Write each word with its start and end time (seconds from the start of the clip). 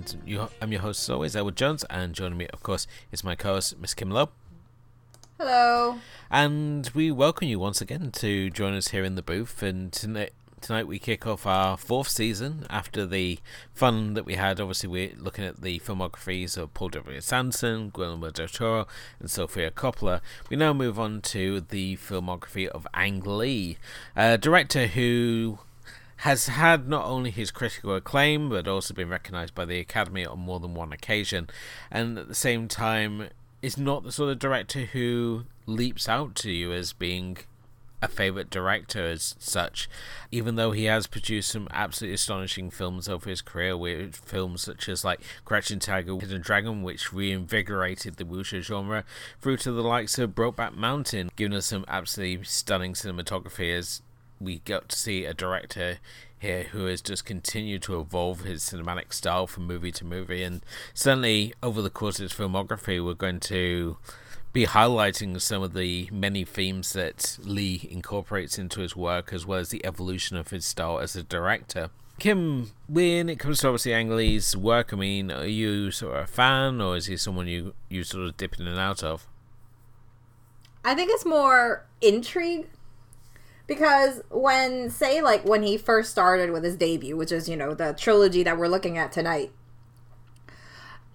And 0.00 0.16
you, 0.24 0.48
I'm 0.62 0.72
your 0.72 0.80
host, 0.80 1.02
as 1.02 1.10
always, 1.10 1.36
Edward 1.36 1.56
Jones, 1.56 1.84
and 1.90 2.14
joining 2.14 2.38
me, 2.38 2.46
of 2.54 2.62
course, 2.62 2.86
is 3.12 3.22
my 3.22 3.34
co 3.34 3.54
host, 3.54 3.78
Miss 3.78 3.92
Kim 3.92 4.10
Lowe. 4.10 4.30
Hello. 5.38 5.98
And 6.30 6.88
we 6.94 7.10
welcome 7.10 7.48
you 7.48 7.58
once 7.58 7.82
again 7.82 8.10
to 8.12 8.48
join 8.48 8.72
us 8.72 8.88
here 8.88 9.04
in 9.04 9.14
the 9.14 9.22
booth. 9.22 9.62
And 9.62 9.92
tonight, 9.92 10.32
tonight 10.62 10.86
we 10.86 10.98
kick 10.98 11.26
off 11.26 11.46
our 11.46 11.76
fourth 11.76 12.08
season 12.08 12.66
after 12.70 13.04
the 13.04 13.40
fun 13.74 14.14
that 14.14 14.24
we 14.24 14.36
had. 14.36 14.58
Obviously, 14.58 14.88
we're 14.88 15.12
looking 15.18 15.44
at 15.44 15.60
the 15.60 15.78
filmographies 15.80 16.56
of 16.56 16.72
Paul 16.72 16.88
W. 16.88 17.18
S. 17.18 17.30
Anderson, 17.30 17.90
Guillermo 17.90 18.30
del 18.30 18.48
Toro, 18.48 18.86
and 19.18 19.30
Sofia 19.30 19.70
Coppola. 19.70 20.22
We 20.48 20.56
now 20.56 20.72
move 20.72 20.98
on 20.98 21.20
to 21.22 21.60
the 21.60 21.98
filmography 21.98 22.68
of 22.68 22.86
Ang 22.94 23.20
Lee, 23.20 23.76
a 24.16 24.38
director 24.38 24.86
who 24.86 25.58
has 26.20 26.48
had 26.48 26.86
not 26.86 27.06
only 27.06 27.30
his 27.30 27.50
critical 27.50 27.94
acclaim 27.94 28.50
but 28.50 28.68
also 28.68 28.92
been 28.92 29.08
recognized 29.08 29.54
by 29.54 29.64
the 29.64 29.80
Academy 29.80 30.26
on 30.26 30.38
more 30.38 30.60
than 30.60 30.74
one 30.74 30.92
occasion, 30.92 31.48
and 31.90 32.18
at 32.18 32.28
the 32.28 32.34
same 32.34 32.68
time 32.68 33.30
is 33.62 33.78
not 33.78 34.02
the 34.02 34.12
sort 34.12 34.30
of 34.30 34.38
director 34.38 34.80
who 34.80 35.44
leaps 35.64 36.08
out 36.08 36.34
to 36.34 36.50
you 36.50 36.72
as 36.72 36.92
being 36.92 37.38
a 38.02 38.08
favorite 38.08 38.50
director 38.50 39.06
as 39.06 39.34
such, 39.38 39.88
even 40.30 40.56
though 40.56 40.72
he 40.72 40.84
has 40.84 41.06
produced 41.06 41.50
some 41.50 41.68
absolutely 41.70 42.14
astonishing 42.14 42.70
films 42.70 43.08
over 43.08 43.28
his 43.28 43.40
career, 43.40 43.76
with 43.76 44.16
films 44.16 44.62
such 44.62 44.88
as 44.90 45.04
like 45.04 45.20
Crouching 45.46 45.78
Tiger, 45.78 46.18
Hidden 46.18 46.42
Dragon, 46.42 46.82
which 46.82 47.12
reinvigorated 47.12 48.16
the 48.16 48.24
wuxia 48.24 48.60
genre, 48.60 49.04
through 49.40 49.58
to 49.58 49.72
the 49.72 49.82
likes 49.82 50.18
of 50.18 50.34
Brokeback 50.34 50.74
Mountain, 50.74 51.30
giving 51.36 51.56
us 51.56 51.66
some 51.66 51.84
absolutely 51.88 52.44
stunning 52.44 52.94
cinematography 52.94 53.74
as 53.76 54.02
we 54.40 54.60
got 54.60 54.88
to 54.88 54.96
see 54.96 55.24
a 55.24 55.34
director 55.34 55.98
here 56.38 56.64
who 56.64 56.86
has 56.86 57.02
just 57.02 57.24
continued 57.24 57.82
to 57.82 58.00
evolve 58.00 58.40
his 58.40 58.62
cinematic 58.62 59.12
style 59.12 59.46
from 59.46 59.66
movie 59.66 59.92
to 59.92 60.04
movie, 60.04 60.42
and 60.42 60.62
certainly 60.94 61.52
over 61.62 61.82
the 61.82 61.90
course 61.90 62.18
of 62.18 62.24
his 62.24 62.32
filmography, 62.32 63.04
we're 63.04 63.14
going 63.14 63.40
to 63.40 63.98
be 64.52 64.66
highlighting 64.66 65.40
some 65.40 65.62
of 65.62 65.74
the 65.74 66.08
many 66.10 66.44
themes 66.44 66.92
that 66.94 67.38
Lee 67.42 67.86
incorporates 67.90 68.58
into 68.58 68.80
his 68.80 68.96
work, 68.96 69.32
as 69.32 69.46
well 69.46 69.60
as 69.60 69.68
the 69.68 69.84
evolution 69.84 70.36
of 70.36 70.48
his 70.48 70.64
style 70.64 70.98
as 70.98 71.14
a 71.14 71.22
director. 71.22 71.90
Kim, 72.18 72.72
when 72.88 73.28
it 73.28 73.38
comes 73.38 73.60
to 73.60 73.68
obviously 73.68 73.94
Ang 73.94 74.10
Lee's 74.10 74.56
work, 74.56 74.92
I 74.92 74.96
mean, 74.96 75.30
are 75.30 75.46
you 75.46 75.90
sort 75.90 76.16
of 76.16 76.24
a 76.24 76.26
fan, 76.26 76.80
or 76.80 76.96
is 76.96 77.06
he 77.06 77.16
someone 77.16 77.46
you 77.46 77.74
you 77.88 78.02
sort 78.04 78.26
of 78.26 78.36
dip 78.36 78.58
in 78.58 78.66
and 78.66 78.78
out 78.78 79.02
of? 79.02 79.26
I 80.84 80.94
think 80.94 81.10
it's 81.10 81.24
more 81.24 81.86
intrigue 82.00 82.66
because 83.70 84.20
when 84.30 84.90
say 84.90 85.22
like 85.22 85.44
when 85.44 85.62
he 85.62 85.76
first 85.78 86.10
started 86.10 86.50
with 86.50 86.64
his 86.64 86.74
debut, 86.74 87.16
which 87.16 87.30
is 87.30 87.48
you 87.48 87.56
know 87.56 87.72
the 87.72 87.94
trilogy 87.96 88.42
that 88.42 88.58
we're 88.58 88.66
looking 88.66 88.98
at 88.98 89.12
tonight, 89.12 89.52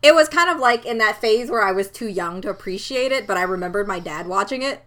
it 0.02 0.16
was 0.16 0.30
kind 0.30 0.50
of 0.50 0.58
like 0.58 0.86
in 0.86 0.98
that 1.00 1.20
phase 1.20 1.52
where 1.52 1.62
I 1.62 1.74
was 1.74 1.90
too 1.90 2.08
young 2.08 2.40
to 2.44 2.50
appreciate 2.50 3.12
it, 3.12 3.28
but 3.28 3.36
I 3.36 3.42
remembered 3.42 3.90
my 3.90 4.00
dad 4.00 4.26
watching 4.26 4.62
it. 4.62 4.86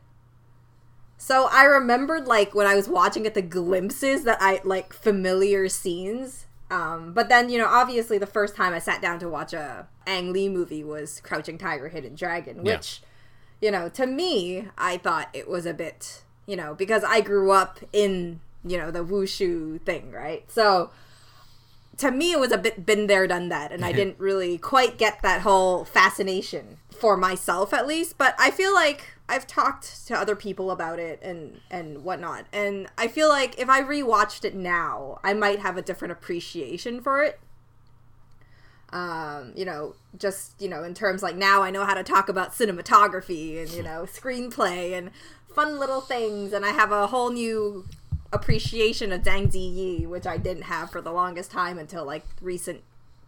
So 1.18 1.46
I 1.52 1.64
remembered 1.64 2.26
like 2.26 2.54
when 2.54 2.66
I 2.66 2.74
was 2.74 2.88
watching 2.88 3.26
it 3.26 3.34
the 3.34 3.42
glimpses 3.42 4.24
that 4.24 4.38
I 4.40 4.62
like 4.64 4.94
familiar 4.94 5.68
scenes. 5.68 6.46
Um, 6.70 7.12
but 7.12 7.28
then 7.28 7.50
you 7.50 7.58
know 7.58 7.68
obviously 7.68 8.16
the 8.16 8.26
first 8.26 8.56
time 8.56 8.72
I 8.72 8.78
sat 8.78 9.02
down 9.02 9.18
to 9.18 9.28
watch 9.28 9.52
a 9.52 9.88
Ang 10.06 10.32
Lee 10.32 10.48
movie 10.48 10.84
was 10.84 11.20
Crouching 11.20 11.58
Tiger, 11.58 11.90
Hidden 11.90 12.14
Dragon, 12.14 12.64
which 12.64 13.02
yeah. 13.60 13.66
you 13.66 13.70
know 13.70 13.90
to 13.90 14.06
me 14.06 14.68
I 14.78 14.96
thought 14.96 15.28
it 15.34 15.50
was 15.50 15.66
a 15.66 15.74
bit 15.74 16.22
you 16.48 16.56
know 16.56 16.74
because 16.74 17.04
I 17.04 17.20
grew 17.20 17.52
up 17.52 17.78
in 17.92 18.40
you 18.64 18.76
know 18.76 18.90
the 18.90 19.04
wushu 19.04 19.80
thing, 19.82 20.10
right? 20.10 20.50
So 20.50 20.90
to 21.98 22.10
me 22.12 22.32
it 22.32 22.40
was 22.40 22.52
a 22.52 22.58
bit 22.58 22.86
been 22.86 23.06
there 23.08 23.26
done 23.26 23.48
that 23.48 23.72
and 23.72 23.84
i 23.84 23.92
didn't 24.00 24.18
really 24.18 24.56
quite 24.56 24.96
get 24.96 25.20
that 25.20 25.42
whole 25.42 25.84
fascination 25.84 26.78
for 26.90 27.16
myself 27.16 27.74
at 27.74 27.88
least 27.88 28.16
but 28.16 28.36
i 28.38 28.52
feel 28.52 28.72
like 28.72 29.16
i've 29.28 29.48
talked 29.48 30.06
to 30.06 30.16
other 30.16 30.36
people 30.36 30.70
about 30.70 31.00
it 31.00 31.20
and 31.22 31.60
and 31.72 32.04
whatnot 32.04 32.46
and 32.52 32.86
i 32.96 33.08
feel 33.08 33.28
like 33.28 33.58
if 33.58 33.68
i 33.68 33.82
rewatched 33.82 34.44
it 34.44 34.54
now 34.54 35.18
i 35.24 35.34
might 35.34 35.58
have 35.58 35.76
a 35.76 35.82
different 35.82 36.12
appreciation 36.12 37.00
for 37.00 37.20
it 37.20 37.40
um 38.90 39.52
you 39.54 39.64
know 39.64 39.94
just 40.16 40.60
you 40.60 40.68
know 40.68 40.82
in 40.82 40.94
terms 40.94 41.22
like 41.22 41.36
now 41.36 41.62
i 41.62 41.70
know 41.70 41.84
how 41.84 41.94
to 41.94 42.02
talk 42.02 42.28
about 42.28 42.52
cinematography 42.52 43.60
and 43.60 43.70
you 43.72 43.82
know 43.82 44.06
screenplay 44.10 44.96
and 44.96 45.10
fun 45.54 45.78
little 45.78 46.00
things 46.00 46.52
and 46.52 46.64
i 46.64 46.70
have 46.70 46.92
a 46.92 47.06
whole 47.08 47.30
new 47.30 47.84
appreciation 48.32 49.12
of 49.12 49.22
Zhang 49.22 49.50
Ziyi, 49.50 50.06
which 50.06 50.26
I 50.26 50.36
didn't 50.36 50.64
have 50.64 50.90
for 50.90 51.00
the 51.00 51.12
longest 51.12 51.50
time 51.50 51.78
until 51.78 52.04
like 52.04 52.24
recent 52.40 52.82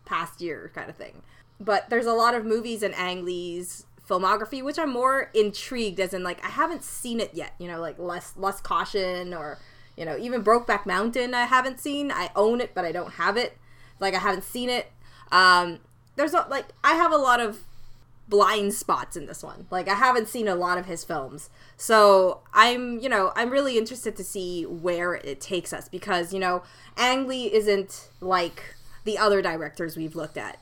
past 0.05 0.41
year 0.41 0.71
kind 0.75 0.91
of 0.91 0.97
thing. 0.97 1.23
But 1.59 1.89
there's 1.91 2.07
a 2.07 2.13
lot 2.13 2.35
of 2.35 2.45
movies 2.45 2.83
in 2.83 2.95
Ang 2.95 3.25
Lee's 3.25 3.87
filmography 4.09 4.63
which 4.63 4.77
I'm 4.77 4.91
more 4.91 5.31
intrigued 5.35 6.01
as 6.01 6.13
in 6.13 6.25
like 6.25 6.45
I 6.45 6.49
haven't 6.49 6.83
seen 6.83 7.21
it 7.21 7.31
yet, 7.33 7.55
you 7.59 7.69
know, 7.69 7.81
like 7.81 7.99
less 7.99 8.35
Lust 8.37 8.65
Caution 8.65 9.33
or 9.33 9.59
you 9.97 10.05
know, 10.05 10.17
even 10.19 10.43
Brokeback 10.43 10.85
Mountain 10.85 11.33
I 11.33 11.45
haven't 11.45 11.79
seen. 11.81 12.11
I 12.11 12.31
own 12.35 12.61
it 12.61 12.73
but 12.75 12.85
I 12.85 12.93
don't 12.93 13.13
have 13.13 13.37
it. 13.37 13.57
Like 14.01 14.15
I 14.15 14.19
haven't 14.19 14.45
seen 14.45 14.69
it. 14.69 14.91
Um 15.31 15.79
there's 16.17 16.35
a, 16.35 16.47
like 16.51 16.67
I 16.83 16.95
have 16.95 17.13
a 17.13 17.17
lot 17.17 17.41
of 17.41 17.61
blind 18.31 18.73
spots 18.73 19.17
in 19.17 19.27
this 19.27 19.43
one. 19.43 19.67
Like 19.71 19.89
I 19.89 19.95
haven't 19.95 20.29
seen 20.29 20.49
a 20.49 20.55
lot 20.55 20.79
of 20.79 20.87
his 20.87 21.05
films. 21.05 21.51
So 21.77 22.41
I'm, 22.55 22.99
you 23.01 23.09
know, 23.09 23.33
I'm 23.35 23.51
really 23.51 23.77
interested 23.77 24.17
to 24.17 24.25
see 24.25 24.65
where 24.65 25.15
it 25.15 25.41
takes 25.41 25.73
us 25.73 25.89
because, 25.89 26.33
you 26.33 26.39
know, 26.39 26.63
Ang 26.97 27.27
Lee 27.27 27.53
isn't 27.53 28.09
like 28.21 28.77
the 29.05 29.19
other 29.19 29.43
directors 29.43 29.97
we've 29.97 30.15
looked 30.17 30.39
at. 30.39 30.59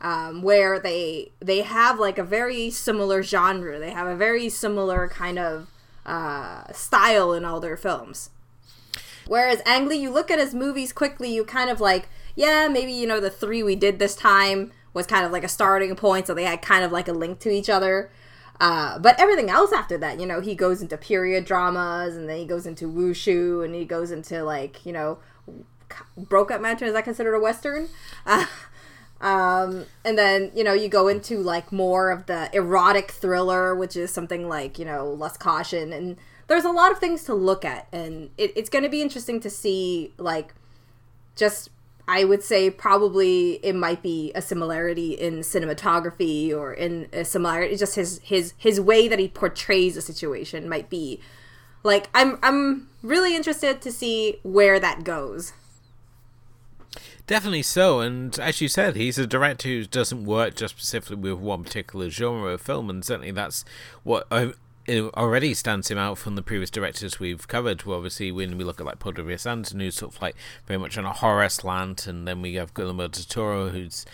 Um, 0.00 0.42
where 0.42 0.78
they 0.78 1.30
they 1.40 1.62
have 1.62 1.98
like 1.98 2.18
a 2.18 2.24
very 2.24 2.68
similar 2.68 3.22
genre. 3.22 3.78
They 3.78 3.92
have 3.92 4.06
a 4.06 4.16
very 4.16 4.50
similar 4.50 5.08
kind 5.08 5.38
of 5.38 5.68
uh, 6.04 6.70
style 6.72 7.32
in 7.32 7.44
all 7.44 7.60
their 7.60 7.76
films. 7.76 8.28
Whereas 9.26 9.62
Ang 9.64 9.88
Lee, 9.88 9.96
you 9.96 10.10
look 10.10 10.30
at 10.30 10.38
his 10.38 10.54
movies 10.54 10.92
quickly, 10.92 11.32
you 11.32 11.44
kind 11.44 11.70
of 11.70 11.80
like, 11.80 12.08
yeah, 12.36 12.68
maybe 12.68 12.92
you 12.92 13.06
know 13.06 13.20
the 13.20 13.30
three 13.30 13.62
we 13.62 13.76
did 13.76 13.98
this 13.98 14.14
time 14.14 14.72
was 14.94 15.06
kind 15.06 15.26
of 15.26 15.32
like 15.32 15.44
a 15.44 15.48
starting 15.48 15.94
point, 15.96 16.26
so 16.26 16.34
they 16.34 16.44
had 16.44 16.62
kind 16.62 16.84
of 16.84 16.92
like 16.92 17.08
a 17.08 17.12
link 17.12 17.40
to 17.40 17.50
each 17.50 17.68
other. 17.68 18.10
Uh, 18.60 18.98
but 19.00 19.18
everything 19.18 19.50
else 19.50 19.72
after 19.72 19.98
that, 19.98 20.20
you 20.20 20.26
know, 20.26 20.40
he 20.40 20.54
goes 20.54 20.80
into 20.80 20.96
period 20.96 21.44
dramas, 21.44 22.16
and 22.16 22.28
then 22.28 22.38
he 22.38 22.46
goes 22.46 22.66
into 22.66 22.86
wushu, 22.86 23.64
and 23.64 23.74
he 23.74 23.84
goes 23.84 24.10
into 24.10 24.42
like, 24.44 24.86
you 24.86 24.92
know, 24.92 25.18
Brokeback 26.18 26.60
Mountain. 26.60 26.88
Is 26.88 26.94
that 26.94 27.04
considered 27.04 27.34
a 27.34 27.40
western? 27.40 27.88
Uh, 28.26 28.46
um, 29.20 29.86
and 30.04 30.18
then 30.18 30.50
you 30.54 30.64
know 30.64 30.74
you 30.74 30.88
go 30.88 31.08
into 31.08 31.38
like 31.38 31.72
more 31.72 32.10
of 32.10 32.26
the 32.26 32.54
erotic 32.54 33.10
thriller, 33.10 33.74
which 33.74 33.96
is 33.96 34.12
something 34.12 34.48
like 34.48 34.78
you 34.78 34.84
know 34.84 35.08
Lust 35.08 35.40
Caution, 35.40 35.92
and 35.92 36.16
there's 36.46 36.64
a 36.64 36.70
lot 36.70 36.92
of 36.92 36.98
things 36.98 37.24
to 37.24 37.34
look 37.34 37.64
at, 37.64 37.86
and 37.92 38.30
it, 38.36 38.52
it's 38.54 38.68
going 38.68 38.82
to 38.82 38.90
be 38.90 39.00
interesting 39.00 39.40
to 39.40 39.48
see 39.48 40.12
like 40.18 40.54
just 41.36 41.70
I 42.06 42.24
would 42.24 42.42
say 42.42 42.70
probably 42.70 43.60
it 43.62 43.74
might 43.74 44.02
be 44.02 44.30
a 44.34 44.42
similarity 44.42 45.12
in 45.12 45.40
cinematography 45.40 46.52
or 46.54 46.72
in 46.72 47.08
a 47.12 47.24
similarity 47.24 47.76
just 47.76 47.94
his 47.94 48.20
his 48.22 48.52
his 48.58 48.80
way 48.80 49.08
that 49.08 49.18
he 49.18 49.28
portrays 49.28 49.96
a 49.96 50.02
situation 50.02 50.68
might 50.68 50.90
be 50.90 51.20
like 51.82 52.08
I'm 52.14 52.38
I'm 52.42 52.88
really 53.02 53.34
interested 53.34 53.80
to 53.82 53.92
see 53.92 54.38
where 54.42 54.78
that 54.80 55.04
goes. 55.04 55.52
Definitely 57.26 57.62
so, 57.62 58.00
and 58.00 58.38
as 58.38 58.60
you 58.60 58.68
said, 58.68 58.96
he's 58.96 59.16
a 59.16 59.26
director 59.26 59.66
who 59.66 59.86
doesn't 59.86 60.26
work 60.26 60.56
just 60.56 60.76
specifically 60.76 61.32
with 61.32 61.40
one 61.40 61.64
particular 61.64 62.10
genre 62.10 62.52
of 62.52 62.60
film, 62.60 62.90
and 62.90 63.02
certainly 63.02 63.30
that's 63.30 63.64
what 64.02 64.26
it 64.86 65.02
already 65.14 65.54
stands 65.54 65.90
him 65.90 65.98
out 65.98 66.18
from 66.18 66.34
the 66.34 66.42
previous 66.42 66.70
directors 66.70 67.18
we've 67.18 67.48
covered. 67.48 67.84
Well, 67.84 67.96
obviously, 67.96 68.30
when 68.30 68.58
we 68.58 68.64
look 68.64 68.80
at 68.80 68.86
like 68.86 68.98
Paul 68.98 69.12
W. 69.12 69.34
S. 69.34 69.46
Anderson, 69.46 69.80
who's 69.80 69.96
sort 69.96 70.14
of 70.14 70.22
like 70.22 70.36
very 70.66 70.78
much 70.78 70.98
on 70.98 71.04
a 71.04 71.12
horror 71.12 71.48
slant, 71.48 72.06
and 72.06 72.28
then 72.28 72.42
we 72.42 72.54
have 72.54 72.74
Guillermo 72.74 73.08
del 73.08 73.24
Toro, 73.24 73.68
who's 73.70 74.04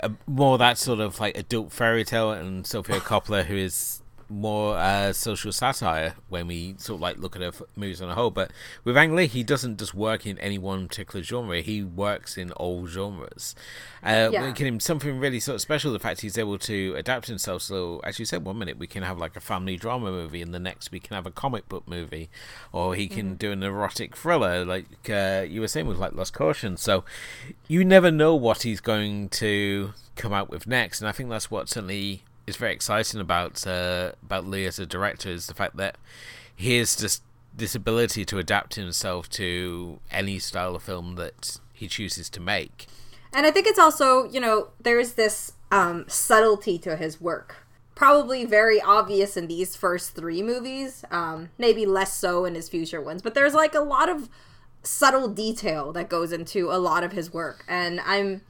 a, 0.00 0.10
more 0.26 0.58
that 0.58 0.78
sort 0.78 1.00
of 1.00 1.20
like 1.20 1.36
adult 1.36 1.72
fairy 1.72 2.04
tale, 2.04 2.32
and 2.32 2.66
Sofia 2.66 3.00
Coppola, 3.00 3.44
who 3.44 3.56
is 3.56 4.02
more 4.30 4.76
uh, 4.76 5.12
social 5.12 5.52
satire 5.52 6.14
when 6.28 6.46
we 6.46 6.74
sort 6.78 6.96
of 6.96 7.00
like 7.00 7.18
look 7.18 7.36
at 7.36 7.42
her 7.42 7.52
movies 7.76 8.02
on 8.02 8.10
a 8.10 8.14
whole. 8.14 8.30
But 8.30 8.50
with 8.84 8.96
Ang 8.96 9.14
Lee, 9.14 9.26
he 9.26 9.42
doesn't 9.42 9.78
just 9.78 9.94
work 9.94 10.26
in 10.26 10.38
any 10.38 10.58
one 10.58 10.88
particular 10.88 11.22
genre; 11.22 11.60
he 11.60 11.82
works 11.82 12.36
in 12.36 12.52
all 12.52 12.86
genres. 12.86 13.54
Uh, 14.02 14.30
yeah. 14.32 14.42
Making 14.42 14.66
him 14.66 14.80
something 14.80 15.18
really 15.18 15.40
sort 15.40 15.56
of 15.56 15.60
special. 15.60 15.92
The 15.92 15.98
fact 15.98 16.20
he's 16.20 16.38
able 16.38 16.58
to 16.58 16.94
adapt 16.96 17.26
himself. 17.26 17.62
So, 17.62 18.00
as 18.04 18.18
you 18.18 18.24
said, 18.24 18.44
one 18.44 18.58
minute 18.58 18.78
we 18.78 18.86
can 18.86 19.02
have 19.02 19.18
like 19.18 19.36
a 19.36 19.40
family 19.40 19.76
drama 19.76 20.10
movie, 20.10 20.42
and 20.42 20.54
the 20.54 20.58
next 20.58 20.92
we 20.92 21.00
can 21.00 21.14
have 21.14 21.26
a 21.26 21.30
comic 21.30 21.68
book 21.68 21.86
movie, 21.86 22.28
or 22.72 22.94
he 22.94 23.08
can 23.08 23.26
mm-hmm. 23.26 23.34
do 23.34 23.52
an 23.52 23.62
erotic 23.62 24.16
thriller, 24.16 24.64
like 24.64 24.86
uh, 25.10 25.44
you 25.48 25.60
were 25.60 25.68
saying 25.68 25.86
with 25.86 25.98
like 25.98 26.12
Lust 26.12 26.34
Caution. 26.34 26.76
So, 26.76 27.04
you 27.66 27.84
never 27.84 28.10
know 28.10 28.34
what 28.34 28.62
he's 28.62 28.80
going 28.80 29.28
to 29.30 29.92
come 30.16 30.32
out 30.32 30.50
with 30.50 30.66
next, 30.66 31.00
and 31.00 31.08
I 31.08 31.12
think 31.12 31.30
that's 31.30 31.50
what 31.50 31.68
certainly 31.68 32.22
is 32.48 32.56
very 32.56 32.72
exciting 32.72 33.20
about 33.20 33.66
uh, 33.66 34.12
about 34.22 34.46
Lee 34.46 34.66
as 34.66 34.78
a 34.78 34.86
director 34.86 35.28
is 35.28 35.46
the 35.46 35.54
fact 35.54 35.76
that 35.76 35.96
he 36.54 36.78
has 36.78 36.96
just 36.96 37.22
this 37.54 37.74
ability 37.74 38.24
to 38.24 38.38
adapt 38.38 38.74
himself 38.76 39.28
to 39.28 40.00
any 40.10 40.38
style 40.38 40.74
of 40.76 40.82
film 40.82 41.16
that 41.16 41.58
he 41.72 41.88
chooses 41.88 42.30
to 42.30 42.40
make. 42.40 42.86
And 43.32 43.46
I 43.46 43.50
think 43.50 43.66
it's 43.66 43.78
also, 43.78 44.28
you 44.30 44.40
know, 44.40 44.68
there's 44.80 45.14
this 45.14 45.52
um, 45.70 46.04
subtlety 46.08 46.78
to 46.78 46.96
his 46.96 47.20
work. 47.20 47.56
Probably 47.94 48.44
very 48.44 48.80
obvious 48.80 49.36
in 49.36 49.48
these 49.48 49.74
first 49.74 50.14
three 50.14 50.40
movies, 50.40 51.04
um, 51.10 51.50
maybe 51.58 51.84
less 51.84 52.14
so 52.14 52.44
in 52.44 52.54
his 52.54 52.68
future 52.68 53.00
ones, 53.00 53.22
but 53.22 53.34
there's 53.34 53.54
like 53.54 53.74
a 53.74 53.80
lot 53.80 54.08
of 54.08 54.28
subtle 54.84 55.28
detail 55.28 55.92
that 55.92 56.08
goes 56.08 56.32
into 56.32 56.70
a 56.70 56.78
lot 56.78 57.02
of 57.02 57.12
his 57.12 57.32
work. 57.32 57.64
And 57.68 58.00
I'm 58.00 58.42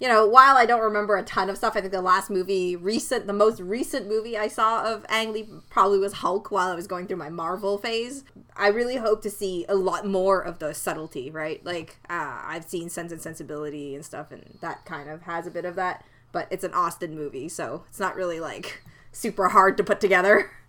you 0.00 0.08
know, 0.08 0.26
while 0.26 0.56
I 0.56 0.66
don't 0.66 0.80
remember 0.80 1.16
a 1.16 1.22
ton 1.22 1.48
of 1.48 1.56
stuff, 1.56 1.76
I 1.76 1.80
think 1.80 1.92
the 1.92 2.02
last 2.02 2.28
movie, 2.28 2.74
recent, 2.74 3.26
the 3.26 3.32
most 3.32 3.60
recent 3.60 4.08
movie 4.08 4.36
I 4.36 4.48
saw 4.48 4.84
of 4.84 5.06
Ang 5.08 5.32
Lee 5.32 5.48
probably 5.70 5.98
was 5.98 6.14
Hulk 6.14 6.50
while 6.50 6.70
I 6.70 6.74
was 6.74 6.86
going 6.86 7.06
through 7.06 7.18
my 7.18 7.28
Marvel 7.28 7.78
phase. 7.78 8.24
I 8.56 8.68
really 8.68 8.96
hope 8.96 9.22
to 9.22 9.30
see 9.30 9.64
a 9.68 9.74
lot 9.74 10.06
more 10.06 10.40
of 10.40 10.58
the 10.58 10.74
subtlety, 10.74 11.30
right? 11.30 11.64
Like, 11.64 11.98
uh, 12.10 12.42
I've 12.44 12.64
seen 12.64 12.88
Sense 12.88 13.12
and 13.12 13.22
Sensibility 13.22 13.94
and 13.94 14.04
stuff, 14.04 14.32
and 14.32 14.58
that 14.60 14.84
kind 14.84 15.08
of 15.08 15.22
has 15.22 15.46
a 15.46 15.50
bit 15.50 15.64
of 15.64 15.76
that, 15.76 16.04
but 16.32 16.48
it's 16.50 16.64
an 16.64 16.74
Austen 16.74 17.14
movie, 17.14 17.48
so 17.48 17.84
it's 17.88 18.00
not 18.00 18.16
really 18.16 18.40
like 18.40 18.82
super 19.12 19.50
hard 19.50 19.76
to 19.76 19.84
put 19.84 20.00
together. 20.00 20.50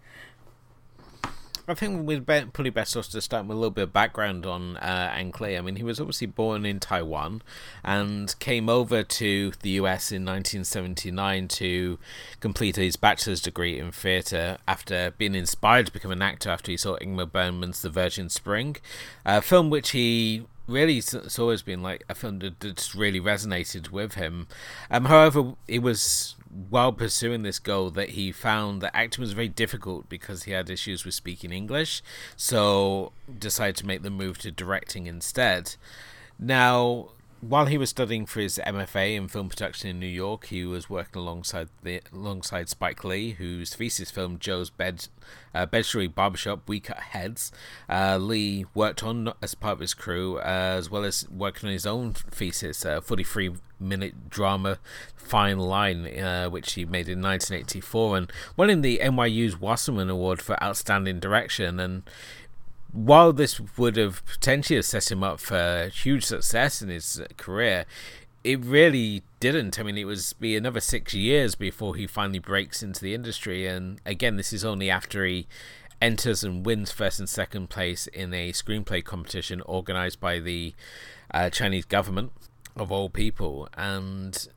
I 1.66 1.76
think 1.76 2.06
we'd 2.06 2.26
be, 2.26 2.42
probably 2.42 2.72
best 2.72 2.98
off 2.98 3.08
to 3.10 3.22
start 3.22 3.46
with 3.46 3.56
a 3.56 3.60
little 3.60 3.72
bit 3.72 3.84
of 3.84 3.94
background 3.94 4.46
on 4.46 4.76
uh, 4.78 5.12
Ang 5.14 5.34
Lee. 5.40 5.56
I 5.56 5.62
mean, 5.62 5.78
he 5.78 5.84
was 5.84 6.00
obviously 6.00 6.28
born 6.28 6.66
in 6.66 6.82
Taiwan 6.82 7.42
and 7.86 8.38
came 8.40 8.68
over 8.68 9.02
to 9.02 9.52
the 9.62 9.70
US 9.72 10.12
in 10.12 10.26
1979 10.26 11.48
to 11.48 12.00
complete 12.42 12.76
his 12.76 12.98
bachelor's 12.98 13.42
degree 13.42 13.80
in 13.80 13.94
theatre 13.94 14.58
after 14.68 15.12
being 15.18 15.36
inspired 15.36 15.86
to 15.86 15.94
become 15.94 16.12
an 16.12 16.22
actor 16.22 16.50
after 16.50 16.70
he 16.70 16.78
saw 16.78 16.98
Ingmar 16.98 17.32
Bergman's 17.32 17.82
The 17.82 17.90
Virgin 17.90 18.30
Spring, 18.30 18.76
a 19.26 19.42
film 19.42 19.70
which 19.70 19.92
he 19.92 20.46
really 20.68 20.98
it's 20.98 21.40
always 21.40 21.62
been 21.62 21.82
like 21.82 22.04
a 22.10 22.16
film 22.16 22.40
that, 22.40 22.60
that's 22.60 22.94
really 22.94 23.22
resonated 23.22 23.90
with 23.90 24.16
him. 24.16 24.48
Um, 24.92 25.06
however, 25.06 25.54
it 25.68 25.80
was 25.80 26.36
while 26.70 26.92
pursuing 26.94 27.42
this 27.42 27.60
goal 27.60 27.90
that 27.92 28.10
he 28.10 28.32
found 28.32 28.82
that 28.82 28.96
acting 28.96 29.22
was 29.22 29.34
very 29.34 29.48
difficult 29.48 30.08
because 30.10 30.44
he 30.44 30.52
had 30.52 30.70
issues 30.70 31.06
with 31.06 31.14
speaking 31.14 31.52
English, 31.52 32.02
so 32.36 33.12
decided 33.40 33.76
to 33.78 33.88
make 33.88 34.04
the 34.04 34.10
move 34.10 34.38
to 34.40 34.52
directing 34.52 35.08
instead. 35.08 35.76
Now, 36.38 37.10
while 37.48 37.66
he 37.66 37.78
was 37.78 37.90
studying 37.90 38.26
for 38.26 38.40
his 38.40 38.60
MFA 38.66 39.16
in 39.16 39.28
film 39.28 39.50
production 39.50 39.90
in 39.90 40.00
New 40.00 40.08
York, 40.08 40.46
he 40.46 40.66
was 40.66 40.90
working 40.90 41.22
alongside 41.22 41.70
the 41.82 42.02
alongside 42.14 42.70
Spike 42.70 43.04
Lee, 43.04 43.32
whose 43.32 43.76
thesis 43.76 44.12
film 44.12 44.40
Joe's 44.40 44.70
Bed 44.70 45.08
uh, 45.54 45.66
Bed-Stuy 45.66 46.14
Barbershop 46.14 46.68
We 46.68 46.80
Cut 46.80 47.00
Heads. 47.00 47.52
Uh, 47.90 48.18
Lee 48.18 48.66
worked 48.74 49.04
on 49.04 49.34
as 49.42 49.56
part 49.56 49.74
of 49.74 49.80
his 49.80 49.94
crew, 49.94 50.38
uh, 50.38 50.76
as 50.78 50.90
well 50.90 51.04
as 51.04 51.28
working 51.30 51.68
on 51.68 51.74
his 51.74 51.86
own 51.86 52.14
thesis, 52.14 52.86
a 52.86 53.02
43 53.02 53.52
minute 53.80 54.30
drama 54.30 54.80
Fine 55.16 55.60
Line, 55.60 56.08
uh, 56.20 56.50
which 56.50 56.74
he 56.74 56.86
made 56.86 57.10
in 57.10 57.22
1984, 57.22 58.18
and 58.18 58.32
winning 58.58 58.82
the 58.82 59.00
NYU's 59.00 59.60
Wasserman 59.60 60.10
Award 60.10 60.42
for 60.42 60.62
Outstanding 60.64 61.20
Direction. 61.20 61.80
And 61.80 62.04
while 62.94 63.34
this 63.34 63.60
would 63.78 63.98
have 63.98 64.24
potentially 64.26 64.82
set 64.84 65.12
him 65.12 65.24
up 65.24 65.40
for 65.40 65.90
huge 65.92 66.24
success 66.24 66.82
in 66.82 66.90
his 66.90 67.22
career, 67.38 67.86
it 68.44 68.64
really 68.64 69.24
didn't. 69.40 69.80
I 69.80 69.84
mean, 69.84 69.98
it 69.98 70.06
was 70.06 70.34
be 70.34 70.56
another 70.56 70.80
six 70.80 71.14
years 71.14 71.56
before 71.56 71.96
he 71.96 72.06
finally 72.06 72.40
breaks 72.40 72.84
into 72.84 73.02
the 73.02 73.16
industry. 73.16 73.66
And 73.66 74.00
again, 74.06 74.38
this 74.38 74.54
is 74.54 74.64
only 74.64 74.90
after 74.90 75.26
he 75.26 75.48
enters 76.02 76.44
and 76.44 76.66
wins 76.66 76.92
first 76.92 77.20
and 77.20 77.28
second 77.28 77.70
place 77.70 78.08
in 78.08 78.34
a 78.34 78.52
screenplay 78.52 79.04
competition 79.04 79.62
organized 79.62 80.20
by 80.20 80.40
the 80.40 80.76
uh, 81.32 81.50
Chinese 81.50 81.86
government 81.86 82.32
of 82.76 82.92
all 82.92 83.10
people. 83.10 83.70
And 83.76 84.48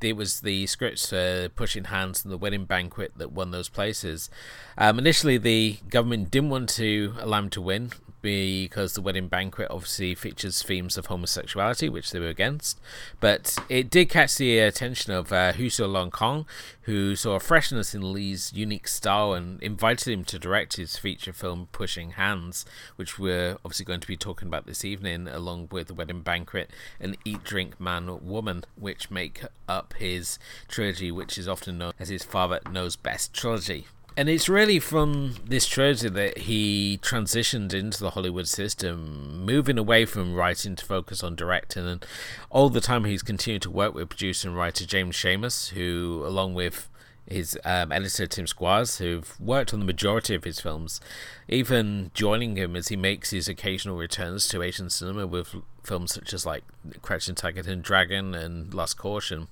it 0.00 0.16
was 0.16 0.40
the 0.40 0.66
scripts 0.66 1.12
uh, 1.12 1.48
Pushing 1.54 1.84
Hands 1.84 2.24
and 2.24 2.32
the 2.32 2.38
Wedding 2.38 2.64
Banquet 2.64 3.12
that 3.16 3.32
won 3.32 3.50
those 3.50 3.68
places. 3.68 4.28
Um, 4.76 4.98
initially, 4.98 5.38
the 5.38 5.78
government 5.88 6.30
didn't 6.30 6.50
want 6.50 6.68
to 6.70 7.14
allow 7.20 7.38
him 7.38 7.50
to 7.50 7.60
win 7.60 7.92
because 8.22 8.94
the 8.94 9.02
wedding 9.02 9.28
banquet 9.28 9.68
obviously 9.70 10.14
features 10.14 10.62
themes 10.62 10.96
of 10.96 11.06
homosexuality, 11.06 11.88
which 11.88 12.10
they 12.10 12.20
were 12.20 12.28
against. 12.28 12.80
But 13.20 13.58
it 13.68 13.90
did 13.90 14.08
catch 14.08 14.36
the 14.36 14.60
attention 14.60 15.12
of 15.12 15.32
uh, 15.32 15.52
Hu 15.52 15.68
Long 15.86 16.10
Kong, 16.10 16.46
who 16.82 17.16
saw 17.16 17.34
a 17.34 17.40
freshness 17.40 17.94
in 17.94 18.12
Lee's 18.12 18.52
unique 18.54 18.88
style 18.88 19.32
and 19.34 19.60
invited 19.62 20.12
him 20.12 20.24
to 20.24 20.38
direct 20.38 20.76
his 20.76 20.96
feature 20.96 21.32
film 21.32 21.68
Pushing 21.72 22.12
Hands, 22.12 22.64
which 22.96 23.18
we're 23.18 23.56
obviously 23.64 23.84
going 23.84 24.00
to 24.00 24.08
be 24.08 24.16
talking 24.16 24.48
about 24.48 24.66
this 24.66 24.84
evening, 24.84 25.28
along 25.28 25.68
with 25.70 25.88
the 25.88 25.94
wedding 25.94 26.22
banquet 26.22 26.70
and 27.00 27.16
Eat, 27.24 27.42
Drink, 27.44 27.80
Man, 27.80 28.24
Woman, 28.24 28.64
which 28.76 29.10
make 29.10 29.42
up 29.68 29.94
his 29.94 30.38
trilogy, 30.68 31.10
which 31.10 31.36
is 31.36 31.48
often 31.48 31.78
known 31.78 31.92
as 31.98 32.08
his 32.08 32.22
Father 32.22 32.60
Knows 32.70 32.94
Best 32.94 33.34
trilogy 33.34 33.86
and 34.16 34.28
it's 34.28 34.48
really 34.48 34.78
from 34.78 35.36
this 35.46 35.66
trilogy 35.66 36.08
that 36.08 36.38
he 36.38 36.98
transitioned 37.02 37.72
into 37.72 37.98
the 37.98 38.10
Hollywood 38.10 38.46
system, 38.46 39.44
moving 39.44 39.78
away 39.78 40.04
from 40.04 40.34
writing 40.34 40.76
to 40.76 40.84
focus 40.84 41.22
on 41.22 41.34
directing. 41.34 41.86
And 41.86 42.04
all 42.50 42.68
the 42.68 42.80
time, 42.80 43.04
he's 43.04 43.22
continued 43.22 43.62
to 43.62 43.70
work 43.70 43.94
with 43.94 44.10
producer 44.10 44.48
and 44.48 44.56
writer 44.56 44.84
James 44.84 45.16
Schamus, 45.16 45.70
who, 45.70 46.22
along 46.26 46.54
with 46.54 46.88
his 47.26 47.58
um, 47.64 47.92
editor 47.92 48.26
Tim 48.26 48.44
Squyres, 48.44 48.98
who've 48.98 49.40
worked 49.40 49.72
on 49.72 49.80
the 49.80 49.86
majority 49.86 50.34
of 50.34 50.44
his 50.44 50.60
films, 50.60 51.00
even 51.48 52.10
joining 52.14 52.56
him 52.56 52.76
as 52.76 52.88
he 52.88 52.96
makes 52.96 53.30
his 53.30 53.48
occasional 53.48 53.96
returns 53.96 54.48
to 54.48 54.62
Asian 54.62 54.90
cinema 54.90 55.26
with 55.26 55.54
films 55.82 56.14
such 56.14 56.34
as 56.34 56.44
like 56.44 56.64
Crouching 57.00 57.34
Tiger 57.34 57.62
and 57.70 57.82
Dragon 57.82 58.34
and 58.34 58.74
Lust 58.74 58.98
Caution. 58.98 59.48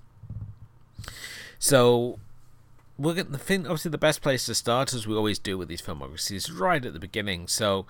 So 1.59 2.19
we'll 3.01 3.15
get 3.15 3.33
the 3.33 3.39
thing. 3.39 3.67
Obviously, 3.67 3.91
the 3.91 3.99
best 3.99 4.21
place 4.21 4.47
to 4.47 4.55
start, 4.55 4.93
as 4.93 5.07
we 5.07 5.15
always 5.15 5.39
do 5.39 5.57
with 5.57 5.69
these 5.69 5.81
filmographies, 5.81 6.31
is 6.33 6.53
right 6.53 6.85
at 6.85 6.93
the 6.93 6.99
beginning. 6.99 7.49
So, 7.49 7.87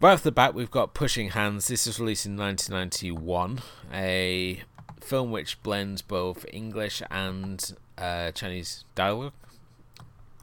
right 0.00 0.12
off 0.12 0.22
the 0.22 0.32
bat, 0.32 0.54
we've 0.54 0.70
got 0.70 0.94
Pushing 0.94 1.30
Hands. 1.30 1.66
This 1.66 1.86
was 1.86 2.00
released 2.00 2.26
in 2.26 2.36
1991, 2.36 3.60
a 3.92 4.62
film 5.00 5.30
which 5.30 5.62
blends 5.62 6.02
both 6.02 6.46
English 6.52 7.02
and 7.10 7.76
uh, 7.98 8.32
Chinese 8.32 8.84
dialogue. 8.94 9.34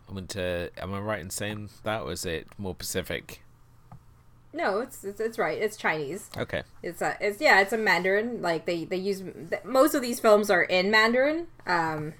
I 0.07 0.13
mean, 0.13 0.27
to, 0.27 0.69
am 0.77 0.93
I 0.93 0.99
right 0.99 1.19
in 1.19 1.31
saying 1.31 1.69
that, 1.83 2.03
or 2.03 2.11
is 2.11 2.25
it 2.25 2.47
more 2.57 2.75
Pacific? 2.75 3.41
No, 4.55 4.81
it's, 4.81 5.03
it's 5.03 5.19
it's 5.19 5.39
right. 5.39 5.59
It's 5.59 5.75
Chinese. 5.75 6.29
Okay. 6.37 6.61
It's 6.83 7.01
a 7.01 7.17
it's 7.19 7.41
yeah. 7.41 7.59
It's 7.61 7.73
a 7.73 7.77
Mandarin. 7.77 8.39
Like 8.39 8.67
they 8.67 8.85
they 8.85 8.97
use 8.97 9.23
most 9.63 9.95
of 9.95 10.03
these 10.03 10.19
films 10.19 10.51
are 10.51 10.61
in 10.61 10.91
Mandarin. 10.91 11.47
Um, 11.65 12.13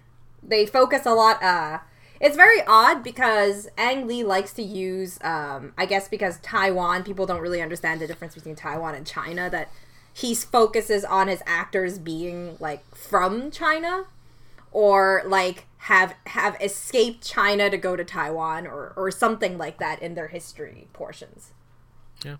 they 0.45 0.65
focus 0.65 1.05
a 1.05 1.13
lot. 1.13 1.41
Uh, 1.41 1.79
it's 2.19 2.35
very 2.35 2.61
odd 2.65 3.03
because 3.03 3.67
Ang 3.77 4.07
Lee 4.07 4.23
likes 4.23 4.53
to 4.53 4.63
use, 4.63 5.19
um, 5.23 5.73
I 5.77 5.85
guess, 5.85 6.07
because 6.07 6.39
Taiwan 6.39 7.03
people 7.03 7.25
don't 7.25 7.41
really 7.41 7.61
understand 7.61 7.99
the 7.99 8.07
difference 8.07 8.35
between 8.35 8.55
Taiwan 8.55 8.95
and 8.95 9.05
China. 9.05 9.49
That 9.49 9.69
he 10.13 10.35
focuses 10.35 11.03
on 11.03 11.27
his 11.27 11.41
actors 11.45 11.97
being 11.97 12.55
like 12.59 12.83
from 12.95 13.51
China 13.51 14.05
or 14.71 15.23
like 15.25 15.65
have 15.77 16.15
have 16.27 16.55
escaped 16.61 17.25
China 17.25 17.69
to 17.69 17.77
go 17.77 17.95
to 17.95 18.03
Taiwan 18.03 18.67
or 18.67 18.93
or 18.95 19.11
something 19.11 19.57
like 19.57 19.79
that 19.79 20.01
in 20.01 20.15
their 20.15 20.27
history 20.27 20.87
portions. 20.93 21.51
Yeah, 22.23 22.37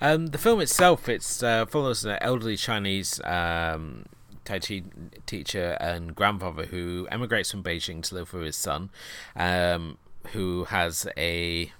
um, 0.00 0.28
the 0.28 0.38
film 0.38 0.60
itself 0.60 1.08
it 1.08 1.42
uh, 1.42 1.66
follows 1.66 2.04
an 2.04 2.18
elderly 2.20 2.56
Chinese 2.56 3.20
um, 3.24 4.04
Tai 4.46 4.60
Chi 4.60 4.82
teacher 5.26 5.76
and 5.80 6.14
grandfather 6.14 6.66
who 6.66 7.06
emigrates 7.10 7.50
from 7.50 7.62
Beijing 7.62 8.02
to 8.04 8.14
live 8.14 8.32
with 8.32 8.44
his 8.44 8.56
son, 8.56 8.90
um, 9.34 9.98
who 10.28 10.64
has 10.64 11.06
a 11.16 11.72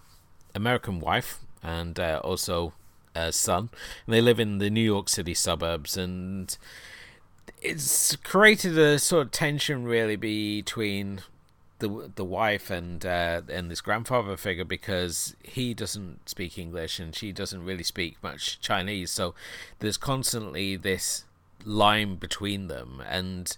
American 0.54 1.00
wife 1.00 1.38
and 1.62 1.98
uh, 1.98 2.20
also 2.22 2.74
a 3.14 3.32
son. 3.32 3.70
And 4.06 4.14
they 4.14 4.20
live 4.20 4.38
in 4.40 4.58
the 4.58 4.70
New 4.70 4.82
York 4.82 5.08
City 5.08 5.34
suburbs, 5.34 5.96
and 5.96 6.56
it's 7.62 8.16
created 8.16 8.78
a 8.78 8.98
sort 8.98 9.26
of 9.26 9.32
tension 9.32 9.84
really 9.84 10.16
between 10.16 11.22
the 11.78 12.10
the 12.14 12.24
wife 12.24 12.70
and 12.70 13.04
uh, 13.04 13.42
and 13.48 13.70
this 13.70 13.80
grandfather 13.80 14.36
figure 14.36 14.64
because 14.64 15.36
he 15.42 15.74
doesn't 15.74 16.28
speak 16.28 16.58
English 16.58 16.98
and 16.98 17.14
she 17.14 17.32
doesn't 17.32 17.64
really 17.64 17.82
speak 17.82 18.16
much 18.22 18.60
Chinese. 18.60 19.10
So 19.10 19.34
there's 19.78 19.96
constantly 19.96 20.76
this 20.76 21.24
line 21.66 22.16
between 22.16 22.68
them. 22.68 23.02
And 23.06 23.54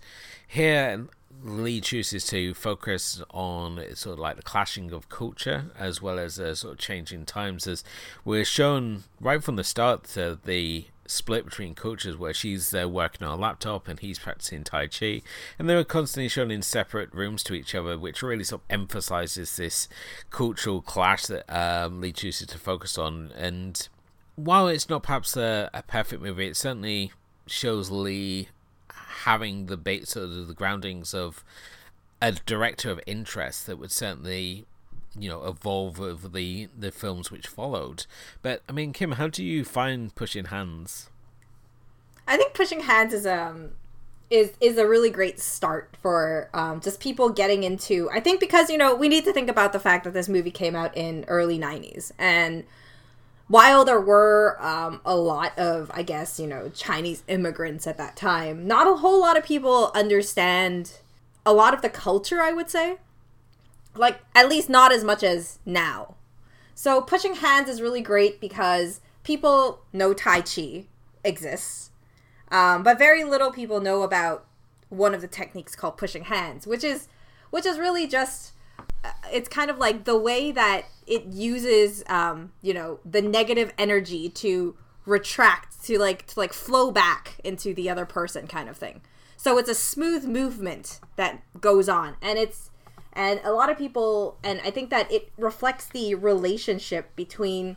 here, 0.46 1.06
Lee 1.44 1.80
chooses 1.80 2.26
to 2.28 2.54
focus 2.54 3.22
on 3.30 3.76
sort 3.94 4.14
of 4.14 4.18
like 4.18 4.36
the 4.36 4.42
clashing 4.42 4.92
of 4.92 5.08
culture 5.08 5.70
as 5.78 6.02
well 6.02 6.18
as 6.18 6.40
uh, 6.40 6.54
sort 6.54 6.72
of 6.72 6.78
changing 6.78 7.26
times. 7.26 7.66
As 7.66 7.84
we're 8.24 8.44
shown 8.44 9.04
right 9.20 9.42
from 9.42 9.56
the 9.56 9.64
start 9.64 10.04
the 10.04 10.86
split 11.06 11.44
between 11.44 11.74
cultures 11.74 12.16
where 12.16 12.34
she's 12.34 12.74
uh, 12.74 12.88
working 12.88 13.26
on 13.26 13.38
a 13.38 13.40
laptop 13.40 13.88
and 13.88 14.00
he's 14.00 14.18
practicing 14.18 14.62
Tai 14.62 14.88
Chi. 14.88 15.22
And 15.58 15.68
they're 15.68 15.82
constantly 15.84 16.28
shown 16.28 16.50
in 16.50 16.62
separate 16.62 17.12
rooms 17.14 17.42
to 17.44 17.54
each 17.54 17.74
other, 17.74 17.98
which 17.98 18.22
really 18.22 18.44
sort 18.44 18.62
of 18.62 18.66
emphasizes 18.70 19.56
this 19.56 19.88
cultural 20.30 20.82
clash 20.82 21.26
that 21.26 21.48
um, 21.48 22.00
Lee 22.00 22.12
chooses 22.12 22.48
to 22.48 22.58
focus 22.58 22.98
on. 22.98 23.32
And 23.36 23.88
while 24.36 24.68
it's 24.68 24.88
not 24.88 25.02
perhaps 25.02 25.36
a, 25.36 25.70
a 25.72 25.82
perfect 25.82 26.22
movie, 26.22 26.48
it's 26.48 26.60
certainly 26.60 27.12
shows 27.50 27.90
Lee 27.90 28.48
having 29.24 29.66
the 29.66 29.76
base 29.76 30.10
sort 30.10 30.26
of 30.26 30.46
the 30.48 30.54
groundings 30.54 31.12
of 31.12 31.44
a 32.20 32.32
director 32.32 32.90
of 32.90 33.00
interest 33.06 33.66
that 33.66 33.78
would 33.78 33.92
certainly 33.92 34.64
you 35.18 35.28
know 35.28 35.44
evolve 35.44 36.00
over 36.00 36.28
the 36.28 36.68
the 36.76 36.90
films 36.90 37.30
which 37.30 37.46
followed. 37.46 38.06
But 38.42 38.62
i 38.68 38.72
mean 38.72 38.92
kim 38.92 39.12
how 39.12 39.28
do 39.28 39.44
you 39.44 39.64
find 39.64 40.14
pushing 40.14 40.46
hands? 40.46 41.10
I 42.26 42.36
think 42.36 42.54
pushing 42.54 42.80
hands 42.80 43.12
is 43.12 43.26
um 43.26 43.70
is 44.30 44.52
is 44.60 44.76
a 44.76 44.86
really 44.86 45.10
great 45.10 45.40
start 45.40 45.96
for 46.02 46.50
um, 46.52 46.80
just 46.80 47.00
people 47.00 47.30
getting 47.30 47.64
into 47.64 48.10
i 48.12 48.20
think 48.20 48.40
because 48.40 48.68
you 48.68 48.76
know 48.76 48.94
we 48.94 49.08
need 49.08 49.24
to 49.24 49.32
think 49.32 49.48
about 49.48 49.72
the 49.72 49.80
fact 49.80 50.04
that 50.04 50.12
this 50.12 50.28
movie 50.28 50.50
came 50.50 50.76
out 50.76 50.94
in 50.96 51.24
early 51.28 51.58
90s 51.58 52.12
and 52.18 52.64
while 53.48 53.84
there 53.84 54.00
were 54.00 54.56
um, 54.60 55.00
a 55.04 55.16
lot 55.16 55.58
of 55.58 55.90
i 55.94 56.02
guess 56.02 56.38
you 56.38 56.46
know 56.46 56.70
chinese 56.74 57.22
immigrants 57.28 57.86
at 57.86 57.96
that 57.98 58.14
time 58.14 58.66
not 58.66 58.86
a 58.86 58.96
whole 58.96 59.20
lot 59.20 59.36
of 59.36 59.44
people 59.44 59.90
understand 59.94 60.92
a 61.44 61.52
lot 61.52 61.74
of 61.74 61.82
the 61.82 61.88
culture 61.88 62.40
i 62.40 62.52
would 62.52 62.70
say. 62.70 62.98
Like 63.94 64.20
at 64.34 64.48
least 64.48 64.68
not 64.68 64.92
as 64.92 65.02
much 65.02 65.22
as 65.22 65.58
now. 65.66 66.14
So 66.74 67.00
pushing 67.00 67.36
hands 67.36 67.68
is 67.68 67.82
really 67.82 68.00
great 68.00 68.40
because 68.40 69.00
people 69.24 69.80
know 69.92 70.14
tai 70.14 70.40
chi 70.40 70.86
exists 71.24 71.90
um, 72.50 72.82
but 72.82 72.98
very 72.98 73.24
little 73.24 73.50
people 73.50 73.80
know 73.80 74.02
about 74.02 74.46
one 74.88 75.14
of 75.14 75.20
the 75.20 75.26
techniques 75.26 75.74
called 75.74 75.98
pushing 75.98 76.24
hands 76.24 76.66
which 76.66 76.82
is 76.82 77.08
which 77.50 77.66
is 77.66 77.78
really 77.78 78.06
just 78.06 78.52
it's 79.32 79.48
kind 79.48 79.70
of 79.70 79.78
like 79.78 80.04
the 80.04 80.18
way 80.18 80.52
that 80.52 80.86
it 81.06 81.26
uses 81.26 82.02
um, 82.08 82.52
you 82.62 82.74
know 82.74 83.00
the 83.04 83.22
negative 83.22 83.72
energy 83.78 84.28
to 84.28 84.76
retract 85.06 85.82
to 85.84 85.98
like 85.98 86.26
to 86.26 86.38
like 86.38 86.52
flow 86.52 86.90
back 86.90 87.40
into 87.44 87.74
the 87.74 87.88
other 87.88 88.06
person 88.06 88.46
kind 88.46 88.68
of 88.68 88.76
thing. 88.76 89.00
So 89.36 89.56
it's 89.56 89.70
a 89.70 89.74
smooth 89.74 90.24
movement 90.24 91.00
that 91.16 91.42
goes 91.60 91.88
on 91.88 92.16
and 92.20 92.38
it's 92.38 92.70
and 93.18 93.40
a 93.44 93.52
lot 93.52 93.68
of 93.68 93.76
people 93.76 94.38
and 94.44 94.60
i 94.64 94.70
think 94.70 94.90
that 94.90 95.10
it 95.10 95.30
reflects 95.36 95.86
the 95.86 96.14
relationship 96.14 97.14
between 97.16 97.76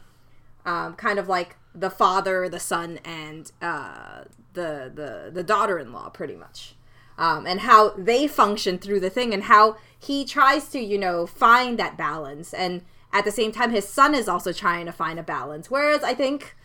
um, 0.65 0.93
kind 0.93 1.17
of 1.17 1.27
like 1.27 1.55
the 1.73 1.89
father 1.89 2.47
the 2.47 2.59
son 2.59 3.00
and 3.03 3.51
uh, 3.61 4.23
the 4.53 4.91
the 4.93 5.31
the 5.33 5.43
daughter-in-law 5.43 6.09
pretty 6.09 6.35
much 6.35 6.75
um, 7.21 7.47
and 7.47 7.61
how 7.61 7.91
they 7.91 8.27
function 8.27 8.77
through 8.77 8.99
the 8.99 9.09
thing 9.09 9.33
and 9.33 9.43
how 9.43 9.77
he 9.97 10.25
tries 10.25 10.67
to 10.69 10.79
you 10.79 10.97
know 10.97 11.25
find 11.25 11.79
that 11.79 11.97
balance 11.97 12.53
and 12.53 12.81
at 13.13 13.23
the 13.23 13.31
same 13.31 13.51
time 13.51 13.71
his 13.71 13.87
son 13.87 14.13
is 14.13 14.27
also 14.27 14.51
trying 14.51 14.85
to 14.85 14.91
find 14.91 15.17
a 15.17 15.23
balance 15.23 15.71
whereas 15.71 16.03
i 16.03 16.13
think 16.13 16.55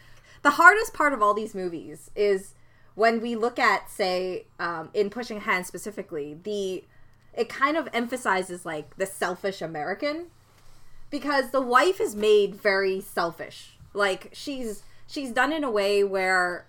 the 0.42 0.52
hardest 0.52 0.92
part 0.92 1.12
of 1.12 1.22
all 1.22 1.34
these 1.34 1.54
movies 1.54 2.10
is 2.16 2.54
when 2.94 3.20
we 3.20 3.36
look 3.36 3.58
at 3.58 3.88
say 3.90 4.46
um, 4.58 4.90
in 4.94 5.10
pushing 5.10 5.40
hands 5.42 5.68
specifically 5.68 6.36
the 6.42 6.82
it 7.36 7.48
kind 7.48 7.76
of 7.76 7.88
emphasizes 7.92 8.64
like 8.64 8.96
the 8.96 9.06
selfish 9.06 9.60
American 9.60 10.26
because 11.10 11.50
the 11.50 11.60
wife 11.60 12.00
is 12.00 12.16
made 12.16 12.54
very 12.54 13.00
selfish. 13.00 13.76
Like 13.92 14.30
she's 14.32 14.82
she's 15.06 15.30
done 15.30 15.52
in 15.52 15.62
a 15.62 15.70
way 15.70 16.02
where 16.02 16.66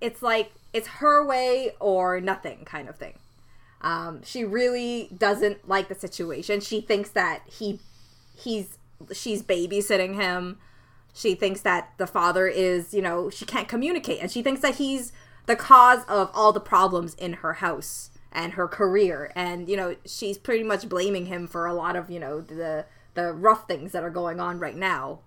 it's 0.00 0.22
like 0.22 0.52
it's 0.72 0.88
her 0.88 1.24
way 1.24 1.72
or 1.80 2.20
nothing 2.20 2.64
kind 2.64 2.88
of 2.88 2.96
thing. 2.96 3.18
Um, 3.80 4.22
she 4.24 4.44
really 4.44 5.08
doesn't 5.16 5.68
like 5.68 5.88
the 5.88 5.94
situation. 5.94 6.60
She 6.60 6.80
thinks 6.80 7.10
that 7.10 7.42
he 7.46 7.80
he's 8.36 8.78
she's 9.12 9.42
babysitting 9.42 10.14
him. 10.14 10.58
She 11.14 11.34
thinks 11.34 11.60
that 11.62 11.90
the 11.98 12.06
father 12.06 12.46
is, 12.46 12.94
you 12.94 13.02
know, 13.02 13.28
she 13.28 13.44
can't 13.44 13.68
communicate 13.68 14.20
and 14.20 14.30
she 14.30 14.42
thinks 14.42 14.62
that 14.62 14.76
he's 14.76 15.12
the 15.46 15.56
cause 15.56 16.04
of 16.08 16.30
all 16.32 16.52
the 16.52 16.60
problems 16.60 17.14
in 17.14 17.34
her 17.34 17.54
house 17.54 18.10
and 18.32 18.54
her 18.54 18.66
career 18.66 19.30
and 19.36 19.68
you 19.68 19.76
know 19.76 19.94
she's 20.06 20.38
pretty 20.38 20.64
much 20.64 20.88
blaming 20.88 21.26
him 21.26 21.46
for 21.46 21.66
a 21.66 21.74
lot 21.74 21.96
of 21.96 22.10
you 22.10 22.18
know 22.18 22.40
the 22.40 22.86
the 23.14 23.32
rough 23.32 23.68
things 23.68 23.92
that 23.92 24.02
are 24.02 24.10
going 24.10 24.40
on 24.40 24.58
right 24.58 24.76
now 24.76 25.18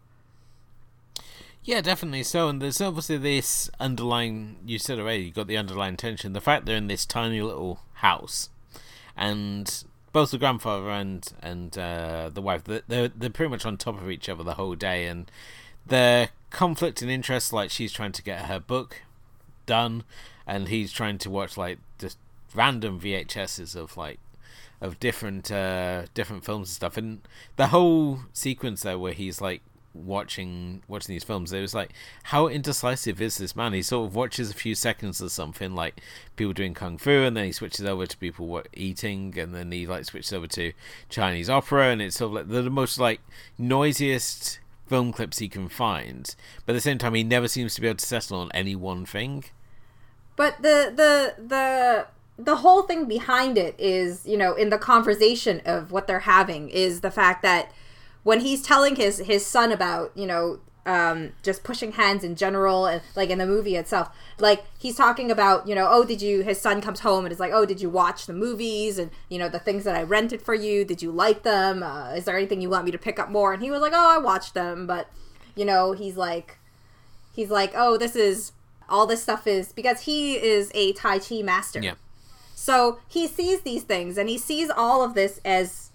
yeah 1.65 1.81
definitely. 1.81 2.23
So 2.23 2.47
and 2.47 2.61
there's 2.61 2.79
obviously 2.79 3.17
this 3.17 3.69
underlying 3.79 4.57
you 4.65 4.79
said 4.79 4.99
already 4.99 5.23
you 5.23 5.31
got 5.31 5.47
the 5.47 5.57
underlying 5.57 5.97
tension 5.97 6.33
the 6.33 6.41
fact 6.41 6.65
they're 6.65 6.77
in 6.77 6.87
this 6.87 7.05
tiny 7.05 7.41
little 7.41 7.81
house 7.95 8.49
and 9.17 9.83
both 10.13 10.31
the 10.31 10.37
grandfather 10.37 10.89
and 10.89 11.33
and 11.41 11.77
uh, 11.77 12.29
the 12.33 12.41
wife 12.41 12.63
they're, 12.63 13.09
they're 13.09 13.29
pretty 13.29 13.49
much 13.49 13.65
on 13.65 13.75
top 13.75 14.01
of 14.01 14.09
each 14.09 14.29
other 14.29 14.43
the 14.43 14.53
whole 14.53 14.75
day 14.75 15.07
and 15.07 15.29
their 15.85 16.29
conflict 16.49 17.01
in 17.01 17.09
interest 17.09 17.51
like 17.51 17.69
she's 17.69 17.91
trying 17.91 18.13
to 18.13 18.23
get 18.23 18.45
her 18.45 18.59
book 18.59 19.01
done 19.65 20.03
and 20.47 20.67
he's 20.67 20.91
trying 20.91 21.17
to 21.17 21.29
watch 21.29 21.57
like 21.57 21.79
just 21.99 22.17
random 22.53 22.99
VHSs 22.99 23.75
of 23.75 23.97
like 23.97 24.19
of 24.81 24.99
different 24.99 25.51
uh 25.51 26.03
different 26.13 26.45
films 26.45 26.69
and 26.69 26.75
stuff. 26.75 26.97
And 26.97 27.21
the 27.55 27.67
whole 27.67 28.19
sequence 28.33 28.83
there 28.83 28.99
where 28.99 29.13
he's 29.13 29.41
like 29.41 29.61
watching 29.95 30.83
watching 30.87 31.13
these 31.13 31.23
films 31.23 31.53
it 31.53 31.61
was 31.61 31.73
like 31.73 31.93
how 32.23 32.47
indecisive 32.47 33.21
is 33.21 33.37
this 33.37 33.55
man? 33.55 33.73
He 33.73 33.81
sort 33.81 34.07
of 34.07 34.15
watches 34.15 34.51
a 34.51 34.53
few 34.53 34.75
seconds 34.75 35.21
of 35.21 35.31
something 35.31 35.73
like 35.73 36.01
people 36.35 36.53
doing 36.53 36.73
kung 36.73 36.97
fu 36.97 37.09
and 37.09 37.35
then 37.35 37.45
he 37.45 37.51
switches 37.51 37.85
over 37.85 38.05
to 38.05 38.17
people 38.17 38.61
eating 38.73 39.37
and 39.39 39.55
then 39.55 39.71
he 39.71 39.87
like 39.87 40.05
switches 40.05 40.33
over 40.33 40.47
to 40.47 40.73
chinese 41.09 41.49
opera 41.49 41.87
and 41.87 42.01
it's 42.01 42.17
sort 42.17 42.29
of 42.29 42.33
like 42.33 42.63
the 42.63 42.69
most 42.69 42.99
like 42.99 43.21
noisiest 43.57 44.59
film 44.87 45.11
clips 45.11 45.39
he 45.39 45.49
can 45.49 45.69
find. 45.69 46.35
But 46.65 46.73
at 46.73 46.75
the 46.75 46.81
same 46.81 46.97
time 46.97 47.13
he 47.13 47.23
never 47.23 47.47
seems 47.47 47.75
to 47.75 47.81
be 47.81 47.87
able 47.87 47.97
to 47.97 48.05
settle 48.05 48.39
on 48.39 48.51
any 48.53 48.75
one 48.75 49.05
thing. 49.05 49.45
But 50.35 50.61
the 50.61 50.93
the 50.95 51.43
the 51.43 52.07
the 52.37 52.57
whole 52.57 52.83
thing 52.83 53.05
behind 53.05 53.57
it 53.57 53.75
is, 53.79 54.25
you 54.25 54.37
know, 54.37 54.53
in 54.53 54.69
the 54.69 54.77
conversation 54.77 55.61
of 55.65 55.91
what 55.91 56.07
they're 56.07 56.19
having 56.19 56.69
is 56.69 57.01
the 57.01 57.11
fact 57.11 57.41
that 57.43 57.71
when 58.25 58.39
he's 58.39 58.61
telling 58.63 58.95
his 58.95 59.19
his 59.19 59.45
son 59.45 59.71
about, 59.71 60.11
you 60.15 60.25
know, 60.25 60.59
um, 60.87 61.33
just 61.43 61.63
pushing 61.63 61.93
hands 61.93 62.23
in 62.23 62.35
general 62.35 62.87
and 62.87 63.01
like 63.15 63.29
in 63.29 63.37
the 63.37 63.45
movie 63.45 63.75
itself 63.75 64.09
like 64.37 64.65
he's 64.77 64.95
talking 64.95 65.31
about 65.31 65.67
you 65.67 65.73
know 65.73 65.87
oh 65.89 66.03
did 66.03 66.21
you 66.21 66.41
his 66.41 66.61
son 66.61 66.79
comes 66.79 66.99
home 66.99 67.25
and 67.25 67.31
is 67.31 67.39
like 67.39 67.51
oh 67.51 67.65
did 67.65 67.81
you 67.81 67.89
watch 67.89 68.27
the 68.27 68.33
movies 68.33 68.99
and 68.99 69.09
you 69.27 69.39
know 69.39 69.49
the 69.49 69.57
things 69.57 69.83
that 69.83 69.95
i 69.95 70.03
rented 70.03 70.41
for 70.41 70.53
you? 70.53 70.85
Did 70.85 71.01
you 71.01 71.11
like 71.11 71.43
them? 71.43 71.81
Uh, 71.81 72.11
is 72.11 72.25
there 72.25 72.37
anything 72.37 72.61
you 72.61 72.69
want 72.69 72.85
me 72.85 72.91
to 72.91 72.99
pick 72.99 73.17
up 73.17 73.29
more? 73.29 73.53
And 73.53 73.63
he 73.63 73.71
was 73.71 73.81
like 73.81 73.93
oh 73.95 74.15
i 74.15 74.17
watched 74.17 74.53
them. 74.53 74.85
But 74.85 75.09
you 75.55 75.65
know 75.65 75.93
he's 75.93 76.17
like 76.17 76.59
he's 77.33 77.49
like 77.49 77.71
oh 77.75 77.97
this 77.97 78.15
is 78.15 78.51
all 78.87 79.07
this 79.07 79.23
stuff 79.23 79.47
is 79.47 79.71
because 79.71 80.01
he 80.01 80.35
is 80.35 80.71
a 80.75 80.93
tai 80.93 81.19
chi 81.19 81.41
master. 81.41 81.79
Yeah. 81.79 81.95
So 82.53 82.99
he 83.07 83.27
sees 83.27 83.61
these 83.61 83.83
things 83.83 84.17
and 84.17 84.29
he 84.29 84.37
sees 84.37 84.69
all 84.69 85.03
of 85.03 85.13
this 85.15 85.39
as 85.43 85.91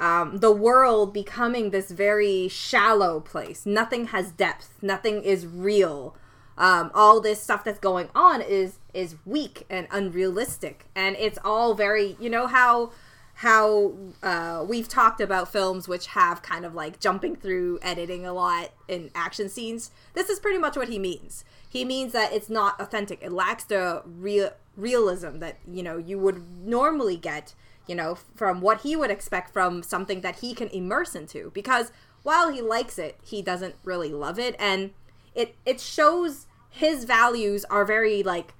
um, 0.00 0.38
the 0.38 0.50
world 0.50 1.12
becoming 1.12 1.70
this 1.70 1.90
very 1.90 2.48
shallow 2.48 3.20
place. 3.20 3.66
Nothing 3.66 4.06
has 4.06 4.32
depth. 4.32 4.78
Nothing 4.80 5.22
is 5.22 5.46
real. 5.46 6.16
Um, 6.56 6.90
all 6.94 7.20
this 7.20 7.42
stuff 7.42 7.64
that's 7.64 7.78
going 7.78 8.08
on 8.14 8.40
is 8.40 8.78
is 8.92 9.16
weak 9.24 9.66
and 9.70 9.86
unrealistic, 9.90 10.86
and 10.96 11.16
it's 11.16 11.38
all 11.44 11.74
very 11.74 12.16
you 12.18 12.30
know 12.30 12.46
how 12.46 12.92
how 13.34 13.92
uh, 14.22 14.64
we've 14.66 14.88
talked 14.88 15.20
about 15.20 15.50
films 15.50 15.88
which 15.88 16.08
have 16.08 16.42
kind 16.42 16.64
of 16.64 16.74
like 16.74 16.98
jumping 16.98 17.36
through 17.36 17.78
editing 17.80 18.26
a 18.26 18.32
lot 18.32 18.72
in 18.88 19.10
action 19.14 19.48
scenes. 19.48 19.90
This 20.14 20.28
is 20.28 20.38
pretty 20.38 20.58
much 20.58 20.76
what 20.76 20.88
he 20.88 20.98
means. 20.98 21.44
He 21.68 21.84
means 21.84 22.12
that 22.12 22.32
it's 22.32 22.50
not 22.50 22.78
authentic. 22.80 23.20
It 23.22 23.32
lacks 23.32 23.64
the 23.64 24.02
real 24.04 24.50
realism 24.76 25.40
that 25.40 25.58
you 25.70 25.82
know 25.82 25.98
you 25.98 26.18
would 26.18 26.42
normally 26.66 27.16
get 27.16 27.54
you 27.90 27.96
know 27.96 28.14
from 28.14 28.60
what 28.60 28.82
he 28.82 28.94
would 28.94 29.10
expect 29.10 29.52
from 29.52 29.82
something 29.82 30.20
that 30.20 30.36
he 30.36 30.54
can 30.54 30.68
immerse 30.68 31.16
into. 31.16 31.50
Because 31.52 31.90
while 32.22 32.48
he 32.48 32.62
likes 32.62 33.00
it 33.00 33.18
he 33.20 33.42
doesn't 33.42 33.74
really 33.82 34.10
love 34.10 34.38
it. 34.38 34.54
And 34.60 34.92
it 35.34 35.56
it 35.66 35.80
shows 35.80 36.46
his 36.70 37.02
values 37.02 37.64
are 37.64 37.84
very 37.84 38.22
like 38.22 38.54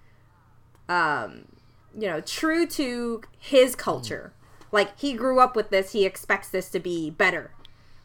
um 0.89 1.45
you 1.97 2.09
know 2.09 2.21
true 2.21 2.67
to 2.67 3.23
his 3.39 3.77
culture. 3.77 4.33
Like 4.73 4.99
he 4.99 5.13
grew 5.13 5.39
up 5.39 5.55
with 5.55 5.71
this. 5.71 5.93
He 5.93 6.05
expects 6.05 6.49
this 6.49 6.69
to 6.71 6.81
be 6.81 7.09
better. 7.09 7.53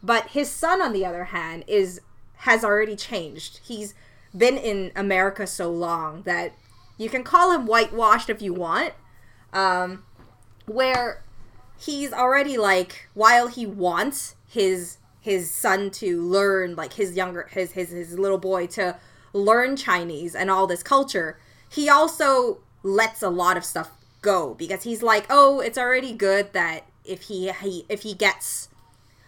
But 0.03 0.27
his 0.27 0.51
son 0.51 0.79
on 0.79 0.94
the 0.94 1.08
other 1.08 1.25
hand 1.25 1.63
is 1.65 2.01
has 2.38 2.63
already 2.63 2.96
changed. 2.96 3.62
He's 3.63 3.96
been 4.38 4.58
in 4.58 4.91
america 4.98 5.48
so 5.48 5.72
long 5.72 6.22
that 6.24 6.51
you 6.98 7.10
can 7.10 7.24
call 7.24 7.51
him 7.51 7.65
whitewashed 7.65 8.29
if 8.29 8.44
you 8.44 8.53
want. 8.53 8.94
Um, 9.53 10.03
where 10.66 11.24
he's 11.78 12.14
already 12.14 12.58
like 12.58 13.10
while 13.14 13.48
he 13.48 13.66
wants 13.66 14.36
his 14.48 14.98
his 15.20 15.50
son 15.50 15.90
to 15.90 16.22
learn 16.22 16.76
like 16.76 16.94
his 16.94 17.16
younger 17.16 17.48
his 17.52 17.72
his 17.74 17.90
his 17.90 18.20
little 18.20 18.38
boy 18.38 18.68
to 18.68 18.96
learn 19.34 19.76
Chinese 19.76 20.36
and 20.36 20.50
all 20.50 20.68
this 20.68 20.84
culture, 20.84 21.38
he 21.70 21.90
also 21.90 22.60
lets 22.84 23.22
a 23.22 23.30
lot 23.30 23.58
of 23.58 23.66
stuff 23.66 23.92
go 24.22 24.54
because 24.54 24.84
he's 24.84 25.04
like, 25.04 25.26
"Oh, 25.30 25.60
it's 25.60 25.78
already 25.78 26.14
good 26.14 26.54
that 26.54 26.86
if 27.04 27.24
he, 27.24 27.52
he 27.52 27.86
if 27.90 28.04
he 28.04 28.14
gets 28.14 28.70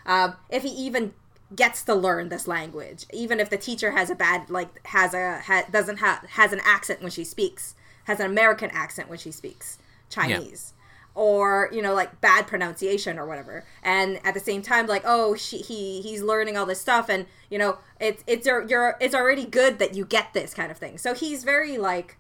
um, 0.06 0.36
if 0.50 0.64
he 0.64 0.70
even 0.70 1.14
gets 1.56 1.84
to 1.84 1.96
learn 1.96 2.28
this 2.28 2.46
language 2.46 3.06
even 3.14 3.40
if 3.40 3.50
the 3.50 3.58
teacher 3.58 3.92
has 3.92 4.10
a 4.10 4.16
bad 4.16 4.50
like 4.50 4.86
has 4.88 5.14
a 5.14 5.40
ha, 5.40 5.64
doesn't 5.72 5.98
have 5.98 6.20
has 6.32 6.52
an 6.52 6.60
accent 6.66 7.02
when 7.02 7.10
she 7.10 7.24
speaks 7.24 7.74
has 8.04 8.20
an 8.20 8.26
American 8.26 8.70
accent 8.72 9.08
when 9.08 9.18
she 9.18 9.32
speaks 9.32 9.78
Chinese. 10.10 10.74
Or 11.18 11.68
you 11.72 11.82
know, 11.82 11.96
like 11.96 12.22
bad 12.22 12.46
pronunciation 12.46 13.18
or 13.18 13.26
whatever, 13.26 13.66
and 13.82 14.20
at 14.24 14.36
the 14.36 14.40
same 14.40 14.62
time, 14.62 14.86
like 14.86 15.02
oh, 15.04 15.34
she, 15.34 15.58
he 15.58 16.00
he's 16.02 16.22
learning 16.22 16.58
all 16.58 16.68
this 16.68 16.80
stuff, 16.80 17.10
and 17.10 17.26
you 17.50 17.58
know, 17.58 17.80
it's 18.00 18.24
it's 18.28 18.46
you're 18.46 18.96
it's 19.02 19.16
already 19.16 19.44
good 19.46 19.80
that 19.80 19.96
you 19.96 20.06
get 20.06 20.34
this 20.34 20.54
kind 20.54 20.70
of 20.70 20.78
thing. 20.78 21.00
So 21.00 21.16
he's 21.16 21.44
very 21.44 21.80
like 21.80 22.20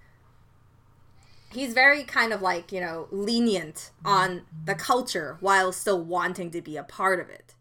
he's 1.53 1.73
very 1.73 2.03
kind 2.03 2.33
of 2.33 2.41
like 2.41 2.71
you 2.71 2.81
know 2.81 3.07
lenient 3.11 3.91
on 4.03 4.41
the 4.65 4.75
culture 4.75 5.37
while 5.41 5.71
still 5.71 6.01
wanting 6.01 6.51
to 6.51 6.61
be 6.61 6.75
a 6.75 6.83
part 6.83 7.19
of 7.19 7.29
it 7.29 7.53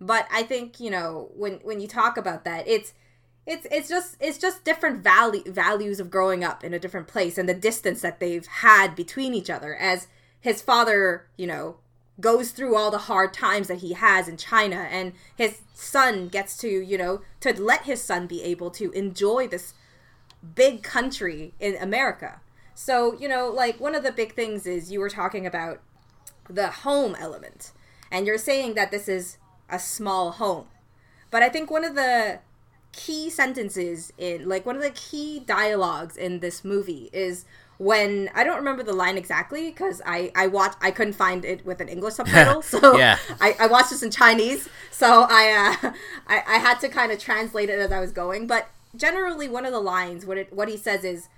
but 0.00 0.26
i 0.32 0.42
think 0.42 0.80
you 0.80 0.90
know 0.90 1.30
when 1.34 1.54
when 1.62 1.80
you 1.80 1.88
talk 1.88 2.16
about 2.16 2.44
that 2.44 2.66
it's 2.66 2.94
it's 3.46 3.66
it's 3.70 3.88
just 3.88 4.16
it's 4.20 4.38
just 4.38 4.64
different 4.64 5.02
value 5.02 5.42
values 5.50 6.00
of 6.00 6.10
growing 6.10 6.44
up 6.44 6.62
in 6.62 6.74
a 6.74 6.78
different 6.78 7.08
place 7.08 7.38
and 7.38 7.48
the 7.48 7.54
distance 7.54 8.02
that 8.02 8.20
they've 8.20 8.46
had 8.46 8.94
between 8.94 9.34
each 9.34 9.50
other 9.50 9.74
as 9.74 10.06
his 10.40 10.62
father 10.62 11.26
you 11.36 11.46
know 11.46 11.76
goes 12.20 12.50
through 12.50 12.74
all 12.74 12.90
the 12.90 12.98
hard 12.98 13.32
times 13.32 13.68
that 13.68 13.78
he 13.78 13.92
has 13.92 14.26
in 14.28 14.36
China 14.36 14.88
and 14.90 15.12
his 15.36 15.60
son 15.74 16.28
gets 16.28 16.56
to 16.56 16.68
you 16.68 16.98
know 16.98 17.20
to 17.40 17.60
let 17.60 17.82
his 17.82 18.02
son 18.02 18.26
be 18.26 18.42
able 18.42 18.70
to 18.70 18.90
enjoy 18.92 19.46
this 19.46 19.74
big 20.54 20.82
country 20.82 21.54
in 21.60 21.76
America 21.76 22.40
so, 22.78 23.18
you 23.18 23.26
know, 23.26 23.48
like 23.48 23.80
one 23.80 23.96
of 23.96 24.04
the 24.04 24.12
big 24.12 24.36
things 24.36 24.64
is 24.64 24.92
you 24.92 25.00
were 25.00 25.10
talking 25.10 25.44
about 25.44 25.80
the 26.48 26.68
home 26.68 27.16
element, 27.18 27.72
and 28.08 28.24
you're 28.24 28.38
saying 28.38 28.74
that 28.74 28.92
this 28.92 29.08
is 29.08 29.36
a 29.68 29.80
small 29.80 30.30
home. 30.30 30.66
But 31.32 31.42
I 31.42 31.48
think 31.48 31.72
one 31.72 31.84
of 31.84 31.96
the 31.96 32.38
key 32.92 33.30
sentences 33.30 34.12
in, 34.16 34.48
like, 34.48 34.64
one 34.64 34.76
of 34.76 34.82
the 34.82 34.92
key 34.92 35.40
dialogues 35.40 36.16
in 36.16 36.38
this 36.38 36.64
movie 36.64 37.10
is 37.12 37.44
when 37.78 38.28
I 38.34 38.44
don't 38.44 38.56
remember 38.56 38.82
the 38.82 38.92
line 38.92 39.16
exactly 39.16 39.70
because 39.70 40.02
I 40.04 40.30
I 40.34 40.48
watched 40.48 40.76
I 40.80 40.90
couldn't 40.90 41.14
find 41.14 41.44
it 41.44 41.64
with 41.64 41.80
an 41.80 41.88
English 41.88 42.14
subtitle, 42.20 42.62
so 42.62 42.96
yeah. 42.96 43.18
I, 43.40 43.56
I 43.60 43.66
watched 43.66 43.90
this 43.90 44.02
in 44.02 44.10
Chinese, 44.10 44.68
so 44.90 45.26
I 45.28 45.78
uh, 45.82 45.92
I, 46.26 46.42
I 46.46 46.58
had 46.58 46.80
to 46.80 46.88
kind 46.88 47.12
of 47.12 47.18
translate 47.18 47.70
it 47.70 47.78
as 47.78 47.92
I 47.92 48.00
was 48.00 48.12
going. 48.12 48.46
But 48.46 48.68
generally, 48.96 49.48
one 49.48 49.64
of 49.64 49.72
the 49.72 49.80
lines 49.80 50.26
what 50.26 50.38
it 50.38 50.52
what 50.52 50.68
he 50.68 50.76
says 50.76 51.04
is 51.04 51.28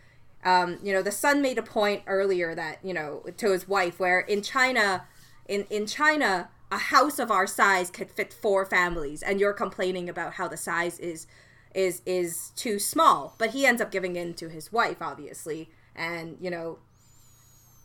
um, 0.44 0.78
you 0.82 0.92
know, 0.92 1.02
the 1.02 1.12
son 1.12 1.42
made 1.42 1.58
a 1.58 1.62
point 1.62 2.02
earlier 2.06 2.54
that 2.54 2.78
you 2.82 2.94
know 2.94 3.22
to 3.36 3.50
his 3.50 3.68
wife 3.68 4.00
where 4.00 4.20
in 4.20 4.42
China, 4.42 5.04
in 5.46 5.66
in 5.70 5.86
China, 5.86 6.48
a 6.72 6.78
house 6.78 7.18
of 7.18 7.30
our 7.30 7.46
size 7.46 7.90
could 7.90 8.10
fit 8.10 8.32
four 8.32 8.64
families, 8.64 9.22
and 9.22 9.38
you're 9.38 9.52
complaining 9.52 10.08
about 10.08 10.34
how 10.34 10.48
the 10.48 10.56
size 10.56 10.98
is 10.98 11.26
is 11.74 12.00
is 12.06 12.50
too 12.56 12.78
small. 12.78 13.34
But 13.36 13.50
he 13.50 13.66
ends 13.66 13.82
up 13.82 13.90
giving 13.90 14.16
in 14.16 14.34
to 14.34 14.48
his 14.48 14.72
wife, 14.72 15.02
obviously, 15.02 15.68
and 16.00 16.36
you 16.40 16.50
know, 16.50 16.78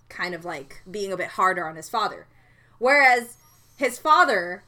kind 0.10 0.34
of 0.34 0.46
like 0.46 0.82
being 0.90 1.12
a 1.12 1.18
bit 1.18 1.30
harder 1.30 1.68
on 1.68 1.76
his 1.76 1.90
father. 1.90 2.28
Whereas 2.80 3.38
his 3.78 4.00
father, 4.00 4.64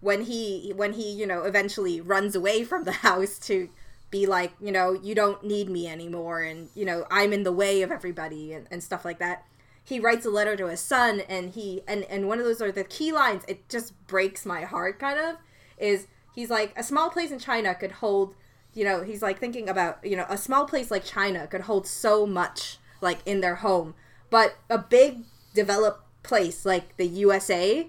when 0.00 0.22
he 0.22 0.72
when 0.74 0.94
he 0.94 1.10
you 1.10 1.26
know 1.26 1.42
eventually 1.42 2.00
runs 2.00 2.34
away 2.34 2.64
from 2.64 2.84
the 2.84 2.92
house 3.08 3.38
to 3.40 3.68
be 4.14 4.26
like, 4.26 4.52
you 4.60 4.70
know, 4.70 4.92
you 4.92 5.12
don't 5.12 5.42
need 5.42 5.68
me 5.68 5.88
anymore 5.88 6.40
and, 6.40 6.68
you 6.76 6.84
know, 6.84 7.04
I'm 7.10 7.32
in 7.32 7.42
the 7.42 7.50
way 7.50 7.82
of 7.82 7.90
everybody 7.90 8.52
and, 8.52 8.68
and 8.70 8.80
stuff 8.80 9.04
like 9.04 9.18
that. 9.18 9.44
He 9.82 9.98
writes 9.98 10.24
a 10.24 10.30
letter 10.30 10.54
to 10.54 10.68
his 10.68 10.78
son 10.78 11.22
and 11.28 11.50
he 11.50 11.82
and, 11.88 12.04
and 12.04 12.28
one 12.28 12.38
of 12.38 12.44
those 12.44 12.62
are 12.62 12.70
the 12.70 12.84
key 12.84 13.10
lines, 13.10 13.42
it 13.48 13.68
just 13.68 13.92
breaks 14.06 14.46
my 14.46 14.62
heart 14.62 15.00
kind 15.00 15.18
of, 15.18 15.38
is 15.78 16.06
he's 16.32 16.48
like, 16.48 16.72
a 16.78 16.84
small 16.84 17.10
place 17.10 17.32
in 17.32 17.40
China 17.40 17.74
could 17.74 17.90
hold 17.90 18.36
you 18.72 18.84
know, 18.84 19.02
he's 19.02 19.22
like 19.22 19.38
thinking 19.38 19.68
about, 19.68 19.98
you 20.04 20.16
know, 20.16 20.26
a 20.28 20.38
small 20.38 20.64
place 20.64 20.90
like 20.90 21.04
China 21.04 21.46
could 21.48 21.62
hold 21.62 21.86
so 21.86 22.26
much 22.26 22.78
like 23.04 23.20
in 23.24 23.40
their 23.40 23.56
home, 23.56 23.94
but 24.30 24.56
a 24.68 24.78
big 24.78 25.20
developed 25.54 26.02
place 26.24 26.66
like 26.66 26.96
the 26.96 27.06
USA 27.06 27.86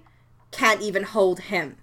can't 0.52 0.82
even 0.82 1.04
hold 1.04 1.40
him. 1.40 1.78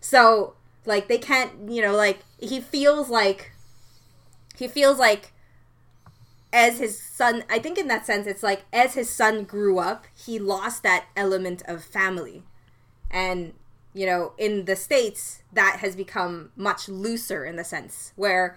So, 0.00 0.54
like 0.86 1.08
they 1.08 1.18
can't, 1.18 1.70
you 1.70 1.82
know, 1.82 1.94
like 1.94 2.20
he 2.38 2.60
feels 2.60 3.10
like 3.10 3.52
he 4.56 4.68
feels 4.68 4.98
like 4.98 5.32
as 6.52 6.78
his 6.78 6.96
son 6.98 7.42
i 7.50 7.58
think 7.58 7.76
in 7.76 7.88
that 7.88 8.06
sense 8.06 8.28
it's 8.28 8.42
like 8.42 8.62
as 8.72 8.94
his 8.94 9.10
son 9.10 9.42
grew 9.42 9.78
up 9.80 10.06
he 10.16 10.38
lost 10.38 10.84
that 10.84 11.06
element 11.16 11.62
of 11.66 11.82
family 11.82 12.44
and 13.10 13.52
you 13.92 14.06
know 14.06 14.32
in 14.38 14.64
the 14.64 14.76
states 14.76 15.42
that 15.52 15.78
has 15.80 15.96
become 15.96 16.50
much 16.54 16.88
looser 16.88 17.44
in 17.44 17.56
the 17.56 17.64
sense 17.64 18.12
where 18.14 18.56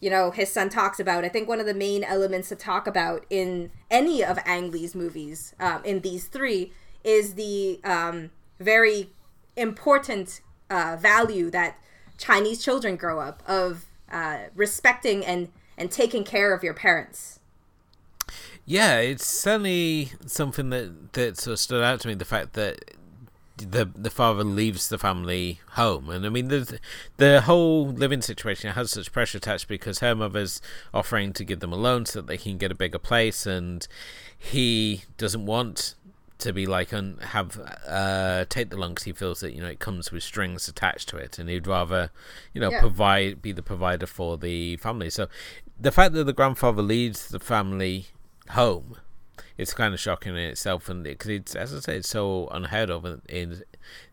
you 0.00 0.10
know 0.10 0.30
his 0.30 0.50
son 0.50 0.68
talks 0.68 1.00
about 1.00 1.24
i 1.24 1.28
think 1.28 1.48
one 1.48 1.60
of 1.60 1.66
the 1.66 1.74
main 1.74 2.04
elements 2.04 2.48
to 2.48 2.56
talk 2.56 2.86
about 2.86 3.24
in 3.30 3.70
any 3.90 4.24
of 4.24 4.38
ang 4.44 4.70
lee's 4.70 4.94
movies 4.94 5.54
um, 5.60 5.84
in 5.84 6.00
these 6.00 6.26
three 6.26 6.72
is 7.04 7.34
the 7.34 7.80
um, 7.84 8.30
very 8.58 9.10
important 9.56 10.40
uh, 10.70 10.96
value 10.98 11.50
that 11.50 11.78
chinese 12.16 12.62
children 12.62 12.96
grow 12.96 13.20
up 13.20 13.42
of 13.46 13.86
uh, 14.10 14.38
respecting 14.54 15.24
and 15.24 15.48
and 15.78 15.90
taking 15.90 16.24
care 16.24 16.52
of 16.52 16.62
your 16.62 16.74
parents. 16.74 17.38
Yeah, 18.66 18.98
it's 18.98 19.26
certainly 19.26 20.10
something 20.26 20.70
that 20.70 21.12
that 21.14 21.38
sort 21.38 21.54
of 21.54 21.60
stood 21.60 21.82
out 21.82 22.00
to 22.00 22.08
me. 22.08 22.14
The 22.14 22.26
fact 22.26 22.52
that 22.54 22.84
the 23.58 23.90
the 23.94 24.10
father 24.10 24.44
leaves 24.44 24.88
the 24.88 24.98
family 24.98 25.60
home, 25.72 26.08
and 26.10 26.24
I 26.24 26.28
mean 26.28 26.48
the 26.48 26.78
the 27.16 27.42
whole 27.42 27.88
living 27.88 28.22
situation 28.22 28.72
has 28.72 28.90
such 28.92 29.12
pressure 29.12 29.38
attached 29.38 29.68
because 29.68 29.98
her 29.98 30.14
mother's 30.14 30.60
offering 30.94 31.32
to 31.34 31.44
give 31.44 31.60
them 31.60 31.72
a 31.72 31.76
loan 31.76 32.06
so 32.06 32.20
that 32.20 32.26
they 32.26 32.38
can 32.38 32.58
get 32.58 32.70
a 32.70 32.74
bigger 32.74 32.98
place, 32.98 33.46
and 33.46 33.86
he 34.36 35.02
doesn't 35.16 35.46
want 35.46 35.94
to 36.38 36.52
be 36.52 36.66
like 36.66 36.92
and 36.92 37.20
have 37.20 37.58
uh, 37.86 38.44
take 38.48 38.70
the 38.70 38.76
loan 38.76 38.90
because 38.90 39.04
he 39.04 39.12
feels 39.12 39.40
that 39.40 39.52
you 39.52 39.60
know 39.60 39.68
it 39.68 39.80
comes 39.80 40.12
with 40.12 40.22
strings 40.22 40.68
attached 40.68 41.08
to 41.08 41.16
it, 41.16 41.38
and 41.38 41.48
he'd 41.48 41.66
rather 41.66 42.10
you 42.54 42.60
know 42.60 42.70
yeah. 42.70 42.80
provide 42.80 43.42
be 43.42 43.52
the 43.52 43.62
provider 43.62 44.06
for 44.06 44.38
the 44.38 44.76
family. 44.76 45.10
So 45.10 45.28
the 45.78 45.92
fact 45.92 46.14
that 46.14 46.24
the 46.24 46.32
grandfather 46.32 46.82
leaves 46.82 47.28
the 47.28 47.40
family 47.40 48.06
home 48.50 48.96
it's 49.58 49.74
kind 49.74 49.92
of 49.92 50.00
shocking 50.00 50.32
in 50.32 50.38
itself, 50.38 50.88
and 50.88 51.02
because 51.04 51.28
it, 51.28 51.34
it's 51.34 51.54
as 51.56 51.74
I 51.74 51.80
say, 51.80 51.96
it's 51.98 52.08
so 52.08 52.48
unheard 52.48 52.90
of 52.90 53.04
in, 53.04 53.20
in 53.28 53.62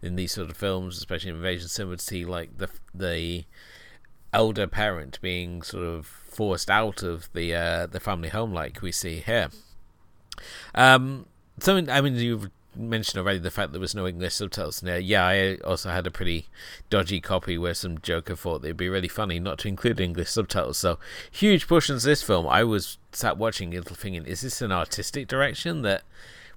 in 0.01 0.15
these 0.15 0.33
sort 0.33 0.49
of 0.49 0.57
films, 0.57 0.97
especially 0.97 1.29
in 1.29 1.37
invasion 1.37 1.69
cinema, 1.69 1.97
to 1.97 2.03
see 2.03 2.25
like 2.25 2.57
the 2.57 2.69
the 2.93 3.45
elder 4.33 4.67
parent 4.67 5.21
being 5.21 5.61
sort 5.61 5.85
of 5.85 6.05
forced 6.05 6.69
out 6.69 7.03
of 7.03 7.31
the 7.33 7.53
uh, 7.53 7.85
the 7.85 7.99
family 7.99 8.29
home, 8.29 8.51
like 8.51 8.81
we 8.81 8.91
see 8.91 9.19
here. 9.19 9.49
Um, 10.73 11.27
something 11.59 11.89
I 11.89 12.01
mean, 12.01 12.15
you've 12.15 12.49
mentioned 12.77 13.19
already 13.19 13.39
the 13.39 13.51
fact 13.51 13.71
there 13.71 13.81
was 13.81 13.95
no 13.95 14.07
English 14.07 14.35
subtitles 14.35 14.81
in 14.81 14.87
there. 14.87 14.99
Yeah, 14.99 15.25
I 15.25 15.55
also 15.57 15.89
had 15.89 16.07
a 16.07 16.11
pretty 16.11 16.47
dodgy 16.89 17.21
copy 17.21 17.57
where 17.57 17.73
some 17.73 17.99
joker 17.99 18.35
thought 18.35 18.63
it'd 18.63 18.77
be 18.77 18.89
really 18.89 19.07
funny 19.07 19.39
not 19.39 19.59
to 19.59 19.67
include 19.67 19.99
English 19.99 20.29
subtitles. 20.29 20.77
So 20.77 20.99
huge 21.31 21.67
portions 21.67 22.05
of 22.05 22.09
this 22.09 22.23
film, 22.23 22.47
I 22.47 22.63
was 22.63 22.97
sat 23.11 23.37
watching 23.37 23.73
it 23.73 23.85
thinking, 23.85 24.25
is 24.25 24.41
this 24.41 24.61
an 24.61 24.71
artistic 24.71 25.27
direction 25.27 25.81
that 25.83 26.03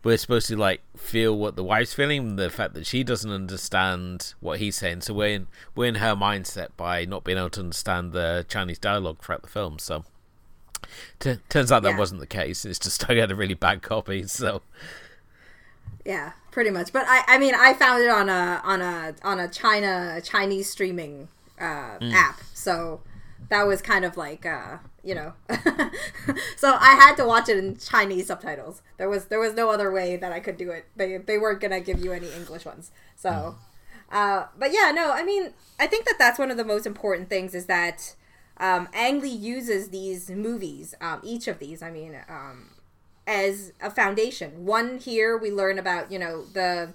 we're 0.05 0.17
supposed 0.17 0.49
to 0.49 0.57
like 0.57 0.81
feel 0.97 1.37
what 1.37 1.57
the 1.57 1.65
wife's 1.65 1.95
feeling, 1.95 2.37
the 2.37 2.51
fact 2.51 2.75
that 2.75 2.87
she 2.87 3.03
doesn't 3.03 3.31
understand 3.31 4.35
what 4.41 4.59
he's 4.59 4.77
saying. 4.77 5.03
So 5.03 5.15
we're 5.15 5.35
in 5.35 5.47
we're 5.75 5.87
in 5.87 5.97
her 5.97 6.15
mindset 6.15 6.69
by 6.77 7.05
not 7.05 7.25
being 7.25 7.39
able 7.39 7.51
to 7.51 7.61
understand 7.61 8.13
the 8.13 8.45
Chinese 8.49 8.79
dialogue 8.79 9.23
throughout 9.23 9.43
the 9.43 9.49
film. 9.49 9.79
So. 9.79 10.05
T- 11.19 11.39
turns 11.49 11.71
out 11.73 11.83
that 11.83 11.91
yeah. 11.91 11.99
wasn't 11.99 12.21
the 12.21 12.27
case. 12.27 12.65
It's 12.65 12.79
just 12.79 13.11
I 13.11 13.15
had 13.15 13.31
a 13.31 13.37
really 13.37 13.55
bad 13.55 13.83
copy, 13.83 14.23
so 14.27 14.63
yeah, 16.09 16.33
pretty 16.51 16.71
much. 16.71 16.91
But 16.91 17.05
I, 17.07 17.23
I 17.29 17.39
mean, 17.39 17.55
I 17.55 17.75
found 17.75 18.03
it 18.03 18.09
on 18.09 18.31
a 18.31 18.63
on 18.65 18.81
a 18.81 19.15
on 19.23 19.39
a 19.39 19.47
China 19.47 20.21
Chinese 20.25 20.71
streaming 20.71 21.29
uh, 21.61 21.99
mm. 21.99 22.13
app, 22.15 22.41
so 22.55 23.03
that 23.51 23.67
was 23.67 23.83
kind 23.83 24.07
of 24.07 24.17
like 24.17 24.47
uh, 24.47 24.79
you 25.05 25.15
know. 25.15 25.35
so 26.57 26.75
I 26.81 26.95
had 26.95 27.15
to 27.17 27.27
watch 27.27 27.51
it 27.51 27.59
in 27.59 27.77
Chinese 27.77 28.29
subtitles. 28.29 28.81
There 28.97 29.11
was 29.11 29.27
there 29.27 29.39
was 29.39 29.53
no 29.53 29.69
other 29.69 29.93
way 29.93 30.17
that 30.17 30.33
I 30.33 30.41
could 30.41 30.57
do 30.57 30.71
it. 30.71 30.87
They 30.97 31.19
they 31.19 31.37
weren't 31.37 31.61
gonna 31.61 31.81
give 31.81 32.03
you 32.03 32.13
any 32.13 32.33
English 32.33 32.65
ones. 32.65 32.91
So, 33.15 33.29
mm. 33.31 33.55
uh, 34.11 34.47
but 34.59 34.73
yeah, 34.73 34.91
no, 34.95 35.13
I 35.13 35.23
mean, 35.25 35.53
I 35.79 35.87
think 35.87 36.07
that 36.07 36.17
that's 36.19 36.39
one 36.39 36.51
of 36.51 36.57
the 36.57 36.65
most 36.65 36.87
important 36.87 37.29
things 37.29 37.55
is 37.55 37.67
that 37.67 38.15
um, 38.57 38.89
Ang 38.95 39.21
Lee 39.21 39.29
uses 39.29 39.91
these 39.91 40.31
movies, 40.31 40.95
um, 41.03 41.21
each 41.23 41.49
of 41.49 41.59
these. 41.59 41.83
I 41.83 41.91
mean, 41.91 42.17
um, 42.31 42.71
as 43.29 43.73
a 43.81 43.91
foundation. 43.91 44.65
One 44.65 44.99
here 44.99 45.37
we 45.37 45.53
learn 45.53 45.79
about, 45.79 46.11
you 46.11 46.19
know, 46.19 46.45
the 46.47 46.91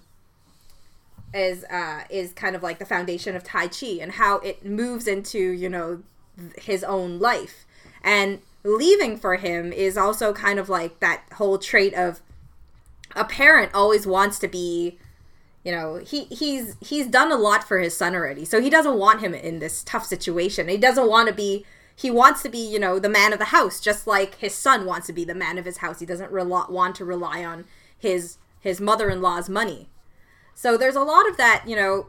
is 1.34 1.63
uh 1.65 2.04
is 2.10 2.34
kind 2.34 2.56
of 2.56 2.62
like 2.62 2.78
the 2.78 2.86
foundation 2.86 3.36
of 3.36 3.43
Tai 3.43 3.67
Chi 3.67 3.98
and 4.02 4.13
how 4.13 4.39
it 4.39 4.65
moves 4.65 5.08
into, 5.08 5.39
you 5.39 5.69
know, 5.69 6.02
his 6.58 6.84
own 6.84 7.19
life. 7.19 7.65
And 8.04 8.39
leaving 8.63 9.17
for 9.17 9.36
him 9.36 9.72
is 9.72 9.98
also 9.98 10.34
kind 10.34 10.58
of 10.60 10.69
like 10.69 11.00
that 11.00 11.24
whole 11.34 11.58
trait 11.58 11.93
of 11.93 12.22
a 13.15 13.24
parent 13.24 13.72
always 13.74 14.08
wants 14.08 14.39
to 14.39 14.48
be 14.48 14.98
you 15.63 15.72
know 15.72 15.96
he 15.98 16.26
he's 16.26 16.76
he's 16.82 17.08
done 17.08 17.32
a 17.32 17.36
lot 17.36 17.63
for 17.63 17.80
his 17.80 17.96
son 17.96 18.15
already 18.15 18.43
so 18.43 18.62
he 18.62 18.69
doesn't 18.69 18.98
want 18.98 19.22
him 19.22 19.34
in 19.34 19.60
this 19.60 19.84
tough 19.84 20.06
situation 20.06 20.67
he 20.67 20.78
doesn't 20.78 21.08
want 21.08 21.28
to 21.28 21.34
be 21.34 21.65
he 21.95 22.10
wants 22.10 22.41
to 22.43 22.49
be, 22.49 22.58
you 22.58 22.79
know, 22.79 22.99
the 22.99 23.10
man 23.10 23.34
of 23.34 23.39
the 23.39 23.45
house, 23.45 23.79
just 23.79 24.08
like 24.08 24.36
his 24.36 24.53
son 24.53 24.86
wants 24.86 25.08
to 25.08 25.13
be 25.13 25.23
the 25.25 25.36
man 25.36 25.58
of 25.58 25.65
his 25.65 25.77
house. 25.77 25.99
He 25.99 26.06
doesn't 26.06 26.32
rel- 26.32 26.67
want 26.69 26.95
to 26.95 27.06
rely 27.06 27.43
on 27.45 27.65
his 27.97 28.38
his 28.60 28.79
mother-in-law's 28.79 29.49
money. 29.49 29.89
So 30.56 30.77
there's 30.77 30.95
a 30.95 31.03
lot 31.03 31.27
of 31.29 31.38
that, 31.38 31.65
you 31.67 31.75
know, 31.75 32.08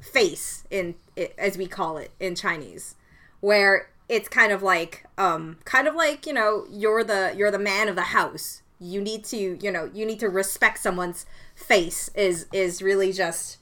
face 0.00 0.64
in 0.70 0.94
as 1.36 1.58
we 1.58 1.66
call 1.66 1.96
it 1.98 2.12
in 2.20 2.34
Chinese, 2.34 2.94
where 3.40 3.90
it's 4.08 4.28
kind 4.28 4.52
of 4.52 4.62
like 4.62 5.04
um 5.18 5.58
kind 5.64 5.86
of 5.86 5.94
like, 5.94 6.26
you 6.26 6.32
know, 6.32 6.66
you're 6.70 7.04
the 7.04 7.34
you're 7.36 7.50
the 7.50 7.58
man 7.58 7.88
of 7.88 7.96
the 7.96 8.02
house. 8.02 8.62
You 8.80 9.00
need 9.02 9.24
to, 9.24 9.58
you 9.60 9.72
know, 9.72 9.90
you 9.92 10.06
need 10.06 10.20
to 10.20 10.28
respect 10.28 10.78
someone's 10.78 11.26
face 11.54 12.10
is 12.14 12.46
is 12.52 12.80
really 12.80 13.12
just 13.12 13.57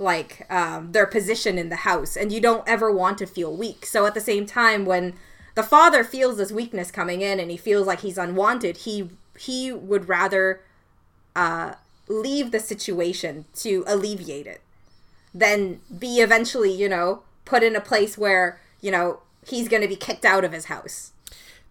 like 0.00 0.50
um, 0.50 0.92
their 0.92 1.06
position 1.06 1.58
in 1.58 1.68
the 1.68 1.76
house 1.76 2.16
and 2.16 2.32
you 2.32 2.40
don't 2.40 2.66
ever 2.66 2.90
want 2.90 3.18
to 3.18 3.26
feel 3.26 3.54
weak. 3.54 3.84
So 3.84 4.06
at 4.06 4.14
the 4.14 4.20
same 4.20 4.46
time 4.46 4.86
when 4.86 5.14
the 5.54 5.62
father 5.62 6.02
feels 6.02 6.38
this 6.38 6.50
weakness 6.50 6.90
coming 6.90 7.20
in 7.20 7.38
and 7.38 7.50
he 7.50 7.56
feels 7.56 7.86
like 7.86 8.00
he's 8.00 8.16
unwanted 8.16 8.78
he 8.78 9.10
he 9.38 9.70
would 9.70 10.08
rather 10.08 10.62
uh, 11.36 11.74
leave 12.08 12.50
the 12.50 12.60
situation 12.60 13.44
to 13.54 13.84
alleviate 13.86 14.46
it 14.46 14.62
than 15.34 15.80
be 15.96 16.20
eventually 16.20 16.72
you 16.72 16.88
know 16.88 17.22
put 17.44 17.62
in 17.62 17.76
a 17.76 17.80
place 17.80 18.16
where 18.16 18.58
you 18.80 18.90
know 18.90 19.20
he's 19.46 19.68
going 19.68 19.82
to 19.82 19.88
be 19.88 19.96
kicked 19.96 20.24
out 20.24 20.44
of 20.44 20.52
his 20.52 20.66
house. 20.66 21.12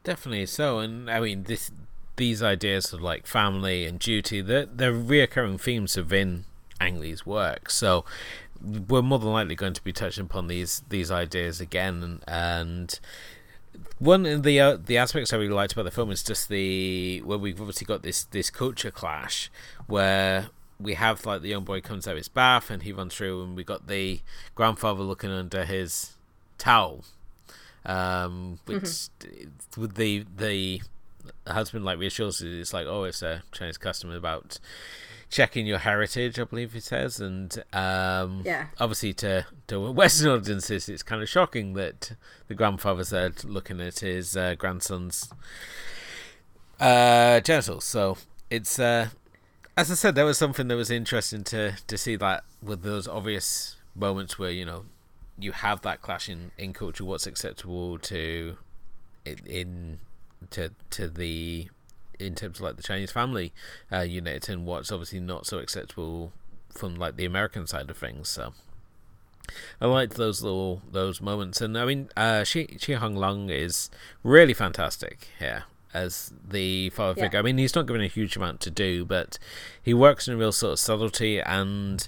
Definitely 0.03 0.45
so 0.45 0.79
and 0.79 1.09
i 1.09 1.19
mean 1.19 1.43
this 1.43 1.71
these 2.15 2.43
ideas 2.43 2.93
of 2.93 3.01
like 3.01 3.25
family 3.25 3.85
and 3.85 3.97
duty 3.99 4.41
they're, 4.41 4.65
they're 4.65 4.93
reoccurring 4.93 5.59
themes 5.59 5.97
within 5.97 6.45
Ang 6.79 6.99
Lee's 6.99 7.25
work. 7.25 7.69
So 7.69 8.05
we're 8.61 9.01
more 9.01 9.19
than 9.19 9.31
likely 9.31 9.55
going 9.55 9.73
to 9.73 9.83
be 9.83 9.93
touching 9.93 10.25
upon 10.25 10.47
these 10.47 10.83
these 10.89 11.11
ideas 11.11 11.61
again, 11.61 12.21
and 12.27 12.99
one 13.99 14.25
of 14.25 14.43
the 14.43 14.59
uh, 14.59 14.77
the 14.83 14.97
aspects 14.97 15.33
I 15.33 15.37
really 15.37 15.53
liked 15.53 15.73
about 15.73 15.83
the 15.83 15.91
film 15.91 16.11
is 16.11 16.23
just 16.23 16.49
the 16.49 17.21
where 17.23 17.37
we've 17.37 17.59
obviously 17.59 17.85
got 17.85 18.03
this 18.03 18.23
this 18.25 18.49
culture 18.49 18.91
clash 18.91 19.51
where 19.87 20.49
we 20.79 20.93
have 20.93 21.25
like 21.25 21.41
the 21.41 21.49
young 21.49 21.65
boy 21.65 21.81
comes 21.81 22.07
out 22.07 22.11
of 22.11 22.17
his 22.17 22.29
bath 22.29 22.69
and 22.69 22.83
he 22.83 22.91
runs 22.91 23.13
through 23.13 23.43
and 23.43 23.55
we 23.55 23.63
got 23.63 23.87
the 23.87 24.21
grandfather 24.55 25.03
looking 25.03 25.29
under 25.29 25.65
his 25.65 26.13
towel 26.57 27.03
um, 27.85 28.59
which 28.65 28.83
mm-hmm. 28.83 29.81
with 29.81 29.95
the 29.95 30.25
the 30.37 30.81
husband 31.47 31.83
like 31.83 31.99
reassures 31.99 32.41
it's 32.41 32.73
like 32.73 32.87
oh 32.87 33.03
it's 33.03 33.21
a 33.21 33.43
Chinese 33.51 33.77
custom 33.77 34.11
about 34.11 34.59
checking 35.29 35.65
your 35.65 35.79
heritage, 35.79 36.39
I 36.39 36.43
believe 36.43 36.73
he 36.73 36.79
says, 36.79 37.19
and 37.19 37.63
um, 37.73 38.41
yeah, 38.43 38.67
obviously 38.79 39.13
to 39.15 39.45
to 39.67 39.91
Western 39.91 40.29
audiences, 40.29 40.89
it's 40.89 41.03
kind 41.03 41.21
of 41.21 41.29
shocking 41.29 41.73
that 41.73 42.13
the 42.47 42.55
grandfather 42.55 43.03
said 43.03 43.43
looking 43.43 43.79
at 43.79 43.99
his 43.99 44.35
uh, 44.35 44.55
grandson's 44.55 45.31
uh, 46.79 47.39
genitals. 47.41 47.85
So 47.85 48.17
it's 48.49 48.79
uh, 48.79 49.09
as 49.77 49.91
I 49.91 49.95
said, 49.95 50.15
there 50.15 50.25
was 50.25 50.37
something 50.37 50.67
that 50.67 50.75
was 50.75 50.91
interesting 50.91 51.43
to 51.45 51.75
to 51.87 51.97
see 51.97 52.15
that 52.17 52.43
with 52.61 52.81
those 52.81 53.07
obvious 53.07 53.77
moments 53.95 54.39
where 54.39 54.51
you 54.51 54.65
know 54.65 54.85
you 55.37 55.51
have 55.53 55.81
that 55.81 56.01
clash 56.01 56.27
in, 56.27 56.51
in 56.57 56.73
culture, 56.73 57.05
what's 57.05 57.25
acceptable 57.25 57.97
to 57.99 58.57
in 59.25 59.99
to 60.49 60.71
to 60.89 61.07
the 61.07 61.69
in 62.19 62.35
terms 62.35 62.59
of 62.59 62.63
like 62.63 62.77
the 62.77 62.83
Chinese 62.83 63.11
family 63.11 63.53
uh, 63.91 64.01
unit 64.01 64.49
and 64.49 64.65
what's 64.65 64.91
obviously 64.91 65.19
not 65.19 65.45
so 65.45 65.59
acceptable 65.59 66.31
from 66.69 66.95
like 66.95 67.15
the 67.15 67.25
American 67.25 67.65
side 67.67 67.89
of 67.89 67.97
things. 67.97 68.29
So 68.29 68.53
I 69.81 69.87
liked 69.87 70.15
those 70.15 70.41
little 70.43 70.81
those 70.91 71.21
moments, 71.21 71.61
and 71.61 71.77
I 71.77 71.85
mean, 71.85 72.09
uh, 72.15 72.43
Shi 72.43 72.77
Shi 72.79 72.93
Hong 72.93 73.15
Lung 73.15 73.49
is 73.49 73.89
really 74.23 74.53
fantastic 74.53 75.27
here 75.39 75.63
as 75.93 76.31
the 76.47 76.89
father 76.91 77.15
yeah. 77.17 77.25
figure. 77.25 77.39
I 77.39 77.41
mean, 77.41 77.57
he's 77.57 77.75
not 77.75 77.87
given 77.87 78.01
a 78.01 78.07
huge 78.07 78.35
amount 78.35 78.59
to 78.61 78.69
do, 78.69 79.05
but 79.05 79.39
he 79.81 79.93
works 79.93 80.27
in 80.27 80.35
a 80.35 80.37
real 80.37 80.51
sort 80.51 80.73
of 80.73 80.79
subtlety 80.79 81.39
and 81.39 82.07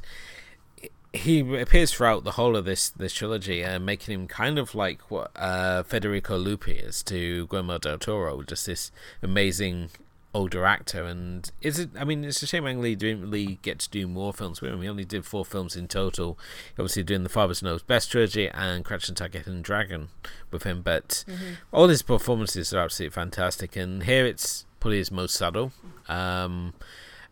he 1.13 1.39
appears 1.58 1.91
throughout 1.91 2.24
the 2.24 2.32
whole 2.32 2.56
of 2.56 2.65
this 2.65 2.89
this 2.89 3.13
trilogy, 3.13 3.63
uh, 3.63 3.80
making 3.80 4.13
him 4.13 4.28
kind 4.28 4.58
of 4.58 4.74
like 4.74 5.12
what 5.12 5.32
uh, 5.36 5.84
Federico 5.84 6.41
Lupi 6.41 6.88
is 6.88 7.04
to 7.04 7.47
Guillermo 7.47 7.78
del 7.78 7.97
Toro, 7.97 8.41
just 8.43 8.65
this 8.65 8.91
amazing 9.21 9.89
older 10.34 10.65
actor. 10.65 11.04
And 11.04 11.52
is 11.62 11.80
it? 11.80 11.89
I 12.00 12.06
mean, 12.06 12.24
it's 12.24 12.41
a 12.41 12.47
shame 12.47 12.65
Ang 12.65 12.82
Lee 12.82 12.95
didn't 12.95 13.21
really 13.21 13.60
get 13.62 13.80
to 13.80 13.89
do 13.89 14.08
more 14.08 14.32
films 14.32 14.62
with 14.62 14.71
him. 14.71 14.82
He 14.82 14.88
only 14.88 15.04
did 15.04 15.26
four 15.26 15.43
films 15.43 15.76
in 15.76 15.89
total. 15.89 16.39
Obviously, 16.74 17.04
doing 17.04 17.24
the 17.24 17.30
Father's 17.30 17.62
Knows 17.62 17.84
Best 17.84 18.12
trilogy 18.12 18.47
and 18.47 18.86
Crouching 18.86 19.15
Tiger, 19.15 19.39
Hidden 19.39 19.63
Dragon 19.63 20.10
with 20.50 20.63
him. 20.63 20.82
But 20.82 21.26
mm-hmm. 21.28 21.54
all 21.74 21.89
his 21.89 22.04
performances 22.04 22.74
are 22.74 22.84
absolutely 22.84 23.13
fantastic. 23.13 23.76
And 23.76 24.04
here 24.04 24.26
it's 24.26 24.65
probably 24.80 25.00
his 25.00 25.12
most 25.12 25.36
subtle. 25.36 25.74
Um, 26.08 26.74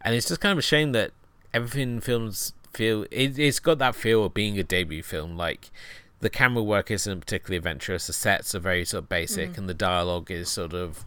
and 0.01 0.15
it's 0.15 0.27
just 0.27 0.41
kind 0.41 0.51
of 0.51 0.57
a 0.57 0.63
shame 0.63 0.91
that 0.91 1.11
everything 1.53 1.99
films 1.99 2.53
feel 2.73 3.03
it, 3.11 3.37
it's 3.37 3.59
got 3.59 3.77
that 3.79 3.95
feel 3.95 4.25
of 4.25 4.33
being 4.33 4.59
a 4.59 4.63
debut 4.63 5.03
film 5.03 5.35
like 5.35 5.69
the 6.21 6.29
camera 6.29 6.61
work 6.61 6.91
isn't 6.91 7.21
particularly 7.21 7.57
adventurous 7.57 8.07
the 8.07 8.13
sets 8.13 8.53
are 8.53 8.59
very 8.59 8.83
sort 8.83 9.03
of 9.03 9.09
basic 9.09 9.51
mm. 9.51 9.57
and 9.57 9.69
the 9.69 9.73
dialogue 9.73 10.29
is 10.29 10.49
sort 10.49 10.73
of 10.73 11.05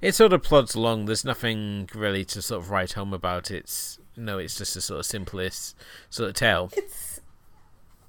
it 0.00 0.14
sort 0.14 0.32
of 0.32 0.42
plods 0.42 0.74
along. 0.74 1.06
There's 1.06 1.24
nothing 1.24 1.88
really 1.94 2.24
to 2.26 2.42
sort 2.42 2.62
of 2.62 2.70
write 2.70 2.92
home 2.92 3.12
about. 3.12 3.50
It's 3.50 3.98
no 4.16 4.38
it's 4.38 4.56
just 4.56 4.76
a 4.76 4.80
sort 4.80 5.00
of 5.00 5.06
simplest 5.06 5.76
sort 6.10 6.28
of 6.30 6.34
tale. 6.34 6.70
It's 6.76 7.20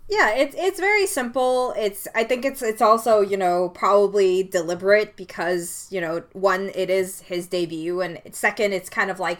yeah 0.07 0.31
it's 0.31 0.55
it's 0.57 0.79
very 0.79 1.05
simple. 1.05 1.73
It's 1.77 2.07
i 2.15 2.23
think 2.23 2.45
it's 2.45 2.61
it's 2.61 2.81
also 2.81 3.21
you 3.21 3.37
know 3.37 3.69
probably 3.69 4.43
deliberate 4.43 5.15
because 5.15 5.87
you 5.91 6.01
know 6.01 6.23
one 6.33 6.71
it 6.75 6.89
is 6.89 7.21
his 7.21 7.47
debut 7.47 8.01
and 8.01 8.19
second 8.31 8.73
it's 8.73 8.89
kind 8.89 9.11
of 9.11 9.19
like 9.19 9.39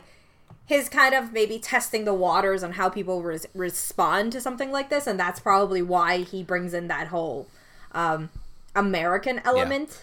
his 0.69 0.88
kind 0.88 1.15
of 1.15 1.34
maybe 1.34 1.58
testing 1.58 2.05
the 2.05 2.13
waters 2.13 2.62
on 2.63 2.73
how 2.73 2.89
people 2.89 3.23
res- 3.23 3.47
respond 3.55 4.32
to 4.32 4.39
something 4.39 4.71
like 4.71 4.91
this, 4.91 5.08
and 5.08 5.19
that's 5.19 5.39
probably 5.39 5.82
why 5.82 6.19
he 6.19 6.43
brings 6.43 6.75
in 6.75 6.88
that 6.88 7.08
whole 7.08 7.47
um, 7.91 8.29
American 8.75 9.41
element. 9.43 9.99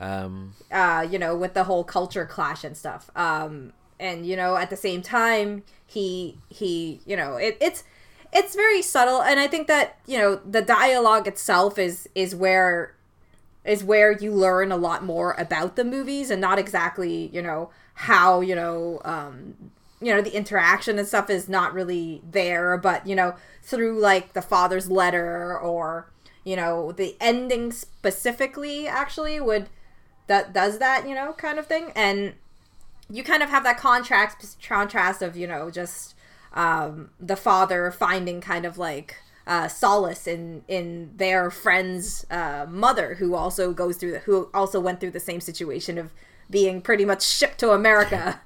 Yeah. 0.00 0.24
Um, 0.24 0.54
uh, 0.72 1.06
you 1.08 1.18
know, 1.18 1.36
with 1.36 1.52
the 1.52 1.64
whole 1.64 1.84
culture 1.84 2.24
clash 2.24 2.64
and 2.64 2.74
stuff. 2.74 3.10
Um, 3.14 3.74
and 4.00 4.26
you 4.26 4.36
know, 4.36 4.56
at 4.56 4.70
the 4.70 4.76
same 4.76 5.02
time, 5.02 5.64
he 5.86 6.38
he, 6.48 7.00
you 7.04 7.14
know, 7.14 7.36
it, 7.36 7.58
it's 7.60 7.84
it's 8.32 8.54
very 8.54 8.80
subtle, 8.80 9.20
and 9.20 9.38
I 9.38 9.46
think 9.46 9.66
that 9.66 9.98
you 10.06 10.16
know 10.16 10.36
the 10.36 10.62
dialogue 10.62 11.28
itself 11.28 11.78
is 11.78 12.08
is 12.14 12.34
where 12.34 12.94
is 13.66 13.84
where 13.84 14.12
you 14.12 14.32
learn 14.32 14.72
a 14.72 14.78
lot 14.78 15.04
more 15.04 15.34
about 15.36 15.76
the 15.76 15.84
movies, 15.84 16.30
and 16.30 16.40
not 16.40 16.58
exactly 16.58 17.28
you 17.34 17.42
know 17.42 17.68
how 17.92 18.40
you 18.40 18.54
know 18.54 19.02
um, 19.04 19.72
you 20.00 20.14
know 20.14 20.20
the 20.20 20.36
interaction 20.36 20.98
and 20.98 21.08
stuff 21.08 21.30
is 21.30 21.48
not 21.48 21.72
really 21.72 22.20
there 22.30 22.76
but 22.76 23.06
you 23.06 23.16
know 23.16 23.34
through 23.62 23.98
like 23.98 24.34
the 24.34 24.42
father's 24.42 24.90
letter 24.90 25.58
or 25.58 26.10
you 26.44 26.54
know 26.54 26.92
the 26.92 27.16
ending 27.20 27.72
specifically 27.72 28.86
actually 28.86 29.40
would 29.40 29.68
that 30.26 30.52
does 30.52 30.78
that 30.78 31.08
you 31.08 31.14
know 31.14 31.32
kind 31.32 31.58
of 31.58 31.66
thing. 31.66 31.92
And 31.94 32.34
you 33.08 33.22
kind 33.22 33.42
of 33.42 33.50
have 33.50 33.64
that 33.64 33.78
contrast 33.78 34.58
contrast 34.66 35.22
of 35.22 35.36
you 35.36 35.46
know 35.46 35.70
just 35.70 36.14
um, 36.52 37.10
the 37.20 37.36
father 37.36 37.90
finding 37.90 38.40
kind 38.40 38.64
of 38.64 38.78
like 38.78 39.16
uh, 39.46 39.68
solace 39.68 40.26
in 40.26 40.62
in 40.68 41.12
their 41.16 41.50
friend's 41.50 42.26
uh, 42.30 42.66
mother 42.68 43.14
who 43.14 43.34
also 43.34 43.72
goes 43.72 43.96
through 43.96 44.12
the, 44.12 44.18
who 44.20 44.48
also 44.52 44.80
went 44.80 45.00
through 45.00 45.12
the 45.12 45.20
same 45.20 45.40
situation 45.40 45.98
of 45.98 46.12
being 46.50 46.80
pretty 46.80 47.04
much 47.04 47.22
shipped 47.22 47.58
to 47.58 47.70
America 47.70 48.40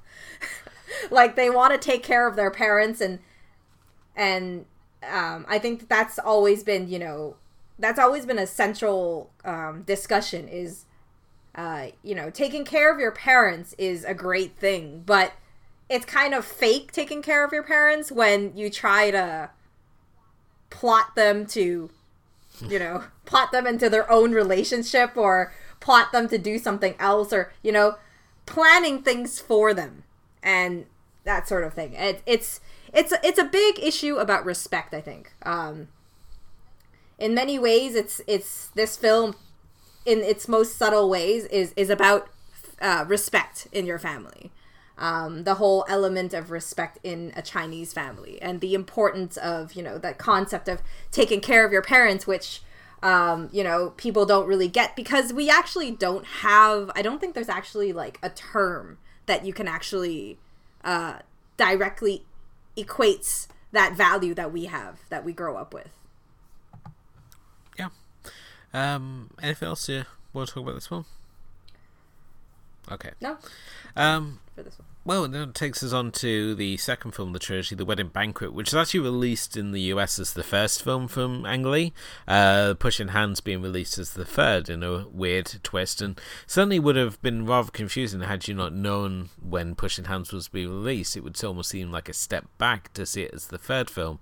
like 1.09 1.35
they 1.35 1.49
want 1.49 1.73
to 1.73 1.79
take 1.79 2.03
care 2.03 2.27
of 2.27 2.35
their 2.35 2.51
parents 2.51 3.01
and 3.01 3.19
and 4.15 4.65
um, 5.09 5.45
I 5.47 5.57
think 5.57 5.87
that's 5.87 6.19
always 6.19 6.63
been 6.63 6.87
you 6.87 6.99
know 6.99 7.35
that's 7.79 7.99
always 7.99 8.25
been 8.25 8.37
a 8.37 8.47
central 8.47 9.31
um, 9.43 9.83
discussion 9.83 10.47
is 10.47 10.85
uh, 11.55 11.87
you 12.03 12.15
know 12.15 12.29
taking 12.29 12.65
care 12.65 12.93
of 12.93 12.99
your 12.99 13.11
parents 13.11 13.73
is 13.77 14.03
a 14.03 14.13
great 14.13 14.57
thing 14.57 15.03
but 15.05 15.33
it's 15.89 16.05
kind 16.05 16.33
of 16.33 16.45
fake 16.45 16.91
taking 16.91 17.21
care 17.21 17.43
of 17.43 17.51
your 17.51 17.63
parents 17.63 18.11
when 18.11 18.55
you 18.55 18.69
try 18.69 19.11
to 19.11 19.49
plot 20.69 21.15
them 21.15 21.45
to 21.45 21.89
you 22.67 22.79
know 22.79 23.03
plot 23.25 23.51
them 23.51 23.65
into 23.65 23.89
their 23.89 24.09
own 24.11 24.31
relationship 24.31 25.17
or 25.17 25.53
plot 25.79 26.11
them 26.11 26.29
to 26.29 26.37
do 26.37 26.57
something 26.57 26.95
else 26.99 27.33
or 27.33 27.51
you 27.63 27.71
know 27.71 27.95
planning 28.45 29.01
things 29.01 29.39
for 29.39 29.73
them. 29.73 30.03
And 30.43 30.85
that 31.23 31.47
sort 31.47 31.63
of 31.63 31.73
thing. 31.73 31.93
It, 31.93 32.21
it's 32.25 32.59
it's 32.93 33.13
it's 33.23 33.39
a 33.39 33.45
big 33.45 33.79
issue 33.79 34.17
about 34.17 34.45
respect. 34.45 34.93
I 34.93 35.01
think. 35.01 35.33
Um, 35.43 35.87
in 37.17 37.35
many 37.35 37.59
ways, 37.59 37.95
it's 37.95 38.21
it's 38.27 38.67
this 38.67 38.97
film, 38.97 39.35
in 40.05 40.19
its 40.19 40.47
most 40.47 40.77
subtle 40.77 41.09
ways, 41.09 41.45
is 41.45 41.73
is 41.75 41.89
about 41.89 42.29
uh, 42.81 43.05
respect 43.07 43.67
in 43.71 43.85
your 43.85 43.99
family. 43.99 44.51
Um, 44.97 45.45
the 45.45 45.55
whole 45.55 45.85
element 45.87 46.33
of 46.33 46.51
respect 46.51 46.99
in 47.01 47.33
a 47.35 47.41
Chinese 47.41 47.91
family 47.91 48.39
and 48.39 48.61
the 48.61 48.75
importance 48.75 49.35
of 49.37 49.73
you 49.73 49.81
know 49.81 49.97
that 49.97 50.17
concept 50.17 50.67
of 50.67 50.81
taking 51.11 51.41
care 51.41 51.65
of 51.65 51.71
your 51.71 51.81
parents, 51.81 52.27
which 52.27 52.61
um, 53.03 53.49
you 53.51 53.63
know, 53.63 53.93
people 53.97 54.25
don't 54.25 54.47
really 54.47 54.67
get 54.67 54.95
because 54.95 55.33
we 55.33 55.49
actually 55.49 55.91
don't 55.91 56.25
have. 56.25 56.91
I 56.95 57.01
don't 57.01 57.19
think 57.19 57.33
there's 57.33 57.49
actually 57.49 57.93
like 57.93 58.19
a 58.21 58.29
term 58.29 58.99
that 59.25 59.45
you 59.45 59.53
can 59.53 59.67
actually 59.67 60.37
uh, 60.83 61.19
directly 61.57 62.23
equates 62.77 63.47
that 63.71 63.95
value 63.95 64.33
that 64.33 64.51
we 64.51 64.65
have 64.65 64.99
that 65.09 65.23
we 65.23 65.33
grow 65.33 65.57
up 65.57 65.73
with. 65.73 65.89
Yeah. 67.77 67.89
Um, 68.73 69.31
anything 69.41 69.67
else 69.67 69.87
you 69.89 70.03
want 70.33 70.49
to 70.49 70.55
talk 70.55 70.63
about 70.63 70.75
this 70.75 70.91
one? 70.91 71.05
Okay. 72.91 73.11
No. 73.21 73.37
Um, 73.95 74.39
for 74.55 74.63
this 74.63 74.77
one. 74.77 74.87
Well, 75.03 75.25
it 75.25 75.55
takes 75.55 75.81
us 75.81 75.93
on 75.93 76.11
to 76.11 76.53
the 76.53 76.77
second 76.77 77.13
film 77.13 77.29
of 77.29 77.33
the 77.33 77.39
trilogy, 77.39 77.73
The 77.73 77.85
Wedding 77.85 78.09
Banquet, 78.09 78.53
which 78.53 78.67
is 78.67 78.75
actually 78.75 78.99
released 78.99 79.57
in 79.57 79.71
the 79.71 79.81
US 79.93 80.19
as 80.19 80.33
the 80.33 80.43
first 80.43 80.83
film 80.83 81.07
from 81.07 81.43
Ang 81.43 81.63
Lee. 81.63 81.91
Uh, 82.27 82.75
Pushing 82.77 83.07
Hands 83.07 83.41
being 83.41 83.63
released 83.63 83.97
as 83.97 84.11
the 84.11 84.25
third 84.25 84.69
in 84.69 84.83
a 84.83 85.07
weird 85.07 85.57
twist, 85.63 86.03
and 86.03 86.21
certainly 86.45 86.77
would 86.77 86.97
have 86.97 87.19
been 87.23 87.47
rather 87.47 87.71
confusing 87.71 88.21
had 88.21 88.47
you 88.47 88.53
not 88.53 88.73
known 88.75 89.29
when 89.41 89.73
Pushing 89.73 90.05
Hands 90.05 90.31
was 90.31 90.47
being 90.49 90.69
released. 90.69 91.17
It 91.17 91.23
would 91.23 91.43
almost 91.43 91.71
seem 91.71 91.91
like 91.91 92.07
a 92.07 92.13
step 92.13 92.45
back 92.59 92.93
to 92.93 93.07
see 93.07 93.23
it 93.23 93.33
as 93.33 93.47
the 93.47 93.57
third 93.57 93.89
film. 93.89 94.19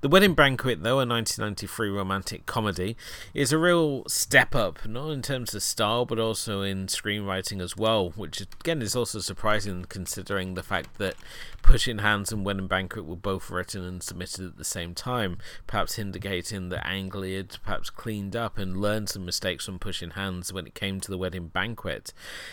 The 0.00 0.08
Wedding 0.08 0.32
Banquet, 0.32 0.82
though, 0.82 1.00
a 1.00 1.04
1993 1.04 1.90
romantic 1.90 2.46
comedy, 2.46 2.96
is 3.34 3.52
a 3.52 3.58
real 3.58 4.04
step 4.08 4.54
up, 4.54 4.88
not 4.88 5.10
in 5.10 5.20
terms 5.20 5.54
of 5.54 5.62
style, 5.62 6.06
but 6.06 6.18
also 6.18 6.62
in 6.62 6.86
screenwriting 6.86 7.60
as 7.60 7.76
well, 7.76 8.12
which 8.16 8.40
again 8.40 8.80
is 8.80 8.96
also 8.96 9.18
surprising 9.18 9.84
considering 9.90 10.21
considering 10.22 10.54
the 10.54 10.62
fact 10.62 10.98
that 10.98 11.16
Pushing 11.62 11.98
Hands 11.98 12.30
and 12.30 12.44
Wedding 12.44 12.68
Banquet 12.68 13.04
were 13.04 13.16
both 13.16 13.50
written 13.50 13.82
and 13.82 14.00
submitted 14.00 14.46
at 14.46 14.56
the 14.56 14.64
same 14.64 14.94
time, 14.94 15.38
perhaps 15.66 15.98
indicating 15.98 16.68
that 16.68 16.86
Ang 16.86 17.10
Lee 17.10 17.34
had 17.34 17.56
perhaps 17.64 17.90
cleaned 17.90 18.36
up 18.36 18.56
and 18.56 18.80
learned 18.80 19.08
some 19.08 19.26
mistakes 19.26 19.66
from 19.66 19.80
Pushing 19.80 20.10
Hands 20.10 20.52
when 20.52 20.66
it 20.66 20.74
came 20.74 21.00
to 21.00 21.10
the 21.10 21.18
Wedding 21.18 21.48
Banquet. 21.48 22.12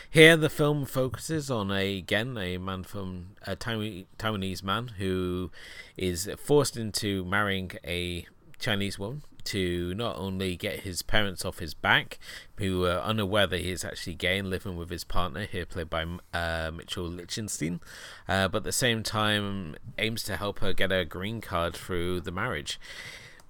Here, 0.10 0.36
the 0.36 0.50
film 0.50 0.86
focuses 0.86 1.52
on 1.52 1.72
a 1.72 2.00
again 2.00 2.36
a 2.40 2.58
man 2.58 2.84
from 2.84 3.36
a 3.46 3.56
Taiwanese 3.56 4.64
man 4.64 4.88
who 4.98 5.52
is 5.96 6.28
forced 6.40 6.76
into 6.76 7.24
marrying 7.26 7.72
a 7.86 8.26
Chinese 8.58 8.98
woman 8.98 9.22
to 9.50 9.94
not 9.96 10.18
only 10.18 10.56
get 10.56 10.82
his 10.82 11.02
parents 11.02 11.44
off 11.44 11.60
his 11.60 11.74
back, 11.74 12.20
who 12.58 12.86
are 12.86 13.00
unaware 13.00 13.48
that 13.48 13.62
he 13.62 13.72
is 13.72 13.84
actually 13.84 14.14
gay 14.14 14.38
and 14.38 14.50
living 14.50 14.78
with 14.78 14.90
his 14.90 15.04
partner, 15.04 15.46
here 15.46 15.66
played 15.66 15.90
by 15.90 16.06
uh, 16.34 16.72
Mitchell 16.74 17.06
Lichtenstein, 17.06 17.80
uh, 18.28 18.48
but 18.48 18.60
at 18.60 18.64
the 18.64 18.72
same 18.72 19.04
time 19.04 19.76
aims 19.98 20.24
to 20.24 20.38
help 20.38 20.60
her 20.60 20.74
get 20.74 20.92
a 20.92 21.06
green 21.06 21.42
card 21.42 21.74
through 21.76 22.22
the 22.22 22.32
marriage. 22.32 22.80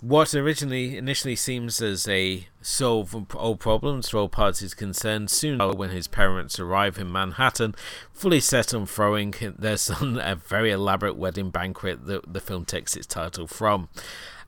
What 0.01 0.33
originally 0.33 0.95
initially 0.95 1.35
seems 1.35 1.81
as 1.81 2.07
a 2.07 2.47
solve 2.61 3.33
all 3.35 3.57
problems 3.57 4.07
for 4.09 4.19
all 4.19 4.29
parties 4.29 4.73
concerned, 4.73 5.29
soon 5.29 5.59
when 5.75 5.89
his 5.89 6.07
parents 6.07 6.57
arrive 6.57 6.97
in 6.97 7.11
Manhattan, 7.11 7.75
fully 8.13 8.39
set 8.39 8.73
on 8.73 8.85
throwing 8.85 9.33
their 9.57 9.75
son 9.75 10.17
a 10.23 10.35
very 10.35 10.71
elaborate 10.71 11.17
wedding 11.17 11.49
banquet 11.49 12.05
that 12.05 12.31
the 12.31 12.39
film 12.39 12.63
takes 12.63 12.95
its 12.95 13.07
title 13.07 13.45
from. 13.45 13.89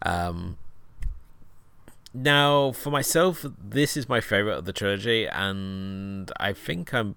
Um, 0.04 0.58
now, 2.14 2.74
for 2.74 2.90
myself, 2.90 3.46
this 3.58 3.96
is 3.96 4.10
my 4.10 4.20
favorite 4.20 4.58
of 4.58 4.66
the 4.66 4.74
trilogy, 4.74 5.28
and 5.28 6.30
I 6.38 6.52
think 6.52 6.94
I'm 6.94 7.16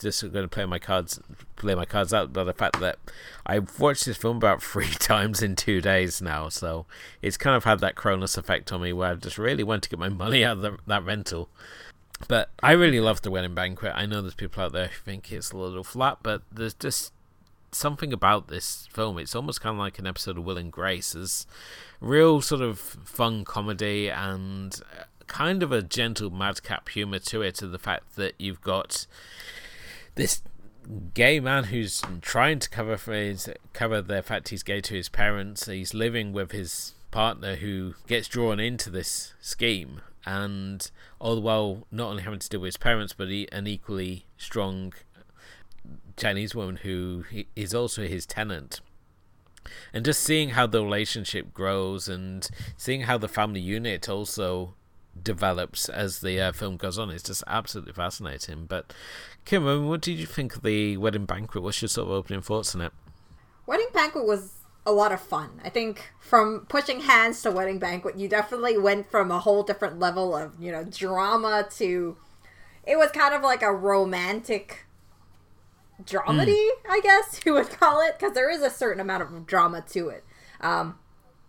just 0.00 0.22
going 0.22 0.44
to 0.44 0.48
play 0.48 0.64
my 0.66 0.78
cards, 0.78 1.20
play 1.56 1.74
my 1.74 1.84
cards 1.84 2.14
out 2.14 2.32
by 2.32 2.44
the 2.44 2.54
fact 2.54 2.78
that 2.80 2.98
I've 3.44 3.80
watched 3.80 4.06
this 4.06 4.16
film 4.16 4.36
about 4.36 4.62
three 4.62 4.90
times 4.90 5.42
in 5.42 5.56
two 5.56 5.80
days 5.80 6.22
now, 6.22 6.48
so 6.48 6.86
it's 7.22 7.36
kind 7.36 7.56
of 7.56 7.64
had 7.64 7.80
that 7.80 7.96
Cronus 7.96 8.36
effect 8.36 8.72
on 8.72 8.82
me, 8.82 8.92
where 8.92 9.10
I 9.10 9.14
just 9.16 9.36
really 9.36 9.64
want 9.64 9.82
to 9.82 9.88
get 9.88 9.98
my 9.98 10.08
money 10.24 10.44
out 10.44 10.58
of 10.58 10.62
the, 10.62 10.78
that 10.86 11.04
rental. 11.04 11.48
But 12.28 12.50
I 12.62 12.72
really 12.72 13.00
love 13.00 13.22
the 13.22 13.30
wedding 13.30 13.54
banquet. 13.54 13.94
I 13.96 14.06
know 14.06 14.20
there's 14.20 14.34
people 14.34 14.62
out 14.62 14.72
there 14.72 14.88
who 14.88 15.00
think 15.04 15.32
it's 15.32 15.50
a 15.50 15.56
little 15.56 15.82
flat, 15.82 16.18
but 16.22 16.42
there's 16.52 16.74
just 16.74 17.12
something 17.74 18.12
about 18.12 18.48
this 18.48 18.88
film. 18.92 19.18
It's 19.18 19.34
almost 19.34 19.60
kind 19.60 19.74
of 19.74 19.78
like 19.78 19.98
an 19.98 20.06
episode 20.06 20.38
of 20.38 20.44
Will 20.44 20.58
and 20.58 20.72
Grace. 20.72 21.12
There's 21.12 21.46
real 22.00 22.40
sort 22.40 22.62
of 22.62 22.78
fun 22.78 23.44
comedy 23.44 24.08
and 24.08 24.80
uh, 24.98 25.04
kind 25.26 25.62
of 25.62 25.72
a 25.72 25.82
gentle 25.82 26.30
madcap 26.30 26.88
humor 26.88 27.18
to 27.20 27.42
it. 27.42 27.56
To 27.56 27.66
the 27.66 27.78
fact 27.78 28.16
that 28.16 28.34
you've 28.38 28.62
got 28.62 29.06
this 30.14 30.42
gay 31.14 31.40
man 31.40 31.64
who's 31.64 32.02
trying 32.20 32.58
to 32.58 32.68
cover 32.68 32.96
for 32.96 33.12
his 33.12 33.48
cover 33.72 34.00
the 34.02 34.22
fact 34.22 34.48
he's 34.48 34.62
gay 34.62 34.80
to 34.80 34.94
his 34.94 35.08
parents. 35.08 35.66
He's 35.66 35.94
living 35.94 36.32
with 36.32 36.52
his 36.52 36.94
partner 37.10 37.56
who 37.56 37.94
gets 38.06 38.28
drawn 38.28 38.60
into 38.60 38.90
this 38.90 39.34
scheme 39.40 40.00
and 40.26 40.90
all 41.18 41.34
the 41.34 41.40
while 41.40 41.86
not 41.90 42.10
only 42.10 42.22
having 42.22 42.38
to 42.38 42.48
deal 42.48 42.60
with 42.60 42.68
his 42.68 42.76
parents 42.76 43.12
but 43.12 43.28
he, 43.28 43.48
an 43.52 43.66
equally 43.66 44.26
strong 44.36 44.92
Chinese 46.20 46.54
woman 46.54 46.76
who 46.76 47.24
is 47.56 47.74
also 47.74 48.06
his 48.06 48.26
tenant. 48.26 48.80
And 49.92 50.04
just 50.04 50.22
seeing 50.22 50.50
how 50.50 50.66
the 50.66 50.82
relationship 50.82 51.52
grows 51.52 52.08
and 52.08 52.48
seeing 52.76 53.02
how 53.02 53.18
the 53.18 53.28
family 53.28 53.60
unit 53.60 54.08
also 54.08 54.74
develops 55.20 55.88
as 55.88 56.20
the 56.20 56.40
uh, 56.40 56.52
film 56.52 56.76
goes 56.76 56.98
on 56.98 57.10
is 57.10 57.22
just 57.22 57.42
absolutely 57.46 57.92
fascinating. 57.92 58.66
But 58.66 58.92
Kim, 59.44 59.64
mean, 59.64 59.88
what 59.88 60.00
did 60.00 60.18
you 60.18 60.26
think 60.26 60.56
of 60.56 60.62
the 60.62 60.96
wedding 60.96 61.26
banquet? 61.26 61.62
What's 61.62 61.82
your 61.82 61.88
sort 61.88 62.08
of 62.08 62.12
opening 62.12 62.42
thoughts 62.42 62.74
on 62.74 62.80
it? 62.80 62.92
Wedding 63.66 63.88
banquet 63.92 64.26
was 64.26 64.54
a 64.86 64.92
lot 64.92 65.12
of 65.12 65.20
fun. 65.20 65.60
I 65.64 65.68
think 65.68 66.10
from 66.20 66.66
pushing 66.68 67.00
hands 67.02 67.42
to 67.42 67.50
wedding 67.50 67.78
banquet, 67.78 68.16
you 68.16 68.28
definitely 68.28 68.78
went 68.78 69.10
from 69.10 69.30
a 69.30 69.38
whole 69.38 69.62
different 69.62 69.98
level 69.98 70.34
of 70.34 70.54
you 70.58 70.72
know 70.72 70.84
drama 70.84 71.66
to 71.76 72.16
it 72.86 72.96
was 72.96 73.10
kind 73.10 73.34
of 73.34 73.42
like 73.42 73.62
a 73.62 73.72
romantic 73.72 74.86
dramedy, 76.04 76.54
mm. 76.54 76.70
I 76.88 77.00
guess 77.02 77.40
you 77.44 77.54
would 77.54 77.70
call 77.70 78.00
it, 78.00 78.18
because 78.18 78.34
there 78.34 78.50
is 78.50 78.62
a 78.62 78.70
certain 78.70 79.00
amount 79.00 79.22
of 79.22 79.46
drama 79.46 79.82
to 79.90 80.08
it. 80.08 80.24
Um, 80.60 80.98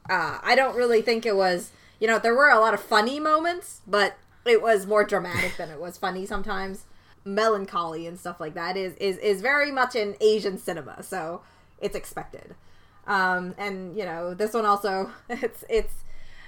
uh, 0.09 0.39
I 0.41 0.55
don't 0.55 0.75
really 0.75 1.01
think 1.01 1.25
it 1.25 1.35
was, 1.35 1.71
you 1.99 2.07
know, 2.07 2.19
there 2.19 2.35
were 2.35 2.49
a 2.49 2.59
lot 2.59 2.73
of 2.73 2.81
funny 2.81 3.19
moments, 3.19 3.81
but 3.87 4.17
it 4.45 4.61
was 4.61 4.87
more 4.87 5.03
dramatic 5.03 5.57
than 5.57 5.69
it 5.69 5.79
was 5.79 5.97
funny 5.97 6.25
sometimes. 6.25 6.85
Melancholy 7.23 8.07
and 8.07 8.19
stuff 8.19 8.39
like 8.39 8.55
that 8.55 8.75
is 8.75 8.95
is 8.95 9.17
is 9.17 9.41
very 9.41 9.71
much 9.71 9.95
in 9.95 10.15
Asian 10.19 10.57
cinema, 10.57 11.03
so 11.03 11.41
it's 11.79 11.95
expected. 11.95 12.55
Um, 13.05 13.53
and 13.59 13.95
you 13.95 14.05
know, 14.05 14.33
this 14.33 14.55
one 14.55 14.65
also 14.65 15.11
it's 15.29 15.63
it's 15.69 15.93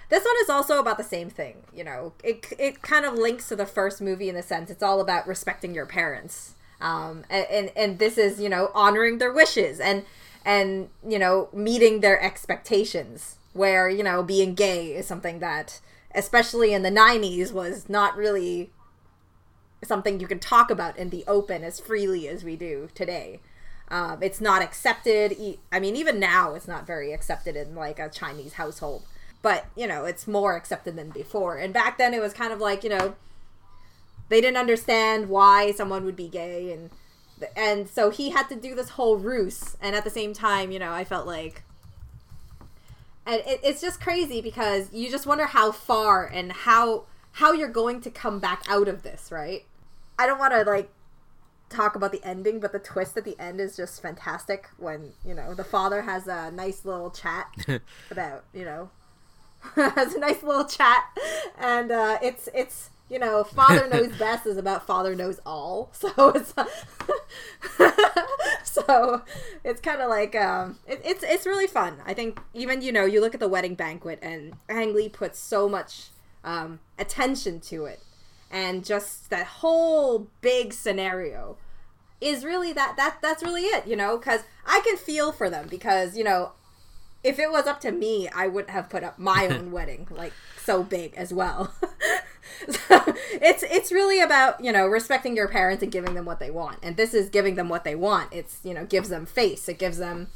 this 0.10 0.26
one 0.26 0.36
is 0.42 0.50
also 0.50 0.80
about 0.80 0.98
the 0.98 1.04
same 1.04 1.30
thing. 1.30 1.58
You 1.72 1.84
know, 1.84 2.14
it 2.24 2.52
it 2.58 2.82
kind 2.82 3.06
of 3.06 3.14
links 3.14 3.48
to 3.50 3.56
the 3.56 3.68
first 3.68 4.02
movie 4.02 4.30
in 4.30 4.36
the 4.36 4.42
sense 4.42 4.72
it's 4.72 4.82
all 4.82 5.00
about 5.00 5.28
respecting 5.28 5.76
your 5.76 5.86
parents 5.86 6.56
um, 6.84 7.24
and, 7.30 7.72
and 7.76 8.00
this 8.00 8.18
is 8.18 8.40
you 8.40 8.50
know 8.50 8.70
honoring 8.74 9.18
their 9.18 9.32
wishes 9.32 9.80
and 9.80 10.06
and 10.46 10.90
you 11.08 11.18
know 11.18 11.50
meeting 11.54 12.02
their 12.02 12.22
expectations 12.22 13.38
where 13.54 13.90
you 13.90 14.04
know 14.04 14.22
being 14.22 14.54
gay 14.54 14.94
is 14.96 15.08
something 15.08 15.40
that 15.40 15.80
especially 16.14 16.74
in 16.74 16.84
the 16.84 16.92
90s 16.92 17.52
was 17.52 17.90
not 17.90 18.16
really 18.16 18.70
something 19.84 20.20
you 20.20 20.28
can 20.28 20.40
talk 20.40 20.70
about 20.70 20.98
in 20.98 21.10
the 21.10 21.24
open 21.28 21.64
as 21.64 21.80
freely 21.80 22.28
as 22.28 22.44
we 22.44 22.56
do 22.56 22.90
today. 22.94 23.40
Um, 23.90 24.24
it's 24.24 24.40
not 24.40 24.62
accepted 24.62 25.36
i 25.72 25.80
mean 25.80 25.96
even 25.98 26.18
now 26.18 26.54
it's 26.54 26.70
not 26.70 26.88
very 26.88 27.12
accepted 27.12 27.56
in 27.58 27.76
like 27.76 28.00
a 28.00 28.10
chinese 28.10 28.54
household 28.54 29.04
but 29.44 29.66
you 29.76 29.86
know 29.86 30.06
it's 30.06 30.26
more 30.26 30.56
accepted 30.56 30.96
than 30.96 31.12
before. 31.12 31.58
And 31.58 31.72
back 31.72 32.00
then 32.00 32.16
it 32.16 32.22
was 32.22 32.34
kind 32.34 32.52
of 32.52 32.60
like 32.60 32.84
you 32.84 32.90
know 32.90 33.16
they 34.30 34.42
didn't 34.42 34.58
understand 34.58 35.30
why 35.30 35.72
someone 35.72 36.06
would 36.06 36.16
be 36.16 36.28
gay 36.28 36.72
and 36.72 36.90
and 37.58 37.90
so 37.90 38.10
he 38.10 38.30
had 38.30 38.48
to 38.48 38.56
do 38.56 38.74
this 38.74 38.90
whole 38.90 39.18
ruse 39.18 39.76
and 39.82 39.96
at 39.96 40.04
the 40.04 40.10
same 40.10 40.34
time 40.34 40.72
you 40.72 40.80
know 40.80 40.92
i 40.92 41.04
felt 41.04 41.28
like 41.28 41.64
and 43.26 43.42
it, 43.46 43.60
it's 43.64 43.82
just 43.82 44.02
crazy 44.02 44.42
because 44.42 44.92
you 44.92 45.10
just 45.10 45.26
wonder 45.26 45.46
how 45.46 45.72
far 45.72 46.26
and 46.26 46.52
how 46.52 47.06
how 47.34 47.52
you're 47.54 47.70
going 47.70 48.02
to 48.02 48.12
come 48.12 48.40
back 48.40 48.64
out 48.70 48.88
of 48.88 49.04
this 49.04 49.32
right? 49.32 49.66
I 50.20 50.28
don't 50.28 50.40
want 50.40 50.54
to 50.54 50.64
like 50.64 50.90
talk 51.70 51.96
about 51.96 52.12
the 52.12 52.24
ending 52.24 52.60
but 52.60 52.72
the 52.72 52.80
twist 52.80 53.18
at 53.18 53.24
the 53.24 53.40
end 53.40 53.60
is 53.60 53.76
just 53.76 54.02
fantastic 54.02 54.70
when 54.78 55.14
you 55.26 55.34
know 55.34 55.56
the 55.56 55.64
father 55.64 56.04
has 56.04 56.28
a 56.28 56.52
nice 56.52 56.86
little 56.86 57.10
chat 57.10 57.48
about 58.12 58.44
you 58.54 58.64
know 58.64 58.92
has 59.76 60.14
a 60.14 60.20
nice 60.20 60.44
little 60.44 60.66
chat 60.66 61.04
and 61.58 61.92
uh 61.92 62.20
it's 62.22 62.48
it's 62.54 62.92
you 63.10 63.20
know, 63.20 63.44
father 63.44 63.88
knows 63.92 64.16
best 64.18 64.46
is 64.46 64.58
about 64.58 64.86
father 64.86 65.16
knows 65.16 65.40
all. 65.46 65.92
So 66.04 66.30
it's 66.30 66.54
so 68.64 69.22
it's 69.64 69.82
kind 69.82 70.02
of 70.02 70.10
like 70.10 70.36
um, 70.36 70.78
it, 70.88 71.02
it's 71.04 71.24
it's 71.24 71.46
really 71.46 71.68
fun. 71.68 71.98
I 72.06 72.14
think 72.14 72.40
even 72.54 72.82
you 72.82 72.92
know 72.92 73.06
you 73.06 73.22
look 73.22 73.34
at 73.34 73.40
the 73.40 73.48
wedding 73.48 73.76
banquet 73.76 74.20
and 74.22 74.54
Ang 74.70 74.94
Lee 74.94 75.10
puts 75.10 75.40
so 75.40 75.70
much 75.70 76.08
um, 76.44 76.80
attention 77.00 77.60
to 77.62 77.86
it, 77.86 78.02
and 78.52 78.84
just 78.84 79.30
that 79.30 79.46
whole 79.46 80.28
big 80.42 80.74
scenario 80.74 81.58
is 82.20 82.44
really 82.44 82.74
that 82.74 82.96
that 82.98 83.18
that's 83.22 83.44
really 83.44 83.64
it. 83.64 83.88
You 83.88 83.96
know, 83.96 84.18
because 84.18 84.42
I 84.66 84.82
can 84.82 84.98
feel 84.98 85.32
for 85.32 85.50
them 85.50 85.68
because 85.70 86.18
you 86.18 86.24
know 86.24 86.52
if 87.24 87.40
it 87.40 87.52
was 87.52 87.66
up 87.66 87.80
to 87.82 87.92
me, 87.92 88.28
I 88.36 88.48
wouldn't 88.48 88.72
have 88.72 88.90
put 88.90 89.04
up 89.04 89.18
my 89.18 89.48
own 89.48 89.72
wedding 89.72 90.08
like 90.12 90.34
so 90.64 90.84
big 90.84 91.14
as 91.16 91.34
well. 91.34 91.74
it's 92.68 93.64
it's 93.64 93.92
really 93.92 94.20
about 94.20 94.64
you 94.64 94.72
know 94.72 94.88
respecting 94.88 95.36
your 95.36 95.48
parents 95.48 95.84
and 95.84 95.92
giving 95.92 96.14
them 96.14 96.26
what 96.26 96.40
they 96.40 96.52
want, 96.52 96.80
and 96.84 96.98
this 96.98 97.14
is 97.14 97.30
giving 97.30 97.56
them 97.56 97.70
what 97.70 97.84
they 97.84 97.96
want. 97.96 98.32
It's 98.32 98.60
you 98.64 98.74
know 98.74 98.86
gives 98.86 99.10
them 99.10 99.26
face. 99.26 99.68
It 99.68 99.80
gives 99.80 99.98
them 99.98 100.30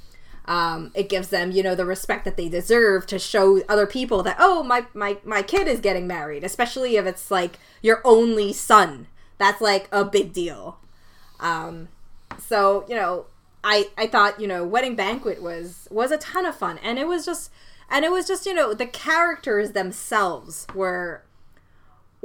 um, 0.48 0.92
it 0.96 1.10
gives 1.10 1.28
them 1.28 1.52
you 1.52 1.62
know 1.62 1.76
the 1.76 1.86
respect 1.86 2.26
that 2.26 2.38
they 2.38 2.50
deserve 2.50 3.06
to 3.08 3.20
show 3.20 3.62
other 3.68 3.86
people 3.86 4.24
that 4.24 4.38
oh 4.40 4.64
my 4.64 4.86
my 4.94 5.18
my 5.24 5.42
kid 5.42 5.68
is 5.68 5.80
getting 5.80 6.08
married, 6.08 6.44
especially 6.44 6.96
if 6.96 7.06
it's 7.06 7.30
like 7.30 7.60
your 7.82 8.02
only 8.06 8.54
son. 8.54 9.08
That's 9.38 9.62
like 9.62 9.88
a 9.92 10.04
big 10.04 10.34
deal. 10.34 10.80
Um, 11.40 11.90
so 12.40 12.86
you 12.88 12.96
know 12.96 13.26
I 13.64 13.90
I 13.98 14.08
thought 14.08 14.40
you 14.40 14.48
know 14.48 14.64
wedding 14.64 14.96
banquet 14.96 15.42
was 15.42 15.88
was 15.92 16.12
a 16.12 16.18
ton 16.18 16.46
of 16.46 16.56
fun, 16.56 16.78
and 16.80 16.98
it 16.98 17.08
was 17.08 17.26
just 17.26 17.52
and 17.90 18.06
it 18.06 18.12
was 18.12 18.26
just 18.26 18.46
you 18.46 18.54
know 18.54 18.74
the 18.74 18.88
characters 18.88 19.72
themselves 19.72 20.66
were 20.74 21.24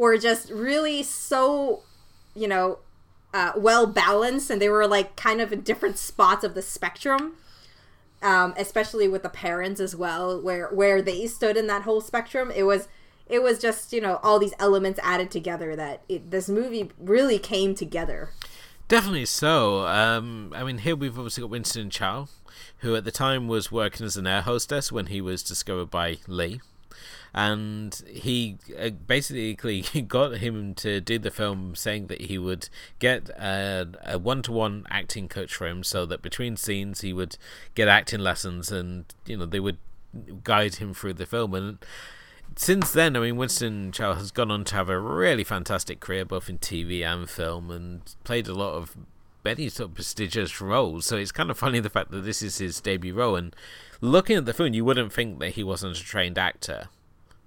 were 0.03 0.19
just 0.19 0.51
really 0.51 1.01
so 1.01 1.85
you 2.35 2.49
know 2.49 2.81
uh, 3.33 3.53
well 3.57 3.87
balanced, 3.87 4.51
and 4.51 4.61
they 4.61 4.69
were 4.69 4.87
like 4.87 5.15
kind 5.15 5.41
of 5.41 5.53
in 5.53 5.61
different 5.61 5.97
spots 5.97 6.45
of 6.45 6.55
the 6.55 6.63
spectrum. 6.63 7.35
Um, 8.21 8.55
especially 8.57 9.09
with 9.09 9.25
the 9.25 9.29
parents 9.29 9.81
as 9.81 9.97
well, 9.97 10.41
where 10.41 10.69
where 10.69 11.01
they 11.03 11.27
stood 11.27 11.57
in 11.57 11.69
that 11.69 11.83
whole 11.83 12.01
spectrum, 12.01 12.53
it 12.55 12.65
was 12.65 12.89
it 13.27 13.43
was 13.43 13.61
just 13.61 13.93
you 13.93 14.01
know 14.01 14.19
all 14.23 14.39
these 14.41 14.55
elements 14.59 14.99
added 15.03 15.31
together 15.31 15.77
that 15.77 16.03
it, 16.09 16.31
this 16.33 16.49
movie 16.49 16.91
really 16.99 17.39
came 17.39 17.75
together. 17.75 18.31
Definitely 18.89 19.27
so. 19.27 19.87
Um, 19.87 20.53
I 20.55 20.65
mean, 20.65 20.79
here 20.79 20.97
we've 20.97 21.17
obviously 21.17 21.43
got 21.43 21.51
Winston 21.51 21.91
Chao, 21.91 22.29
who 22.79 22.95
at 22.97 23.05
the 23.05 23.13
time 23.13 23.47
was 23.49 23.73
working 23.73 24.05
as 24.05 24.17
an 24.17 24.27
air 24.27 24.43
hostess 24.43 24.91
when 24.93 25.07
he 25.07 25.21
was 25.21 25.43
discovered 25.43 25.91
by 25.91 26.19
Lee. 26.27 26.61
And 27.35 28.03
he 28.07 28.59
uh, 28.79 28.91
basically 28.91 29.83
got 30.09 30.37
him 30.39 30.75
to 30.75 31.01
do 31.01 31.19
the 31.19 31.31
film, 31.31 31.75
saying 31.75 32.09
that 32.09 32.23
he 32.23 32.37
would 32.37 32.69
get 32.99 33.31
a 33.31 34.19
one 34.21 34.43
to 34.43 34.53
one 34.53 34.87
acting 34.91 35.29
coach 35.29 35.55
for 35.55 35.67
him, 35.67 35.83
so 35.83 36.05
that 36.07 36.21
between 36.21 36.57
scenes 36.57 37.01
he 37.01 37.13
would 37.13 37.37
get 37.75 37.89
acting 37.89 38.21
lessons, 38.21 38.71
and 38.71 39.07
you 39.27 39.37
know 39.37 39.47
they 39.47 39.61
would 39.61 39.79
guide 40.45 40.77
him 40.77 40.93
through 40.93 41.15
the 41.15 41.27
film. 41.27 41.55
And 41.55 41.79
since 42.57 42.93
then, 42.93 43.17
I 43.17 43.21
mean, 43.21 43.37
Winston 43.37 43.93
Chao 43.93 44.15
has 44.15 44.31
gone 44.31 44.51
on 44.51 44.65
to 44.65 44.75
have 44.75 44.89
a 44.89 44.99
really 44.99 45.45
fantastic 45.45 46.01
career, 46.01 46.25
both 46.25 46.49
in 46.49 46.59
TV 46.59 47.03
and 47.03 47.29
film, 47.29 47.71
and 47.71 48.15
played 48.25 48.47
a 48.47 48.55
lot 48.55 48.75
of 48.75 48.97
many 49.45 49.69
sort 49.69 49.91
of 49.91 49.95
prestigious 49.95 50.61
roles. 50.61 51.07
So 51.07 51.17
it's 51.17 51.33
kind 51.33 51.51
of 51.51 51.59
funny 51.59 51.81
the 51.81 51.91
fact 51.91 52.11
that 52.11 52.21
this 52.21 52.43
is 52.43 52.59
his 52.59 52.81
debut 52.81 53.15
role. 53.15 53.37
And 53.37 53.57
looking 54.01 54.37
at 54.37 54.45
the 54.45 54.53
film, 54.53 54.75
you 54.75 54.85
wouldn't 54.85 55.13
think 55.13 55.39
that 55.41 55.51
he 55.51 55.65
wasn't 55.65 55.97
a 55.97 56.03
trained 56.03 56.39
actor 56.39 56.89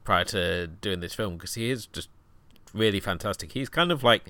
prior 0.05 0.23
to 0.25 0.67
doing 0.67 1.01
this 1.01 1.13
film 1.13 1.35
because 1.35 1.55
he 1.55 1.69
is 1.69 1.87
just 1.87 2.09
really 2.73 2.99
fantastic. 2.99 3.51
He's 3.51 3.69
kind 3.69 3.91
of 3.91 4.03
like 4.03 4.23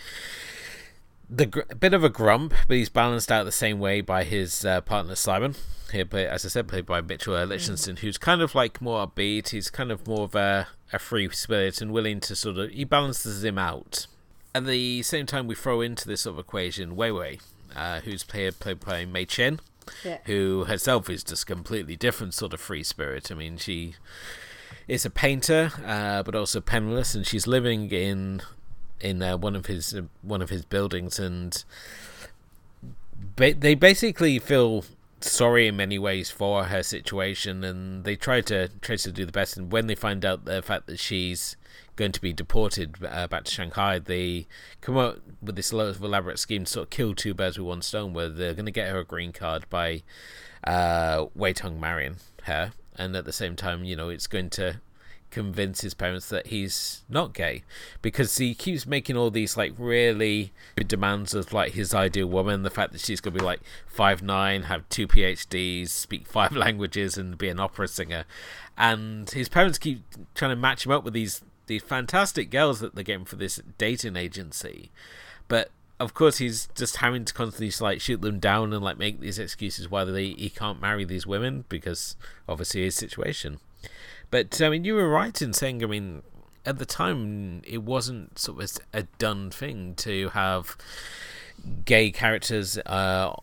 the 1.30 1.46
gr- 1.46 1.74
bit 1.80 1.94
of 1.94 2.04
a 2.04 2.10
grump, 2.10 2.54
but 2.68 2.78
he's 2.78 2.90
balanced 2.90 3.32
out 3.32 3.44
the 3.44 3.52
same 3.52 3.80
way 3.80 4.02
by 4.02 4.24
his 4.24 4.66
uh, 4.66 4.82
partner 4.82 5.16
Simon. 5.16 5.56
Here, 5.92 6.06
played, 6.06 6.28
as 6.28 6.46
I 6.46 6.50
said, 6.50 6.68
played 6.68 6.86
by 6.86 7.02
Mitchell 7.02 7.44
Lichtenstein, 7.46 7.96
mm. 7.96 8.00
who's 8.00 8.18
kind 8.18 8.42
of 8.42 8.56
like 8.56 8.82
more 8.82 9.06
upbeat. 9.06 9.50
He's 9.50 9.70
kind 9.70 9.92
of 9.92 10.08
more 10.08 10.24
of 10.24 10.36
a, 10.36 10.68
a 10.92 11.00
free 11.00 11.30
spirit 11.30 11.82
and 11.82 11.92
willing 11.92 12.20
to 12.22 12.36
sort 12.36 12.58
of 12.58 12.72
he 12.72 12.84
balances 12.84 13.44
him 13.44 13.58
out. 13.58 14.08
At 14.54 14.66
the 14.66 15.04
same 15.04 15.26
time, 15.26 15.48
we 15.48 15.56
throw 15.56 15.82
into 15.82 16.08
this 16.08 16.22
sort 16.22 16.36
of 16.36 16.40
equation 16.40 16.96
Wei 16.96 17.12
Wei, 17.12 17.40
uh, 17.76 18.00
who's 18.02 18.24
played 18.24 18.60
played 18.60 18.80
by 18.80 19.06
May 19.06 19.26
Chin, 19.26 19.60
yeah. 20.04 20.20
who 20.26 20.66
herself 20.66 21.10
is 21.10 21.24
just 21.24 21.46
completely 21.46 21.96
different 21.96 22.34
sort 22.34 22.54
of 22.54 22.62
free 22.62 22.84
spirit. 22.84 23.32
I 23.32 23.36
mean, 23.36 23.58
she 23.58 23.96
is 24.88 25.06
a 25.06 25.10
painter, 25.10 25.72
uh, 25.86 26.24
but 26.24 26.36
also 26.36 26.62
penniless, 26.62 27.16
and 27.16 27.26
she's 27.26 27.48
living 27.48 27.92
in 27.92 28.42
in 29.02 29.22
uh, 29.22 29.38
one 29.38 29.56
of 29.56 29.66
his 29.66 29.94
uh, 29.94 30.04
one 30.22 30.42
of 30.42 30.50
his 30.50 30.66
buildings, 30.66 31.20
and 31.20 31.64
ba- 33.36 33.54
they 33.54 33.76
basically 33.76 34.40
feel 34.40 34.86
sorry 35.22 35.68
in 35.68 35.76
many 35.76 35.98
ways 35.98 36.30
for 36.30 36.66
her 36.66 36.84
situation, 36.84 37.64
and 37.64 38.04
they 38.04 38.16
try 38.16 38.42
to 38.42 38.70
try 38.82 38.96
to 38.96 39.12
do 39.12 39.26
the 39.26 39.32
best. 39.32 39.58
And 39.58 39.72
when 39.72 39.88
they 39.88 39.96
find 39.96 40.24
out 40.24 40.46
the 40.46 40.62
fact 40.62 40.88
that 40.88 41.00
she's 41.00 41.58
going 41.96 42.12
to 42.12 42.22
be 42.22 42.34
deported 42.34 42.98
uh, 43.06 43.28
back 43.28 43.46
to 43.46 43.52
Shanghai, 43.52 44.00
they 44.00 44.48
come 44.82 44.98
up 44.98 45.20
with 45.42 45.56
this 45.56 45.72
elaborate 45.72 46.40
scheme 46.40 46.66
to 46.66 46.72
sort 46.72 46.86
of 46.86 46.90
kill 46.90 47.16
two 47.16 47.34
birds 47.34 47.58
with 47.58 47.68
one 47.68 47.82
stone, 47.82 48.14
where 48.14 48.30
they're 48.30 48.54
going 48.54 48.66
to 48.66 48.72
get 48.72 48.90
her 48.90 49.00
a 49.00 49.06
green 49.06 49.32
card 49.32 49.66
by 49.70 50.04
uh, 50.66 51.26
Wei 51.36 51.54
Tong 51.54 51.80
marrying 51.80 52.18
her, 52.44 52.72
and 52.98 53.16
at 53.16 53.26
the 53.26 53.34
same 53.34 53.56
time, 53.56 53.84
you 53.84 53.96
know, 53.96 54.10
it's 54.10 54.28
going 54.28 54.50
to 54.52 54.80
convince 55.32 55.82
his 55.82 55.94
parents 55.94 56.30
that 56.30 56.48
he's 56.48 57.04
not 57.10 57.34
gay. 57.34 57.64
Because 58.02 58.38
he 58.38 58.56
keeps 58.56 58.86
making 58.86 59.18
all 59.18 59.30
these 59.30 59.58
like 59.58 59.74
really 59.78 60.54
demands 60.88 61.34
of 61.34 61.52
like 61.52 61.74
his 61.74 61.94
ideal 61.94 62.28
woman 62.28 62.64
the 62.64 62.70
fact 62.70 62.94
that 62.94 63.02
she's 63.02 63.20
going 63.20 63.34
to 63.34 63.40
be 63.40 63.46
like 63.46 63.60
five 63.86 64.22
nine 64.22 64.64
have 64.64 64.88
two 64.88 65.08
phds 65.08 65.90
speak 65.90 66.26
five 66.38 66.54
languages 66.54 67.18
and 67.18 67.38
be 67.38 67.50
an 67.50 67.60
opera 67.60 67.88
singer. 67.88 68.24
And 68.78 69.30
his 69.30 69.50
parents 69.50 69.78
keep 69.78 70.04
trying 70.36 70.52
to 70.52 70.56
match 70.56 70.86
him 70.86 70.92
up 70.92 71.04
with 71.04 71.14
these 71.14 71.42
these 71.68 71.84
fantastic 71.84 72.50
girls 72.50 72.80
that 72.80 72.96
they're 72.96 73.04
getting 73.04 73.26
for 73.26 73.36
this 73.36 73.60
dating 73.78 74.16
agency. 74.16 74.92
But 75.48 75.70
of 76.00 76.14
course 76.14 76.38
he's 76.38 76.68
just 76.76 76.98
having 76.98 77.24
to 77.24 77.34
constantly 77.34 77.72
like 77.80 78.02
shoot 78.02 78.22
them 78.22 78.40
down 78.40 78.74
and 78.74 78.84
like 78.84 78.98
make 78.98 79.20
these 79.20 79.40
excuses 79.40 79.90
why 79.90 80.04
they 80.04 80.30
he 80.30 80.50
can't 80.50 80.82
marry 80.82 81.06
these 81.06 81.26
women 81.26 81.64
because 81.70 82.16
obviously 82.48 82.84
his 82.84 82.96
situation 82.96 83.60
but 84.32 84.62
I 84.62 84.70
mean, 84.70 84.84
you 84.84 84.96
were 84.96 85.08
right 85.10 85.40
in 85.42 85.54
saying. 85.54 85.84
I 85.84 85.88
mean, 85.88 86.22
at 86.66 86.78
the 86.78 86.86
time, 86.86 87.62
it 87.66 87.84
wasn't 87.84 88.38
sort 88.40 88.62
of 88.62 88.78
a 88.94 89.04
done 89.18 89.50
thing 89.50 89.96
to 89.96 90.30
have 90.30 90.76
gay 91.86 92.12
characters 92.12 92.78
uh, 92.80 93.34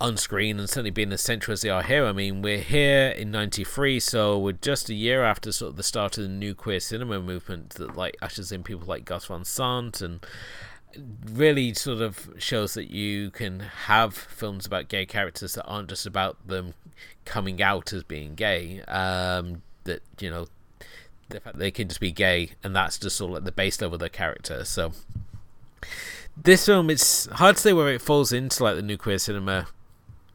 on 0.00 0.16
screen 0.16 0.58
and 0.58 0.68
certainly 0.68 0.90
being 0.90 1.12
as 1.12 1.20
central 1.20 1.52
as 1.52 1.60
they 1.60 1.68
are 1.68 1.82
here. 1.82 2.04
I 2.04 2.12
mean, 2.12 2.42
we're 2.42 2.58
here 2.58 3.10
in 3.10 3.30
'93, 3.30 4.00
so 4.00 4.38
we're 4.38 4.52
just 4.52 4.88
a 4.88 4.94
year 4.94 5.24
after 5.24 5.52
sort 5.52 5.70
of 5.70 5.76
the 5.76 5.82
start 5.82 6.18
of 6.18 6.24
the 6.24 6.30
new 6.30 6.54
queer 6.54 6.80
cinema 6.80 7.20
movement 7.20 7.70
that 7.70 7.96
like 7.96 8.16
ushers 8.20 8.50
in 8.50 8.62
people 8.62 8.86
like 8.86 9.04
Gus 9.04 9.26
Van 9.26 9.44
Sant 9.44 10.00
and 10.00 10.24
really 11.30 11.74
sort 11.74 12.00
of 12.00 12.30
shows 12.38 12.74
that 12.74 12.90
you 12.90 13.30
can 13.30 13.60
have 13.60 14.14
films 14.14 14.66
about 14.66 14.88
gay 14.88 15.06
characters 15.06 15.54
that 15.54 15.64
aren't 15.64 15.88
just 15.88 16.06
about 16.06 16.46
them 16.46 16.74
coming 17.24 17.62
out 17.62 17.92
as 17.92 18.02
being 18.02 18.34
gay. 18.34 18.82
Um, 18.82 19.62
that 19.84 20.02
you 20.20 20.30
know 20.30 20.46
the 21.28 21.40
fact 21.40 21.58
they 21.58 21.70
can 21.70 21.88
just 21.88 22.00
be 22.00 22.12
gay 22.12 22.52
and 22.62 22.76
that's 22.76 22.98
just 22.98 23.16
sort 23.16 23.30
of 23.30 23.34
like 23.34 23.44
the 23.44 23.52
base 23.52 23.80
level 23.80 23.94
of 23.94 24.00
their 24.00 24.08
character. 24.08 24.64
So 24.64 24.92
this 26.36 26.66
film, 26.66 26.90
it's 26.90 27.26
hard 27.26 27.56
to 27.56 27.62
say 27.62 27.72
where 27.72 27.88
it 27.88 28.00
falls 28.00 28.32
into 28.32 28.62
like 28.62 28.76
the 28.76 28.82
new 28.82 28.96
queer 28.96 29.18
cinema 29.18 29.66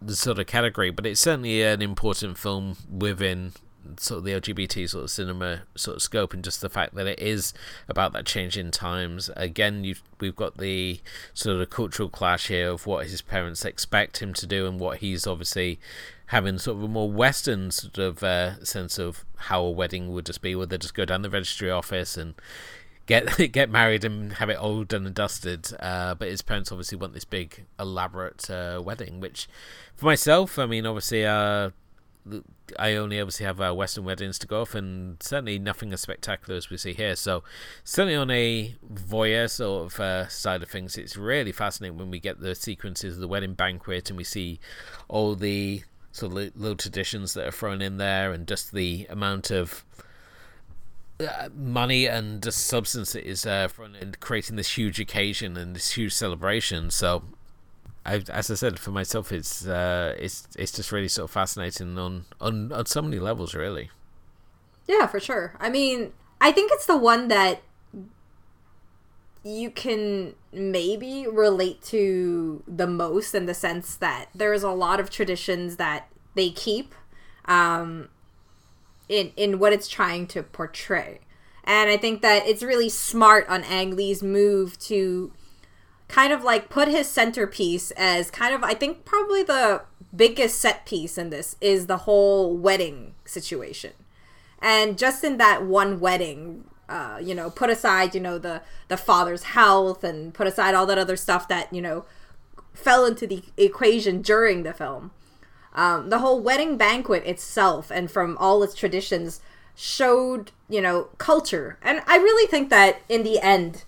sort 0.07 0.39
of 0.39 0.47
category, 0.47 0.91
but 0.91 1.05
it's 1.05 1.21
certainly 1.21 1.63
an 1.63 1.81
important 1.81 2.37
film 2.37 2.77
within 2.91 3.53
sort 3.97 4.19
of 4.19 4.23
the 4.23 4.31
LGBT 4.31 4.89
sort 4.89 5.05
of 5.05 5.09
cinema 5.09 5.61
sort 5.75 5.97
of 5.97 6.01
scope, 6.01 6.33
and 6.33 6.43
just 6.43 6.61
the 6.61 6.69
fact 6.69 6.95
that 6.95 7.07
it 7.07 7.19
is 7.19 7.53
about 7.87 8.13
that 8.13 8.25
change 8.25 8.57
in 8.57 8.71
times. 8.71 9.29
Again, 9.35 9.83
you 9.83 9.95
we've 10.19 10.35
got 10.35 10.57
the 10.57 10.99
sort 11.33 11.61
of 11.61 11.69
cultural 11.69 12.09
clash 12.09 12.47
here 12.47 12.69
of 12.69 12.85
what 12.85 13.07
his 13.07 13.21
parents 13.21 13.65
expect 13.65 14.21
him 14.21 14.33
to 14.33 14.47
do 14.47 14.67
and 14.67 14.79
what 14.79 14.99
he's 14.99 15.27
obviously 15.27 15.79
having 16.27 16.57
sort 16.57 16.77
of 16.77 16.83
a 16.83 16.87
more 16.87 17.09
Western 17.09 17.71
sort 17.71 17.97
of 17.97 18.21
uh, 18.23 18.63
sense 18.63 18.99
of 18.99 19.25
how 19.35 19.61
a 19.61 19.71
wedding 19.71 20.11
would 20.11 20.25
just 20.25 20.41
be, 20.41 20.55
where 20.55 20.65
they 20.65 20.77
just 20.77 20.93
go 20.93 21.05
down 21.05 21.21
the 21.21 21.29
registry 21.29 21.71
office 21.71 22.17
and 22.17 22.35
get 23.05 23.37
get 23.51 23.69
married 23.69 24.03
and 24.03 24.33
have 24.33 24.49
it 24.49 24.57
all 24.57 24.83
done 24.83 25.05
and 25.05 25.15
dusted. 25.15 25.67
Uh, 25.79 26.13
but 26.13 26.27
his 26.27 26.41
parents 26.41 26.71
obviously 26.71 26.97
want 26.97 27.13
this 27.13 27.25
big, 27.25 27.65
elaborate 27.79 28.49
uh, 28.49 28.81
wedding, 28.83 29.19
which 29.19 29.47
for 29.95 30.05
myself, 30.05 30.59
I 30.59 30.65
mean, 30.67 30.85
obviously, 30.85 31.25
uh, 31.25 31.71
I 32.77 32.95
only 32.95 33.19
obviously 33.19 33.45
have 33.45 33.61
uh, 33.61 33.73
Western 33.73 34.03
weddings 34.03 34.37
to 34.39 34.47
go 34.47 34.61
off, 34.61 34.75
and 34.75 35.21
certainly 35.21 35.59
nothing 35.59 35.93
as 35.93 36.01
spectacular 36.01 36.57
as 36.57 36.69
we 36.69 36.77
see 36.77 36.93
here. 36.93 37.15
So, 37.15 37.43
certainly 37.83 38.15
on 38.15 38.29
a 38.29 38.75
voyeur 38.93 39.49
sort 39.49 39.93
of 39.93 39.99
uh, 39.99 40.27
side 40.27 40.63
of 40.63 40.69
things, 40.69 40.97
it's 40.97 41.15
really 41.15 41.51
fascinating 41.51 41.97
when 41.97 42.11
we 42.11 42.19
get 42.19 42.39
the 42.39 42.55
sequences 42.55 43.15
of 43.15 43.21
the 43.21 43.27
wedding 43.27 43.53
banquet 43.53 44.09
and 44.09 44.17
we 44.17 44.23
see 44.23 44.59
all 45.07 45.35
the 45.35 45.83
sort 46.11 46.31
of 46.31 46.55
little 46.55 46.75
traditions 46.75 47.33
that 47.33 47.47
are 47.47 47.51
thrown 47.51 47.81
in 47.81 47.97
there, 47.97 48.31
and 48.31 48.47
just 48.47 48.73
the 48.73 49.07
amount 49.09 49.51
of 49.51 49.85
uh, 51.19 51.49
money 51.55 52.05
and 52.05 52.43
just 52.43 52.65
substance 52.65 53.13
that 53.13 53.27
is 53.27 53.45
uh, 53.45 53.67
thrown 53.67 53.95
in 53.95 54.15
creating 54.19 54.55
this 54.55 54.77
huge 54.77 54.99
occasion 54.99 55.57
and 55.57 55.75
this 55.75 55.91
huge 55.91 56.13
celebration. 56.13 56.91
So, 56.91 57.23
I, 58.07 58.23
as 58.29 58.49
I 58.49 58.55
said, 58.55 58.79
for 58.79 58.91
myself, 58.91 59.31
it's 59.33 59.67
uh, 59.67 60.15
it's 60.17 60.47
it's 60.57 60.71
just 60.71 60.91
really 60.91 61.09
sort 61.09 61.25
of 61.25 61.31
fascinating 61.31 61.99
on 61.99 62.25
on 62.39 62.71
on 62.71 62.85
so 62.85 63.01
many 63.01 63.19
levels, 63.19 63.53
really. 63.53 63.91
Yeah, 64.87 65.07
for 65.07 65.19
sure. 65.19 65.55
I 65.59 65.69
mean, 65.69 66.13
I 66.39 66.53
think 66.53 66.71
it's 66.73 66.85
the 66.85 66.97
one 66.97 67.27
that 67.27 67.61
you 69.43 69.69
can 69.69 70.35
maybe 70.53 71.27
relate 71.27 71.81
to 71.81 72.63
the 72.65 72.87
most 72.87 73.35
in 73.35 73.45
the 73.45 73.53
sense 73.53 73.95
that 73.97 74.29
there's 74.33 74.63
a 74.63 74.71
lot 74.71 74.99
of 74.99 75.09
traditions 75.09 75.75
that 75.75 76.07
they 76.35 76.49
keep 76.49 76.95
um, 77.45 78.07
in 79.09 79.33
in 79.35 79.59
what 79.59 79.73
it's 79.73 79.89
trying 79.89 80.27
to 80.27 80.43
portray. 80.43 81.19
And 81.65 81.89
I 81.89 81.97
think 81.97 82.21
that 82.21 82.47
it's 82.47 82.63
really 82.63 82.87
smart 82.87 83.45
on 83.49 83.65
Ang 83.65 83.97
Lee's 83.97 84.23
move 84.23 84.79
to 84.79 85.33
kind 86.07 86.31
of 86.31 86.43
like 86.43 86.69
put 86.69 86.87
his 86.87 87.07
centerpiece 87.07 87.91
as 87.91 88.31
kind 88.31 88.53
of 88.53 88.63
I 88.63 88.73
think 88.73 89.05
probably 89.05 89.43
the 89.43 89.81
biggest 90.15 90.59
set 90.59 90.85
piece 90.85 91.17
in 91.17 91.29
this 91.29 91.55
is 91.61 91.87
the 91.87 91.97
whole 91.97 92.55
wedding 92.55 93.13
situation. 93.25 93.93
And 94.59 94.97
just 94.97 95.23
in 95.23 95.37
that 95.37 95.65
one 95.65 95.99
wedding, 95.99 96.65
uh, 96.89 97.19
you 97.21 97.35
know, 97.35 97.49
put 97.49 97.69
aside, 97.69 98.15
you 98.15 98.21
know, 98.21 98.37
the 98.37 98.61
the 98.87 98.97
father's 98.97 99.43
health 99.43 100.03
and 100.03 100.33
put 100.33 100.47
aside 100.47 100.73
all 100.73 100.85
that 100.85 100.97
other 100.97 101.17
stuff 101.17 101.47
that, 101.49 101.71
you 101.73 101.81
know, 101.81 102.05
fell 102.73 103.05
into 103.05 103.27
the 103.27 103.43
equation 103.57 104.21
during 104.21 104.63
the 104.63 104.73
film. 104.73 105.11
Um, 105.73 106.09
the 106.09 106.19
whole 106.19 106.39
wedding 106.39 106.77
banquet 106.77 107.23
itself 107.25 107.91
and 107.91 108.09
from 108.09 108.35
all 108.39 108.63
its 108.63 108.73
traditions 108.73 109.41
showed, 109.75 110.51
you 110.67 110.81
know, 110.81 111.09
culture. 111.19 111.77
And 111.83 112.01
I 112.07 112.17
really 112.17 112.49
think 112.49 112.69
that 112.69 113.01
in 113.07 113.21
the 113.21 113.39
end, 113.39 113.83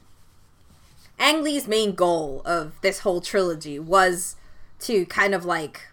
Ang 1.19 1.43
Lee's 1.43 1.67
main 1.67 1.93
goal 1.93 2.41
of 2.45 2.79
this 2.81 2.99
whole 2.99 3.21
trilogy 3.21 3.77
was 3.77 4.37
to 4.79 5.05
kind 5.05 5.35
of 5.35 5.43
like 5.43 5.87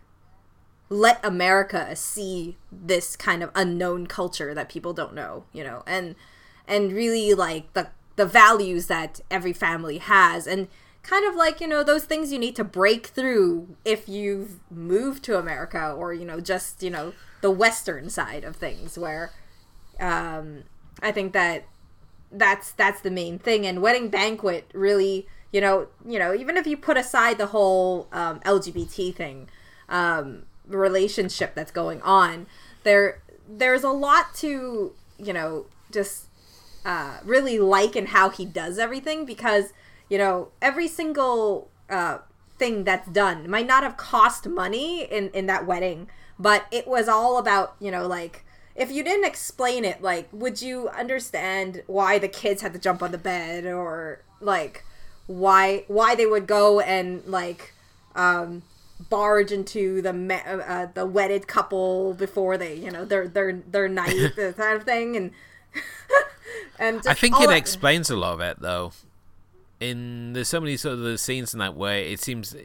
let 0.88 1.24
America 1.24 1.96
see 1.96 2.56
this 2.70 3.16
kind 3.16 3.42
of 3.42 3.50
unknown 3.54 4.06
culture 4.06 4.54
that 4.54 4.68
people 4.68 4.92
don't 4.92 5.14
know, 5.14 5.44
you 5.52 5.64
know, 5.64 5.82
and 5.86 6.14
and 6.68 6.92
really 6.92 7.34
like 7.34 7.72
the 7.72 7.88
the 8.14 8.26
values 8.26 8.86
that 8.86 9.20
every 9.30 9.52
family 9.52 9.98
has 9.98 10.46
and 10.46 10.68
kind 11.02 11.26
of 11.26 11.34
like, 11.36 11.60
you 11.60 11.68
know, 11.68 11.84
those 11.84 12.04
things 12.04 12.32
you 12.32 12.38
need 12.38 12.56
to 12.56 12.64
break 12.64 13.08
through 13.08 13.76
if 13.84 14.08
you've 14.08 14.58
moved 14.70 15.22
to 15.24 15.38
America 15.38 15.92
or, 15.92 16.12
you 16.14 16.24
know, 16.24 16.40
just, 16.40 16.82
you 16.82 16.90
know, 16.90 17.12
the 17.42 17.50
western 17.50 18.08
side 18.08 18.44
of 18.44 18.56
things 18.56 18.96
where 18.96 19.32
um 19.98 20.62
I 21.02 21.10
think 21.12 21.32
that 21.32 21.64
that's 22.30 22.72
that's 22.72 23.00
the 23.00 23.10
main 23.10 23.38
thing. 23.38 23.66
And 23.66 23.82
wedding 23.82 24.08
banquet 24.08 24.70
really 24.72 25.26
you 25.52 25.60
know 25.60 25.88
you 26.06 26.18
know 26.18 26.34
even 26.34 26.56
if 26.56 26.66
you 26.66 26.76
put 26.76 26.96
aside 26.96 27.38
the 27.38 27.46
whole 27.46 28.08
um, 28.12 28.40
lgbt 28.40 29.14
thing 29.14 29.48
um, 29.88 30.42
relationship 30.66 31.54
that's 31.54 31.70
going 31.70 32.02
on 32.02 32.46
there 32.82 33.22
there's 33.48 33.84
a 33.84 33.90
lot 33.90 34.34
to 34.34 34.92
you 35.18 35.32
know 35.32 35.66
just 35.90 36.26
uh, 36.84 37.18
really 37.24 37.58
like 37.58 37.96
and 37.96 38.08
how 38.08 38.28
he 38.28 38.44
does 38.44 38.78
everything 38.78 39.24
because 39.24 39.72
you 40.08 40.18
know 40.18 40.48
every 40.60 40.88
single 40.88 41.70
uh, 41.88 42.18
thing 42.58 42.84
that's 42.84 43.08
done 43.08 43.48
might 43.48 43.66
not 43.66 43.82
have 43.82 43.96
cost 43.96 44.46
money 44.48 45.04
in 45.04 45.30
in 45.30 45.46
that 45.46 45.66
wedding 45.66 46.08
but 46.38 46.66
it 46.70 46.86
was 46.86 47.08
all 47.08 47.38
about 47.38 47.76
you 47.80 47.90
know 47.90 48.06
like 48.06 48.44
if 48.76 48.90
you 48.90 49.02
didn't 49.02 49.24
explain 49.24 49.84
it 49.84 50.02
like 50.02 50.28
would 50.32 50.60
you 50.60 50.88
understand 50.90 51.82
why 51.86 52.18
the 52.18 52.28
kids 52.28 52.62
had 52.62 52.72
to 52.72 52.78
jump 52.78 53.02
on 53.02 53.10
the 53.12 53.18
bed 53.18 53.64
or 53.64 54.22
like 54.40 54.84
why 55.26 55.84
why 55.88 56.14
they 56.14 56.26
would 56.26 56.46
go 56.46 56.80
and 56.80 57.24
like 57.26 57.72
um 58.14 58.62
barge 59.10 59.52
into 59.52 60.00
the 60.02 60.12
me- 60.12 60.34
uh, 60.46 60.58
uh 60.58 60.86
the 60.94 61.04
wedded 61.04 61.46
couple 61.46 62.14
before 62.14 62.56
they 62.56 62.74
you 62.74 62.90
know 62.90 63.04
their 63.04 63.26
their 63.28 63.52
their 63.52 63.88
night 63.88 64.14
the 64.36 64.54
kind 64.56 64.76
of 64.76 64.84
thing 64.84 65.16
and 65.16 65.30
and 66.78 67.02
I 67.06 67.14
think 67.14 67.38
it 67.40 67.48
that- 67.48 67.56
explains 67.56 68.10
a 68.10 68.16
lot 68.16 68.34
of 68.34 68.40
it 68.40 68.60
though. 68.60 68.92
In 69.78 70.32
there's 70.32 70.48
so 70.48 70.58
many 70.60 70.76
sort 70.78 70.94
of 70.94 71.00
the 71.00 71.18
scenes 71.18 71.52
in 71.52 71.58
that 71.58 71.76
way 71.76 72.10
it 72.10 72.18
seems 72.20 72.56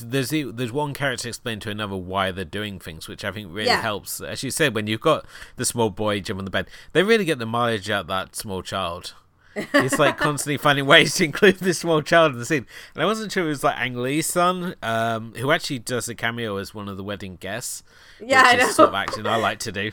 there's 0.00 0.30
there's 0.30 0.70
one 0.72 0.94
character 0.94 1.28
explained 1.28 1.62
to 1.62 1.70
another 1.70 1.96
why 1.96 2.30
they're 2.30 2.44
doing 2.44 2.78
things, 2.78 3.08
which 3.08 3.24
I 3.24 3.32
think 3.32 3.48
really 3.50 3.66
Yeah. 3.66 3.80
helps. 3.82 4.20
As 4.20 4.42
you 4.44 4.50
said, 4.52 4.74
when 4.74 4.86
you've 4.86 5.00
got 5.00 5.24
the 5.56 5.64
small 5.64 5.90
boy 5.90 6.20
jump 6.20 6.38
on 6.38 6.44
the 6.44 6.50
bed, 6.50 6.68
they 6.92 7.02
really 7.02 7.24
get 7.24 7.38
the 7.40 7.46
mileage 7.46 7.90
out 7.90 8.02
of 8.02 8.06
that 8.08 8.36
small 8.36 8.62
child. 8.62 9.14
it's 9.74 9.98
like 9.98 10.16
constantly 10.18 10.56
finding 10.56 10.86
ways 10.86 11.14
to 11.16 11.24
include 11.24 11.56
this 11.56 11.80
small 11.80 12.00
child 12.02 12.32
in 12.34 12.38
the 12.38 12.44
scene. 12.44 12.64
And 12.94 13.02
I 13.02 13.06
wasn't 13.06 13.32
sure 13.32 13.44
it 13.44 13.48
was 13.48 13.64
like 13.64 13.76
Ang 13.76 13.96
Lee's 13.96 14.26
son, 14.28 14.76
um, 14.84 15.34
who 15.36 15.50
actually 15.50 15.80
does 15.80 16.08
a 16.08 16.14
cameo 16.14 16.58
as 16.58 16.72
one 16.72 16.88
of 16.88 16.96
the 16.96 17.02
wedding 17.02 17.36
guests. 17.40 17.82
Yeah, 18.20 18.42
which 18.52 18.62
I 18.62 18.64
know. 18.66 18.70
sort 18.70 18.90
of 18.90 18.94
acting 18.94 19.26
I 19.26 19.34
like 19.36 19.58
to 19.60 19.72
do. 19.72 19.90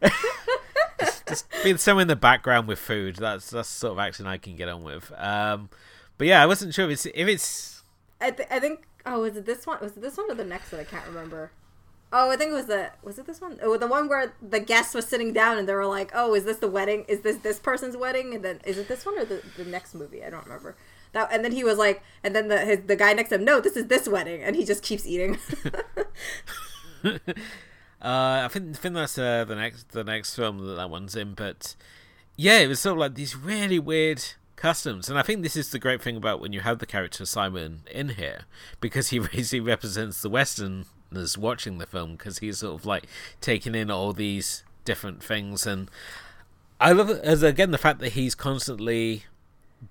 just, 1.04 1.26
just 1.26 1.46
being 1.62 1.78
somewhere 1.78 2.02
in 2.02 2.08
the 2.08 2.16
background 2.16 2.68
with 2.68 2.78
food. 2.78 3.16
That's 3.16 3.50
that's 3.50 3.68
the 3.68 3.78
sort 3.78 3.92
of 3.92 3.98
action 3.98 4.26
I 4.26 4.38
can 4.38 4.56
get 4.56 4.68
on 4.68 4.82
with. 4.82 5.12
Um, 5.16 5.70
but 6.18 6.26
yeah, 6.26 6.42
I 6.42 6.46
wasn't 6.46 6.74
sure 6.74 6.86
if 6.86 6.92
it's 6.92 7.06
if 7.06 7.28
it's 7.28 7.82
I, 8.20 8.30
th- 8.30 8.48
I 8.50 8.60
think 8.60 8.86
oh 9.04 9.20
was 9.20 9.36
it 9.36 9.46
this 9.46 9.66
one 9.66 9.78
was 9.80 9.96
it 9.96 10.00
this 10.00 10.16
one 10.16 10.30
or 10.30 10.34
the 10.34 10.44
next 10.44 10.72
one 10.72 10.80
I 10.80 10.84
can't 10.84 11.06
remember. 11.06 11.50
Oh, 12.14 12.30
I 12.30 12.36
think 12.36 12.50
it 12.50 12.54
was 12.54 12.66
the 12.66 12.90
was 13.02 13.18
it 13.18 13.26
this 13.26 13.40
one? 13.40 13.58
Oh, 13.62 13.76
the 13.78 13.86
one 13.86 14.08
where 14.08 14.34
the 14.46 14.60
guest 14.60 14.94
was 14.94 15.06
sitting 15.06 15.32
down 15.32 15.56
and 15.56 15.66
they 15.66 15.74
were 15.74 15.86
like, 15.86 16.10
"Oh, 16.14 16.34
is 16.34 16.44
this 16.44 16.58
the 16.58 16.68
wedding? 16.68 17.06
Is 17.08 17.20
this 17.20 17.38
this 17.38 17.58
person's 17.58 17.96
wedding?" 17.96 18.34
And 18.34 18.44
then 18.44 18.60
is 18.66 18.76
it 18.76 18.86
this 18.86 19.06
one 19.06 19.18
or 19.18 19.24
the, 19.24 19.42
the 19.56 19.64
next 19.64 19.94
movie? 19.94 20.22
I 20.22 20.28
don't 20.28 20.44
remember. 20.44 20.76
That 21.12 21.32
and 21.32 21.42
then 21.42 21.52
he 21.52 21.64
was 21.64 21.78
like, 21.78 22.02
and 22.22 22.36
then 22.36 22.48
the 22.48 22.58
his, 22.58 22.80
the 22.86 22.96
guy 22.96 23.14
next 23.14 23.30
to 23.30 23.36
him, 23.36 23.44
"No, 23.44 23.60
this 23.60 23.76
is 23.76 23.86
this 23.86 24.06
wedding," 24.06 24.42
and 24.42 24.54
he 24.56 24.64
just 24.64 24.82
keeps 24.82 25.06
eating. 25.06 25.38
uh, 28.02 28.42
I 28.44 28.48
think 28.48 28.70
I 28.70 28.78
think 28.78 28.94
that's 28.96 29.16
uh, 29.16 29.44
the 29.44 29.54
next 29.54 29.90
the 29.90 30.02
next 30.02 30.34
film 30.34 30.66
that 30.66 30.74
that 30.74 30.90
one's 30.90 31.14
in. 31.14 31.34
But 31.34 31.76
yeah, 32.36 32.58
it 32.58 32.66
was 32.66 32.80
sort 32.80 32.94
of 32.94 32.98
like 32.98 33.14
these 33.14 33.36
really 33.36 33.78
weird 33.78 34.24
customs, 34.56 35.08
and 35.08 35.18
I 35.18 35.22
think 35.22 35.42
this 35.42 35.56
is 35.56 35.70
the 35.70 35.78
great 35.78 36.02
thing 36.02 36.16
about 36.16 36.40
when 36.40 36.52
you 36.52 36.60
have 36.60 36.80
the 36.80 36.86
character 36.86 37.24
Simon 37.24 37.82
in 37.90 38.10
here 38.10 38.42
because 38.80 39.10
he 39.10 39.18
basically 39.32 39.60
represents 39.60 40.20
the 40.20 40.28
Westerners 40.28 41.38
watching 41.38 41.78
the 41.78 41.86
film 41.86 42.12
because 42.12 42.38
he's 42.38 42.58
sort 42.58 42.80
of 42.80 42.86
like 42.86 43.04
taking 43.40 43.74
in 43.76 43.88
all 43.90 44.12
these 44.12 44.64
different 44.84 45.22
things, 45.22 45.64
and 45.64 45.88
I 46.80 46.90
love 46.90 47.08
as 47.08 47.44
again 47.44 47.70
the 47.70 47.78
fact 47.78 48.00
that 48.00 48.12
he's 48.12 48.34
constantly 48.34 49.24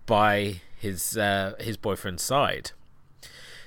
by 0.06 0.60
his 0.78 1.16
uh, 1.16 1.54
his 1.62 1.78
boyfriend's 1.78 2.24
side. 2.24 2.72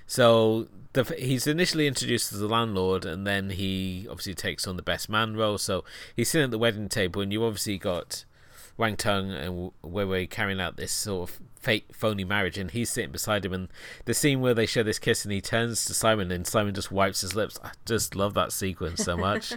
So 0.07 0.69
the, 0.95 1.03
he's 1.19 1.47
initially 1.47 1.87
introduced 1.87 2.33
as 2.33 2.39
the 2.39 2.49
landlord, 2.49 3.05
and 3.05 3.27
then 3.27 3.51
he 3.51 4.07
obviously 4.09 4.35
takes 4.35 4.67
on 4.67 4.77
the 4.77 4.83
best 4.83 5.09
man 5.09 5.37
role. 5.37 5.59
So 5.59 5.85
he's 6.17 6.31
sitting 6.31 6.47
at 6.47 6.51
the 6.51 6.59
wedding 6.59 6.89
table, 6.89 7.21
and 7.21 7.33
you 7.33 7.45
obviously 7.45 7.79
got 7.79 8.25
Wang 8.77 8.97
Tung 8.97 9.31
and 9.31 9.73
Wei 9.83 10.05
Wei 10.05 10.27
carrying 10.27 10.61
out 10.61 10.77
this 10.77 10.93
sort 10.93 11.29
of 11.31 11.41
fake 11.61 11.87
phony 11.93 12.25
marriage, 12.25 12.57
and 12.57 12.71
he's 12.71 12.91
sitting 12.91 13.13
beside 13.13 13.45
him. 13.45 13.53
And 13.53 13.69
the 14.05 14.15
scene 14.15 14.41
where 14.41 14.55
they 14.55 14.67
share 14.67 14.85
this 14.85 15.01
kiss, 15.01 15.25
and 15.25 15.33
he 15.33 15.41
turns 15.41 15.85
to 15.87 15.95
Simon, 15.95 16.31
and 16.31 16.47
Simon 16.47 16.75
just 16.75 16.93
wipes 16.93 17.21
his 17.23 17.35
lips. 17.35 17.59
I 17.63 17.73
just 17.85 18.15
love 18.15 18.35
that 18.35 18.53
sequence 18.53 19.03
so 19.03 19.17
much. 19.17 19.53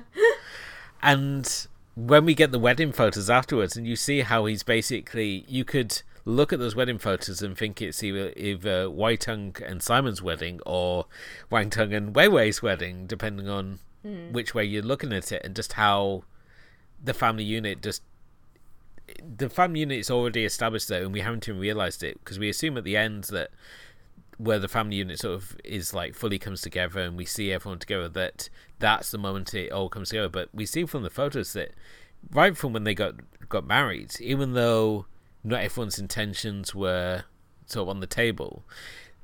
and 1.03 1.67
when 1.95 2.25
we 2.25 2.33
get 2.33 2.51
the 2.51 2.59
wedding 2.59 2.91
photos 2.91 3.29
afterwards, 3.29 3.77
and 3.77 3.85
you 3.85 3.95
see 3.95 4.21
how 4.21 4.45
he's 4.45 4.63
basically, 4.63 5.45
you 5.47 5.63
could 5.63 6.01
look 6.27 6.51
at 6.51 6.59
those 6.59 6.75
wedding 6.75 6.97
photos 6.97 7.41
and 7.41 7.57
think 7.57 7.81
it's 7.81 8.03
either 8.03 8.33
either 8.35 8.89
Wei 8.89 9.15
Tung 9.15 9.55
and 9.65 9.81
Simon's 9.81 10.21
wedding 10.21 10.59
or 10.65 11.05
Wang 11.49 11.69
Tung 11.69 11.93
and 11.93 12.13
Wei 12.13 12.27
Wei's 12.27 12.61
wedding, 12.61 13.07
depending 13.07 13.47
on 13.47 13.79
hmm. 14.03 14.33
which 14.33 14.53
way 14.53 14.65
you're 14.65 14.83
looking 14.83 15.13
at 15.13 15.31
it, 15.31 15.41
and 15.45 15.55
just 15.55 15.73
how 15.73 16.23
the 17.01 17.13
family 17.13 17.43
unit 17.43 17.81
just 17.81 18.01
the 19.37 19.49
family 19.49 19.79
unit 19.79 19.99
is 19.99 20.11
already 20.11 20.43
established 20.43 20.89
there, 20.89 21.01
and 21.01 21.13
we 21.13 21.21
haven't 21.21 21.47
even 21.47 21.61
realized 21.61 22.03
it 22.03 22.19
because 22.19 22.37
we 22.37 22.49
assume 22.49 22.77
at 22.77 22.83
the 22.83 22.97
end 22.97 23.23
that 23.25 23.51
where 24.37 24.59
the 24.59 24.67
family 24.67 24.97
unit 24.97 25.19
sort 25.19 25.33
of 25.33 25.55
is 25.63 25.93
like 25.93 26.13
fully 26.13 26.37
comes 26.37 26.61
together 26.61 26.99
and 26.99 27.17
we 27.17 27.25
see 27.25 27.51
everyone 27.51 27.79
together 27.79 28.07
that 28.07 28.49
that's 28.77 29.09
the 29.09 29.17
moment 29.17 29.53
it 29.53 29.71
all 29.71 29.87
comes 29.87 30.09
together. 30.09 30.29
But 30.29 30.49
we 30.53 30.65
see 30.65 30.85
from 30.85 31.03
the 31.03 31.09
photos 31.09 31.53
that 31.53 31.71
right 32.31 32.55
from 32.55 32.73
when 32.73 32.83
they 32.83 32.93
got 32.93 33.15
got 33.47 33.65
married 33.65 34.11
even 34.19 34.53
though 34.53 35.05
not 35.47 35.61
everyone's 35.61 35.99
intentions 35.99 36.75
were 36.75 37.23
sort 37.65 37.83
of 37.83 37.89
on 37.89 37.99
the 37.99 38.07
table 38.07 38.63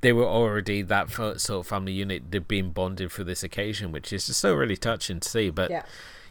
they 0.00 0.12
were 0.12 0.26
already 0.26 0.82
that 0.82 1.10
sort 1.10 1.50
of 1.50 1.66
family 1.66 1.92
unit 1.92 2.30
they've 2.30 2.46
been 2.46 2.70
bonded 2.70 3.10
for 3.10 3.24
this 3.24 3.42
occasion 3.42 3.90
which 3.90 4.12
is 4.12 4.26
just 4.26 4.38
so 4.38 4.52
really 4.52 4.76
touching 4.76 5.18
to 5.18 5.28
see 5.28 5.48
but 5.48 5.70
yeah. 5.70 5.82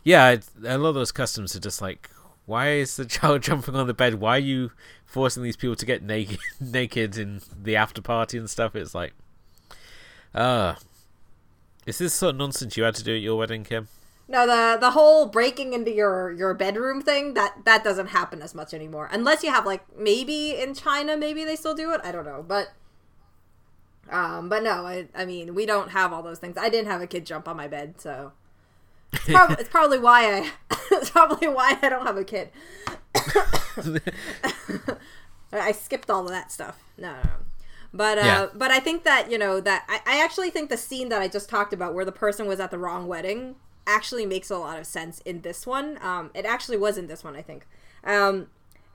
yeah, 0.04 0.36
a 0.64 0.78
lot 0.78 0.90
of 0.90 0.96
those 0.96 1.12
customs 1.12 1.56
are 1.56 1.60
just 1.60 1.82
like, 1.82 2.10
why 2.46 2.70
is 2.70 2.96
the 2.98 3.06
child 3.18 3.42
jumping 3.42 3.76
on 3.76 3.88
the 3.88 3.94
bed? 3.94 4.16
Why 4.16 4.36
are 4.36 4.40
you 4.40 4.72
forcing 5.06 5.42
these 5.42 5.56
people 5.56 5.76
to 5.76 5.86
get 5.86 6.04
naked, 6.04 6.40
naked 6.60 7.18
in 7.18 7.42
the 7.60 7.76
after 7.76 8.02
party 8.02 8.38
and 8.38 8.50
stuff? 8.50 8.76
It's 8.76 8.94
like, 8.94 9.14
uh 10.36 10.76
is 11.86 11.98
this 11.98 12.14
sort 12.14 12.36
of 12.36 12.38
nonsense 12.38 12.78
you 12.78 12.84
had 12.84 12.96
to 12.96 13.04
do 13.04 13.16
at 13.16 13.22
your 13.22 13.38
wedding, 13.38 13.64
Kim? 13.64 13.88
No, 14.28 14.48
the 14.48 14.78
the 14.80 14.92
whole 14.92 15.26
breaking 15.28 15.74
into 15.74 15.92
your 15.92 16.32
your 16.32 16.54
bedroom 16.54 17.02
thing 17.02 17.34
that 17.34 17.66
that 17.66 17.84
doesn't 17.84 18.08
happen 18.08 18.42
as 18.42 18.56
much 18.56 18.74
anymore, 18.74 19.10
unless 19.12 19.44
you 19.44 19.52
have 19.52 19.66
like 19.66 19.84
maybe 19.98 20.56
in 20.56 20.74
China 20.74 21.18
maybe 21.18 21.44
they 21.44 21.56
still 21.58 21.76
do 21.76 21.92
it. 21.94 22.00
I 22.04 22.12
don't 22.12 22.26
know, 22.26 22.44
but 22.48 22.70
um, 24.10 24.48
but 24.50 24.64
no, 24.64 24.86
I 24.86 25.08
I 25.16 25.26
mean 25.26 25.54
we 25.54 25.66
don't 25.66 25.90
have 25.92 26.14
all 26.14 26.24
those 26.24 26.40
things. 26.40 26.58
I 26.58 26.70
didn't 26.70 26.90
have 26.90 27.02
a 27.02 27.08
kid 27.08 27.26
jump 27.26 27.48
on 27.48 27.58
my 27.58 27.68
bed, 27.68 28.00
so 28.00 28.32
it's, 29.12 29.26
prob- 29.26 29.60
it's 29.60 29.70
probably 29.70 30.00
why 30.00 30.26
I 30.40 30.52
it's 30.92 31.10
probably 31.10 31.48
why 31.50 31.78
I 31.82 31.90
don't 31.90 32.06
have 32.06 32.18
a 32.18 32.24
kid. 32.24 32.50
I 35.52 35.72
skipped 35.72 36.10
all 36.10 36.24
of 36.24 36.30
that 36.30 36.52
stuff. 36.52 36.82
No, 36.98 37.12
no, 37.14 37.22
no. 37.24 37.30
But 37.94 38.18
uh, 38.18 38.22
Yeah. 38.22 38.48
but 38.56 38.72
I 38.72 38.80
think 38.80 39.04
that 39.04 39.30
you 39.30 39.38
know 39.38 39.60
that 39.60 39.86
I, 39.88 40.00
I 40.06 40.24
actually 40.24 40.50
think 40.50 40.70
the 40.70 40.78
scene 40.78 41.10
that 41.10 41.22
I 41.22 41.28
just 41.28 41.50
talked 41.50 41.74
about, 41.74 41.94
where 41.94 42.06
the 42.06 42.12
person 42.12 42.48
was 42.48 42.60
at 42.60 42.72
the 42.72 42.80
wrong 42.80 43.08
wedding, 43.08 43.56
actually 43.86 44.26
makes 44.26 44.50
a 44.50 44.58
lot 44.58 44.80
of 44.80 44.86
sense 44.86 45.20
in 45.26 45.42
this 45.42 45.66
one. 45.68 45.98
Um, 46.02 46.32
it 46.34 46.46
actually 46.46 46.78
was 46.78 46.98
in 46.98 47.08
this 47.08 47.24
one, 47.24 47.36
I 47.36 47.42
think. 47.42 47.66
Um, 48.04 48.48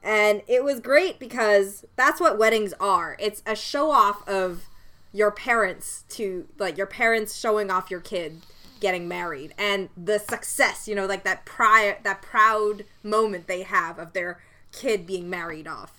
And 0.03 0.43
it 0.47 0.62
was 0.62 0.78
great 0.80 1.18
because 1.18 1.84
that's 1.97 2.20
what 2.20 2.39
weddings 2.39 2.72
are. 2.80 3.16
It's 3.18 3.43
a 3.45 3.57
show 3.57 3.91
off 3.91 4.26
of 4.28 4.66
your 5.12 5.30
parents 5.30 6.05
to 6.11 6.47
like 6.59 6.76
your 6.76 6.86
parents 6.86 7.34
showing 7.36 7.70
off 7.70 7.91
your 7.91 8.01
kid 8.01 8.43
getting 8.80 9.09
married 9.09 9.53
and 9.59 9.89
the 9.97 10.18
success, 10.18 10.86
you 10.86 10.95
know, 10.95 11.07
like 11.07 11.24
that 11.24 11.45
prior 11.45 11.99
that 12.05 12.22
proud 12.22 12.84
moment 13.03 13.49
they 13.49 13.62
have 13.62 13.99
of 13.99 14.12
their 14.12 14.41
kid 14.70 15.05
being 15.07 15.28
married 15.28 15.66
off. 15.66 15.93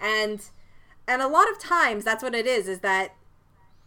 And 0.00 0.42
and 1.06 1.22
a 1.22 1.28
lot 1.28 1.48
of 1.50 1.58
times 1.60 2.04
that's 2.04 2.22
what 2.22 2.34
it 2.34 2.46
is 2.46 2.66
is 2.68 2.80
that 2.80 3.14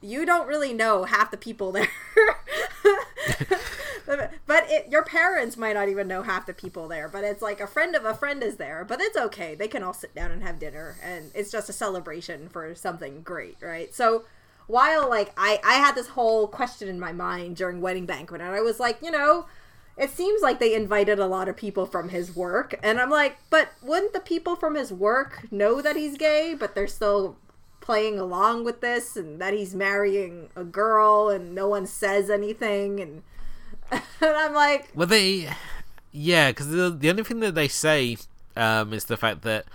you 0.01 0.25
don't 0.25 0.47
really 0.47 0.73
know 0.73 1.03
half 1.03 1.29
the 1.31 1.37
people 1.37 1.71
there. 1.73 1.89
but 4.05 4.65
it, 4.69 4.87
your 4.89 5.03
parents 5.03 5.57
might 5.57 5.73
not 5.73 5.89
even 5.89 6.07
know 6.07 6.21
half 6.21 6.45
the 6.45 6.53
people 6.53 6.87
there. 6.87 7.07
But 7.07 7.23
it's 7.23 7.41
like 7.41 7.59
a 7.59 7.67
friend 7.67 7.95
of 7.95 8.05
a 8.05 8.13
friend 8.13 8.43
is 8.43 8.57
there. 8.57 8.85
But 8.87 9.01
it's 9.01 9.17
okay. 9.17 9.55
They 9.55 9.67
can 9.67 9.83
all 9.83 9.93
sit 9.93 10.13
down 10.15 10.31
and 10.31 10.43
have 10.43 10.59
dinner, 10.59 10.95
and 11.03 11.31
it's 11.33 11.51
just 11.51 11.69
a 11.69 11.73
celebration 11.73 12.49
for 12.49 12.75
something 12.75 13.21
great, 13.21 13.57
right? 13.61 13.93
So 13.93 14.25
while 14.67 15.09
like 15.09 15.31
I 15.37 15.59
I 15.63 15.75
had 15.75 15.95
this 15.95 16.09
whole 16.09 16.47
question 16.47 16.87
in 16.87 16.99
my 16.99 17.11
mind 17.11 17.55
during 17.55 17.81
wedding 17.81 18.05
banquet, 18.05 18.41
and 18.41 18.55
I 18.55 18.61
was 18.61 18.79
like, 18.79 18.99
you 19.01 19.11
know. 19.11 19.45
It 19.97 20.09
seems 20.09 20.41
like 20.41 20.59
they 20.59 20.75
invited 20.75 21.19
a 21.19 21.25
lot 21.25 21.47
of 21.47 21.55
people 21.55 21.85
from 21.85 22.09
his 22.09 22.35
work, 22.35 22.77
and 22.83 22.99
I'm 22.99 23.09
like, 23.09 23.37
but 23.49 23.69
wouldn't 23.81 24.11
the 24.11 24.19
people 24.19 24.57
from 24.57 24.75
his 24.75 24.91
work 24.91 25.49
know 25.51 25.81
that 25.81 25.95
he's 25.95 26.17
gay, 26.17 26.53
but 26.53 26.75
they're 26.75 26.85
still 26.85 27.37
playing 27.79 28.19
along 28.19 28.65
with 28.65 28.81
this 28.81 29.15
and 29.15 29.39
that 29.39 29.53
he's 29.53 29.73
marrying 29.73 30.49
a 30.55 30.63
girl 30.63 31.29
and 31.29 31.53
no 31.55 31.69
one 31.69 31.85
says 31.85 32.29
anything 32.29 32.99
and, 32.99 33.21
and 33.91 34.01
I'm 34.21 34.53
like 34.53 34.89
well 34.95 35.07
they 35.07 35.49
yeah 36.11 36.51
because 36.51 36.69
the, 36.69 36.89
the 36.89 37.09
only 37.09 37.23
thing 37.23 37.39
that 37.41 37.55
they 37.55 37.67
say 37.67 38.17
um, 38.55 38.93
is 38.93 39.05
the 39.05 39.17
fact 39.17 39.41
that 39.41 39.65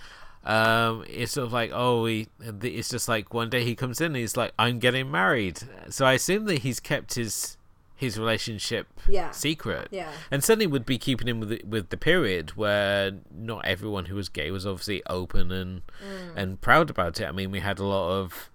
um, 0.44 1.04
it's 1.06 1.32
sort 1.32 1.46
of 1.46 1.52
like 1.52 1.70
oh 1.72 2.06
he, 2.06 2.28
it's 2.40 2.88
just 2.88 3.08
like 3.08 3.34
one 3.34 3.50
day 3.50 3.62
he 3.62 3.74
comes 3.74 4.00
in 4.00 4.06
and 4.06 4.16
he's 4.16 4.36
like 4.36 4.52
I'm 4.58 4.78
getting 4.78 5.10
married 5.10 5.60
so 5.90 6.06
I 6.06 6.14
assume 6.14 6.46
that 6.46 6.60
he's 6.60 6.80
kept 6.80 7.14
his 7.14 7.58
his 8.00 8.18
relationship 8.18 8.86
yeah. 9.06 9.30
secret. 9.30 9.88
Yeah. 9.90 10.10
And 10.30 10.42
certainly 10.42 10.66
would 10.66 10.86
be 10.86 10.96
keeping 10.96 11.28
him 11.28 11.38
with 11.38 11.50
the, 11.50 11.62
with 11.68 11.90
the 11.90 11.98
period 11.98 12.56
where 12.56 13.12
not 13.30 13.66
everyone 13.66 14.06
who 14.06 14.14
was 14.14 14.30
gay 14.30 14.50
was 14.50 14.66
obviously 14.66 15.02
open 15.06 15.52
and 15.52 15.82
mm. 16.02 16.34
and 16.34 16.58
proud 16.62 16.88
about 16.88 17.20
it. 17.20 17.26
I 17.26 17.32
mean, 17.32 17.50
we 17.50 17.60
had 17.60 17.78
a 17.78 17.84
lot 17.84 18.10
of 18.10 18.49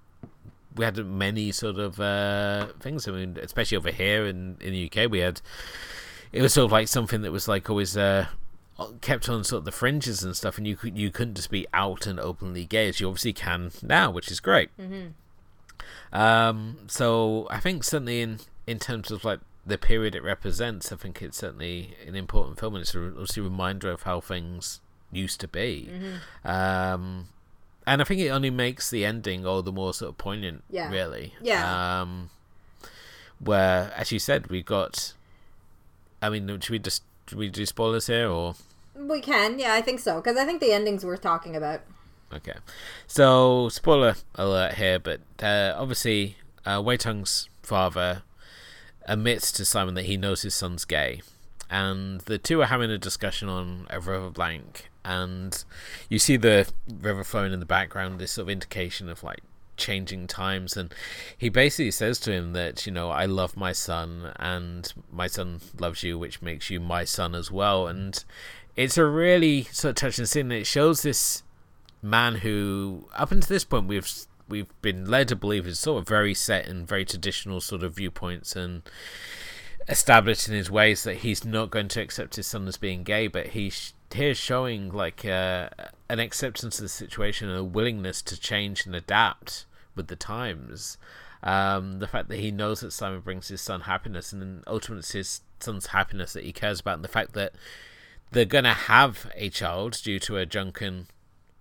we 0.76 0.86
had 0.86 0.97
many 1.05 1.51
sort 1.51 1.78
of 1.78 1.99
uh, 1.99 2.67
things. 2.80 3.07
I 3.07 3.11
mean, 3.11 3.38
especially 3.41 3.78
over 3.78 3.91
here 3.91 4.26
in 4.26 4.57
in 4.59 4.71
the 4.73 4.91
UK, 4.91 5.09
we 5.09 5.19
had 5.19 5.41
it 6.32 6.41
was 6.41 6.53
sort 6.53 6.65
of 6.65 6.71
like 6.71 6.88
something 6.88 7.21
that 7.21 7.32
was 7.32 7.47
like 7.47 7.69
always 7.69 7.95
uh, 7.95 8.28
kept 9.01 9.30
on 9.30 9.43
sort 9.43 9.59
of 9.59 9.65
the 9.65 9.71
fringes 9.71 10.23
and 10.23 10.36
stuff, 10.36 10.57
and 10.57 10.67
you 10.67 10.76
could 10.76 10.97
you 10.97 11.11
couldn't 11.11 11.36
just 11.36 11.49
be 11.49 11.65
out 11.73 12.05
and 12.05 12.19
openly 12.19 12.65
gay 12.65 12.89
as 12.89 12.99
you 12.99 13.07
obviously 13.07 13.34
can 13.34 13.71
now, 13.82 14.11
which 14.11 14.30
is 14.30 14.39
great. 14.39 14.69
Mm-hmm. 14.78 16.17
Um, 16.17 16.78
so 16.88 17.47
I 17.49 17.59
think 17.59 17.84
certainly 17.84 18.21
in 18.21 18.39
in 18.67 18.80
terms 18.80 19.11
of 19.11 19.23
like 19.23 19.39
the 19.65 19.78
period 19.78 20.13
it 20.13 20.23
represents, 20.23 20.91
I 20.91 20.95
think 20.95 21.21
it's 21.21 21.38
certainly 21.38 21.95
an 22.05 22.15
important 22.15 22.59
film, 22.59 22.76
and 22.76 22.82
it's 22.82 22.93
a, 22.93 23.21
it's 23.21 23.38
a 23.38 23.41
reminder 23.41 23.89
of 23.89 24.03
how 24.03 24.19
things 24.19 24.82
used 25.11 25.39
to 25.39 25.47
be. 25.47 25.89
Mm-hmm. 25.91 26.47
Um, 26.47 27.28
and 27.86 28.01
I 28.01 28.05
think 28.05 28.21
it 28.21 28.29
only 28.29 28.49
makes 28.49 28.89
the 28.89 29.05
ending 29.05 29.45
all 29.45 29.61
the 29.61 29.71
more 29.71 29.93
sort 29.93 30.09
of 30.09 30.17
poignant, 30.17 30.63
yeah. 30.69 30.89
really. 30.89 31.33
Yeah. 31.41 32.01
Um, 32.01 32.29
where, 33.39 33.93
as 33.95 34.11
you 34.11 34.19
said, 34.19 34.47
we 34.47 34.61
got. 34.61 35.13
I 36.21 36.29
mean, 36.29 36.47
should 36.59 36.71
we 36.71 36.79
just 36.79 37.03
should 37.27 37.38
we 37.38 37.49
do 37.49 37.65
spoilers 37.65 38.07
here, 38.07 38.29
or 38.29 38.55
we 38.95 39.21
can? 39.21 39.59
Yeah, 39.59 39.73
I 39.73 39.81
think 39.81 39.99
so 39.99 40.17
because 40.17 40.38
I 40.38 40.45
think 40.45 40.61
the 40.61 40.71
ending's 40.71 41.05
worth 41.05 41.21
talking 41.21 41.55
about. 41.55 41.81
Okay, 42.33 42.55
so 43.07 43.69
spoiler 43.69 44.15
alert 44.36 44.73
here, 44.73 44.99
but 44.99 45.21
uh, 45.41 45.73
obviously, 45.77 46.38
uh, 46.65 46.81
Wei 46.83 46.97
Tung's 46.97 47.49
father 47.61 48.23
admits 49.07 49.51
to 49.53 49.65
Simon 49.65 49.93
that 49.93 50.05
he 50.05 50.17
knows 50.17 50.41
his 50.41 50.55
son's 50.55 50.86
gay, 50.86 51.21
and 51.69 52.21
the 52.21 52.38
two 52.38 52.61
are 52.61 52.67
having 52.67 52.89
a 52.89 52.97
discussion 52.97 53.47
on 53.47 53.86
a 53.89 53.99
river 53.99 54.31
blank, 54.31 54.89
and 55.05 55.63
you 56.09 56.19
see 56.19 56.37
the 56.37 56.67
river 56.99 57.23
flowing 57.23 57.53
in 57.53 57.59
the 57.59 57.65
background, 57.65 58.19
this 58.19 58.33
sort 58.33 58.43
of 58.43 58.49
indication 58.49 59.07
of 59.09 59.23
like 59.23 59.41
changing 59.77 60.25
times 60.25 60.77
and 60.77 60.93
he 61.37 61.49
basically 61.49 61.91
says 61.91 62.17
to 62.17 62.31
him 62.31 62.53
that 62.53 62.85
you 62.85 62.93
know 62.93 63.09
I 63.09 63.25
love 63.25 63.57
my 63.57 63.73
son 63.73 64.31
and 64.37 64.93
my 65.11 65.27
son 65.27 65.59
loves 65.77 66.01
you 66.01 66.17
which 66.17 66.41
makes 66.41 66.69
you 66.69 66.79
my 66.79 67.03
son 67.03 67.35
as 67.35 67.51
well. 67.51 67.87
And 67.87 68.23
it's 68.75 68.97
a 68.97 69.05
really 69.05 69.63
sort 69.63 69.91
of 69.91 69.95
touching 69.95 70.25
scene 70.25 70.51
it 70.51 70.65
shows 70.65 71.01
this 71.01 71.43
man 72.01 72.35
who 72.35 73.07
up 73.15 73.31
until 73.31 73.47
this 73.47 73.65
point 73.65 73.87
we've 73.87 74.09
we've 74.47 74.81
been 74.81 75.05
led 75.05 75.27
to 75.27 75.35
believe 75.35 75.65
is 75.67 75.79
sort 75.79 76.01
of 76.01 76.07
very 76.07 76.33
set 76.33 76.67
in 76.67 76.85
very 76.85 77.03
traditional 77.03 77.59
sort 77.59 77.83
of 77.83 77.95
viewpoints 77.95 78.55
and 78.55 78.83
established 79.87 80.47
in 80.47 80.55
his 80.55 80.71
ways 80.71 81.03
that 81.03 81.17
he's 81.17 81.45
not 81.45 81.69
going 81.69 81.87
to 81.87 82.01
accept 82.01 82.35
his 82.35 82.47
son 82.47 82.67
as 82.67 82.77
being 82.77 83.03
gay, 83.03 83.27
but 83.27 83.47
he's 83.47 83.93
here's 84.13 84.37
showing 84.37 84.91
like 84.91 85.25
uh, 85.25 85.69
an 86.09 86.19
acceptance 86.19 86.79
of 86.79 86.83
the 86.83 86.89
situation 86.89 87.49
and 87.49 87.57
a 87.57 87.63
willingness 87.63 88.21
to 88.23 88.39
change 88.39 88.85
and 88.85 88.95
adapt 88.95 89.65
with 89.95 90.07
the 90.07 90.15
times. 90.15 90.97
Um, 91.43 91.99
the 91.99 92.07
fact 92.07 92.29
that 92.29 92.39
he 92.39 92.51
knows 92.51 92.79
that 92.79 92.91
Simon 92.91 93.19
brings 93.19 93.49
his 93.49 93.61
son 93.61 93.81
happiness, 93.81 94.33
and 94.33 94.41
then 94.41 94.63
ultimately 94.65 94.99
it's 94.99 95.11
his 95.11 95.41
son's 95.59 95.87
happiness 95.87 96.33
that 96.33 96.43
he 96.43 96.51
cares 96.51 96.79
about, 96.79 96.95
and 96.95 97.03
the 97.03 97.09
fact 97.09 97.33
that 97.33 97.53
they're 98.31 98.45
gonna 98.45 98.73
have 98.73 99.31
a 99.35 99.49
child 99.49 99.99
due 100.03 100.19
to 100.19 100.37
a 100.37 100.45
drunken 100.45 101.07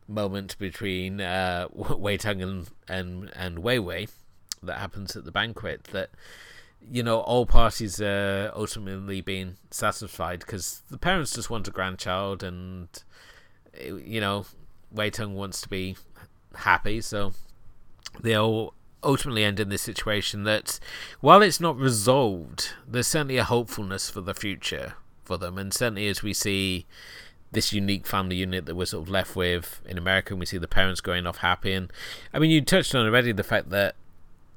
moment 0.09 0.57
between 0.59 1.20
uh, 1.20 1.68
Wei 1.72 2.16
Tung 2.16 2.40
and, 2.40 2.70
and, 2.88 3.30
and 3.34 3.59
Wei 3.59 3.78
Wei 3.78 4.09
that 4.62 4.78
happens 4.78 5.14
at 5.16 5.24
the 5.24 5.32
banquet 5.32 5.84
that 5.84 6.11
you 6.91 7.03
know 7.03 7.20
all 7.20 7.47
parties 7.47 8.01
are 8.01 8.51
ultimately 8.55 9.20
being 9.20 9.57
satisfied 9.70 10.41
because 10.41 10.82
the 10.91 10.99
parents 10.99 11.35
just 11.35 11.51
want 11.51 11.68
a 11.68 11.70
grandchild 11.70 12.43
and 12.43 12.89
you 13.80 14.20
know 14.20 14.45
Wei 14.93 15.11
Tung 15.11 15.35
wants 15.35 15.61
to 15.62 15.68
be 15.68 15.97
happy 16.55 17.01
so 17.01 17.32
they 18.20 18.37
all 18.37 18.74
ultimately 19.03 19.45
end 19.45 19.61
in 19.61 19.68
this 19.68 19.82
situation 19.82 20.45
that 20.45 20.78
while 21.20 21.43
it's 21.43 21.61
not 21.61 21.76
resolved 21.76 22.70
there's 22.87 23.07
certainly 23.07 23.37
a 23.37 23.45
hopefulness 23.45 24.09
for 24.09 24.20
the 24.20 24.35
future 24.35 24.95
for 25.24 25.37
them 25.37 25.59
and 25.59 25.74
certainly 25.74 26.09
as 26.09 26.22
we 26.22 26.32
see 26.32 26.87
this 27.55 27.72
unique 27.72 28.07
family 28.07 28.37
unit 28.37 28.66
that 28.66 28.74
we're 28.74 28.85
sort 28.85 29.03
of 29.03 29.09
left 29.09 29.35
with 29.35 29.80
in 29.87 29.97
America, 29.97 30.35
and 30.35 30.41
we 30.41 30.47
see 30.47 30.59
the 30.59 30.68
parents 30.68 31.01
going 31.01 31.26
off 31.26 31.39
happy. 31.39 31.72
And 31.72 31.91
I 32.32 32.39
mean, 32.39 32.51
you 32.51 32.61
touched 32.61 32.95
on 32.95 33.07
already 33.07 33.32
the 33.32 33.43
fact 33.43 33.70
that 33.70 33.95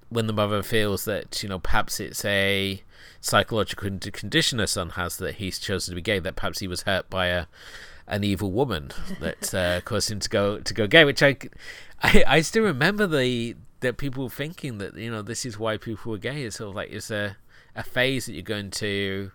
when 0.09 0.27
the 0.27 0.33
mother 0.33 0.63
feels 0.63 1.05
that 1.05 1.43
you 1.43 1.49
know 1.49 1.59
perhaps 1.59 1.99
it's 1.99 2.23
a 2.25 2.81
psychological 3.19 3.89
condition 4.11 4.59
her 4.59 4.67
son 4.67 4.91
has 4.91 5.17
that 5.17 5.35
he's 5.35 5.59
chosen 5.59 5.91
to 5.91 5.95
be 5.95 6.01
gay, 6.01 6.19
that 6.19 6.35
perhaps 6.35 6.59
he 6.59 6.67
was 6.67 6.83
hurt 6.83 7.09
by 7.09 7.27
a 7.27 7.45
an 8.07 8.23
evil 8.23 8.51
woman 8.51 8.91
that 9.19 9.53
uh, 9.53 9.81
caused 9.81 10.09
him 10.09 10.19
to 10.19 10.29
go 10.29 10.59
to 10.59 10.73
go 10.73 10.87
gay. 10.87 11.03
Which 11.05 11.21
I, 11.21 11.37
I, 12.01 12.23
I 12.27 12.41
still 12.41 12.63
remember 12.63 13.05
the 13.05 13.55
that 13.81 13.97
people 13.97 14.29
thinking 14.29 14.77
that 14.79 14.95
you 14.95 15.11
know 15.11 15.21
this 15.21 15.45
is 15.45 15.59
why 15.59 15.77
people 15.77 16.11
were 16.11 16.17
gay. 16.17 16.43
It's 16.43 16.57
sort 16.57 16.69
of 16.69 16.75
like 16.75 16.91
it's 16.91 17.11
a 17.11 17.37
a 17.75 17.83
phase 17.83 18.25
that 18.25 18.33
you're 18.33 18.41
going 18.41 18.71
to 18.71 19.31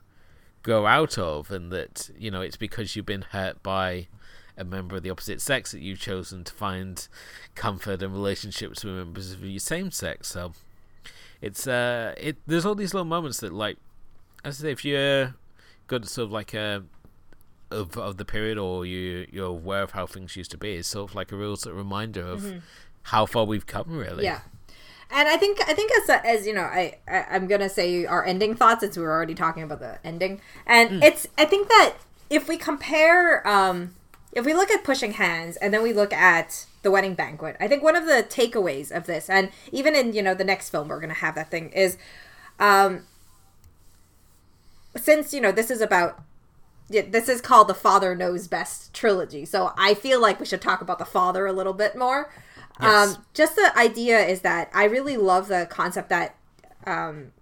grow 0.62 0.86
out 0.86 1.18
of, 1.18 1.50
and 1.50 1.70
that 1.70 2.10
you 2.18 2.30
know 2.30 2.40
it's 2.40 2.56
because 2.56 2.96
you've 2.96 3.06
been 3.06 3.26
hurt 3.30 3.62
by 3.62 4.08
a 4.56 4.64
member 4.64 4.96
of 4.96 5.02
the 5.02 5.10
opposite 5.10 5.40
sex 5.40 5.72
that 5.72 5.80
you've 5.80 6.00
chosen 6.00 6.44
to 6.44 6.52
find 6.52 7.08
comfort 7.54 8.02
and 8.02 8.12
relationships 8.12 8.84
with 8.84 8.94
members 8.94 9.32
of 9.32 9.44
your 9.44 9.58
same 9.58 9.90
sex. 9.90 10.28
So 10.28 10.52
it's 11.40 11.66
uh, 11.66 12.14
it 12.16 12.36
there's 12.46 12.66
all 12.66 12.74
these 12.74 12.94
little 12.94 13.06
moments 13.06 13.40
that 13.40 13.52
like, 13.52 13.78
as 14.44 14.60
I 14.60 14.62
say, 14.62 14.72
if 14.72 14.84
you're 14.84 15.34
got 15.86 16.06
sort 16.06 16.26
of 16.26 16.32
like 16.32 16.54
a 16.54 16.84
of 17.70 17.96
of 17.96 18.16
the 18.18 18.24
period 18.24 18.58
or 18.58 18.84
you 18.84 19.26
you're 19.30 19.46
aware 19.46 19.82
of 19.82 19.92
how 19.92 20.06
things 20.06 20.36
used 20.36 20.50
to 20.52 20.58
be, 20.58 20.74
it's 20.74 20.88
sort 20.88 21.10
of 21.10 21.14
like 21.14 21.32
a 21.32 21.36
real 21.36 21.56
sort 21.56 21.72
of 21.74 21.78
reminder 21.78 22.22
of 22.22 22.42
mm-hmm. 22.42 22.58
how 23.02 23.26
far 23.26 23.44
we've 23.44 23.66
come, 23.66 23.96
really. 23.96 24.24
Yeah 24.24 24.40
and 25.12 25.28
I 25.28 25.36
think 25.36 25.60
I 25.68 25.74
think 25.74 25.92
as 25.92 26.10
as 26.24 26.46
you 26.46 26.54
know, 26.54 26.62
I, 26.62 26.98
I 27.06 27.36
am 27.36 27.46
gonna 27.46 27.68
say 27.68 28.06
our 28.06 28.24
ending 28.24 28.54
thoughts 28.54 28.80
since 28.80 28.96
we 28.96 29.02
were 29.02 29.12
already 29.12 29.34
talking 29.34 29.62
about 29.62 29.80
the 29.80 29.98
ending, 30.04 30.40
and 30.66 30.90
mm. 30.90 31.04
it's 31.04 31.26
I 31.36 31.44
think 31.44 31.68
that 31.68 31.94
if 32.30 32.48
we 32.48 32.56
compare, 32.56 33.46
um, 33.46 33.94
if 34.32 34.46
we 34.46 34.54
look 34.54 34.70
at 34.70 34.82
pushing 34.82 35.12
hands 35.12 35.56
and 35.56 35.72
then 35.72 35.82
we 35.82 35.92
look 35.92 36.12
at 36.12 36.66
the 36.82 36.90
wedding 36.90 37.14
banquet, 37.14 37.56
I 37.60 37.68
think 37.68 37.82
one 37.82 37.96
of 37.96 38.06
the 38.06 38.26
takeaways 38.28 38.90
of 38.90 39.06
this, 39.06 39.28
and 39.28 39.50
even 39.70 39.94
in 39.94 40.12
you 40.12 40.22
know 40.22 40.34
the 40.34 40.44
next 40.44 40.70
film 40.70 40.88
we're 40.88 41.00
gonna 41.00 41.14
have 41.14 41.34
that 41.34 41.50
thing 41.50 41.70
is, 41.70 41.98
um, 42.58 43.06
since 44.96 45.32
you 45.32 45.40
know 45.40 45.52
this 45.52 45.70
is 45.70 45.80
about 45.80 46.22
this 46.88 47.28
is 47.28 47.40
called 47.40 47.68
the 47.68 47.74
Father 47.74 48.14
Knows 48.14 48.48
Best 48.48 48.92
trilogy. 48.92 49.44
So 49.44 49.72
I 49.76 49.94
feel 49.94 50.20
like 50.20 50.40
we 50.40 50.46
should 50.46 50.60
talk 50.60 50.80
about 50.80 50.98
the 50.98 51.04
father 51.04 51.46
a 51.46 51.52
little 51.52 51.72
bit 51.72 51.96
more. 51.96 52.30
Yes. 52.80 53.16
Um, 53.16 53.24
just 53.34 53.56
the 53.56 53.72
idea 53.76 54.18
is 54.20 54.40
that 54.40 54.70
I 54.74 54.84
really 54.84 55.16
love 55.16 55.48
the 55.48 55.66
concept 55.70 56.08
that 56.08 56.36
um, 56.86 57.32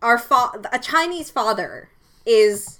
our 0.00 0.18
fa- 0.18 0.62
a 0.72 0.78
Chinese 0.78 1.30
father 1.30 1.90
is 2.24 2.78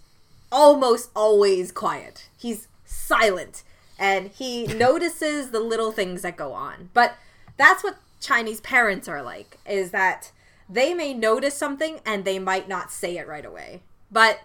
almost 0.52 1.10
always 1.16 1.72
quiet. 1.72 2.28
He's 2.36 2.68
silent 2.84 3.64
and 3.98 4.28
he 4.28 4.66
notices 4.68 5.50
the 5.50 5.60
little 5.60 5.90
things 5.90 6.22
that 6.22 6.36
go 6.36 6.52
on. 6.52 6.90
But 6.94 7.14
that's 7.56 7.82
what 7.82 7.96
Chinese 8.20 8.60
parents 8.60 9.08
are 9.08 9.22
like 9.22 9.58
is 9.66 9.90
that 9.90 10.30
they 10.68 10.94
may 10.94 11.12
notice 11.12 11.56
something 11.56 12.00
and 12.06 12.24
they 12.24 12.38
might 12.38 12.68
not 12.68 12.92
say 12.92 13.18
it 13.18 13.26
right 13.26 13.44
away. 13.44 13.82
But 14.10 14.40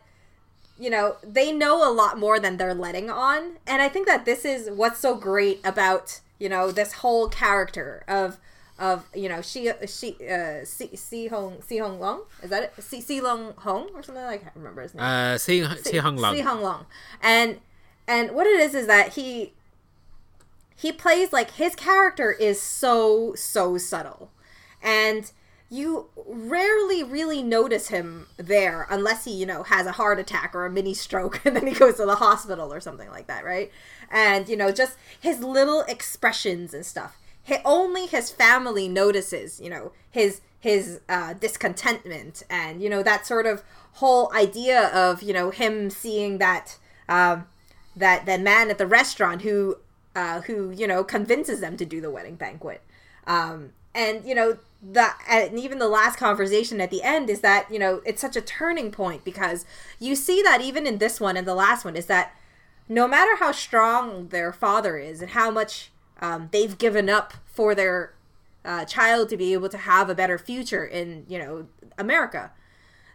you 0.80 0.90
know, 0.90 1.18
they 1.24 1.52
know 1.52 1.90
a 1.90 1.92
lot 1.92 2.20
more 2.20 2.40
than 2.40 2.58
they're 2.58 2.74
letting 2.74 3.10
on. 3.10 3.58
And 3.66 3.82
I 3.82 3.90
think 3.90 4.08
that 4.08 4.26
this 4.26 4.46
is 4.46 4.70
what's 4.70 5.00
so 5.00 5.16
great 5.16 5.60
about, 5.64 6.22
you 6.40 6.50
know, 6.50 6.72
this 6.72 6.94
whole 6.94 7.30
character 7.30 8.04
of 8.08 8.38
of 8.80 9.06
you 9.16 9.28
know 9.28 9.42
she 9.42 9.72
she 9.88 10.16
uh 10.30 10.64
si, 10.64 10.96
si 10.96 11.28
Hong 11.28 11.62
Si 11.62 11.78
Hong 11.78 12.00
Long? 12.00 12.22
Is 12.44 12.50
that 12.50 12.64
it? 12.64 12.84
Si 12.84 13.02
Si 13.02 13.22
Long 13.22 13.54
Hong 13.58 13.90
or 13.96 14.04
something? 14.04 14.24
I 14.24 14.38
can't 14.38 14.56
remember 14.56 14.84
his 14.84 14.94
name. 14.94 15.04
Uh 15.04 15.38
Si 15.38 15.64
Si 15.84 15.98
Hong 15.98 16.18
Long. 16.18 16.36
Si 16.36 16.42
Hong 16.42 16.62
Long. 16.62 16.86
And 17.22 17.60
and 18.08 18.32
what 18.32 18.48
it 18.48 18.60
is 18.60 18.76
is 18.76 18.88
that 18.88 19.14
he 19.14 19.54
he 20.76 20.92
plays 20.92 21.34
like 21.34 21.52
his 21.52 21.76
character 21.76 22.32
is 22.32 22.62
so 22.62 23.34
so 23.36 23.78
subtle. 23.78 24.32
And 24.82 25.32
you 25.70 26.08
rarely 26.26 27.04
really 27.04 27.44
notice 27.44 27.90
him 27.90 28.28
there 28.38 28.88
unless 28.90 29.26
he 29.26 29.32
you 29.32 29.46
know 29.46 29.64
has 29.64 29.86
a 29.86 29.92
heart 29.94 30.20
attack 30.20 30.56
or 30.56 30.66
a 30.66 30.70
mini 30.70 30.94
stroke 30.94 31.42
and 31.46 31.56
then 31.56 31.68
he 31.68 31.74
goes 31.74 31.96
to 31.96 32.06
the 32.06 32.16
hospital 32.16 32.72
or 32.72 32.80
something 32.80 33.10
like 33.10 33.28
that 33.28 33.44
right? 33.44 33.72
And 34.10 34.48
you 34.48 34.56
know 34.56 34.72
just 34.72 34.98
his 35.20 35.40
little 35.40 35.82
expressions 35.82 36.74
and 36.74 36.86
stuff 36.86 37.18
only 37.66 38.06
his 38.06 38.30
family 38.30 38.88
notices 38.88 39.60
you 39.62 39.70
know 39.70 39.92
his 40.10 40.42
his 40.60 41.00
uh, 41.08 41.34
discontentment 41.34 42.44
and 42.50 42.82
you 42.82 42.90
know 42.90 43.04
that 43.04 43.26
sort 43.26 43.46
of 43.46 43.64
whole 43.94 44.32
idea 44.34 44.88
of 44.90 45.22
you 45.24 45.34
know 45.34 45.50
him 45.50 45.90
seeing 45.90 46.38
that 46.38 46.78
um, 47.10 47.48
that 47.96 48.26
that 48.26 48.42
man 48.42 48.70
at 48.70 48.78
the 48.78 48.88
restaurant 48.88 49.42
who 49.42 49.78
uh, 50.16 50.42
who 50.42 50.72
you 50.72 50.88
know 50.88 51.04
convinces 51.04 51.60
them 51.60 51.78
to 51.78 51.86
do 51.86 52.02
the 52.02 52.10
wedding 52.10 52.36
banquet. 52.36 52.82
Um, 53.26 53.72
and 53.94 54.26
you 54.26 54.36
know 54.36 54.58
the 54.82 55.10
and 55.30 55.58
even 55.60 55.80
the 55.80 55.88
last 55.88 56.18
conversation 56.18 56.82
at 56.82 56.92
the 56.92 57.04
end 57.04 57.30
is 57.30 57.42
that 57.42 57.72
you 57.72 57.80
know 57.80 58.02
it's 58.06 58.22
such 58.22 58.36
a 58.36 58.42
turning 58.42 58.92
point 58.92 59.24
because 59.24 59.66
you 60.00 60.16
see 60.16 60.42
that 60.42 60.62
even 60.62 60.86
in 60.86 60.98
this 60.98 61.20
one 61.20 61.38
and 61.38 61.48
the 61.48 61.56
last 61.56 61.84
one 61.84 61.96
is 61.96 62.06
that 62.06 62.36
no 62.88 63.08
matter 63.08 63.36
how 63.38 63.52
strong 63.52 64.28
their 64.30 64.54
father 64.54 64.98
is 64.98 65.22
and 65.22 65.32
how 65.32 65.50
much 65.52 65.92
um, 66.20 66.50
they've 66.52 66.78
given 66.78 67.10
up 67.10 67.34
for 67.46 67.76
their 67.76 68.14
uh, 68.66 68.86
child 68.86 69.30
to 69.30 69.38
be 69.38 69.54
able 69.54 69.70
to 69.70 69.78
have 69.78 70.10
a 70.10 70.16
better 70.16 70.38
future 70.38 70.84
in 70.84 71.26
you 71.28 71.40
know 71.40 71.68
America, 71.98 72.52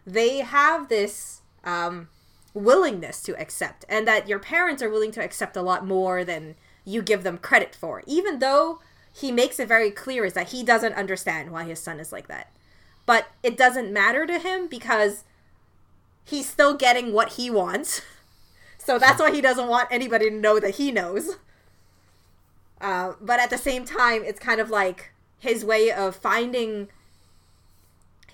they 0.06 0.38
have 0.38 0.88
this 0.88 1.42
um, 1.64 2.08
willingness 2.54 3.22
to 3.22 3.38
accept, 3.40 3.84
and 3.88 4.06
that 4.06 4.28
your 4.28 4.38
parents 4.38 4.82
are 4.82 4.90
willing 4.90 5.12
to 5.12 5.22
accept 5.22 5.56
a 5.56 5.62
lot 5.62 5.86
more 5.86 6.24
than 6.24 6.54
you 6.84 7.02
give 7.02 7.22
them 7.22 7.38
credit 7.38 7.74
for, 7.74 8.02
even 8.06 8.38
though 8.38 8.80
he 9.14 9.30
makes 9.30 9.60
it 9.60 9.68
very 9.68 9.90
clear 9.90 10.24
is 10.24 10.32
that 10.32 10.48
he 10.48 10.64
doesn't 10.64 10.94
understand 10.94 11.50
why 11.50 11.64
his 11.64 11.78
son 11.78 12.00
is 12.00 12.12
like 12.12 12.28
that. 12.28 12.50
But 13.04 13.28
it 13.42 13.56
doesn't 13.56 13.92
matter 13.92 14.26
to 14.26 14.38
him 14.38 14.68
because 14.68 15.24
he's 16.24 16.48
still 16.48 16.74
getting 16.74 17.12
what 17.12 17.34
he 17.34 17.50
wants. 17.50 18.02
So 18.84 18.98
that's 18.98 19.20
why 19.20 19.30
he 19.30 19.40
doesn't 19.40 19.68
want 19.68 19.86
anybody 19.92 20.28
to 20.28 20.34
know 20.34 20.58
that 20.58 20.74
he 20.74 20.90
knows. 20.90 21.36
Uh, 22.82 23.12
but 23.20 23.38
at 23.38 23.48
the 23.48 23.56
same 23.56 23.84
time, 23.84 24.22
it's 24.24 24.40
kind 24.40 24.60
of 24.60 24.68
like 24.68 25.12
his 25.38 25.64
way 25.64 25.90
of 25.90 26.16
finding. 26.16 26.88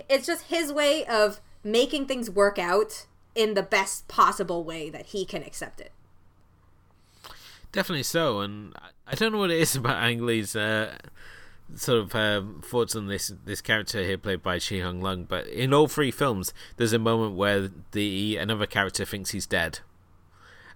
It's 0.08 0.26
just 0.26 0.44
his 0.44 0.72
way 0.72 1.04
of 1.04 1.40
making 1.62 2.06
things 2.06 2.30
work 2.30 2.58
out 2.58 3.06
in 3.34 3.54
the 3.54 3.62
best 3.62 4.08
possible 4.08 4.64
way 4.64 4.88
that 4.88 5.06
he 5.06 5.26
can 5.26 5.42
accept 5.42 5.80
it. 5.80 5.92
Definitely 7.72 8.04
so, 8.04 8.40
and 8.40 8.74
I 9.06 9.14
don't 9.14 9.32
know 9.32 9.38
what 9.38 9.50
it 9.50 9.60
is 9.60 9.76
about 9.76 10.02
Ang 10.02 10.24
Lee's 10.24 10.56
uh, 10.56 10.96
sort 11.74 11.98
of 11.98 12.14
um, 12.14 12.62
thoughts 12.64 12.96
on 12.96 13.06
this 13.06 13.30
this 13.44 13.60
character 13.60 14.02
here 14.02 14.16
played 14.16 14.42
by 14.42 14.56
Sihung 14.56 15.02
Lung, 15.02 15.24
but 15.24 15.46
in 15.48 15.74
all 15.74 15.88
three 15.88 16.10
films, 16.10 16.54
there's 16.78 16.94
a 16.94 16.98
moment 16.98 17.34
where 17.34 17.68
the 17.92 18.38
another 18.38 18.66
character 18.66 19.04
thinks 19.04 19.30
he's 19.30 19.46
dead, 19.46 19.80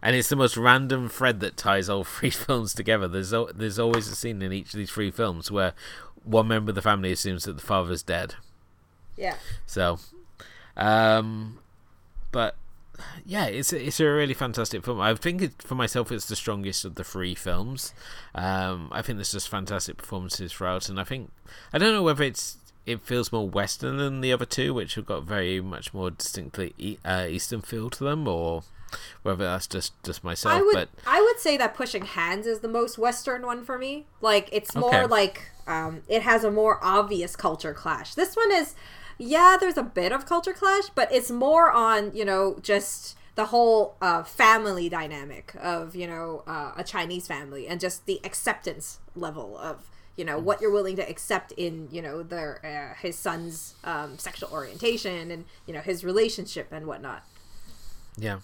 and 0.02 0.16
it's 0.16 0.28
the 0.28 0.36
most 0.36 0.56
random 0.56 1.08
thread 1.08 1.40
that 1.40 1.56
ties 1.56 1.88
all 1.88 2.04
three 2.04 2.30
films 2.30 2.74
together. 2.74 3.08
There's 3.08 3.32
there's 3.54 3.78
always 3.78 4.08
a 4.08 4.16
scene 4.16 4.42
in 4.42 4.52
each 4.52 4.74
of 4.74 4.78
these 4.78 4.90
three 4.90 5.10
films 5.10 5.50
where 5.50 5.74
one 6.24 6.48
member 6.48 6.70
of 6.70 6.74
the 6.74 6.82
family 6.82 7.12
assumes 7.12 7.44
that 7.44 7.54
the 7.54 7.62
father's 7.62 8.02
dead. 8.02 8.34
Yeah. 9.16 9.36
So, 9.66 9.98
um, 10.76 11.58
but 12.30 12.56
yeah, 13.24 13.46
it's 13.46 13.72
a, 13.72 13.86
it's 13.86 14.00
a 14.00 14.06
really 14.06 14.34
fantastic 14.34 14.84
film. 14.84 15.00
I 15.00 15.14
think 15.14 15.42
it, 15.42 15.62
for 15.62 15.74
myself, 15.74 16.10
it's 16.10 16.26
the 16.26 16.36
strongest 16.36 16.84
of 16.84 16.94
the 16.94 17.04
three 17.04 17.34
films. 17.34 17.94
Um, 18.34 18.88
I 18.92 19.02
think 19.02 19.18
there's 19.18 19.32
just 19.32 19.48
fantastic 19.48 19.96
performances 19.96 20.52
throughout, 20.52 20.88
and 20.88 21.00
I 21.00 21.04
think 21.04 21.30
I 21.72 21.78
don't 21.78 21.92
know 21.92 22.02
whether 22.02 22.24
it's 22.24 22.56
it 22.84 23.00
feels 23.02 23.30
more 23.30 23.48
western 23.48 23.98
than 23.98 24.20
the 24.20 24.32
other 24.32 24.44
two, 24.44 24.74
which 24.74 24.96
have 24.96 25.06
got 25.06 25.22
very 25.22 25.60
much 25.60 25.94
more 25.94 26.10
distinctly 26.10 26.98
uh, 27.04 27.26
eastern 27.28 27.60
feel 27.60 27.90
to 27.90 28.04
them, 28.04 28.26
or 28.26 28.64
whether 29.22 29.44
that's 29.44 29.66
just 29.66 29.92
just 30.02 30.22
myself. 30.24 30.54
I 30.54 30.62
would 30.62 30.74
but 30.74 30.88
I 31.06 31.20
would 31.20 31.38
say 31.38 31.56
that 31.56 31.74
Pushing 31.74 32.04
Hands 32.04 32.46
is 32.46 32.60
the 32.60 32.68
most 32.68 32.98
western 32.98 33.42
one 33.46 33.64
for 33.64 33.78
me. 33.78 34.06
Like 34.20 34.48
it's 34.52 34.74
more 34.74 34.88
Okay. 35.02 35.06
like 35.06 35.50
um, 35.66 36.02
it 36.08 36.22
has 36.22 36.44
a 36.44 36.50
more 36.50 36.78
obvious 36.82 37.36
culture 37.36 37.74
clash. 37.74 38.14
This 38.14 38.34
one 38.36 38.50
is 38.52 38.74
yeah, 39.18 39.56
there's 39.60 39.76
a 39.76 39.82
bit 39.82 40.10
of 40.10 40.26
culture 40.26 40.52
clash, 40.52 40.88
but 40.94 41.12
it's 41.12 41.30
more 41.30 41.70
on 41.70 42.14
you 42.14 42.24
know 42.24 42.58
just 42.62 43.16
the 43.34 43.46
whole 43.46 43.96
uh, 44.02 44.22
family 44.22 44.88
dynamic 44.88 45.54
of 45.60 45.94
you 45.96 46.06
know 46.06 46.42
uh, 46.46 46.72
a 46.76 46.84
Chinese 46.84 47.26
family 47.26 47.66
and 47.68 47.80
just 47.80 48.06
the 48.06 48.20
acceptance 48.24 48.98
level 49.14 49.56
of 49.58 49.88
you 50.16 50.24
know 50.24 50.38
what 50.38 50.60
you're 50.60 50.70
willing 50.72 50.96
to 50.96 51.08
accept 51.08 51.52
in 51.52 51.88
you 51.90 52.02
know 52.02 52.22
their 52.22 52.60
uh, 52.94 53.00
his 53.00 53.16
son's 53.16 53.74
um, 53.84 54.18
sexual 54.18 54.50
orientation 54.52 55.30
and 55.30 55.44
you 55.66 55.72
know 55.72 55.80
his 55.80 56.04
relationship 56.04 56.68
and 56.72 56.86
whatnot. 56.86 57.22
yeah, 58.18 58.40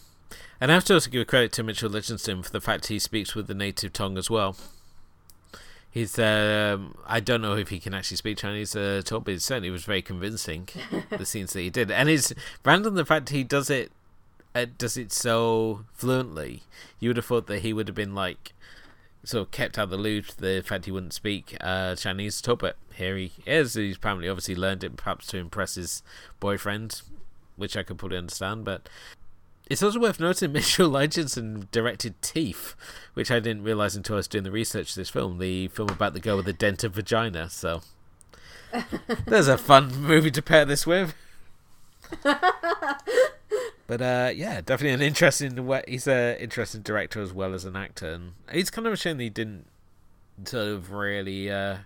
and 0.60 0.70
I 0.70 0.74
have 0.74 0.84
to 0.84 0.94
also 0.94 1.10
give 1.10 1.26
credit 1.26 1.52
to 1.52 1.62
Mitchell 1.62 1.90
Lichtenstein 1.90 2.42
for 2.42 2.50
the 2.50 2.60
fact 2.60 2.86
he 2.86 2.98
speaks 2.98 3.34
with 3.34 3.46
the 3.46 3.54
native 3.54 3.92
tongue 3.92 4.18
as 4.18 4.30
well. 4.30 4.56
He's 5.90 6.18
um, 6.18 6.96
I 7.06 7.20
don't 7.20 7.42
know 7.42 7.56
if 7.56 7.70
he 7.70 7.80
can 7.80 7.94
actually 7.94 8.18
speak 8.18 8.38
Chinese 8.38 8.76
at 8.76 9.10
all, 9.10 9.20
but 9.20 9.34
it 9.34 9.42
certainly 9.42 9.70
was 9.70 9.84
very 9.84 10.02
convincing 10.02 10.68
the 11.10 11.24
scenes 11.24 11.52
that 11.54 11.60
he 11.60 11.70
did, 11.70 11.90
and 11.90 12.08
it's 12.08 12.32
random 12.64 12.94
the 12.94 13.06
fact 13.06 13.30
he 13.30 13.42
does 13.42 13.70
it 13.70 13.90
uh, 14.54 14.66
does 14.76 14.96
it 14.96 15.12
so 15.12 15.84
fluently. 15.94 16.62
You 17.00 17.10
would 17.10 17.16
have 17.16 17.26
thought 17.26 17.46
that 17.46 17.60
he 17.60 17.72
would 17.72 17.88
have 17.88 17.94
been 17.94 18.14
like 18.14 18.52
sort 19.24 19.46
of 19.46 19.50
kept 19.50 19.78
out 19.78 19.84
of 19.84 19.90
the 19.90 19.96
loop 19.96 20.26
the 20.36 20.62
fact 20.64 20.84
he 20.84 20.90
wouldn't 20.90 21.12
speak 21.12 21.56
uh, 21.60 21.94
Chinese 21.94 22.40
at 22.40 22.48
all, 22.48 22.56
but 22.56 22.76
here 22.94 23.16
he 23.16 23.32
is. 23.46 23.74
He's 23.74 23.96
apparently 23.96 24.28
obviously 24.28 24.54
learned 24.54 24.84
it 24.84 24.96
perhaps 24.96 25.26
to 25.28 25.38
impress 25.38 25.74
his 25.74 26.02
boyfriend, 26.40 27.02
which 27.56 27.76
I 27.76 27.82
could 27.82 27.98
probably 27.98 28.18
understand, 28.18 28.64
but 28.64 28.88
it's 29.68 29.82
also 29.82 30.00
worth 30.00 30.20
noting 30.20 30.52
Mitchell 30.52 30.88
Lichtenstein 30.88 31.68
directed 31.70 32.20
Teeth, 32.22 32.74
which 33.14 33.30
I 33.30 33.40
didn't 33.40 33.62
realise 33.62 33.94
until 33.94 34.16
I 34.16 34.18
was 34.18 34.28
doing 34.28 34.44
the 34.44 34.50
research 34.50 34.92
for 34.92 35.00
this 35.00 35.10
film, 35.10 35.38
the 35.38 35.68
film 35.68 35.90
about 35.90 36.14
the 36.14 36.20
girl 36.20 36.36
with 36.36 36.46
the 36.46 36.52
dented 36.52 36.92
vagina, 36.92 37.50
so 37.50 37.82
there's 39.26 39.48
a 39.48 39.58
fun 39.58 39.94
movie 40.00 40.30
to 40.30 40.42
pair 40.42 40.64
this 40.64 40.86
with. 40.86 41.14
But 43.88 44.02
uh, 44.02 44.32
yeah, 44.34 44.60
definitely 44.60 44.92
an 44.92 45.00
interesting. 45.00 45.66
He's 45.88 46.06
an 46.06 46.36
interesting 46.36 46.82
director 46.82 47.22
as 47.22 47.32
well 47.32 47.54
as 47.54 47.64
an 47.64 47.74
actor, 47.74 48.12
and 48.12 48.32
it's 48.52 48.68
kind 48.68 48.86
of 48.86 48.92
a 48.92 48.96
shame 48.96 49.16
that 49.16 49.22
he 49.22 49.30
didn't 49.30 49.66
sort 50.44 50.68
of 50.68 50.92
really 50.92 51.50
uh, 51.50 51.78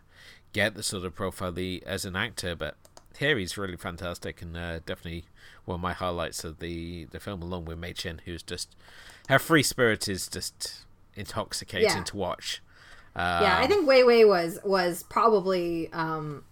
get 0.52 0.74
the 0.74 0.82
sort 0.82 1.04
of 1.04 1.14
profile 1.14 1.52
he, 1.52 1.80
as 1.86 2.04
an 2.04 2.16
actor. 2.16 2.56
But 2.56 2.74
he's 3.22 3.56
really 3.56 3.76
fantastic, 3.76 4.42
and 4.42 4.56
uh, 4.56 4.78
definitely 4.80 5.24
one 5.64 5.76
of 5.76 5.80
my 5.80 5.92
highlights 5.92 6.44
of 6.44 6.58
the 6.58 7.04
the 7.06 7.20
film, 7.20 7.42
along 7.42 7.64
with 7.66 7.78
May 7.78 7.92
Chin, 7.92 8.20
who's 8.24 8.42
just 8.42 8.74
her 9.28 9.38
free 9.38 9.62
spirit 9.62 10.08
is 10.08 10.28
just 10.28 10.84
intoxicating 11.14 11.88
Yeah. 11.88 12.02
to 12.04 12.16
watch. 12.16 12.62
yeah, 13.16 13.56
I 13.58 13.62
Um, 13.62 13.68
think 13.68 13.86
Wei 13.86 14.04
Wei 14.04 14.24
was 14.24 14.58
was 14.64 15.02
probably 15.02 15.90
um 15.92 16.44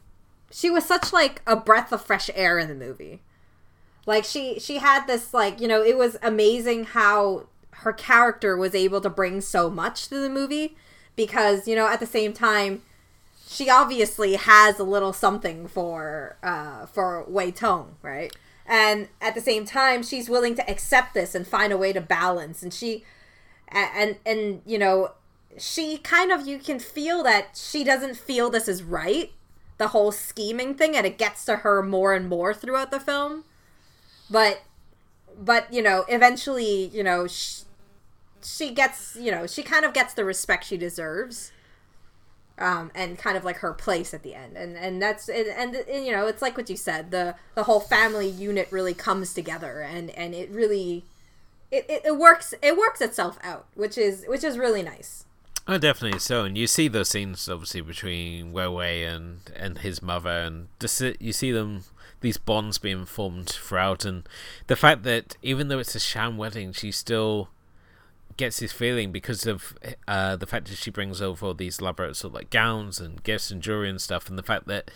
she 0.50 0.70
was 0.70 0.84
such 0.84 1.12
like 1.12 1.42
a 1.46 1.56
breath 1.56 1.92
of 1.92 2.04
fresh 2.04 2.28
air 2.34 2.58
in 2.58 2.68
the 2.68 2.74
movie. 2.74 3.22
Like 4.06 4.24
she 4.24 4.58
she 4.58 4.78
had 4.78 5.06
this 5.06 5.32
like, 5.34 5.60
you 5.60 5.68
know, 5.68 5.82
it 5.82 5.96
was 5.96 6.16
amazing 6.22 6.84
how 6.84 7.46
her 7.82 7.92
character 7.92 8.56
was 8.56 8.74
able 8.74 9.00
to 9.00 9.10
bring 9.10 9.40
so 9.40 9.70
much 9.70 10.08
to 10.08 10.16
the 10.20 10.28
movie 10.28 10.76
because, 11.16 11.66
you 11.68 11.74
know, 11.76 11.86
at 11.86 12.00
the 12.00 12.06
same 12.06 12.32
time 12.32 12.82
she 13.50 13.68
obviously 13.68 14.34
has 14.34 14.78
a 14.78 14.84
little 14.84 15.12
something 15.12 15.66
for 15.66 16.36
uh 16.42 16.86
for 16.86 17.24
Wei 17.24 17.50
Tong, 17.50 17.96
right? 18.00 18.32
And 18.64 19.08
at 19.20 19.34
the 19.34 19.40
same 19.40 19.64
time 19.64 20.04
she's 20.04 20.30
willing 20.30 20.54
to 20.54 20.70
accept 20.70 21.14
this 21.14 21.34
and 21.34 21.46
find 21.46 21.72
a 21.72 21.76
way 21.76 21.92
to 21.92 22.00
balance. 22.00 22.62
And 22.62 22.72
she 22.72 23.04
and 23.68 24.16
and 24.24 24.62
you 24.64 24.78
know 24.78 25.12
she 25.58 25.98
kind 25.98 26.30
of 26.30 26.46
you 26.46 26.60
can 26.60 26.78
feel 26.78 27.24
that 27.24 27.56
she 27.56 27.82
doesn't 27.82 28.16
feel 28.16 28.50
this 28.50 28.68
is 28.68 28.84
right 28.84 29.32
the 29.78 29.88
whole 29.88 30.12
scheming 30.12 30.74
thing 30.74 30.94
and 30.94 31.04
it 31.04 31.18
gets 31.18 31.44
to 31.46 31.56
her 31.56 31.82
more 31.82 32.14
and 32.14 32.28
more 32.28 32.54
throughout 32.54 32.92
the 32.92 33.00
film. 33.00 33.42
But 34.30 34.62
but 35.36 35.72
you 35.72 35.82
know 35.82 36.04
eventually 36.08 36.86
you 36.86 37.02
know 37.02 37.26
sh- 37.26 37.62
she 38.44 38.70
gets 38.70 39.16
you 39.16 39.32
know 39.32 39.48
she 39.48 39.64
kind 39.64 39.84
of 39.84 39.92
gets 39.92 40.14
the 40.14 40.24
respect 40.24 40.64
she 40.64 40.76
deserves 40.76 41.50
um, 42.60 42.90
and 42.94 43.18
kind 43.18 43.36
of 43.36 43.44
like 43.44 43.56
her 43.56 43.72
place 43.72 44.12
at 44.14 44.22
the 44.22 44.34
end. 44.34 44.56
And 44.56 44.76
and 44.76 45.00
that's 45.02 45.28
and, 45.28 45.48
and, 45.48 45.74
and, 45.74 46.04
you 46.04 46.12
know 46.12 46.26
it's 46.26 46.42
like 46.42 46.56
what 46.56 46.70
you 46.70 46.76
said 46.76 47.10
the 47.10 47.34
the 47.54 47.64
whole 47.64 47.80
family 47.80 48.28
unit 48.28 48.68
really 48.70 48.94
comes 48.94 49.34
together 49.34 49.80
and 49.80 50.10
and 50.10 50.34
it 50.34 50.50
really 50.50 51.04
it, 51.70 51.86
it, 51.88 52.02
it 52.04 52.18
works 52.18 52.54
it 52.62 52.76
works 52.76 53.00
itself 53.00 53.38
out 53.42 53.66
which 53.74 53.96
is 53.96 54.24
which 54.28 54.44
is 54.44 54.58
really 54.58 54.82
nice. 54.82 55.24
Oh, 55.68 55.78
definitely. 55.78 56.18
So, 56.18 56.44
and 56.44 56.58
you 56.58 56.66
see 56.66 56.88
those 56.88 57.10
scenes 57.10 57.48
obviously 57.48 57.80
between 57.80 58.52
Wei 58.52 59.04
and 59.04 59.40
and 59.54 59.78
his 59.78 60.02
mother, 60.02 60.30
and 60.30 60.68
just 60.80 61.00
you 61.20 61.32
see 61.32 61.52
them 61.52 61.84
these 62.20 62.38
bonds 62.38 62.78
being 62.78 63.06
formed 63.06 63.48
throughout, 63.48 64.04
and 64.04 64.28
the 64.66 64.76
fact 64.76 65.04
that 65.04 65.36
even 65.42 65.68
though 65.68 65.78
it's 65.78 65.94
a 65.94 66.00
sham 66.00 66.36
wedding, 66.36 66.72
she 66.72 66.90
still 66.90 67.50
gets 68.36 68.60
this 68.60 68.72
feeling 68.72 69.12
because 69.12 69.46
of 69.46 69.76
uh, 70.08 70.36
the 70.36 70.46
fact 70.46 70.68
that 70.68 70.76
she 70.76 70.90
brings 70.90 71.20
over 71.20 71.46
all 71.46 71.54
these 71.54 71.78
elaborate 71.78 72.16
sort 72.16 72.30
of 72.30 72.34
like 72.34 72.50
gowns 72.50 73.00
and 73.00 73.22
gifts 73.22 73.50
and 73.50 73.62
jewelry 73.62 73.88
and 73.88 74.00
stuff, 74.00 74.28
and 74.28 74.38
the 74.38 74.42
fact 74.42 74.66
that 74.66 74.90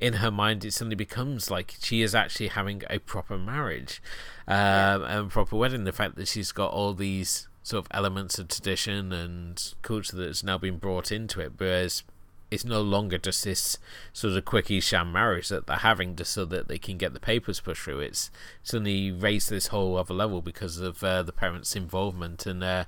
in 0.00 0.14
her 0.14 0.30
mind 0.30 0.64
it 0.64 0.72
suddenly 0.72 0.96
becomes 0.96 1.50
like 1.50 1.74
she 1.80 2.02
is 2.02 2.14
actually 2.14 2.48
having 2.48 2.82
a 2.88 2.98
proper 2.98 3.36
marriage 3.38 4.02
um, 4.46 4.56
yeah. 4.56 5.18
and 5.18 5.30
proper 5.30 5.56
wedding. 5.56 5.84
The 5.84 5.92
fact 5.92 6.16
that 6.16 6.28
she's 6.28 6.52
got 6.52 6.72
all 6.72 6.94
these 6.94 7.48
sort 7.62 7.84
of 7.84 7.88
elements 7.90 8.38
of 8.38 8.48
tradition 8.48 9.12
and 9.12 9.74
culture 9.82 10.16
that's 10.16 10.42
now 10.42 10.58
been 10.58 10.78
brought 10.78 11.12
into 11.12 11.40
it, 11.40 11.52
whereas 11.58 12.02
it's 12.50 12.64
no 12.64 12.80
longer 12.80 13.18
just 13.18 13.44
this 13.44 13.78
sort 14.12 14.36
of 14.36 14.44
quickie 14.44 14.80
sham 14.80 15.12
marriage 15.12 15.48
that 15.48 15.66
they're 15.66 15.76
having 15.76 16.16
just 16.16 16.32
so 16.32 16.44
that 16.46 16.68
they 16.68 16.78
can 16.78 16.96
get 16.96 17.12
the 17.12 17.20
papers 17.20 17.60
pushed 17.60 17.82
through. 17.82 18.00
It's 18.00 18.30
suddenly 18.62 19.10
raised 19.10 19.50
this 19.50 19.68
whole 19.68 19.96
other 19.96 20.14
level 20.14 20.40
because 20.40 20.78
of 20.78 21.04
uh, 21.04 21.22
the 21.22 21.32
parents' 21.32 21.76
involvement 21.76 22.46
and 22.46 22.64
uh, 22.64 22.84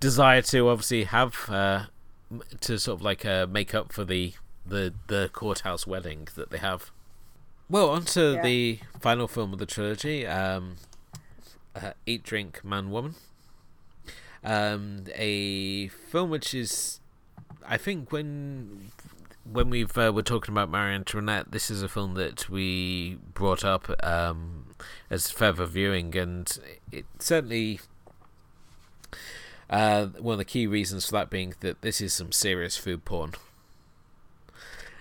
desire 0.00 0.42
to 0.42 0.68
obviously 0.68 1.04
have 1.04 1.48
uh, 1.48 1.86
to 2.60 2.78
sort 2.78 3.00
of 3.00 3.02
like 3.02 3.24
uh, 3.24 3.46
make 3.46 3.74
up 3.74 3.92
for 3.92 4.04
the, 4.04 4.34
the 4.66 4.94
the 5.06 5.30
courthouse 5.32 5.86
wedding 5.86 6.28
that 6.34 6.50
they 6.50 6.58
have. 6.58 6.90
Well, 7.70 7.90
on 7.90 8.04
to 8.06 8.34
yeah. 8.34 8.42
the 8.42 8.78
final 8.98 9.28
film 9.28 9.52
of 9.52 9.58
the 9.58 9.66
trilogy, 9.66 10.26
um, 10.26 10.76
uh, 11.76 11.92
Eat, 12.06 12.22
Drink, 12.22 12.64
Man, 12.64 12.90
Woman. 12.90 13.14
Um, 14.42 15.04
a 15.14 15.88
film 15.88 16.30
which 16.30 16.54
is 16.54 17.00
I 17.66 17.76
think 17.76 18.12
when 18.12 18.90
when 19.50 19.70
we've 19.70 19.96
uh, 19.96 20.12
we're 20.14 20.22
talking 20.22 20.52
about 20.52 20.70
Marie 20.70 20.94
Antoinette, 20.94 21.50
this 21.50 21.70
is 21.70 21.82
a 21.82 21.88
film 21.88 22.14
that 22.14 22.48
we 22.48 23.18
brought 23.34 23.64
up 23.64 23.90
um, 24.04 24.74
as 25.10 25.30
further 25.30 25.66
viewing, 25.66 26.16
and 26.16 26.58
it 26.92 27.06
certainly 27.18 27.80
uh, 29.70 30.06
one 30.06 30.34
of 30.34 30.38
the 30.38 30.44
key 30.44 30.66
reasons 30.66 31.06
for 31.06 31.12
that 31.12 31.30
being 31.30 31.54
that 31.60 31.82
this 31.82 32.00
is 32.00 32.12
some 32.12 32.32
serious 32.32 32.76
food 32.76 33.04
porn. 33.04 33.32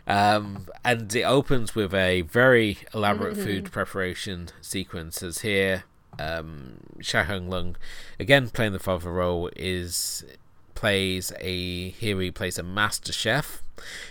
Um, 0.05 0.67
and 0.85 1.13
it 1.13 1.23
opens 1.23 1.75
with 1.75 1.93
a 1.93 2.21
very 2.21 2.77
elaborate 2.93 3.35
mm-hmm. 3.35 3.43
food 3.43 3.71
preparation 3.71 4.49
sequence. 4.61 5.21
As 5.21 5.39
here, 5.39 5.83
um, 6.17 6.77
Shao 7.01 7.23
Hung 7.23 7.49
Lung, 7.49 7.75
again 8.17 8.49
playing 8.49 8.71
the 8.73 8.79
father 8.79 9.11
role, 9.11 9.49
is 9.55 10.23
plays 10.77 11.33
a 11.39 11.89
here 11.89 12.21
he 12.21 12.29
plays 12.29 12.59
a 12.59 12.63
master 12.63 13.11
chef 13.11 13.63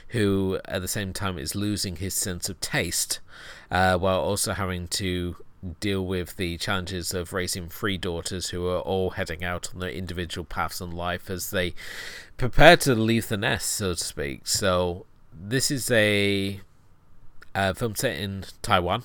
who 0.08 0.58
at 0.64 0.82
the 0.82 0.88
same 0.88 1.12
time 1.12 1.38
is 1.38 1.54
losing 1.54 1.94
his 1.94 2.12
sense 2.12 2.48
of 2.48 2.60
taste 2.60 3.20
uh, 3.70 3.96
while 3.96 4.18
also 4.18 4.52
having 4.52 4.88
to 4.88 5.36
deal 5.78 6.04
with 6.04 6.34
the 6.34 6.56
challenges 6.58 7.14
of 7.14 7.32
raising 7.32 7.68
three 7.68 7.96
daughters 7.96 8.48
who 8.50 8.66
are 8.66 8.80
all 8.80 9.10
heading 9.10 9.44
out 9.44 9.70
on 9.72 9.78
their 9.78 9.90
individual 9.90 10.44
paths 10.44 10.80
in 10.80 10.90
life 10.90 11.30
as 11.30 11.50
they 11.52 11.72
prepare 12.36 12.76
to 12.76 12.96
leave 12.96 13.28
the 13.28 13.36
nest 13.36 13.70
so 13.70 13.94
to 13.94 14.02
speak. 14.02 14.48
So 14.48 15.06
this 15.32 15.70
is 15.70 15.88
a, 15.92 16.60
a 17.54 17.76
film 17.76 17.94
set 17.94 18.18
in 18.18 18.44
taiwan. 18.60 19.04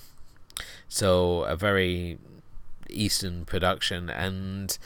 So 0.89 1.43
a 1.43 1.55
very 1.55 2.17
eastern 2.89 3.45
production 3.45 4.09
and 4.09 4.79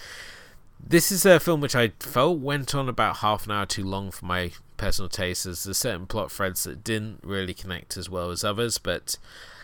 this 0.87 1.11
is 1.11 1.25
a 1.25 1.39
film 1.39 1.61
which 1.61 1.75
I 1.75 1.89
felt 1.99 2.39
went 2.39 2.75
on 2.75 2.87
about 2.87 3.17
half 3.17 3.45
an 3.45 3.51
hour 3.51 3.65
too 3.65 3.83
long 3.83 4.11
for 4.11 4.25
my 4.25 4.51
personal 4.77 5.09
taste, 5.09 5.45
as 5.45 5.63
there's 5.63 5.77
certain 5.77 6.05
plot 6.05 6.31
threads 6.31 6.63
that 6.63 6.83
didn't 6.83 7.21
really 7.23 7.53
connect 7.53 7.97
as 7.97 8.09
well 8.09 8.29
as 8.29 8.43
others. 8.43 8.77
But 8.77 9.17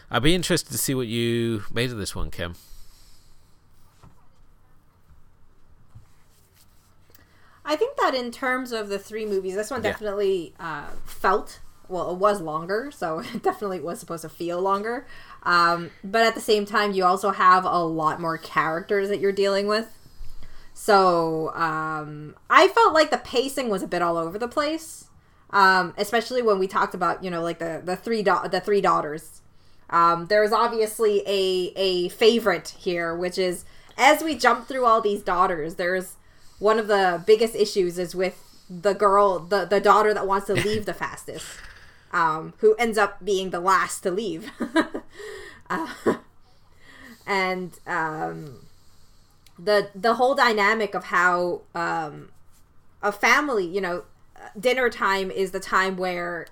I'd 0.10 0.24
be 0.24 0.34
interested 0.34 0.72
to 0.72 0.78
see 0.78 0.96
what 0.96 1.08
you 1.08 1.64
made 1.72 1.92
of 1.92 1.98
this 1.98 2.16
one, 2.16 2.32
Kim. 2.32 2.56
I 7.64 7.76
think 7.76 7.96
that 7.98 8.16
in 8.16 8.32
terms 8.32 8.72
of 8.72 8.90
the 8.90 8.98
three 8.98 9.26
movies, 9.26 9.56
this 9.56 9.70
one 9.70 9.82
definitely 9.82 10.54
yeah. 10.60 10.88
uh, 10.88 10.90
felt 11.06 11.60
well. 11.88 12.12
It 12.12 12.18
was 12.18 12.42
longer, 12.42 12.90
so 12.92 13.20
it 13.34 13.44
definitely 13.44 13.80
was 13.80 14.00
supposed 14.00 14.24
to 14.24 14.30
feel 14.30 14.60
longer. 14.60 15.06
Um, 15.44 15.92
but 16.04 16.26
at 16.26 16.34
the 16.34 16.42
same 16.42 16.66
time, 16.66 16.94
you 16.94 17.06
also 17.06 17.30
have 17.30 17.64
a 17.64 17.84
lot 17.84 18.20
more 18.20 18.40
characters 18.40 19.10
that 19.10 19.20
you're 19.20 19.32
dealing 19.32 19.68
with. 19.68 19.88
So 20.84 21.54
um, 21.54 22.36
I 22.50 22.68
felt 22.68 22.92
like 22.96 23.12
the 23.12 23.20
pacing 23.20 23.70
was 23.70 23.84
a 23.84 23.88
bit 23.88 24.02
all 24.02 24.18
over 24.18 24.40
the 24.40 24.48
place, 24.48 25.06
um, 25.52 25.94
especially 25.96 26.42
when 26.42 26.58
we 26.58 26.68
talked 26.68 26.96
about 26.96 27.24
you 27.24 27.30
know 27.30 27.44
like 27.44 27.60
the 27.60 27.84
the 27.86 27.96
three 27.96 28.24
da- 28.24 28.48
the 28.48 28.60
three 28.60 28.82
daughters. 28.82 29.42
Um, 29.92 30.26
there's 30.26 30.52
obviously 30.52 31.22
a 31.28 31.72
a 31.76 32.10
favorite 32.10 32.70
here, 32.80 33.16
which 33.16 33.38
is 33.38 33.64
as 33.96 34.24
we 34.24 34.34
jump 34.34 34.68
through 34.68 34.86
all 34.86 35.02
these 35.02 35.22
daughters. 35.22 35.76
There's 35.76 36.16
one 36.58 36.80
of 36.80 36.88
the 36.88 37.24
biggest 37.28 37.54
issues 37.54 38.00
is 38.00 38.16
with 38.16 38.42
the 38.68 38.94
girl, 38.94 39.38
the 39.38 39.66
the 39.66 39.80
daughter 39.80 40.16
that 40.16 40.26
wants 40.26 40.48
to 40.48 40.54
leave 40.68 40.88
the 40.88 40.96
fastest, 40.96 41.46
um, 42.12 42.56
who 42.58 42.74
ends 42.78 42.98
up 42.98 43.24
being 43.24 43.52
the 43.52 43.60
last 43.60 44.00
to 44.00 44.10
leave, 44.10 44.50
uh, 45.70 45.94
and 47.28 47.80
um, 47.86 48.62
the 49.64 49.90
the 49.94 50.16
whole 50.16 50.36
dynamic 50.36 50.96
of 50.96 51.06
how 51.06 51.62
um, 51.76 52.30
a 53.02 53.12
family, 53.12 53.66
you 53.66 53.82
know, 53.82 54.04
dinner 54.60 54.90
time 54.90 55.30
is 55.32 55.52
the 55.52 55.60
time 55.60 55.98
where 55.98 56.48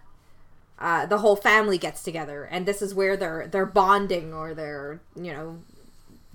uh, 0.77 1.05
the 1.05 1.19
whole 1.19 1.35
family 1.35 1.77
gets 1.77 2.03
together, 2.03 2.43
and 2.43 2.65
this 2.65 2.81
is 2.81 2.93
where 2.93 3.17
their 3.17 3.47
their 3.47 3.65
bonding 3.65 4.33
or 4.33 4.53
their 4.53 5.01
you 5.15 5.33
know 5.33 5.59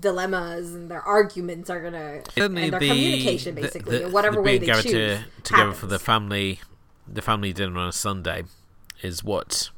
dilemmas 0.00 0.74
and 0.74 0.90
their 0.90 1.02
arguments 1.02 1.70
are 1.70 1.80
gonna 1.80 2.20
and 2.36 2.56
their 2.56 2.70
the, 2.80 2.88
communication 2.88 3.54
basically, 3.54 3.98
the, 3.98 4.04
the, 4.04 4.10
whatever 4.10 4.42
way 4.42 4.58
they 4.58 4.66
choose. 4.66 4.82
To, 4.82 5.24
together 5.42 5.62
happens. 5.62 5.78
for 5.78 5.86
the 5.86 5.98
family, 5.98 6.60
the 7.06 7.22
family 7.22 7.52
dinner 7.52 7.78
on 7.78 7.88
a 7.88 7.92
Sunday 7.92 8.44
is 9.02 9.22
what 9.22 9.70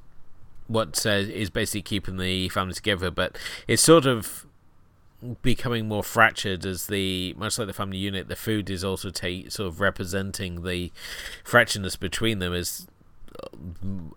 what 0.66 1.04
uh, 1.06 1.10
is 1.10 1.50
basically 1.50 1.82
keeping 1.82 2.16
the 2.16 2.48
family 2.48 2.74
together. 2.74 3.10
But 3.10 3.36
it's 3.68 3.82
sort 3.82 4.06
of 4.06 4.45
becoming 5.42 5.88
more 5.88 6.02
fractured 6.02 6.64
as 6.66 6.86
the 6.86 7.34
much 7.36 7.58
like 7.58 7.66
the 7.66 7.72
family 7.72 7.96
unit 7.96 8.28
the 8.28 8.36
food 8.36 8.68
is 8.68 8.84
also 8.84 9.10
ta- 9.10 9.48
sort 9.48 9.66
of 9.66 9.80
representing 9.80 10.62
the 10.62 10.92
fracturedness 11.44 11.98
between 11.98 12.38
them 12.38 12.52
as 12.52 12.86
uh, 13.42 13.48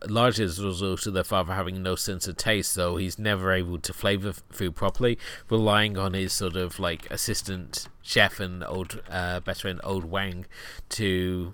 largely 0.08 0.46
as 0.46 0.60
a 0.60 0.66
result 0.66 1.06
of 1.06 1.14
their 1.14 1.24
father 1.24 1.54
having 1.54 1.82
no 1.82 1.96
sense 1.96 2.28
of 2.28 2.36
taste 2.38 2.74
so 2.74 2.98
he's 2.98 3.18
never 3.18 3.52
able 3.52 3.80
to 3.80 3.94
flavor 3.94 4.34
food 4.52 4.76
properly 4.76 5.18
relying 5.50 5.98
on 5.98 6.14
his 6.14 6.34
sort 6.34 6.56
of 6.56 6.80
like 6.80 7.10
assistant 7.10 7.88
chef 8.02 8.40
and 8.40 8.64
old 8.64 9.02
uh, 9.10 9.40
veteran 9.40 9.80
old 9.84 10.06
wang 10.06 10.46
to 10.90 11.54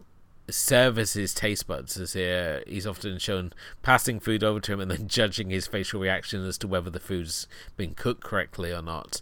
service 0.50 1.14
his 1.14 1.34
taste 1.34 1.66
buds 1.66 1.98
as 1.98 2.14
here 2.14 2.64
he's 2.68 2.86
often 2.86 3.18
shown 3.18 3.52
passing 3.82 4.20
food 4.20 4.44
over 4.44 4.60
to 4.60 4.74
him 4.74 4.80
and 4.80 4.92
then 4.92 5.08
judging 5.08 5.50
his 5.50 5.68
facial 5.68 6.00
reaction 6.00 6.46
as 6.46 6.58
to 6.58 6.68
whether 6.68 6.90
the 6.90 7.00
food's 7.00 7.48
been 7.78 7.96
cooked 7.96 8.24
correctly 8.24 8.72
or 8.72 8.82
not. 8.82 9.22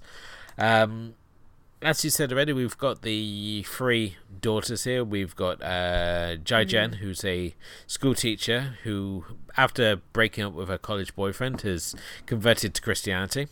Um, 0.57 1.15
as 1.84 2.03
you 2.03 2.09
said 2.09 2.32
already, 2.32 2.53
we've 2.53 2.78
got 2.78 3.01
the 3.01 3.63
three 3.63 4.15
daughters 4.41 4.86
here. 4.86 5.03
We've 5.03 5.36
got 5.36 5.61
uh, 5.61 6.38
Jai 6.38 6.63
Jen, 6.63 6.91
mm-hmm. 6.91 7.03
who's 7.03 7.26
a 7.26 7.55
school 7.88 8.15
teacher 8.15 8.78
who, 8.84 9.26
after 9.57 9.97
breaking 10.13 10.45
up 10.45 10.53
with 10.53 10.69
her 10.69 10.78
college 10.78 11.13
boyfriend, 11.15 11.61
has 11.61 11.93
converted 12.26 12.74
to 12.76 12.82
Christianity. 12.82 13.47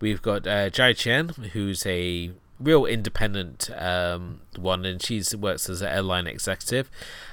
We've 0.00 0.22
got 0.22 0.46
uh, 0.46 0.70
Jai 0.70 0.92
Chen, 0.92 1.28
who's 1.28 1.84
a 1.86 2.30
real 2.58 2.86
independent 2.86 3.70
um, 3.76 4.40
one, 4.56 4.84
and 4.84 5.02
she 5.02 5.22
works 5.36 5.68
as 5.68 5.82
an 5.82 5.88
airline 5.88 6.26
executive, 6.26 6.90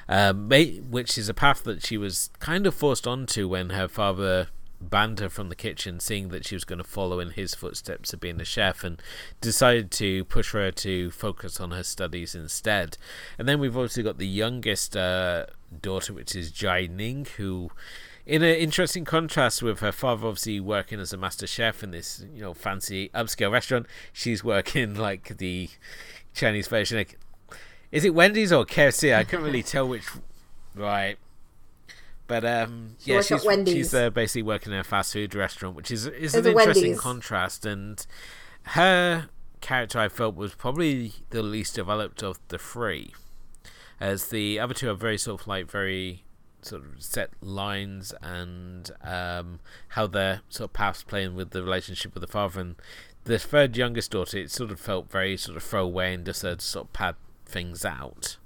um, 0.10 0.50
which 0.90 1.18
is 1.18 1.30
a 1.30 1.34
path 1.34 1.64
that 1.64 1.86
she 1.86 1.98
was 1.98 2.30
kind 2.40 2.68
of 2.68 2.74
forced 2.74 3.08
onto 3.08 3.48
when 3.48 3.72
her 3.72 3.88
father 3.88 4.48
banned 4.90 5.20
her 5.20 5.30
from 5.30 5.50
the 5.50 5.56
kitchen, 5.56 6.00
seeing 6.00 6.30
that 6.30 6.46
she 6.46 6.56
was 6.56 6.66
going 6.66 6.78
to 6.78 6.84
follow 6.84 7.20
in 7.20 7.32
his 7.32 7.56
footsteps 7.56 8.14
of 8.14 8.20
being 8.20 8.42
a 8.42 8.46
chef, 8.46 8.84
and 8.84 9.02
decided 9.40 9.92
to 9.92 10.26
push 10.26 10.52
her 10.52 10.72
to 10.72 11.10
focus 11.12 11.60
on 11.60 11.72
her 11.72 11.84
studies 11.84 12.36
instead. 12.36 12.98
And 13.38 13.48
then 13.48 13.60
we've 13.60 13.78
also 13.78 14.04
got 14.04 14.18
the 14.18 14.28
youngest 14.28 14.98
uh, 14.98 15.46
daughter, 15.82 16.14
which 16.14 16.36
is 16.36 16.52
Jai 16.52 16.88
Ning, 16.92 17.26
who 17.38 17.72
in 18.26 18.42
an 18.44 18.56
interesting 18.56 19.04
contrast 19.06 19.62
with 19.62 19.80
her 19.80 19.92
father 19.92 20.28
obviously 20.28 20.60
working 20.60 21.00
as 21.00 21.12
a 21.14 21.18
master 21.18 21.46
chef 21.48 21.84
in 21.84 21.92
this 21.92 22.24
you 22.34 22.42
know 22.42 22.54
fancy 22.54 23.10
upscale 23.14 23.52
restaurant 23.52 23.86
she's 24.14 24.44
working 24.44 24.96
like 25.08 25.38
the 25.38 25.70
chinese 26.34 26.68
version 26.68 26.98
like, 26.98 27.18
Is 27.92 28.04
it 28.06 28.14
Wendy's 28.16 28.52
or 28.52 28.66
KFC? 28.66 29.14
I 29.16 29.24
couldn't 29.24 29.46
really 29.46 29.62
tell 29.74 29.88
which. 29.88 30.06
Right. 30.76 31.18
But 32.26 32.44
um, 32.46 32.96
She 33.00 33.12
yeah, 33.12 33.22
she's 33.22 33.44
she's 33.68 33.94
uh, 33.94 34.10
basically 34.10 34.42
working 34.44 34.74
in 34.74 34.80
a 34.80 34.84
fast 34.84 35.14
food 35.14 35.36
restaurant, 35.36 35.76
which 35.76 35.92
is 35.92 36.08
is 36.08 36.34
It's 36.34 36.48
an 36.48 36.48
interesting 36.54 36.84
Wendy's. 36.84 37.00
contrast. 37.00 37.66
And 37.66 38.04
her 38.68 39.30
character, 39.62 40.00
I 40.00 40.10
felt, 40.10 40.36
was 40.36 40.56
probably 40.56 41.14
the 41.30 41.44
least 41.44 41.76
developed 41.76 42.24
of 42.24 42.40
the 42.48 42.58
three, 42.58 43.14
as 44.00 44.28
the 44.30 44.60
other 44.60 44.74
two 44.74 44.90
are 44.90 44.96
very 44.96 45.18
sort 45.20 45.42
of 45.42 45.48
like 45.48 45.70
very 45.70 46.23
sort 46.66 46.84
of 46.84 47.04
set 47.04 47.32
lines 47.42 48.14
and 48.22 48.92
um, 49.02 49.60
how 49.90 50.08
their 50.08 50.42
sort 50.50 50.70
of 50.70 50.74
paths 50.74 51.04
playing 51.04 51.36
with 51.36 51.52
the 51.52 51.64
relationship 51.64 52.14
with 52.14 52.22
the 52.22 52.28
father. 52.28 52.62
And 52.62 52.76
the 53.24 53.40
third 53.40 53.78
youngest 53.78 54.12
daughter, 54.12 54.38
it 54.38 54.52
sort 54.52 54.72
of 54.72 54.80
felt 54.80 55.12
very 55.12 55.38
sort 55.38 55.58
of 55.58 55.64
throwaway 55.64 56.14
and 56.14 56.26
just 56.26 56.42
sort 56.42 56.86
of 56.88 56.94
pad 56.94 57.16
things 57.46 57.86
out. 57.86 58.38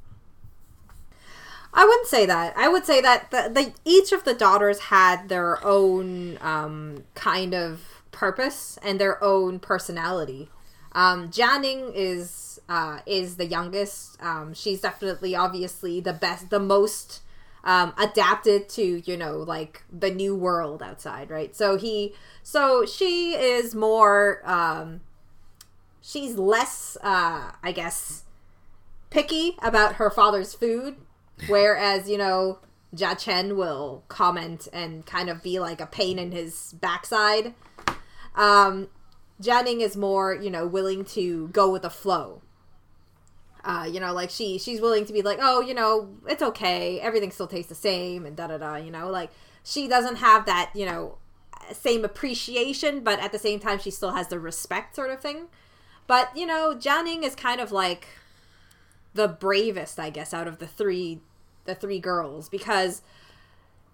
I 1.74 1.86
wouldn't 1.86 2.08
say 2.08 2.26
that. 2.26 2.58
I 2.58 2.68
would 2.68 2.86
say 2.86 3.02
that 3.02 3.30
the, 3.30 3.52
the 3.54 3.74
each 3.86 4.12
of 4.12 4.24
the 4.24 4.34
daughters 4.34 4.80
had 4.80 5.30
their 5.30 5.64
own 5.64 6.38
um, 6.42 7.04
kind 7.14 7.54
of 7.54 8.04
purpose 8.12 8.80
and 8.82 9.00
their 9.00 9.24
own 9.24 9.60
personality. 9.60 10.50
Um, 10.94 11.30
Janning 11.30 11.92
is 11.94 12.60
uh, 12.68 13.00
is 13.06 13.36
the 13.36 13.46
youngest. 13.46 14.22
Um, 14.24 14.54
she's 14.54 14.82
definitely, 14.82 15.36
obviously, 15.36 16.02
the 16.02 16.14
best, 16.14 16.50
the 16.50 16.60
most 16.60 17.22
um, 17.68 17.94
adapted 17.98 18.70
to 18.70 19.04
you 19.06 19.18
know 19.18 19.34
like 19.34 19.84
the 19.92 20.10
new 20.10 20.34
world 20.34 20.82
outside, 20.82 21.30
right? 21.30 21.56
So 21.56 21.78
he, 21.78 22.16
so 22.42 22.86
she 22.86 23.36
is 23.36 23.76
more. 23.76 24.42
Um, 24.46 25.02
she's 26.02 26.36
less, 26.36 26.98
uh, 27.04 27.52
I 27.62 27.72
guess, 27.74 28.24
picky 29.10 29.58
about 29.62 29.96
her 29.96 30.10
father's 30.10 30.54
food, 30.54 30.96
whereas 31.48 32.10
you 32.10 32.18
know 32.18 32.60
Jia 32.96 33.20
Chen 33.20 33.58
will 33.58 34.06
comment 34.08 34.70
and 34.72 35.06
kind 35.06 35.30
of 35.30 35.44
be 35.44 35.60
like 35.60 35.82
a 35.82 35.86
pain 35.86 36.18
in 36.18 36.32
his 36.32 36.74
backside. 36.80 37.54
Um, 38.34 38.88
Janning 39.42 39.82
is 39.82 39.98
more, 39.98 40.34
you 40.34 40.50
know, 40.50 40.66
willing 40.66 41.04
to 41.06 41.50
go 41.50 41.70
with 41.70 41.82
the 41.82 41.90
flow. 41.90 42.42
Uh, 43.68 43.84
you 43.84 44.00
know, 44.00 44.14
like 44.14 44.30
she 44.30 44.58
she's 44.58 44.80
willing 44.80 45.06
to 45.06 45.12
be 45.12 45.22
like, 45.22 45.40
oh, 45.42 45.60
you 45.60 45.74
know, 45.74 46.08
it's 46.26 46.42
okay, 46.42 47.02
everything 47.02 47.32
still 47.32 47.48
tastes 47.48 47.68
the 47.68 47.76
same, 47.76 48.26
and 48.26 48.34
da 48.38 48.48
da 48.48 48.58
da. 48.58 48.76
You 48.78 48.92
know, 48.92 49.10
like 49.10 49.30
she 49.62 49.90
doesn't 49.90 50.16
have 50.16 50.46
that, 50.46 50.72
you 50.74 50.86
know, 50.86 51.18
same 51.74 52.06
appreciation, 52.06 53.02
but 53.02 53.20
at 53.20 53.34
the 53.34 53.40
same 53.40 53.60
time, 53.60 53.78
she 53.78 53.92
still 53.92 54.12
has 54.12 54.30
the 54.30 54.40
respect 54.40 54.96
sort 54.96 55.12
of 55.12 55.20
thing. 55.20 55.48
But 56.08 56.30
you 56.34 56.46
know, 56.46 56.76
Jianing 56.80 57.24
is 57.24 57.36
kind 57.36 57.60
of 57.60 57.74
like 57.74 58.08
the 59.14 59.28
bravest, 59.28 60.00
I 60.00 60.12
guess, 60.12 60.34
out 60.34 60.48
of 60.48 60.60
the 60.60 60.68
three 60.68 61.20
the 61.66 61.76
three 61.76 62.00
girls 62.00 62.48
because 62.48 63.02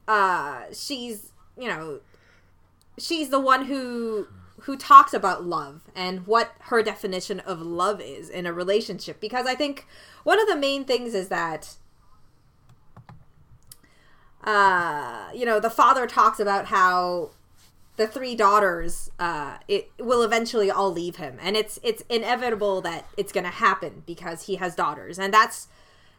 uh 0.08 0.66
she's 0.72 1.32
you 1.58 1.68
know 1.68 2.02
she's 3.00 3.30
the 3.30 3.40
one 3.40 3.66
who 3.66 4.28
who 4.64 4.78
talks 4.78 5.14
about 5.14 5.44
love 5.46 5.82
and 5.94 6.26
what 6.26 6.54
her 6.62 6.82
definition 6.82 7.42
of 7.42 7.62
love 7.62 8.00
is 8.00 8.30
in 8.30 8.46
a 8.46 8.54
relationship. 8.54 9.20
Because 9.20 9.46
I 9.46 9.56
think 9.56 9.86
one 10.24 10.40
of 10.40 10.48
the 10.48 10.56
main 10.56 10.86
things 10.86 11.14
is 11.14 11.28
that 11.30 11.76
uh 14.44 15.30
you 15.34 15.46
know 15.46 15.58
the 15.60 15.70
father 15.70 16.06
talks 16.06 16.38
about 16.38 16.66
how 16.66 17.32
the 17.96 18.06
three 18.06 18.36
daughters 18.36 19.10
uh 19.18 19.58
it 19.70 19.90
will 20.00 20.22
eventually 20.22 20.72
all 20.72 20.92
leave 20.92 21.18
him. 21.18 21.38
And 21.42 21.58
it's 21.58 21.78
it's 21.84 22.04
inevitable 22.10 22.82
that 22.82 23.06
it's 23.18 23.34
going 23.34 23.46
to 23.46 23.50
happen 23.50 24.04
because 24.06 24.46
he 24.46 24.56
has 24.56 24.76
daughters. 24.76 25.20
And 25.20 25.34
that's 25.34 25.68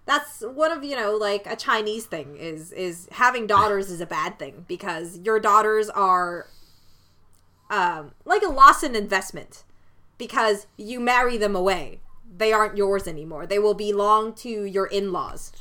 that's 0.07 0.43
one 0.43 0.71
of 0.71 0.85
you 0.85 0.95
know 0.95 1.17
like 1.17 1.47
a 1.47 1.57
chinese 1.57 2.05
thing 2.05 2.37
is 2.37 2.73
is 2.73 3.09
having 3.11 3.47
daughters 3.47 3.91
is 3.91 4.03
a 4.03 4.07
bad 4.07 4.39
thing 4.39 4.67
because 4.69 5.19
your 5.21 5.41
daughters 5.41 5.89
are 5.89 6.47
um 7.71 8.13
like 8.25 8.43
a 8.43 8.49
loss 8.49 8.83
in 8.83 8.95
investment 8.95 9.65
because 10.19 10.67
you 10.77 11.01
marry 11.01 11.37
them 11.37 11.57
away. 11.57 12.01
They 12.37 12.53
aren't 12.53 12.77
yours 12.77 13.07
anymore. 13.07 13.47
They 13.47 13.59
will 13.59 13.75
belong 13.75 14.35
to 14.37 14.65
your 14.65 14.87
in-laws. 14.87 15.53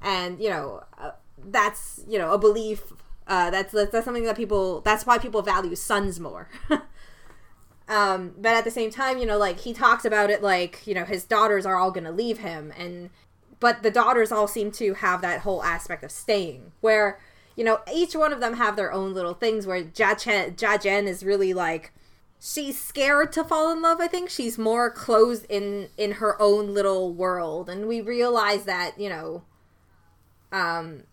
And 0.00 0.40
you 0.40 0.50
know 0.50 0.84
uh, 0.98 1.12
that's 1.44 2.02
you 2.08 2.18
know 2.18 2.32
a 2.32 2.38
belief 2.38 2.92
uh, 3.28 3.50
that's, 3.50 3.72
that's 3.72 4.04
something 4.04 4.24
that 4.24 4.36
people 4.36 4.80
that's 4.80 5.06
why 5.06 5.18
people 5.18 5.42
value 5.42 5.76
sons 5.76 6.20
more. 6.20 6.48
Um 7.88 8.34
but 8.38 8.52
at 8.52 8.64
the 8.64 8.70
same 8.70 8.90
time 8.90 9.18
you 9.18 9.26
know 9.26 9.36
like 9.36 9.60
he 9.60 9.74
talks 9.74 10.04
about 10.04 10.30
it 10.30 10.42
like 10.42 10.86
you 10.86 10.94
know 10.94 11.04
his 11.04 11.24
daughters 11.24 11.66
are 11.66 11.76
all 11.76 11.90
gonna 11.90 12.12
leave 12.12 12.38
him 12.38 12.72
and 12.76 13.10
but 13.60 13.82
the 13.82 13.90
daughters 13.90 14.32
all 14.32 14.46
seem 14.46 14.70
to 14.72 14.94
have 14.94 15.20
that 15.22 15.40
whole 15.40 15.62
aspect 15.62 16.02
of 16.04 16.10
staying 16.10 16.72
where 16.80 17.18
you 17.56 17.64
know 17.64 17.80
each 17.92 18.14
one 18.14 18.32
of 18.32 18.40
them 18.40 18.54
have 18.54 18.76
their 18.76 18.92
own 18.92 19.14
little 19.14 19.34
things 19.34 19.66
where 19.66 19.82
Jia 19.82 20.18
Chen 20.18 20.52
Jia 20.52 20.82
Jen 20.82 21.08
is 21.08 21.24
really 21.24 21.52
like 21.52 21.92
she's 22.40 22.80
scared 22.80 23.32
to 23.32 23.44
fall 23.44 23.70
in 23.70 23.80
love 23.80 24.00
i 24.00 24.08
think. 24.08 24.28
She's 24.28 24.58
more 24.58 24.90
closed 24.90 25.46
in 25.48 25.88
in 25.96 26.12
her 26.12 26.40
own 26.40 26.74
little 26.74 27.12
world. 27.12 27.68
And 27.68 27.86
we 27.86 28.00
realize 28.00 28.64
that 28.64 28.98
you 28.98 29.08
know 29.08 29.42
um 30.50 31.04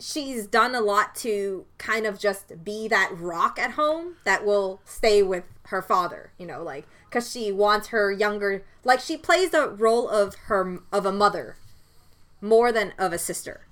she's 0.00 0.46
done 0.46 0.74
a 0.74 0.80
lot 0.80 1.14
to 1.14 1.64
kind 1.78 2.06
of 2.06 2.18
just 2.18 2.64
be 2.64 2.88
that 2.88 3.10
rock 3.16 3.58
at 3.58 3.72
home 3.72 4.16
that 4.24 4.44
will 4.44 4.80
stay 4.84 5.22
with 5.22 5.44
her 5.68 5.82
father 5.82 6.32
you 6.38 6.46
know 6.46 6.62
like 6.62 6.86
because 7.08 7.30
she 7.30 7.50
wants 7.50 7.88
her 7.88 8.12
younger 8.12 8.62
like 8.84 9.00
she 9.00 9.16
plays 9.16 9.50
the 9.50 9.68
role 9.68 10.08
of 10.08 10.34
her 10.46 10.78
of 10.92 11.06
a 11.06 11.12
mother 11.12 11.56
more 12.40 12.70
than 12.70 12.92
of 12.98 13.12
a 13.12 13.18
sister 13.18 13.65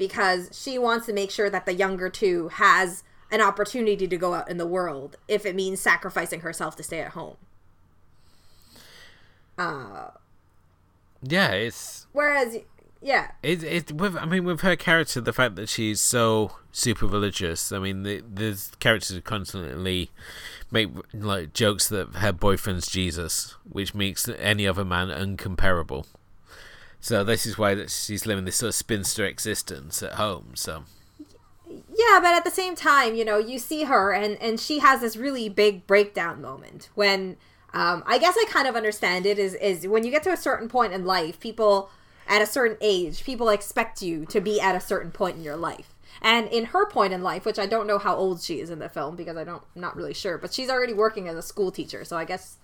because 0.00 0.48
she 0.50 0.78
wants 0.78 1.04
to 1.04 1.12
make 1.12 1.30
sure 1.30 1.50
that 1.50 1.66
the 1.66 1.74
younger 1.74 2.08
two 2.08 2.48
has 2.48 3.04
an 3.30 3.42
opportunity 3.42 4.08
to 4.08 4.16
go 4.16 4.32
out 4.32 4.50
in 4.50 4.56
the 4.56 4.66
world 4.66 5.16
if 5.28 5.44
it 5.44 5.54
means 5.54 5.78
sacrificing 5.78 6.40
herself 6.40 6.74
to 6.74 6.82
stay 6.82 7.00
at 7.00 7.10
home. 7.12 7.36
Uh 9.58 10.08
Yeah, 11.22 11.50
it's 11.50 12.06
whereas 12.12 12.56
yeah. 13.02 13.32
It, 13.42 13.62
it 13.62 13.92
with 13.92 14.16
I 14.16 14.24
mean 14.24 14.44
with 14.44 14.62
her 14.62 14.74
character 14.74 15.20
the 15.20 15.34
fact 15.34 15.56
that 15.56 15.68
she's 15.68 16.00
so 16.00 16.52
super 16.72 17.06
religious 17.06 17.70
I 17.70 17.78
mean 17.78 18.02
the, 18.02 18.22
there's 18.26 18.72
characters 18.80 19.20
constantly 19.22 20.10
make 20.70 20.88
like 21.12 21.52
jokes 21.52 21.90
that 21.90 22.14
her 22.16 22.32
boyfriend's 22.32 22.86
Jesus 22.86 23.54
which 23.68 23.94
makes 23.94 24.26
any 24.28 24.66
other 24.66 24.84
man 24.84 25.08
uncomparable 25.08 26.06
so 27.00 27.24
this 27.24 27.46
is 27.46 27.56
why 27.58 27.74
that 27.74 27.90
she's 27.90 28.26
living 28.26 28.44
this 28.44 28.56
sort 28.56 28.68
of 28.68 28.74
spinster 28.74 29.24
existence 29.24 30.02
at 30.02 30.14
home 30.14 30.52
so 30.54 30.84
Yeah, 31.68 32.18
but 32.20 32.34
at 32.34 32.44
the 32.44 32.50
same 32.50 32.74
time, 32.74 33.14
you 33.14 33.24
know, 33.24 33.38
you 33.38 33.58
see 33.58 33.84
her 33.84 34.12
and 34.12 34.40
and 34.42 34.58
she 34.58 34.80
has 34.80 35.00
this 35.00 35.16
really 35.16 35.48
big 35.48 35.86
breakdown 35.86 36.40
moment 36.42 36.88
when 36.94 37.36
um 37.72 38.02
I 38.06 38.18
guess 38.18 38.36
I 38.36 38.44
kind 38.48 38.66
of 38.66 38.76
understand 38.76 39.26
it 39.26 39.38
is 39.38 39.54
is 39.54 39.86
when 39.86 40.04
you 40.04 40.10
get 40.10 40.22
to 40.24 40.32
a 40.32 40.36
certain 40.36 40.68
point 40.68 40.92
in 40.92 41.04
life, 41.04 41.38
people 41.40 41.90
at 42.26 42.42
a 42.42 42.46
certain 42.46 42.76
age, 42.80 43.24
people 43.24 43.48
expect 43.48 44.02
you 44.02 44.24
to 44.26 44.40
be 44.40 44.60
at 44.60 44.74
a 44.74 44.80
certain 44.80 45.10
point 45.10 45.36
in 45.36 45.42
your 45.42 45.56
life. 45.56 45.94
And 46.22 46.48
in 46.48 46.66
her 46.66 46.86
point 46.88 47.12
in 47.12 47.22
life, 47.22 47.44
which 47.46 47.58
I 47.58 47.66
don't 47.66 47.86
know 47.86 47.98
how 47.98 48.14
old 48.14 48.42
she 48.42 48.60
is 48.60 48.68
in 48.68 48.78
the 48.78 48.88
film 48.88 49.16
because 49.16 49.36
I 49.36 49.44
don't 49.44 49.62
I'm 49.74 49.80
not 49.80 49.96
really 49.96 50.14
sure, 50.14 50.38
but 50.38 50.52
she's 50.52 50.70
already 50.70 50.92
working 50.92 51.28
as 51.28 51.36
a 51.36 51.42
school 51.42 51.70
teacher, 51.70 52.04
so 52.04 52.16
I 52.16 52.24
guess 52.24 52.58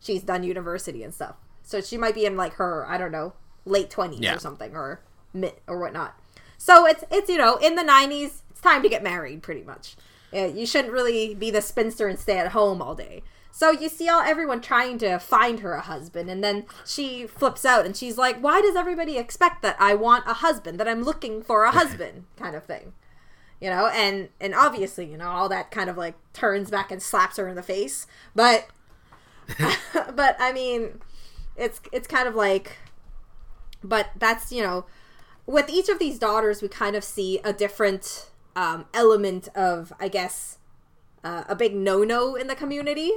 she's 0.00 0.22
done 0.22 0.42
university 0.42 1.02
and 1.02 1.14
stuff. 1.14 1.36
So 1.62 1.80
she 1.80 1.96
might 1.96 2.14
be 2.14 2.26
in 2.26 2.36
like 2.36 2.54
her, 2.54 2.84
I 2.88 2.98
don't 2.98 3.12
know, 3.12 3.32
late 3.64 3.90
20s 3.90 4.20
Yeah. 4.20 4.36
or 4.36 4.38
something 4.38 4.74
or 4.74 5.00
mid 5.32 5.54
or 5.66 5.78
whatnot. 5.78 6.18
So 6.58 6.86
it's 6.86 7.04
it's 7.10 7.28
you 7.30 7.38
know 7.38 7.56
in 7.56 7.74
the 7.74 7.82
'90s, 7.82 8.42
it's 8.50 8.60
time 8.60 8.82
to 8.82 8.88
get 8.88 9.02
married, 9.02 9.42
pretty 9.42 9.62
much. 9.62 9.96
You 10.32 10.64
shouldn't 10.66 10.92
really 10.92 11.34
be 11.34 11.50
the 11.50 11.60
spinster 11.62 12.06
and 12.06 12.18
stay 12.18 12.38
at 12.38 12.52
home 12.52 12.80
all 12.80 12.94
day. 12.94 13.22
So 13.52 13.72
you 13.72 13.88
see 13.88 14.08
all 14.08 14.20
everyone 14.20 14.60
trying 14.60 14.96
to 14.98 15.18
find 15.18 15.58
her 15.60 15.72
a 15.74 15.80
husband, 15.80 16.30
and 16.30 16.42
then 16.44 16.66
she 16.86 17.26
flips 17.26 17.64
out 17.64 17.84
and 17.84 17.96
she's 17.96 18.16
like, 18.16 18.38
"Why 18.38 18.60
does 18.60 18.76
everybody 18.76 19.18
expect 19.18 19.62
that 19.62 19.76
I 19.80 19.94
want 19.94 20.24
a 20.28 20.34
husband? 20.34 20.78
That 20.78 20.86
I'm 20.86 21.02
looking 21.02 21.42
for 21.42 21.64
a 21.64 21.72
husband?" 21.72 22.24
kind 22.36 22.54
of 22.54 22.64
thing, 22.64 22.92
you 23.60 23.68
know. 23.70 23.86
And 23.88 24.28
and 24.40 24.54
obviously, 24.54 25.06
you 25.10 25.16
know, 25.16 25.28
all 25.28 25.48
that 25.48 25.70
kind 25.72 25.90
of 25.90 25.96
like 25.98 26.14
turns 26.32 26.70
back 26.70 26.92
and 26.92 27.02
slaps 27.02 27.38
her 27.38 27.48
in 27.48 27.56
the 27.56 27.62
face. 27.62 28.06
But 28.36 28.68
but 30.14 30.36
I 30.38 30.52
mean, 30.52 31.00
it's 31.56 31.80
it's 31.92 32.06
kind 32.06 32.28
of 32.28 32.34
like, 32.34 32.76
but 33.82 34.10
that's 34.16 34.52
you 34.52 34.62
know 34.62 34.86
with 35.50 35.68
each 35.68 35.88
of 35.88 35.98
these 35.98 36.18
daughters, 36.18 36.62
we 36.62 36.68
kind 36.68 36.94
of 36.94 37.02
see 37.02 37.40
a 37.42 37.52
different 37.52 38.30
um, 38.54 38.86
element 38.94 39.48
of, 39.54 39.92
I 39.98 40.08
guess, 40.08 40.58
uh, 41.24 41.44
a 41.48 41.56
big 41.56 41.74
no 41.74 42.04
no 42.04 42.36
in 42.36 42.46
the 42.46 42.54
community, 42.54 43.10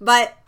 but 0.00 0.38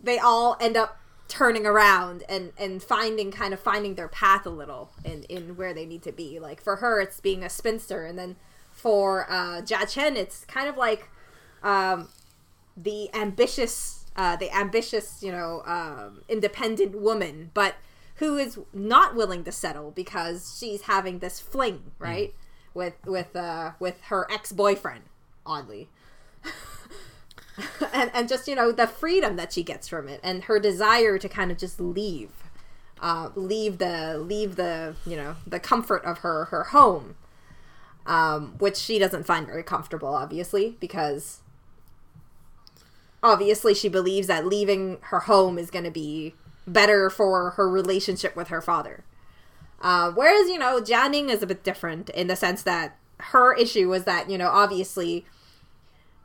they 0.00 0.18
all 0.18 0.56
end 0.60 0.76
up 0.76 0.98
turning 1.26 1.66
around 1.66 2.22
and 2.28 2.52
and 2.56 2.82
finding 2.82 3.30
kind 3.30 3.52
of 3.52 3.60
finding 3.60 3.94
their 3.94 4.08
path 4.08 4.46
a 4.46 4.50
little 4.50 4.90
in 5.04 5.24
in 5.24 5.56
where 5.56 5.74
they 5.74 5.86
need 5.86 6.02
to 6.02 6.12
be. 6.12 6.38
Like 6.38 6.62
for 6.62 6.76
her, 6.76 7.00
it's 7.00 7.18
being 7.18 7.42
a 7.42 7.50
spinster, 7.50 8.04
and 8.04 8.18
then 8.18 8.36
for 8.70 9.26
uh, 9.30 9.62
Jia 9.62 9.90
Chen, 9.90 10.16
it's 10.16 10.44
kind 10.44 10.68
of 10.68 10.76
like 10.76 11.08
um, 11.62 12.08
the 12.76 13.12
ambitious 13.14 14.04
uh, 14.16 14.36
the 14.36 14.54
ambitious, 14.54 15.22
you 15.22 15.32
know, 15.32 15.62
um, 15.64 16.22
independent 16.28 16.94
woman, 16.94 17.50
but 17.54 17.76
who 18.18 18.36
is 18.36 18.58
not 18.72 19.14
willing 19.14 19.44
to 19.44 19.52
settle 19.52 19.90
because 19.92 20.56
she's 20.58 20.82
having 20.82 21.20
this 21.20 21.40
fling, 21.40 21.92
right, 21.98 22.30
mm. 22.30 22.74
with 22.74 22.94
with 23.06 23.34
uh, 23.34 23.72
with 23.78 24.00
her 24.02 24.26
ex 24.30 24.52
boyfriend, 24.52 25.04
oddly. 25.46 25.88
and 27.92 28.10
and 28.12 28.28
just 28.28 28.48
you 28.48 28.54
know 28.54 28.72
the 28.72 28.86
freedom 28.86 29.36
that 29.36 29.52
she 29.52 29.62
gets 29.62 29.88
from 29.88 30.08
it, 30.08 30.20
and 30.22 30.44
her 30.44 30.58
desire 30.58 31.18
to 31.18 31.28
kind 31.28 31.50
of 31.50 31.58
just 31.58 31.80
leave, 31.80 32.30
uh, 33.00 33.30
leave 33.34 33.78
the 33.78 34.18
leave 34.18 34.56
the 34.56 34.96
you 35.06 35.16
know 35.16 35.36
the 35.46 35.60
comfort 35.60 36.04
of 36.04 36.18
her 36.18 36.46
her 36.46 36.64
home, 36.64 37.14
um, 38.06 38.56
which 38.58 38.76
she 38.76 38.98
doesn't 38.98 39.24
find 39.24 39.46
very 39.46 39.62
comfortable, 39.62 40.08
obviously, 40.08 40.76
because 40.80 41.40
obviously 43.22 43.74
she 43.74 43.88
believes 43.88 44.26
that 44.26 44.44
leaving 44.44 44.98
her 45.02 45.20
home 45.20 45.58
is 45.58 45.70
going 45.70 45.84
to 45.84 45.90
be 45.90 46.34
better 46.72 47.10
for 47.10 47.50
her 47.50 47.68
relationship 47.68 48.36
with 48.36 48.48
her 48.48 48.60
father. 48.60 49.04
Uh, 49.80 50.10
whereas, 50.12 50.48
you 50.48 50.58
know, 50.58 50.80
Jianing 50.80 51.28
is 51.28 51.42
a 51.42 51.46
bit 51.46 51.62
different 51.62 52.10
in 52.10 52.26
the 52.26 52.36
sense 52.36 52.62
that 52.62 52.96
her 53.18 53.54
issue 53.54 53.88
was 53.88 54.04
that, 54.04 54.28
you 54.30 54.38
know, 54.38 54.48
obviously 54.48 55.24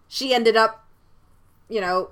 she 0.07 0.33
ended 0.33 0.55
up, 0.55 0.85
you 1.69 1.81
know, 1.81 2.11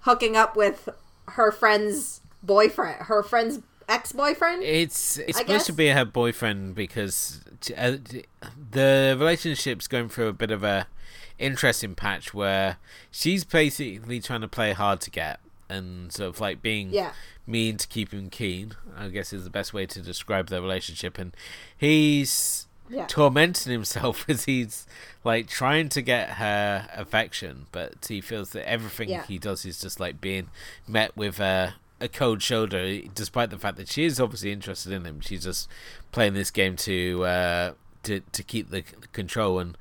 hooking 0.00 0.36
up 0.36 0.56
with 0.56 0.88
her 1.28 1.50
friend's 1.50 2.20
boyfriend, 2.42 3.06
her 3.06 3.22
friend's 3.22 3.60
ex 3.88 4.12
boyfriend. 4.12 4.62
It's 4.62 5.18
it's 5.18 5.38
I 5.38 5.42
supposed 5.42 5.48
guess? 5.48 5.66
to 5.66 5.72
be 5.72 5.88
her 5.88 6.04
boyfriend 6.04 6.74
because 6.74 7.40
uh, 7.76 7.96
the 8.70 9.16
relationship's 9.18 9.86
going 9.86 10.08
through 10.08 10.28
a 10.28 10.32
bit 10.32 10.50
of 10.50 10.62
a 10.62 10.86
interesting 11.38 11.94
patch 11.94 12.32
where 12.34 12.76
she's 13.10 13.44
basically 13.44 14.20
trying 14.20 14.40
to 14.42 14.48
play 14.48 14.72
hard 14.72 15.00
to 15.00 15.10
get 15.10 15.40
and 15.68 16.12
sort 16.12 16.28
of 16.28 16.40
like 16.40 16.62
being 16.62 16.90
yeah. 16.90 17.12
Mean 17.46 17.76
to 17.76 17.86
keep 17.86 18.12
him 18.12 18.30
keen. 18.30 18.72
I 18.96 19.08
guess 19.08 19.32
is 19.32 19.44
the 19.44 19.50
best 19.50 19.72
way 19.72 19.86
to 19.86 20.00
describe 20.00 20.48
their 20.48 20.62
relationship, 20.62 21.18
and 21.18 21.34
he's 21.76 22.66
yeah. 22.88 23.06
tormenting 23.06 23.72
himself 23.72 24.24
as 24.28 24.44
he's 24.44 24.86
like 25.24 25.48
trying 25.48 25.88
to 25.90 26.02
get 26.02 26.30
her 26.30 26.88
affection, 26.94 27.66
but 27.72 28.06
he 28.06 28.20
feels 28.20 28.50
that 28.50 28.68
everything 28.68 29.08
yeah. 29.08 29.24
he 29.26 29.38
does 29.38 29.64
is 29.64 29.80
just 29.80 29.98
like 29.98 30.20
being 30.20 30.48
met 30.86 31.16
with 31.16 31.40
a, 31.40 31.74
a 32.00 32.08
cold 32.08 32.42
shoulder, 32.42 33.00
despite 33.14 33.50
the 33.50 33.58
fact 33.58 33.76
that 33.76 33.88
she 33.88 34.04
is 34.04 34.20
obviously 34.20 34.52
interested 34.52 34.92
in 34.92 35.04
him. 35.04 35.20
She's 35.20 35.44
just 35.44 35.68
playing 36.12 36.34
this 36.34 36.50
game 36.50 36.76
to 36.76 37.24
uh, 37.24 37.72
to 38.04 38.20
to 38.20 38.42
keep 38.42 38.70
the 38.70 38.82
control 39.12 39.58
and 39.58 39.76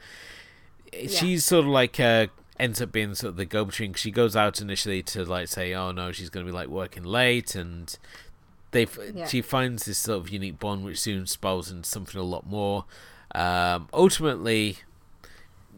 yeah. 0.94 1.08
she's 1.08 1.46
sort 1.46 1.66
of 1.66 1.72
like 1.72 2.00
ends 2.62 2.80
up 2.80 2.92
being 2.92 3.16
sort 3.16 3.32
of 3.32 3.36
the 3.38 3.46
go 3.46 3.66
between. 3.66 3.94
She 3.96 4.12
goes 4.12 4.36
out 4.36 4.62
initially 4.62 5.02
to 5.04 5.26
like 5.26 5.48
say, 5.48 5.74
"Oh 5.74 5.92
no, 5.92 6.12
she's 6.12 6.30
going 6.30 6.46
to 6.46 6.52
be 6.52 6.56
like 6.56 6.68
working 6.68 7.04
late," 7.04 7.56
and 7.56 7.98
they 8.70 8.88
yeah. 9.14 9.26
she 9.26 9.42
finds 9.42 9.86
this 9.86 9.98
sort 9.98 10.20
of 10.20 10.30
unique 10.30 10.60
bond, 10.60 10.86
which 10.86 11.00
soon 11.00 11.26
spells 11.26 11.72
into 11.72 11.90
something 11.90 12.20
a 12.20 12.24
lot 12.24 12.46
more. 12.46 12.86
Um, 13.34 13.90
ultimately, 13.92 14.78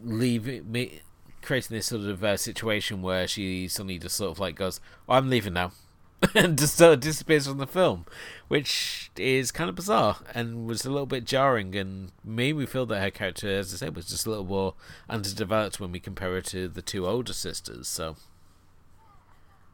leaving 0.02 0.70
me 0.70 1.00
creating 1.42 1.76
this 1.76 1.86
sort 1.86 2.02
of 2.02 2.22
uh, 2.22 2.36
situation 2.36 3.02
where 3.02 3.26
she 3.26 3.68
suddenly 3.68 3.98
just 3.98 4.16
sort 4.16 4.30
of 4.30 4.38
like 4.38 4.54
goes, 4.54 4.80
oh, 5.08 5.14
"I'm 5.14 5.30
leaving 5.30 5.54
now." 5.54 5.72
and 6.34 6.58
just 6.58 6.76
sort 6.76 6.94
of 6.94 7.00
disappears 7.00 7.46
from 7.46 7.58
the 7.58 7.66
film, 7.66 8.04
which 8.48 9.10
is 9.16 9.50
kind 9.50 9.68
of 9.68 9.76
bizarre 9.76 10.18
and 10.34 10.66
was 10.66 10.84
a 10.84 10.90
little 10.90 11.06
bit 11.06 11.24
jarring 11.24 11.74
and 11.74 12.12
made 12.24 12.56
me 12.56 12.66
feel 12.66 12.86
that 12.86 13.00
her 13.00 13.10
character, 13.10 13.48
as 13.48 13.72
I 13.74 13.78
said, 13.78 13.96
was 13.96 14.06
just 14.06 14.26
a 14.26 14.30
little 14.30 14.44
more 14.44 14.74
underdeveloped 15.08 15.80
when 15.80 15.92
we 15.92 16.00
compare 16.00 16.32
her 16.32 16.40
to 16.42 16.68
the 16.68 16.82
two 16.82 17.06
older 17.06 17.32
sisters. 17.32 17.88
So, 17.88 18.16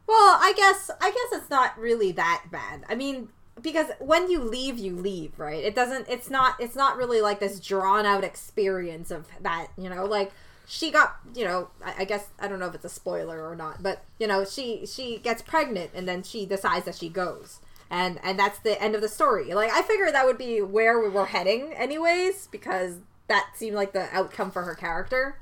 well, 0.07 0.38
I 0.40 0.53
guess 0.57 0.90
I 1.01 1.11
guess 1.11 1.40
it's 1.40 1.51
not 1.51 1.78
really 1.78 2.12
that 2.12 2.46
bad. 2.51 2.84
I 2.88 2.94
mean, 2.94 3.28
because 3.61 3.86
when 3.98 4.30
you 4.30 4.40
leave, 4.40 4.78
you 4.78 4.96
leave, 4.96 5.38
right? 5.38 5.62
It 5.62 5.74
doesn't. 5.74 6.09
It's 6.09 6.30
not. 6.30 6.61
It's 6.61 6.76
not 6.76 6.96
really 6.96 7.20
like 7.20 7.40
this 7.40 7.61
drawn 7.61 8.07
out 8.07 8.24
experience 8.24 9.11
of 9.11 9.26
that. 9.42 9.68
You 9.76 9.90
know, 9.90 10.05
like 10.05 10.32
she 10.71 10.89
got 10.93 11.16
you 11.35 11.45
know 11.45 11.68
I, 11.85 11.95
I, 11.99 12.05
guess 12.05 12.29
i 12.39 12.47
don't 12.47 12.61
know 12.61 12.68
if 12.68 12.77
it's 12.77 12.85
a 12.85 12.89
spoiler 12.89 13.45
or 13.45 13.57
not 13.57 13.83
but 13.83 14.05
you 14.21 14.29
know 14.29 14.45
she 14.45 14.87
she 14.87 15.18
gets 15.18 15.43
pregnant 15.43 15.91
and 15.95 16.07
then 16.09 16.23
she 16.23 16.47
decides 16.47 16.85
that 16.87 16.95
she 16.95 17.09
goes. 17.09 17.59
And 17.93 18.21
and 18.23 18.39
that's 18.39 18.61
the 18.61 18.81
end 18.81 18.95
of 18.95 19.01
the 19.01 19.09
story. 19.09 19.53
Like 19.53 19.73
i 19.73 19.83
figured 19.83 20.14
that 20.14 20.25
would 20.25 20.39
be 20.39 20.62
where 20.62 21.01
we 21.01 21.09
were 21.09 21.27
heading 21.27 21.73
anyways 21.73 22.47
because 22.53 22.99
that 23.27 23.51
seemed 23.57 23.75
like 23.75 23.93
the 23.93 24.07
outcome 24.16 24.53
for 24.53 24.62
her 24.62 24.77
character. 24.77 25.41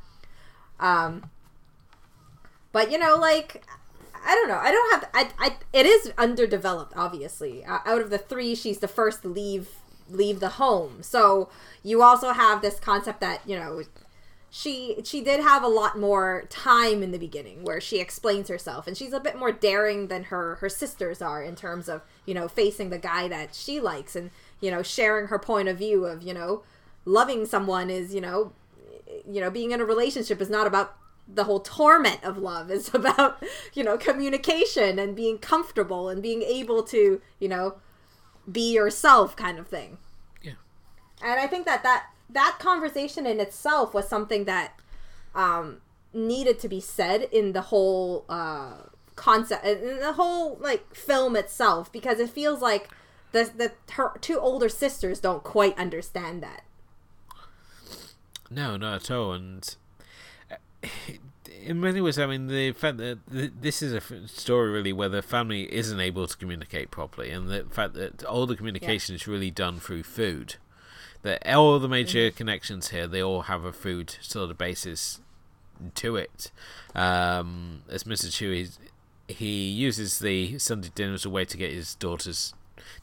Um 0.81 1.29
but 2.73 2.91
you 2.91 2.99
know 2.99 3.15
like 3.17 3.63
i 4.25 4.35
don't 4.35 4.49
know. 4.49 4.57
I 4.59 4.71
don't 4.71 4.93
have 4.93 5.11
i, 5.13 5.31
I 5.39 5.57
it 5.75 5.85
is 5.85 6.11
underdeveloped 6.17 6.95
obviously. 6.97 7.67
Uh, 7.67 7.81
out 7.85 8.01
of 8.01 8.09
the 8.09 8.17
three 8.17 8.55
she's 8.55 8.79
the 8.79 8.89
first 8.89 9.21
to 9.23 9.29
leave 9.29 9.69
leave 10.09 10.41
the 10.41 10.49
home. 10.49 11.03
So 11.03 11.51
you 11.83 12.03
also 12.03 12.33
have 12.33 12.63
this 12.63 12.81
concept 12.81 13.21
that 13.21 13.43
you 13.47 13.59
know 13.59 13.83
she 14.51 14.97
she 15.05 15.21
did 15.21 15.41
have 15.41 15.63
a 15.63 15.69
lot 15.69 15.99
more 15.99 16.45
time 16.49 17.03
in 17.03 17.11
the 17.11 17.19
beginning 17.19 17.65
where 17.65 17.81
she 17.81 17.99
explains 17.99 18.49
herself 18.49 18.87
and 18.87 18.97
she's 18.97 19.13
a 19.13 19.21
bit 19.21 19.37
more 19.37 19.53
daring 19.53 20.09
than 20.09 20.25
her 20.25 20.55
her 20.57 20.69
sisters 20.69 21.21
are 21.21 21.43
in 21.43 21.55
terms 21.55 21.89
of 21.89 22.03
you 22.25 22.33
know 22.33 22.49
facing 22.49 22.89
the 22.89 22.99
guy 22.99 23.29
that 23.29 23.55
she 23.55 23.79
likes 23.79 24.17
and 24.17 24.31
you 24.61 24.71
know 24.71 24.83
sharing 24.83 25.27
her 25.27 25.39
point 25.39 25.69
of 25.69 25.77
view 25.77 26.07
of 26.07 26.23
you 26.23 26.33
know 26.33 26.63
loving 27.05 27.45
someone 27.45 27.91
is 27.91 28.15
you 28.15 28.21
know 28.21 28.53
you 29.29 29.41
know 29.41 29.51
being 29.51 29.73
in 29.73 29.81
a 29.81 29.85
relationship 29.85 30.41
is 30.41 30.49
not 30.49 30.67
about 30.67 30.97
the 31.33 31.45
whole 31.45 31.61
torment 31.61 32.25
of 32.25 32.39
love. 32.39 32.71
Is 32.79 32.95
about 32.95 33.43
you 33.75 33.85
know 33.85 33.97
communication 33.97 34.99
and 34.99 35.15
being 35.15 35.39
comfortable 35.39 36.09
and 36.09 36.23
being 36.23 36.43
able 36.43 36.83
to 36.85 37.21
you 37.39 37.49
know 37.49 37.77
be 38.51 38.73
yourself 38.73 39.37
kind 39.37 39.59
of 39.59 39.69
thing. 39.69 39.99
Yeah. 40.43 40.53
And 41.23 41.39
i 41.39 41.47
think 41.47 41.67
that 41.67 41.83
that 41.83 42.07
that 42.31 42.59
conversation 42.59 43.27
in 43.27 43.41
itself 43.41 43.95
was 43.95 44.09
something 44.09 44.45
that 44.45 44.79
um, 45.35 45.81
needed 46.13 46.59
to 46.61 46.69
be 46.69 46.81
said 46.81 47.23
in 47.33 47.53
the 47.53 47.63
whole 47.63 48.25
uh, 48.29 48.75
concept, 49.17 49.65
in 49.65 49.99
the 50.01 50.15
whole 50.15 50.57
like 50.61 50.95
film 50.95 51.37
itself, 51.37 51.93
because 51.93 52.21
it 52.21 52.31
feels 52.31 52.61
like 52.61 52.89
the 53.33 53.51
the 53.57 53.73
her 53.93 54.13
two 54.21 54.39
older 54.39 54.69
sisters 54.69 55.21
don't 55.21 55.43
quite 55.43 55.79
understand 55.79 56.43
that. 56.43 56.65
No, 58.51 58.77
not 58.77 59.03
at 59.03 59.11
all, 59.11 59.33
and. 59.33 59.77
Uh, 60.51 60.89
in 61.65 61.81
many 61.81 62.01
ways, 62.01 62.19
I 62.19 62.27
mean, 62.27 62.47
the 62.47 62.73
fact 62.73 62.99
that 62.99 63.19
this 63.27 63.83
is 63.83 63.93
a 63.93 64.29
story 64.29 64.71
really 64.71 64.93
where 64.93 65.09
the 65.09 65.23
family 65.23 65.73
isn't 65.75 66.01
able 66.01 66.27
to 66.27 66.37
communicate 66.37 66.91
properly, 66.91 67.31
and 67.31 67.49
the 67.49 67.65
fact 67.71 67.95
that 67.95 68.25
all 68.25 68.47
the 68.47 68.57
communication 68.57 69.15
yeah. 69.15 69.17
is 69.17 69.29
really 69.29 69.51
done 69.51 69.79
through 69.79 70.05
food, 70.05 70.57
that 71.23 71.47
all 71.47 71.79
the 71.79 71.89
major 71.89 72.31
connections 72.31 72.89
here 72.89 73.07
they 73.07 73.23
all 73.23 73.43
have 73.43 73.65
a 73.65 73.73
food 73.73 74.17
sort 74.21 74.51
of 74.51 74.59
basis 74.59 75.21
to 75.95 76.17
it. 76.17 76.51
Um, 76.95 77.83
as 77.89 78.05
Mr. 78.05 78.33
Chu, 78.33 78.67
he 79.29 79.69
uses 79.69 80.19
the 80.19 80.59
Sunday 80.59 80.91
dinner 80.95 81.15
as 81.15 81.25
a 81.25 81.31
way 81.31 81.45
to 81.45 81.57
get 81.57 81.73
his 81.73 81.95
daughters 81.95 82.55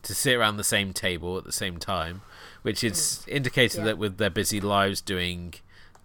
to 0.04 0.16
sit 0.16 0.36
around 0.36 0.58
the 0.58 0.64
same 0.64 0.94
table 0.94 1.38
at 1.38 1.44
the 1.44 1.52
same 1.52 1.78
time, 1.78 2.22
which 2.62 2.84
is 2.84 3.24
mm. 3.26 3.34
indicated 3.34 3.80
yeah. 3.80 3.86
that 3.86 3.98
with 3.98 4.18
their 4.18 4.30
busy 4.30 4.60
lives 4.60 5.02
doing 5.02 5.54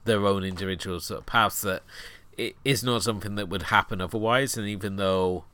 their 0.05 0.27
own 0.27 0.45
individual 0.45 1.01
sort 1.01 1.21
of 1.21 1.27
paths, 1.27 1.63
that 1.63 1.83
it 2.37 2.57
is 2.65 2.83
not 2.83 3.03
something 3.03 3.35
that 3.35 3.49
would 3.49 3.65
happen 3.65 4.01
otherwise. 4.01 4.57
And 4.57 4.67
even 4.67 4.97
though 4.97 5.45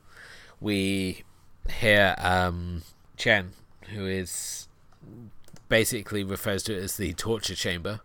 we 0.59 1.23
hear 1.69 2.15
um, 2.19 2.83
Chen, 3.15 3.51
who 3.93 4.05
is 4.05 4.67
basically 5.69 6.23
refers 6.23 6.63
to 6.63 6.75
it 6.75 6.83
as 6.83 6.97
the 6.97 7.13
torture 7.13 7.55
chamber. 7.55 8.01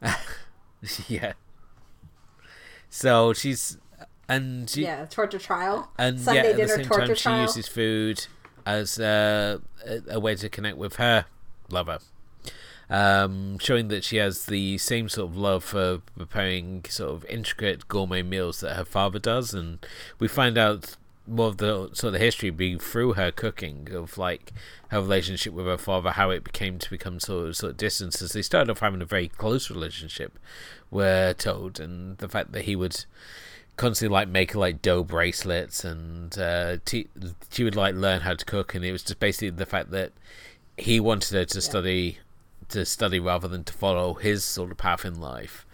yeah. 1.08 1.32
So 2.88 3.32
she's 3.32 3.78
and 4.28 4.68
she, 4.68 4.82
yeah, 4.82 5.04
torture 5.06 5.38
trial. 5.38 5.90
And 5.98 6.20
Sunday 6.20 6.42
yeah, 6.42 6.50
at 6.50 6.56
the 6.56 6.68
same 6.68 6.88
time, 6.88 7.14
trial. 7.14 7.36
she 7.38 7.42
uses 7.42 7.68
food 7.68 8.26
as 8.66 8.98
uh, 8.98 9.58
a, 9.86 10.00
a, 10.10 10.20
way 10.20 10.34
to 10.36 10.48
connect 10.48 10.78
with 10.78 10.96
her 10.96 11.26
lover, 11.68 11.98
um, 12.88 13.58
showing 13.58 13.88
that 13.88 14.04
she 14.04 14.16
has 14.16 14.46
the 14.46 14.78
same 14.78 15.08
sort 15.08 15.30
of 15.30 15.36
love 15.36 15.64
for 15.64 16.00
preparing 16.16 16.84
sort 16.88 17.10
of 17.12 17.24
intricate 17.26 17.88
gourmet 17.88 18.22
meals 18.22 18.60
that 18.60 18.76
her 18.76 18.84
father 18.84 19.18
does, 19.18 19.52
and 19.52 19.84
we 20.18 20.28
find 20.28 20.56
out 20.56 20.96
more 21.26 21.48
of 21.48 21.56
the 21.56 21.90
sort 21.94 22.14
of 22.14 22.20
history 22.20 22.50
being 22.50 22.78
through 22.78 23.14
her 23.14 23.30
cooking 23.30 23.88
of 23.92 24.18
like 24.18 24.52
her 24.88 25.00
relationship 25.00 25.54
with 25.54 25.66
her 25.66 25.78
father, 25.78 26.10
how 26.10 26.30
it 26.30 26.44
became 26.44 26.78
to 26.78 26.90
become 26.90 27.18
sort 27.18 27.48
of 27.48 27.56
sort 27.56 27.70
of 27.72 27.76
distance 27.76 28.20
as 28.20 28.32
they 28.32 28.42
started 28.42 28.70
off 28.70 28.80
having 28.80 29.02
a 29.02 29.06
very 29.06 29.28
close 29.28 29.70
relationship. 29.70 30.38
We're 30.90 31.34
told, 31.34 31.80
and 31.80 32.18
the 32.18 32.28
fact 32.28 32.52
that 32.52 32.62
he 32.62 32.76
would 32.76 33.04
constantly 33.76 34.12
like 34.12 34.28
make 34.28 34.54
like 34.54 34.82
dough 34.82 35.02
bracelets, 35.02 35.84
and 35.84 36.36
uh, 36.38 36.76
t- 36.84 37.08
she 37.50 37.64
would 37.64 37.76
like 37.76 37.94
learn 37.94 38.20
how 38.20 38.34
to 38.34 38.44
cook, 38.44 38.74
and 38.74 38.84
it 38.84 38.92
was 38.92 39.02
just 39.02 39.18
basically 39.18 39.50
the 39.50 39.66
fact 39.66 39.90
that 39.92 40.12
he 40.76 41.00
wanted 41.00 41.32
her 41.32 41.44
to 41.44 41.58
yeah. 41.58 41.62
study 41.62 42.18
to 42.68 42.84
study 42.84 43.20
rather 43.20 43.48
than 43.48 43.64
to 43.64 43.72
follow 43.72 44.14
his 44.14 44.44
sort 44.44 44.70
of 44.70 44.76
path 44.76 45.04
in 45.04 45.20
life. 45.20 45.66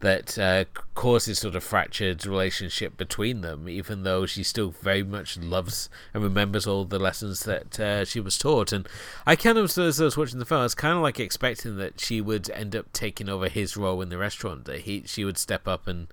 That 0.00 0.38
uh, 0.38 0.64
causes 0.94 1.40
sort 1.40 1.56
of 1.56 1.64
fractured 1.64 2.24
relationship 2.24 2.96
between 2.96 3.40
them, 3.40 3.68
even 3.68 4.04
though 4.04 4.26
she 4.26 4.42
still 4.42 4.70
very 4.70 5.02
much 5.02 5.36
loves 5.36 5.90
and 6.14 6.22
remembers 6.22 6.66
all 6.66 6.84
the 6.84 6.98
lessons 6.98 7.40
that 7.44 7.80
uh, 7.80 8.04
she 8.04 8.20
was 8.20 8.38
taught. 8.38 8.72
And 8.72 8.88
I 9.26 9.34
kind 9.34 9.58
of, 9.58 9.76
as 9.76 10.00
I 10.00 10.04
was 10.04 10.16
watching 10.16 10.38
the 10.38 10.44
film, 10.44 10.60
I 10.60 10.64
was 10.64 10.74
kind 10.74 10.96
of 10.96 11.02
like 11.02 11.18
expecting 11.18 11.76
that 11.78 12.00
she 12.00 12.20
would 12.20 12.48
end 12.50 12.76
up 12.76 12.92
taking 12.92 13.28
over 13.28 13.48
his 13.48 13.76
role 13.76 14.00
in 14.00 14.08
the 14.08 14.18
restaurant. 14.18 14.66
That 14.66 14.82
he, 14.82 15.02
she 15.06 15.24
would 15.24 15.38
step 15.38 15.66
up 15.66 15.86
and 15.86 16.08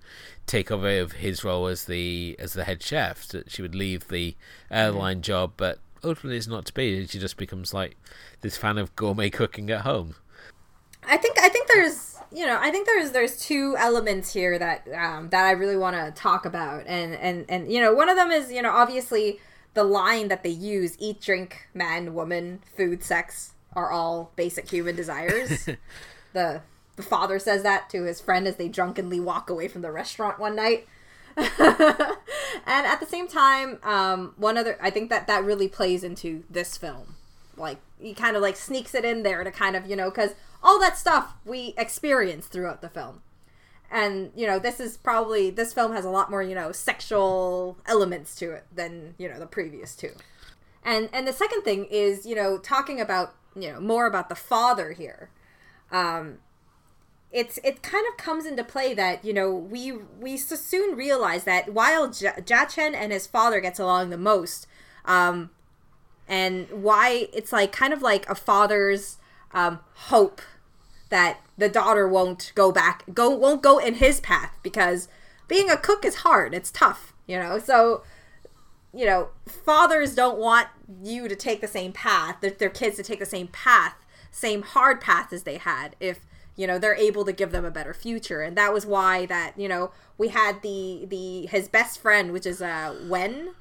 take 0.48 0.72
over 0.72 1.00
of 1.00 1.14
his 1.14 1.44
role 1.44 1.68
as 1.68 1.86
the 1.86 2.36
as 2.40 2.54
the 2.54 2.64
head 2.64 2.82
chef. 2.82 3.28
That 3.28 3.52
she 3.52 3.62
would 3.62 3.76
leave 3.76 4.08
the 4.08 4.36
airline 4.72 5.22
job, 5.22 5.54
but 5.58 5.80
ultimately 6.04 6.38
it's 6.38 6.48
not 6.48 6.66
to 6.66 6.74
be. 6.74 7.06
She 7.08 7.20
just 7.20 7.38
becomes 7.38 7.74
like 7.74 7.98
this 8.42 8.58
fan 8.58 8.78
of 8.78 8.96
gourmet 8.96 9.30
cooking 9.30 9.70
at 9.70 9.82
home. 9.82 10.16
I 11.08 11.18
think 11.18 11.38
I 11.40 11.50
think 11.50 11.68
there's 11.68 12.15
you 12.36 12.46
know 12.46 12.58
I 12.62 12.70
think 12.70 12.86
there's 12.86 13.12
there's 13.12 13.40
two 13.40 13.76
elements 13.78 14.34
here 14.34 14.60
that 14.60 14.88
um, 14.94 15.30
that 15.30 15.46
I 15.46 15.52
really 15.52 15.78
want 15.78 15.96
to 15.96 16.12
talk 16.22 16.46
about. 16.46 16.84
And 16.86 17.16
and 17.16 17.46
and 17.48 17.72
you 17.72 17.80
know 17.80 17.94
one 17.94 18.10
of 18.10 18.18
them 18.18 18.30
is 18.30 18.52
you 18.52 18.62
know 18.62 18.72
obviously 18.72 19.40
the 19.74 19.86
line 19.86 20.28
that 20.28 20.44
they 20.44 20.50
use 20.50 20.98
eat 21.00 21.22
drink 21.22 21.68
man 21.74 22.14
woman 22.14 22.62
food 22.76 23.04
sex 23.04 23.54
are 23.74 23.90
all 23.90 24.32
basic 24.36 24.70
human 24.70 24.96
desires. 24.96 25.70
The 26.34 26.64
the 26.98 27.02
father 27.02 27.40
says 27.40 27.64
that 27.64 27.90
to 27.92 28.04
his 28.04 28.20
friend 28.20 28.46
as 28.46 28.58
they 28.58 28.68
drunkenly 28.68 29.22
walk 29.22 29.50
away 29.50 29.70
from 29.70 29.84
the 29.84 29.92
restaurant 29.92 30.38
one 30.38 30.54
night. 30.54 30.86
And 32.68 32.86
at 32.88 33.00
the 33.00 33.06
same 33.06 33.30
time 33.30 33.80
um, 33.84 34.34
one 34.36 34.58
other 34.58 34.78
I 34.82 34.90
think 34.90 35.10
that 35.12 35.28
that 35.28 35.46
really 35.46 35.70
plays 35.70 36.04
into 36.04 36.44
this 36.50 36.76
film. 36.76 37.16
Like 37.56 37.78
he 38.02 38.14
kind 38.14 38.36
of 38.36 38.42
like 38.42 38.58
sneaks 38.58 38.94
it 38.94 39.06
in 39.06 39.24
there 39.24 39.46
to 39.46 39.52
kind 39.52 39.78
of 39.78 39.90
you 39.90 39.96
know 39.96 40.10
because 40.10 40.32
all 40.66 40.80
that 40.80 40.98
stuff 40.98 41.36
we 41.46 41.76
experience 41.78 42.48
throughout 42.48 42.82
the 42.82 42.90
film. 42.90 43.22
And 43.92 44.32
you 44.36 44.48
know 44.48 44.58
this 44.58 44.80
is 44.80 44.98
probably 44.98 45.52
this 45.52 45.72
film 45.72 45.94
has 45.94 46.04
a 46.04 46.10
lot 46.10 46.32
more 46.32 46.42
you 46.42 46.56
know 46.56 46.72
sexual 46.72 47.78
elements 47.86 48.36
to 48.38 48.52
it 48.52 48.66
than 48.74 49.14
you 49.20 49.30
know 49.30 49.40
the 49.40 49.46
previous 49.46 49.96
two. 49.96 50.12
And 50.84 51.08
and 51.14 51.28
the 51.28 51.34
second 51.34 51.62
thing 51.62 51.86
is 51.86 52.26
you 52.26 52.36
know 52.36 52.58
talking 52.58 53.00
about 53.00 53.36
you 53.56 53.72
know 53.72 53.80
more 53.80 54.08
about 54.08 54.28
the 54.28 54.36
father 54.36 54.92
here. 54.92 55.30
Um 55.92 56.40
it's 57.32 57.60
it 57.64 57.84
kind 57.84 58.06
of 58.10 58.18
comes 58.18 58.46
into 58.46 58.64
play 58.64 58.96
that 58.96 59.24
you 59.24 59.34
know 59.34 59.54
we 59.54 59.92
we 60.20 60.36
so 60.36 60.56
soon 60.56 60.98
realize 60.98 61.44
that 61.44 61.72
while 61.72 62.10
Jia 62.10 62.70
Chen 62.74 62.96
and 62.96 63.12
his 63.12 63.28
father 63.28 63.62
gets 63.62 63.80
along 63.80 64.10
the 64.10 64.18
most 64.18 64.66
um 65.06 65.52
and 66.28 66.68
why 66.72 67.28
it's 67.34 67.54
like 67.54 67.72
kind 67.72 67.94
of 67.94 68.02
like 68.02 68.28
a 68.28 68.34
father's 68.34 69.18
um, 69.56 69.80
hope 69.94 70.42
that 71.10 71.40
the 71.58 71.70
daughter 71.70 72.08
won't 72.08 72.52
go 72.56 72.72
back 72.72 73.04
go 73.14 73.30
won't 73.30 73.62
go 73.62 73.78
in 73.78 73.96
his 73.96 74.20
path 74.20 74.58
because 74.64 75.08
being 75.48 75.70
a 75.70 75.78
cook 75.78 76.04
is 76.04 76.16
hard. 76.18 76.54
It's 76.54 76.72
tough 76.72 77.14
you 77.28 77.40
know? 77.40 77.60
So 77.60 78.04
you 78.94 79.06
know 79.06 79.30
fathers 79.46 80.16
don't 80.16 80.38
want 80.38 80.68
you 81.04 81.28
to 81.28 81.36
take 81.36 81.60
the 81.60 81.68
same 81.68 81.92
path 81.92 82.38
their, 82.40 82.52
their 82.52 82.70
kids 82.70 82.96
to 82.96 83.04
take 83.04 83.20
the 83.20 83.26
same 83.26 83.48
path 83.48 83.96
same 84.32 84.62
hard 84.62 85.02
path 85.02 85.34
as 85.34 85.44
they 85.44 85.58
had 85.58 85.98
if 86.00 86.22
you 86.56 86.66
know 86.66 86.80
they're 86.80 86.96
able 86.96 87.26
to 87.26 87.34
give 87.34 87.52
them 87.52 87.66
a 87.66 87.72
better 87.72 87.94
future. 87.94 88.42
And 88.42 88.56
that 88.58 88.74
was 88.74 88.86
why 88.86 89.26
that 89.26 89.54
you 89.58 89.68
know 89.68 89.92
we 90.18 90.30
had 90.30 90.62
the 90.62 91.06
the 91.10 91.48
his 91.48 91.68
best 91.68 92.00
friend 92.00 92.32
which 92.32 92.46
is 92.46 92.62
uh 92.62 92.96
Wen 93.10 93.54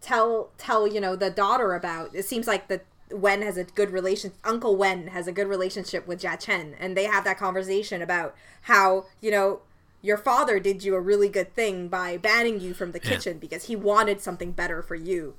tell 0.00 0.50
tell 0.58 0.86
you 0.86 1.00
know 1.00 1.16
the 1.16 1.30
daughter 1.30 1.74
about 1.74 2.14
it 2.14 2.24
seems 2.24 2.46
like 2.46 2.68
the 2.68 2.80
Wen 3.14 3.42
has 3.42 3.56
a 3.56 3.64
good 3.64 3.90
relation 3.90 4.32
Uncle 4.44 4.76
Wen 4.76 5.08
has 5.08 5.26
a 5.26 5.32
good 5.32 5.46
relationship 5.46 6.06
with 6.06 6.20
Jia 6.20 6.38
Chen 6.38 6.74
and 6.78 6.96
they 6.96 7.04
have 7.04 7.24
that 7.24 7.38
conversation 7.38 8.02
about 8.02 8.34
how 8.62 9.06
you 9.20 9.30
know 9.30 9.60
your 10.02 10.16
father 10.18 10.58
did 10.58 10.84
you 10.84 10.94
a 10.94 11.00
really 11.00 11.28
good 11.28 11.54
thing 11.54 11.88
by 11.88 12.16
banning 12.16 12.60
you 12.60 12.74
from 12.74 12.92
the 12.92 13.00
kitchen 13.00 13.34
yeah. 13.34 13.40
because 13.40 13.64
he 13.64 13.76
wanted 13.76 14.20
something 14.20 14.52
better 14.52 14.82
for 14.82 14.94
you 14.94 15.34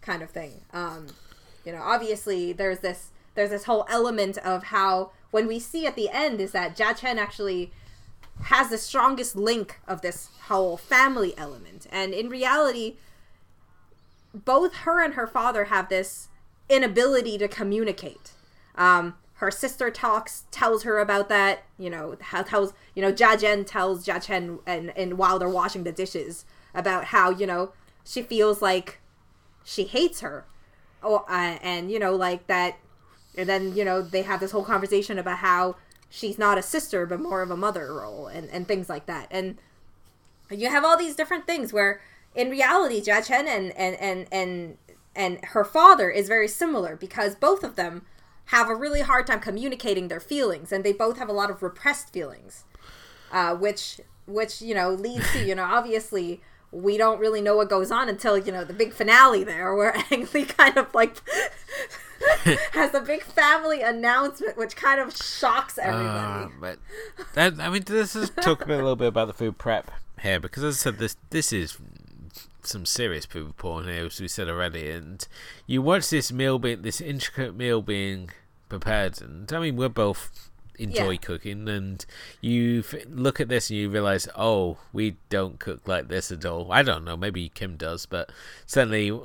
kind 0.00 0.22
of 0.22 0.30
thing 0.30 0.60
um 0.72 1.06
you 1.64 1.72
know 1.72 1.82
obviously 1.82 2.52
there's 2.52 2.80
this 2.80 3.10
there's 3.34 3.50
this 3.50 3.64
whole 3.64 3.86
element 3.88 4.38
of 4.38 4.64
how 4.64 5.10
when 5.30 5.48
we 5.48 5.58
see 5.58 5.86
at 5.86 5.96
the 5.96 6.08
end 6.10 6.40
is 6.40 6.52
that 6.52 6.76
Jia 6.76 6.96
Chen 6.96 7.18
actually 7.18 7.72
has 8.42 8.68
the 8.68 8.78
strongest 8.78 9.34
link 9.34 9.80
of 9.88 10.00
this 10.00 10.28
whole 10.48 10.76
family 10.76 11.36
element 11.36 11.86
and 11.90 12.12
in 12.12 12.28
reality 12.28 12.96
both 14.34 14.74
her 14.78 15.02
and 15.02 15.14
her 15.14 15.26
father 15.26 15.64
have 15.64 15.88
this 15.88 16.28
inability 16.68 17.38
to 17.38 17.48
communicate. 17.48 18.32
Um, 18.76 19.14
her 19.34 19.50
sister 19.50 19.90
talks, 19.90 20.44
tells 20.50 20.84
her 20.84 20.98
about 20.98 21.28
that. 21.28 21.64
You 21.78 21.90
know, 21.90 22.16
how 22.20 22.42
tells 22.42 22.72
you 22.94 23.02
know 23.02 23.12
Jia 23.12 23.40
Jen 23.40 23.64
tells 23.64 24.06
Jia 24.06 24.22
Chen 24.22 24.58
and 24.66 24.96
and 24.96 25.18
while 25.18 25.38
they're 25.38 25.48
washing 25.48 25.84
the 25.84 25.92
dishes 25.92 26.44
about 26.74 27.06
how 27.06 27.30
you 27.30 27.46
know 27.46 27.72
she 28.04 28.22
feels 28.22 28.62
like 28.62 29.00
she 29.64 29.84
hates 29.84 30.20
her, 30.20 30.46
oh, 31.02 31.24
uh, 31.28 31.58
and 31.62 31.90
you 31.90 31.98
know 31.98 32.14
like 32.14 32.46
that. 32.46 32.78
And 33.36 33.48
then 33.48 33.74
you 33.74 33.84
know 33.84 34.00
they 34.00 34.22
have 34.22 34.40
this 34.40 34.52
whole 34.52 34.64
conversation 34.64 35.18
about 35.18 35.38
how 35.38 35.76
she's 36.08 36.38
not 36.38 36.56
a 36.56 36.62
sister 36.62 37.06
but 37.06 37.20
more 37.20 37.42
of 37.42 37.50
a 37.50 37.56
mother 37.56 37.92
role 37.92 38.28
and 38.28 38.48
and 38.50 38.68
things 38.68 38.88
like 38.88 39.06
that. 39.06 39.26
And 39.30 39.58
you 40.50 40.68
have 40.68 40.84
all 40.84 40.96
these 40.96 41.16
different 41.16 41.46
things 41.46 41.72
where 41.72 42.00
in 42.34 42.50
reality, 42.50 43.00
Jia 43.00 43.24
Chen 43.24 43.46
and 43.46 43.72
and 43.76 43.96
and 43.96 44.26
and 44.32 44.78
and 45.14 45.44
her 45.46 45.64
father 45.64 46.10
is 46.10 46.28
very 46.28 46.48
similar 46.48 46.96
because 46.96 47.34
both 47.34 47.62
of 47.62 47.76
them 47.76 48.04
have 48.46 48.68
a 48.68 48.74
really 48.74 49.00
hard 49.00 49.26
time 49.26 49.40
communicating 49.40 50.08
their 50.08 50.20
feelings, 50.20 50.72
and 50.72 50.84
they 50.84 50.92
both 50.92 51.18
have 51.18 51.28
a 51.28 51.32
lot 51.32 51.50
of 51.50 51.62
repressed 51.62 52.12
feelings, 52.12 52.64
uh, 53.32 53.54
which 53.54 54.00
which 54.26 54.62
you 54.62 54.74
know 54.74 54.90
leads 54.90 55.30
to 55.32 55.44
you 55.44 55.54
know 55.54 55.64
obviously 55.70 56.40
we 56.70 56.96
don't 56.96 57.20
really 57.20 57.40
know 57.40 57.56
what 57.56 57.68
goes 57.68 57.90
on 57.90 58.08
until 58.08 58.36
you 58.36 58.50
know 58.50 58.64
the 58.64 58.72
big 58.72 58.92
finale 58.92 59.44
there 59.44 59.74
where 59.74 59.94
Ang 60.10 60.28
Lee 60.34 60.44
kind 60.44 60.76
of 60.76 60.92
like 60.94 61.16
has 62.72 62.92
a 62.94 63.00
big 63.00 63.22
family 63.22 63.82
announcement 63.82 64.56
which 64.56 64.76
kind 64.76 65.00
of 65.00 65.16
shocks 65.16 65.78
everybody. 65.78 66.46
Uh, 66.46 66.48
but 66.60 66.78
that, 67.34 67.60
I 67.60 67.70
mean, 67.70 67.84
this 67.86 68.16
is 68.16 68.30
talk 68.30 68.64
a 68.64 68.68
little 68.68 68.96
bit 68.96 69.08
about 69.08 69.28
the 69.28 69.34
food 69.34 69.58
prep 69.58 69.90
here 70.20 70.40
because 70.40 70.64
as 70.64 70.76
I 70.76 70.78
said, 70.78 70.98
this 70.98 71.16
this 71.30 71.52
is 71.52 71.78
some 72.66 72.86
serious 72.86 73.24
food 73.24 73.56
porn 73.56 73.86
here, 73.86 74.06
as 74.06 74.20
we 74.20 74.28
said 74.28 74.48
already. 74.48 74.90
And 74.90 75.26
you 75.66 75.82
watch 75.82 76.10
this 76.10 76.32
meal 76.32 76.58
being 76.58 76.82
this 76.82 77.00
intricate 77.00 77.54
meal 77.54 77.82
being 77.82 78.30
prepared, 78.68 79.20
and 79.20 79.52
I 79.52 79.60
mean 79.60 79.76
we're 79.76 79.88
both 79.88 80.50
enjoy 80.78 81.12
yeah. 81.12 81.18
cooking, 81.18 81.68
and 81.68 82.04
you 82.40 82.80
f- 82.80 83.06
look 83.08 83.40
at 83.40 83.48
this 83.48 83.70
and 83.70 83.78
you 83.78 83.90
realize, 83.90 84.28
oh, 84.36 84.78
we 84.92 85.16
don't 85.28 85.58
cook 85.58 85.86
like 85.86 86.08
this 86.08 86.30
at 86.32 86.44
all. 86.44 86.72
I 86.72 86.82
don't 86.82 87.04
know, 87.04 87.16
maybe 87.16 87.48
Kim 87.48 87.76
does, 87.76 88.06
but 88.06 88.30
certainly. 88.66 89.18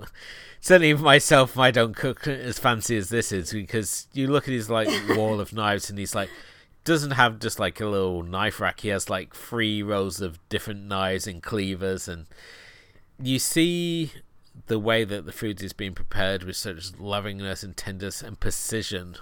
Certainly 0.62 0.96
myself, 0.96 1.58
I 1.58 1.72
don't 1.72 1.96
cook 1.96 2.28
as 2.28 2.60
fancy 2.60 2.98
as 2.98 3.08
this 3.08 3.32
is 3.32 3.54
because 3.54 4.08
you 4.12 4.28
look 4.28 4.44
at 4.44 4.54
his 4.54 4.70
like 4.70 4.90
wall 5.16 5.40
of 5.40 5.54
knives 5.54 5.90
and 5.90 5.98
he's 5.98 6.14
like 6.14 6.30
doesn't 6.84 7.12
have 7.12 7.40
just 7.40 7.60
like 7.60 7.80
a 7.80 7.86
little 7.86 8.24
knife 8.24 8.60
rack. 8.60 8.80
He 8.82 8.90
has 8.90 9.10
like 9.10 9.36
three 9.36 9.84
rows 9.84 10.22
of 10.22 10.40
different 10.50 10.86
knives 10.86 11.28
and 11.28 11.42
cleavers, 11.44 12.08
and 12.08 12.26
you 13.22 13.40
see 13.40 14.12
the 14.68 14.80
way 14.80 15.04
that 15.04 15.26
the 15.26 15.32
food 15.32 15.62
is 15.62 15.74
being 15.74 15.94
prepared 15.94 16.44
with 16.44 16.56
such 16.56 16.98
lovingness 17.00 17.64
and 17.64 17.76
tenderness 17.76 18.22
and 18.22 18.40
precision, 18.40 19.16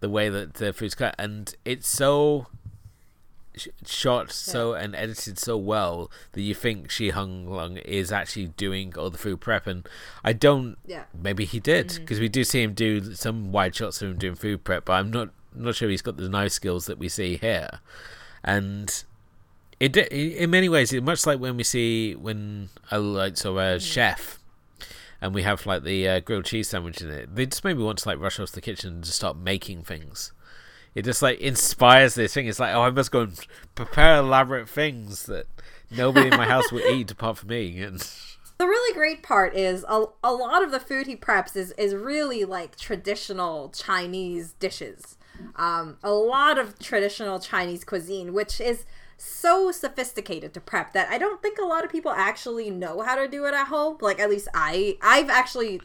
the 0.00 0.08
way 0.08 0.28
that 0.28 0.54
the 0.54 0.72
food's 0.72 0.94
cut, 0.94 1.14
and 1.18 1.54
it's 1.64 1.88
so 1.88 2.46
sh- 3.56 3.68
shot 3.86 4.26
yeah. 4.26 4.32
so 4.32 4.74
and 4.74 4.94
edited 4.94 5.38
so 5.38 5.56
well 5.56 6.10
that 6.32 6.42
you 6.42 6.54
think 6.54 6.88
Sihung 6.88 7.48
Lung 7.48 7.76
is 7.78 8.10
actually 8.12 8.48
doing 8.48 8.94
all 8.96 9.10
the 9.10 9.18
food 9.18 9.40
prep, 9.40 9.66
and 9.66 9.88
I 10.24 10.32
don't. 10.32 10.76
Yeah. 10.86 11.04
Maybe 11.14 11.44
he 11.44 11.60
did 11.60 11.88
because 11.88 12.16
mm-hmm. 12.16 12.24
we 12.24 12.28
do 12.28 12.44
see 12.44 12.62
him 12.62 12.74
do 12.74 13.14
some 13.14 13.52
wide 13.52 13.74
shots 13.74 14.02
of 14.02 14.10
him 14.10 14.18
doing 14.18 14.34
food 14.34 14.64
prep, 14.64 14.86
but 14.86 14.94
I'm 14.94 15.10
not 15.10 15.30
not 15.54 15.74
sure 15.74 15.88
he's 15.88 16.02
got 16.02 16.16
the 16.16 16.28
knife 16.28 16.52
skills 16.52 16.86
that 16.86 16.98
we 16.98 17.08
see 17.08 17.36
here, 17.36 17.80
and 18.42 19.04
it 19.82 19.96
in 19.96 20.50
many 20.50 20.68
ways, 20.68 20.92
it's 20.92 21.04
much 21.04 21.26
like 21.26 21.40
when 21.40 21.56
we 21.56 21.64
see 21.64 22.14
when 22.14 22.68
a 22.92 23.00
like 23.00 23.36
so 23.36 23.58
a 23.58 23.76
mm. 23.76 23.80
chef, 23.80 24.38
and 25.20 25.34
we 25.34 25.42
have 25.42 25.66
like 25.66 25.82
the 25.82 26.08
uh, 26.08 26.20
grilled 26.20 26.44
cheese 26.44 26.68
sandwich 26.68 27.00
in 27.02 27.10
it. 27.10 27.34
They 27.34 27.46
just 27.46 27.64
made 27.64 27.76
me 27.76 27.82
want 27.82 27.98
to 27.98 28.08
like 28.08 28.20
rush 28.20 28.38
off 28.38 28.50
to 28.50 28.54
the 28.54 28.60
kitchen 28.60 28.94
and 28.94 29.04
just 29.04 29.16
start 29.16 29.36
making 29.36 29.82
things. 29.82 30.32
It 30.94 31.04
just 31.04 31.20
like 31.20 31.40
inspires 31.40 32.14
this 32.14 32.32
thing. 32.32 32.46
It's 32.46 32.60
like, 32.60 32.74
oh, 32.74 32.82
I 32.82 32.90
must 32.90 33.10
go 33.10 33.22
and 33.22 33.46
prepare 33.74 34.18
elaborate 34.18 34.68
things 34.68 35.26
that 35.26 35.46
nobody 35.90 36.28
in 36.28 36.36
my 36.36 36.46
house 36.46 36.70
would 36.70 36.84
eat 36.84 37.10
apart 37.10 37.38
from 37.38 37.48
me. 37.48 37.80
And 37.80 37.98
the 38.58 38.66
really 38.66 38.94
great 38.94 39.24
part 39.24 39.56
is 39.56 39.84
a, 39.88 40.04
a 40.22 40.32
lot 40.32 40.62
of 40.62 40.70
the 40.70 40.78
food 40.78 41.08
he 41.08 41.16
preps 41.16 41.56
is 41.56 41.72
is 41.72 41.92
really 41.92 42.44
like 42.44 42.76
traditional 42.76 43.70
Chinese 43.70 44.52
dishes. 44.60 45.16
Um, 45.56 45.96
a 46.04 46.12
lot 46.12 46.56
of 46.56 46.78
traditional 46.78 47.40
Chinese 47.40 47.82
cuisine, 47.82 48.32
which 48.32 48.60
is 48.60 48.84
so 49.24 49.70
sophisticated 49.70 50.52
to 50.54 50.60
prep 50.60 50.92
that 50.92 51.08
I 51.08 51.18
don't 51.18 51.40
think 51.40 51.58
a 51.58 51.64
lot 51.64 51.84
of 51.84 51.90
people 51.90 52.10
actually 52.10 52.70
know 52.70 53.02
how 53.02 53.14
to 53.14 53.28
do 53.28 53.44
it 53.46 53.54
at 53.54 53.68
home. 53.68 53.98
Like 54.00 54.18
at 54.18 54.28
least 54.28 54.48
I 54.52 54.98
I've 55.00 55.30
actually 55.30 55.80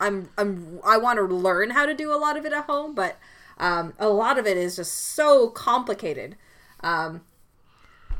I'm 0.00 0.28
I'm 0.36 0.80
I 0.84 0.98
want 0.98 1.18
to 1.18 1.24
learn 1.24 1.70
how 1.70 1.86
to 1.86 1.94
do 1.94 2.12
a 2.12 2.16
lot 2.16 2.36
of 2.36 2.44
it 2.44 2.52
at 2.52 2.64
home, 2.66 2.94
but 2.94 3.18
um, 3.58 3.94
a 3.98 4.08
lot 4.08 4.38
of 4.38 4.46
it 4.46 4.56
is 4.56 4.76
just 4.76 4.92
so 4.92 5.48
complicated. 5.48 6.36
Um, 6.80 7.22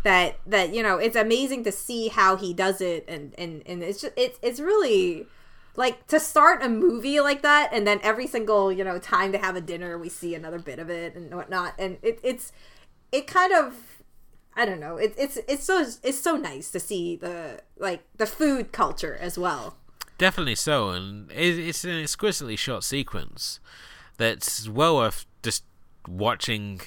that 0.05 0.39
that 0.47 0.75
you 0.75 0.83
know 0.83 0.97
it's 0.97 1.17
amazing 1.17 1.65
to 1.65 1.73
see 1.73 2.09
how 2.09 2.37
he 2.37 2.53
does 2.53 2.81
it 2.81 3.05
and 3.07 3.35
and 3.39 3.63
and 3.67 3.83
it's 3.83 4.01
just 4.01 4.15
it's 4.17 4.39
it's 4.43 4.59
really 4.59 5.27
like 5.77 6.07
to 6.09 6.19
start 6.19 6.63
a 6.63 6.69
movie 6.69 7.21
like 7.21 7.43
that 7.43 7.71
and 7.73 7.87
then 7.87 8.01
every 8.03 8.27
single 8.27 8.73
you 8.73 8.83
know 8.83 8.99
time 8.99 9.31
to 9.31 9.39
have 9.39 9.55
a 9.55 9.61
dinner 9.61 9.97
we 9.97 10.09
see 10.09 10.35
another 10.35 10.59
bit 10.59 10.81
of 10.81 10.91
it 10.91 11.15
and 11.15 11.33
whatnot 11.33 11.75
and 11.79 11.99
it, 12.03 12.19
it's 12.25 12.53
it 13.13 13.27
kind 13.27 13.53
of 13.53 13.92
I 14.55 14.65
don't 14.65 14.81
know. 14.81 14.97
It's 14.97 15.17
it's 15.17 15.39
it's 15.49 15.65
so 15.65 15.87
it's 16.03 16.21
so 16.21 16.37
nice 16.37 16.71
to 16.71 16.81
see 16.81 17.17
the 17.17 17.61
like 17.79 18.05
the 18.17 18.27
food 18.27 18.73
culture 18.73 19.17
as 19.21 19.39
well. 19.39 19.77
Definitely 20.19 20.57
so, 20.57 20.91
and 20.91 21.31
it, 21.33 21.59
it's 21.59 21.85
an 21.85 22.01
exquisitely 22.01 22.57
shot 22.57 22.85
sequence 22.85 23.61
that's 24.19 24.69
well 24.69 24.97
worth 24.97 25.27
just 25.43 25.65
watching, 26.07 26.81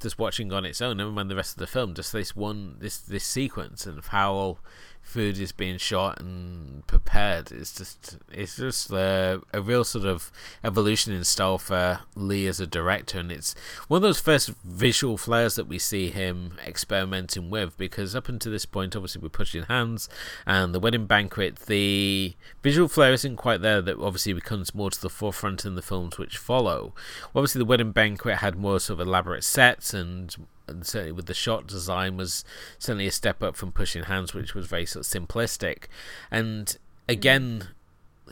just 0.00 0.18
watching 0.18 0.52
on 0.52 0.64
its 0.64 0.80
own. 0.80 0.96
Never 0.96 1.12
mind 1.12 1.30
the 1.30 1.36
rest 1.36 1.52
of 1.52 1.58
the 1.58 1.66
film. 1.66 1.94
Just 1.94 2.12
this 2.12 2.34
one, 2.34 2.76
this 2.78 2.98
this 2.98 3.24
sequence 3.24 3.86
and 3.86 4.02
how 4.02 4.58
food 5.02 5.38
is 5.38 5.52
being 5.52 5.76
shot 5.76 6.20
and 6.20 6.86
prepared. 6.86 7.52
It's 7.52 7.74
just 7.76 8.18
it's 8.30 8.56
just 8.56 8.90
a, 8.90 9.42
a 9.52 9.60
real 9.60 9.84
sort 9.84 10.06
of 10.06 10.32
evolution 10.64 11.12
in 11.12 11.24
style 11.24 11.58
for 11.58 12.00
Lee 12.14 12.46
as 12.46 12.60
a 12.60 12.66
director, 12.66 13.18
and 13.18 13.30
it's 13.30 13.54
one 13.88 13.98
of 13.98 14.02
those 14.02 14.20
first 14.20 14.52
visual 14.64 15.18
flares 15.18 15.56
that 15.56 15.66
we 15.66 15.78
see 15.78 16.10
him 16.10 16.58
experimenting 16.66 17.50
with. 17.50 17.76
Because 17.76 18.16
up 18.16 18.28
until 18.28 18.52
this 18.52 18.64
point, 18.64 18.96
obviously 18.96 19.20
we're 19.20 19.28
pushing 19.28 19.64
hands 19.64 20.08
and 20.46 20.74
the 20.74 20.80
wedding 20.80 21.06
banquet, 21.06 21.56
the 21.66 22.34
visual 22.62 22.88
flair 22.88 23.12
isn't 23.12 23.36
quite 23.36 23.60
there. 23.60 23.82
That 23.82 23.98
obviously 23.98 24.32
becomes 24.32 24.74
more 24.74 24.90
to 24.90 25.00
the 25.00 25.10
forefront 25.10 25.64
in 25.64 25.74
the 25.74 25.82
films 25.82 26.16
which 26.16 26.38
follow. 26.38 26.94
Obviously, 27.34 27.58
the 27.58 27.66
wedding 27.66 27.92
banquet 27.92 28.38
had 28.38 28.56
more 28.56 28.80
sort 28.80 29.00
of 29.00 29.06
elaborate 29.06 29.44
sets 29.44 29.92
and 29.92 30.34
and 30.66 30.86
certainly 30.86 31.12
with 31.12 31.26
the 31.26 31.34
shot 31.34 31.66
design 31.66 32.16
was 32.16 32.44
certainly 32.78 33.06
a 33.06 33.12
step 33.12 33.42
up 33.42 33.56
from 33.56 33.72
pushing 33.72 34.04
hands 34.04 34.34
which 34.34 34.54
was 34.54 34.66
very 34.66 34.86
sort 34.86 35.06
of 35.06 35.10
simplistic. 35.10 35.84
And 36.30 36.76
again 37.08 37.68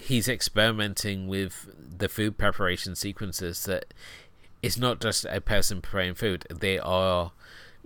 he's 0.01 0.29
experimenting 0.29 1.29
with 1.29 1.69
the 1.99 2.09
food 2.09 2.39
preparation 2.39 2.95
sequences 2.95 3.65
that 3.65 3.93
it's 4.63 4.79
not 4.79 5.01
just 5.01 5.25
a 5.27 5.41
person 5.41 5.81
preparing 5.81 6.15
food. 6.15 6.47
They 6.51 6.79
are 6.79 7.33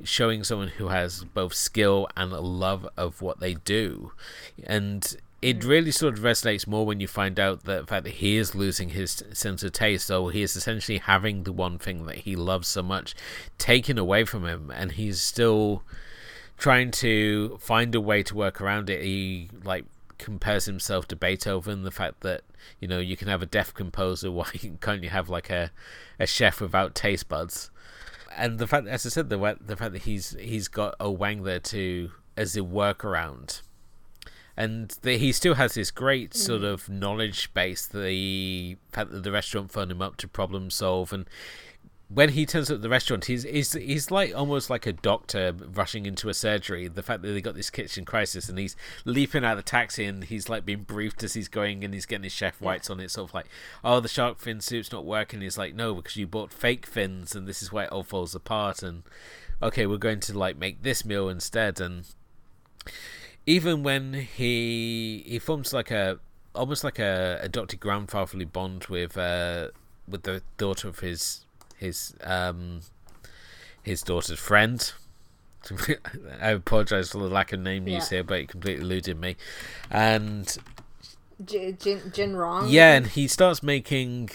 showing 0.02 0.42
someone 0.42 0.68
who 0.68 0.88
has 0.88 1.24
both 1.24 1.54
skill 1.54 2.08
and 2.16 2.32
a 2.32 2.40
love 2.40 2.88
of 2.96 3.22
what 3.22 3.40
they 3.40 3.54
do. 3.54 4.12
And 4.64 5.16
it 5.44 5.62
really 5.62 5.90
sort 5.90 6.16
of 6.16 6.24
resonates 6.24 6.66
more 6.66 6.86
when 6.86 7.00
you 7.00 7.06
find 7.06 7.38
out 7.38 7.64
that 7.64 7.82
the 7.82 7.86
fact 7.86 8.04
that 8.04 8.14
he 8.14 8.38
is 8.38 8.54
losing 8.54 8.88
his 8.88 9.22
sense 9.34 9.62
of 9.62 9.72
taste, 9.72 10.06
so 10.06 10.28
he 10.28 10.40
is 10.40 10.56
essentially 10.56 10.96
having 10.96 11.42
the 11.42 11.52
one 11.52 11.78
thing 11.78 12.06
that 12.06 12.16
he 12.16 12.34
loves 12.34 12.66
so 12.66 12.82
much 12.82 13.14
taken 13.58 13.98
away 13.98 14.24
from 14.24 14.46
him, 14.46 14.72
and 14.74 14.92
he's 14.92 15.20
still 15.20 15.82
trying 16.56 16.90
to 16.90 17.58
find 17.60 17.94
a 17.94 18.00
way 18.00 18.22
to 18.22 18.34
work 18.34 18.58
around 18.58 18.88
it. 18.88 19.02
He 19.02 19.50
like 19.62 19.84
compares 20.16 20.64
himself 20.64 21.06
to 21.08 21.16
Beethoven, 21.16 21.82
the 21.82 21.90
fact 21.90 22.22
that 22.22 22.40
you 22.80 22.88
know 22.88 22.98
you 22.98 23.14
can 23.14 23.28
have 23.28 23.42
a 23.42 23.46
deaf 23.46 23.74
composer, 23.74 24.32
why 24.32 24.48
can't 24.80 25.02
you 25.02 25.10
have 25.10 25.28
like 25.28 25.50
a 25.50 25.70
a 26.18 26.26
chef 26.26 26.58
without 26.58 26.94
taste 26.94 27.28
buds? 27.28 27.70
And 28.34 28.58
the 28.58 28.66
fact, 28.66 28.86
as 28.86 29.04
I 29.04 29.10
said, 29.10 29.28
the 29.28 29.58
the 29.60 29.76
fact 29.76 29.92
that 29.92 30.02
he's 30.04 30.34
he's 30.40 30.68
got 30.68 30.94
a 30.98 31.10
wang 31.10 31.42
there 31.42 31.60
to 31.60 32.12
as 32.34 32.56
a 32.56 32.60
workaround 32.60 33.60
and 34.56 34.97
the, 35.02 35.16
he 35.16 35.32
still 35.32 35.55
has 35.55 35.74
this 35.74 35.90
great 35.90 36.31
mm. 36.31 36.36
sort 36.36 36.64
of 36.64 36.89
knowledge 36.89 37.52
base. 37.55 37.86
The 37.86 38.76
fact 38.93 39.10
that 39.10 39.22
the 39.22 39.32
restaurant 39.32 39.70
phoned 39.70 39.90
him 39.90 40.02
up 40.02 40.16
to 40.18 40.28
problem 40.28 40.70
solve, 40.70 41.12
and 41.12 41.28
when 42.09 42.31
he 42.31 42.47
turns 42.47 42.70
up 42.70 42.76
at 42.76 42.82
the 42.82 42.89
restaurant, 42.89 43.24
he's 43.24 43.43
he's 43.44 43.72
he's 43.72 44.10
like 44.10 44.35
almost 44.35 44.70
like 44.70 44.86
a 44.86 44.93
doctor 44.93 45.52
rushing 45.72 46.06
into 46.06 46.28
a 46.28 46.35
surgery. 46.35 46.86
The 46.86 47.02
fact 47.02 47.22
that 47.22 47.28
they 47.28 47.40
got 47.40 47.55
this 47.55 47.70
kitchen 47.70 48.05
crisis, 48.05 48.48
and 48.48 48.59
he's 48.59 48.76
leaping 49.05 49.44
out 49.44 49.52
of 49.52 49.59
the 49.59 49.62
taxi, 49.62 50.05
and 50.05 50.22
he's 50.22 50.48
like 50.48 50.64
being 50.64 50.82
briefed 50.82 51.24
as 51.24 51.35
he's 51.35 51.48
going, 51.48 51.82
and 51.82 51.94
he's 51.94 52.06
getting 52.06 52.24
his 52.24 52.32
chef 52.32 52.60
whites 52.60 52.89
yeah. 52.89 52.94
on 52.94 53.01
it, 53.01 53.10
sort 53.10 53.31
of 53.31 53.35
like, 53.35 53.47
oh, 53.82 54.01
the 54.01 54.09
shark 54.09 54.39
fin 54.39 54.60
soup's 54.60 54.93
not 54.93 55.05
working. 55.05 55.40
He's 55.40 55.59
like, 55.59 55.74
no, 55.74 55.94
because 55.94 56.16
you 56.16 56.26
bought 56.26 56.52
fake 56.52 56.86
fins, 56.86 57.35
and 57.35 57.48
this 57.48 57.62
is 57.62 57.72
why 57.72 57.85
it 57.85 57.93
all 57.93 58.05
falls 58.05 58.35
apart. 58.35 58.82
And 58.82 59.02
okay, 59.62 59.86
we're 59.86 59.97
going 59.97 60.20
to 60.20 60.39
like 60.39 60.56
make 60.56 60.82
this 60.82 61.05
meal 61.05 61.28
instead, 61.28 61.81
and 61.81 62.05
even 63.46 63.82
when 63.82 64.14
he 64.14 65.22
he 65.26 65.38
forms 65.38 65.72
like 65.72 65.90
a 65.90 66.18
almost 66.54 66.84
like 66.84 66.98
a 66.98 67.38
adopted 67.42 67.80
grandfatherly 67.80 68.44
bond 68.44 68.84
with 68.84 69.16
uh 69.18 69.68
with 70.08 70.22
the 70.22 70.42
daughter 70.56 70.88
of 70.88 71.00
his 71.00 71.44
his 71.76 72.14
um 72.22 72.80
his 73.82 74.02
daughter's 74.02 74.38
friend. 74.38 74.92
I 76.40 76.50
apologize 76.50 77.10
for 77.10 77.18
the 77.18 77.28
lack 77.28 77.52
of 77.52 77.60
name 77.60 77.88
use 77.88 78.10
here, 78.10 78.22
but 78.22 78.40
it 78.40 78.48
completely 78.48 78.84
eluded 78.84 79.18
me. 79.18 79.36
And 79.90 80.58
Jin 81.44 81.78
Jin 82.12 82.36
Rong. 82.36 82.68
Yeah, 82.68 82.94
and 82.94 83.06
he 83.06 83.26
starts 83.28 83.62
making 83.62 84.30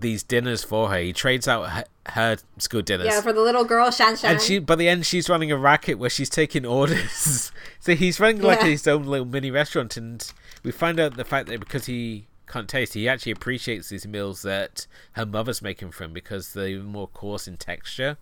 these 0.00 0.22
dinners 0.22 0.64
for 0.64 0.90
her. 0.90 0.98
He 0.98 1.12
trades 1.12 1.46
out 1.46 1.70
her, 1.70 1.84
her, 2.06 2.36
school 2.58 2.82
dinners. 2.82 3.06
Yeah, 3.06 3.20
for 3.20 3.32
the 3.32 3.40
little 3.40 3.64
girl 3.64 3.90
Shan 3.90 4.16
Shan. 4.16 4.32
And 4.32 4.40
she, 4.40 4.58
by 4.58 4.76
the 4.76 4.88
end, 4.88 5.06
she's 5.06 5.28
running 5.28 5.52
a 5.52 5.56
racket 5.56 5.98
where 5.98 6.10
she's 6.10 6.30
taking 6.30 6.64
orders. 6.64 7.52
so 7.80 7.94
he's 7.94 8.18
running 8.20 8.42
like 8.42 8.60
yeah. 8.60 8.68
his 8.68 8.86
own 8.86 9.04
little 9.04 9.26
mini 9.26 9.50
restaurant, 9.50 9.96
and 9.96 10.32
we 10.62 10.70
find 10.70 10.98
out 10.98 11.16
the 11.16 11.24
fact 11.24 11.48
that 11.48 11.60
because 11.60 11.86
he 11.86 12.26
can't 12.46 12.68
taste, 12.68 12.94
he 12.94 13.08
actually 13.08 13.32
appreciates 13.32 13.88
these 13.88 14.06
meals 14.06 14.42
that 14.42 14.86
her 15.12 15.26
mother's 15.26 15.62
making 15.62 15.90
for 15.90 16.04
him 16.04 16.12
because 16.12 16.52
they're 16.52 16.80
more 16.80 17.08
coarse 17.08 17.48
in 17.48 17.56
texture. 17.56 18.18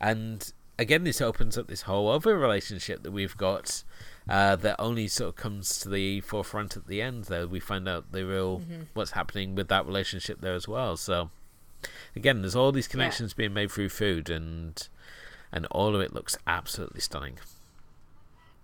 And 0.00 0.52
again, 0.78 1.04
this 1.04 1.20
opens 1.20 1.56
up 1.58 1.68
this 1.68 1.82
whole 1.82 2.10
other 2.10 2.36
relationship 2.36 3.02
that 3.02 3.12
we've 3.12 3.36
got 3.36 3.84
uh, 4.28 4.56
that 4.56 4.76
only 4.78 5.08
sort 5.08 5.30
of 5.30 5.36
comes 5.36 5.78
to 5.80 5.88
the 5.88 6.20
forefront 6.20 6.76
at 6.76 6.86
the 6.86 7.02
end. 7.02 7.24
Though 7.24 7.46
we 7.46 7.60
find 7.60 7.88
out 7.88 8.12
the 8.12 8.24
real 8.24 8.60
mm-hmm. 8.60 8.82
what's 8.94 9.12
happening 9.12 9.54
with 9.54 9.68
that 9.68 9.86
relationship 9.86 10.40
there 10.40 10.54
as 10.54 10.68
well. 10.68 10.96
So 10.96 11.30
again, 12.14 12.42
there's 12.42 12.56
all 12.56 12.72
these 12.72 12.88
connections 12.88 13.32
yeah. 13.32 13.42
being 13.42 13.54
made 13.54 13.70
through 13.70 13.90
food, 13.90 14.30
and 14.30 14.88
and 15.52 15.66
all 15.66 15.94
of 15.94 16.00
it 16.00 16.14
looks 16.14 16.36
absolutely 16.46 17.00
stunning. 17.00 17.38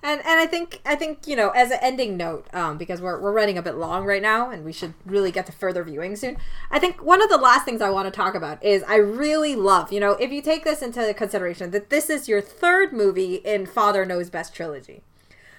And 0.00 0.20
and 0.20 0.38
I 0.38 0.46
think 0.46 0.80
I 0.86 0.94
think 0.94 1.26
you 1.26 1.34
know 1.34 1.50
as 1.50 1.72
an 1.72 1.78
ending 1.82 2.16
note, 2.16 2.46
um, 2.54 2.78
because 2.78 3.02
we're 3.02 3.20
we're 3.20 3.32
running 3.32 3.58
a 3.58 3.62
bit 3.62 3.74
long 3.74 4.04
right 4.04 4.22
now, 4.22 4.48
and 4.48 4.64
we 4.64 4.72
should 4.72 4.94
really 5.04 5.32
get 5.32 5.44
to 5.46 5.52
further 5.52 5.82
viewing 5.82 6.14
soon. 6.14 6.36
I 6.70 6.78
think 6.78 7.02
one 7.02 7.20
of 7.20 7.28
the 7.28 7.36
last 7.36 7.64
things 7.64 7.82
I 7.82 7.90
want 7.90 8.06
to 8.06 8.12
talk 8.16 8.36
about 8.36 8.64
is 8.64 8.84
I 8.84 8.96
really 8.96 9.56
love 9.56 9.92
you 9.92 9.98
know 9.98 10.12
if 10.12 10.30
you 10.30 10.40
take 10.40 10.62
this 10.62 10.82
into 10.82 11.12
consideration 11.14 11.72
that 11.72 11.90
this 11.90 12.08
is 12.08 12.28
your 12.28 12.40
third 12.40 12.92
movie 12.92 13.36
in 13.36 13.66
Father 13.66 14.04
Knows 14.04 14.30
Best 14.30 14.54
trilogy 14.54 15.02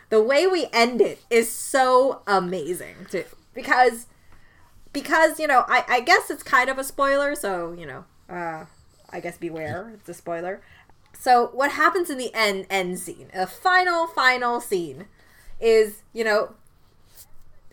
the 0.09 0.21
way 0.21 0.47
we 0.47 0.67
end 0.73 1.01
it 1.01 1.21
is 1.29 1.51
so 1.51 2.21
amazing 2.27 2.95
too. 3.09 3.25
Because 3.53 4.07
because 4.91 5.39
you 5.39 5.47
know 5.47 5.65
I, 5.67 5.83
I 5.87 5.99
guess 6.01 6.29
it's 6.29 6.43
kind 6.43 6.69
of 6.69 6.77
a 6.77 6.83
spoiler 6.83 7.35
so 7.35 7.73
you 7.73 7.85
know 7.85 8.05
uh 8.27 8.65
i 9.11 9.19
guess 9.19 9.37
beware 9.37 9.91
it's 9.93 10.09
a 10.09 10.13
spoiler. 10.13 10.61
So 11.13 11.47
what 11.53 11.71
happens 11.71 12.09
in 12.09 12.17
the 12.17 12.33
end 12.33 12.65
end 12.69 12.99
scene 12.99 13.29
a 13.33 13.45
final 13.45 14.07
final 14.07 14.61
scene 14.61 15.05
is 15.59 16.01
you 16.13 16.23
know 16.23 16.53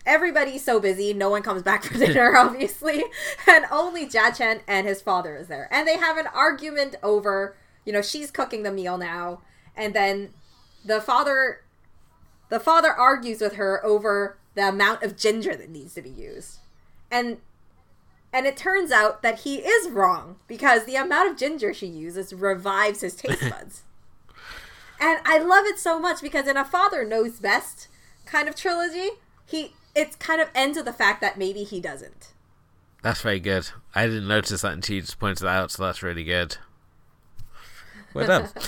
everybody's 0.05 0.65
so 0.65 0.79
busy 0.79 1.15
no 1.15 1.31
one 1.31 1.43
comes 1.43 1.63
back 1.63 1.85
for 1.85 1.97
dinner 1.97 2.37
obviously 2.37 3.05
and 3.47 3.65
only 3.71 4.09
Chen 4.09 4.61
and 4.67 4.87
his 4.87 5.01
father 5.01 5.37
is 5.37 5.49
there. 5.49 5.69
And 5.71 5.87
they 5.87 5.97
have 5.97 6.19
an 6.19 6.27
argument 6.29 6.97
over 7.03 7.57
you 7.85 7.93
know 7.93 8.03
she's 8.03 8.31
cooking 8.31 8.63
the 8.63 8.73
meal 8.73 8.99
now 8.99 9.41
and 9.77 9.95
then 9.95 10.31
the 10.85 11.01
father 11.01 11.61
the 12.49 12.61
father 12.61 12.93
argues 12.93 13.41
with 13.41 13.55
her 13.55 13.85
over 13.85 14.39
the 14.55 14.69
amount 14.69 15.03
of 15.03 15.17
ginger 15.17 15.55
that 15.57 15.71
needs 15.71 15.95
to 15.95 16.03
be 16.03 16.11
used. 16.11 16.59
And 17.11 17.39
and 18.33 18.47
it 18.47 18.57
turns 18.57 18.91
out 18.91 19.23
that 19.23 19.41
he 19.41 19.57
is 19.57 19.91
wrong 19.91 20.37
because 20.47 20.85
the 20.85 20.97
amount 20.97 21.31
of 21.31 21.37
ginger 21.39 21.73
she 21.73 21.87
uses 21.87 22.33
revives 22.35 23.01
his 23.01 23.15
taste 23.15 23.41
buds. 23.51 23.83
and 25.01 25.21
I 25.25 25.39
love 25.39 25.65
it 25.65 25.79
so 25.79 25.99
much 25.99 26.21
because 26.21 26.47
in 26.47 26.57
a 26.57 26.65
father 26.65 27.05
knows 27.05 27.41
best 27.41 27.89
kind 28.27 28.49
of 28.49 28.55
trilogy, 28.57 29.11
he 29.45 29.75
it 29.95 30.19
kind 30.19 30.41
of 30.41 30.51
ends 30.55 30.77
with 30.77 30.87
the 30.87 30.93
fact 30.93 31.21
that 31.21 31.39
maybe 31.39 31.65
he 31.65 31.81
doesn't. 31.81 32.33
That's 33.03 33.23
very 33.23 33.41
good. 33.41 33.71
I 33.95 34.07
didn't 34.07 34.29
notice 34.29 34.63
that 34.63 34.73
until 34.73 34.97
you 34.97 35.03
just 35.03 35.19
pointed 35.19 35.45
that 35.45 35.57
out, 35.57 35.71
so 35.71 35.85
that's 35.85 36.03
really 36.03 36.25
good. 36.25 36.57
Well 38.13 38.27
done. 38.27 38.49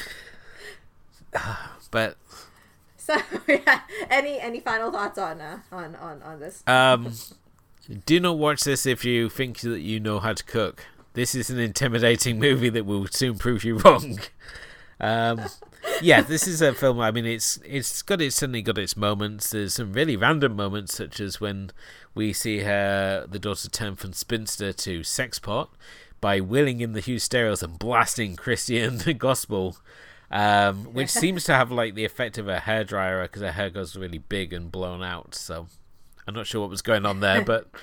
but 1.91 2.17
so 3.09 3.17
yeah, 3.49 3.81
any 4.11 4.39
any 4.39 4.61
final 4.61 4.93
thoughts 4.93 5.19
on 5.19 5.41
uh, 5.41 5.61
on 5.73 5.97
on 5.97 6.23
on 6.23 6.41
this? 6.41 6.63
Um, 6.67 7.13
do 8.05 8.21
not 8.21 8.37
watch 8.37 8.65
this 8.65 8.85
if 8.85 9.05
you 9.05 9.31
think 9.31 9.61
that 9.61 9.81
you 9.81 9.99
know 9.99 10.21
how 10.21 10.35
to 10.35 10.45
cook. 10.45 10.85
This 11.15 11.35
is 11.35 11.49
an 11.49 11.59
intimidating 11.59 12.39
movie 12.47 12.69
that 12.69 12.85
will 12.85 13.07
soon 13.07 13.39
prove 13.39 13.65
you 13.65 13.79
wrong. 13.79 14.21
Um, 15.01 15.41
yeah, 16.03 16.21
this 16.21 16.47
is 16.47 16.61
a 16.61 16.75
film. 16.75 17.01
I 17.01 17.11
mean, 17.11 17.25
it's 17.25 17.59
it's 17.65 18.03
got 18.03 18.21
it's 18.21 18.37
certainly 18.37 18.61
got 18.61 18.77
its 18.77 18.97
moments. 18.97 19.51
There's 19.51 19.75
some 19.75 19.95
really 19.95 20.17
random 20.17 20.55
moments, 20.55 20.95
such 20.95 21.19
as 21.19 21.41
when 21.41 21.71
we 22.15 22.35
see 22.35 22.61
her 22.61 23.27
the 23.27 23.39
daughter 23.39 23.71
turn 23.71 23.97
from 23.97 24.13
spinster 24.13 24.73
to 24.75 25.01
sexpot 25.01 25.69
by 26.21 26.41
wheeling 26.41 26.81
in 26.81 26.93
the 26.93 27.01
huge 27.01 27.23
stereos 27.23 27.63
and 27.63 27.79
blasting 27.79 28.37
Christian 28.37 28.99
the 28.99 29.15
gospel 29.29 29.79
um, 30.31 30.85
which 30.93 31.11
seems 31.11 31.45
to 31.45 31.55
have 31.55 31.71
like 31.71 31.95
the 31.95 32.05
effect 32.05 32.39
of 32.39 32.49
a 32.49 32.61
hair 32.61 32.85
dryer 32.85 33.23
because 33.23 33.43
her 33.43 33.53
hair 33.53 33.71
goes 33.71 33.97
really 33.97 34.19
big 34.19 34.53
and 34.53 34.71
blown 34.71 35.03
out. 35.03 35.35
So 35.35 35.67
I'm 36.27 36.35
not 36.35 36.47
sure 36.47 36.61
what 36.61 36.71
was 36.71 36.83
going 36.83 37.07
on 37.07 37.21
there, 37.21 37.43
but. 37.43 37.69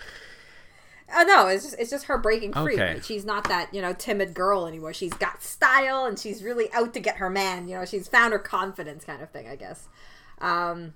Oh 1.18 1.24
no, 1.24 1.48
it's 1.48 1.64
just 1.64 1.76
it's 1.78 1.92
just 1.92 2.06
her 2.08 2.18
breaking 2.18 2.52
free. 2.52 2.74
Okay. 2.74 3.00
She's 3.04 3.24
not 3.24 3.48
that 3.48 3.72
you 3.72 3.80
know 3.80 3.94
timid 3.94 4.34
girl 4.34 4.66
anymore. 4.66 4.92
She's 4.92 5.14
got 5.14 5.44
style 5.44 6.06
and 6.06 6.18
she's 6.18 6.44
really 6.44 6.74
out 6.74 6.96
to 6.96 7.00
get 7.00 7.18
her 7.18 7.30
man. 7.30 7.68
You 7.68 7.78
know, 7.78 7.86
she's 7.86 8.08
found 8.08 8.34
her 8.34 8.40
confidence, 8.40 9.06
kind 9.06 9.22
of 9.22 9.30
thing. 9.30 9.48
I 9.48 9.56
guess. 9.56 9.88
Um, 10.42 10.96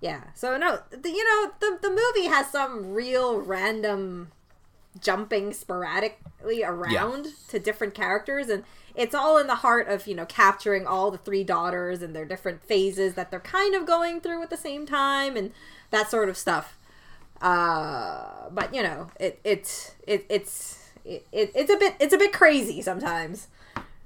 yeah. 0.00 0.24
So 0.34 0.56
no, 0.56 0.80
the, 0.90 1.10
you 1.10 1.24
know 1.24 1.52
the 1.60 1.78
the 1.82 1.90
movie 1.90 2.28
has 2.28 2.50
some 2.50 2.92
real 2.94 3.38
random 3.38 4.32
jumping 5.00 5.52
sporadically 5.52 6.64
around 6.64 7.28
to 7.48 7.58
different 7.58 7.94
characters 7.94 8.48
and 8.48 8.64
it's 8.98 9.14
all 9.14 9.38
in 9.38 9.46
the 9.46 9.54
heart 9.54 9.88
of 9.88 10.06
you 10.06 10.14
know 10.14 10.26
capturing 10.26 10.86
all 10.86 11.10
the 11.10 11.18
three 11.18 11.44
daughters 11.44 12.02
and 12.02 12.14
their 12.14 12.24
different 12.24 12.62
phases 12.62 13.14
that 13.14 13.30
they're 13.30 13.40
kind 13.40 13.74
of 13.74 13.86
going 13.86 14.20
through 14.20 14.42
at 14.42 14.50
the 14.50 14.56
same 14.56 14.84
time 14.84 15.36
and 15.36 15.52
that 15.90 16.10
sort 16.10 16.28
of 16.28 16.36
stuff. 16.36 16.76
Uh 17.40 18.50
but 18.50 18.74
you 18.74 18.82
know 18.82 19.10
it 19.18 19.38
it's 19.44 19.94
it, 20.06 20.26
it's 20.28 20.90
it, 21.04 21.24
it, 21.32 21.52
it's 21.54 21.72
a 21.72 21.76
bit 21.76 21.94
it's 22.00 22.12
a 22.12 22.18
bit 22.18 22.32
crazy 22.32 22.82
sometimes. 22.82 23.46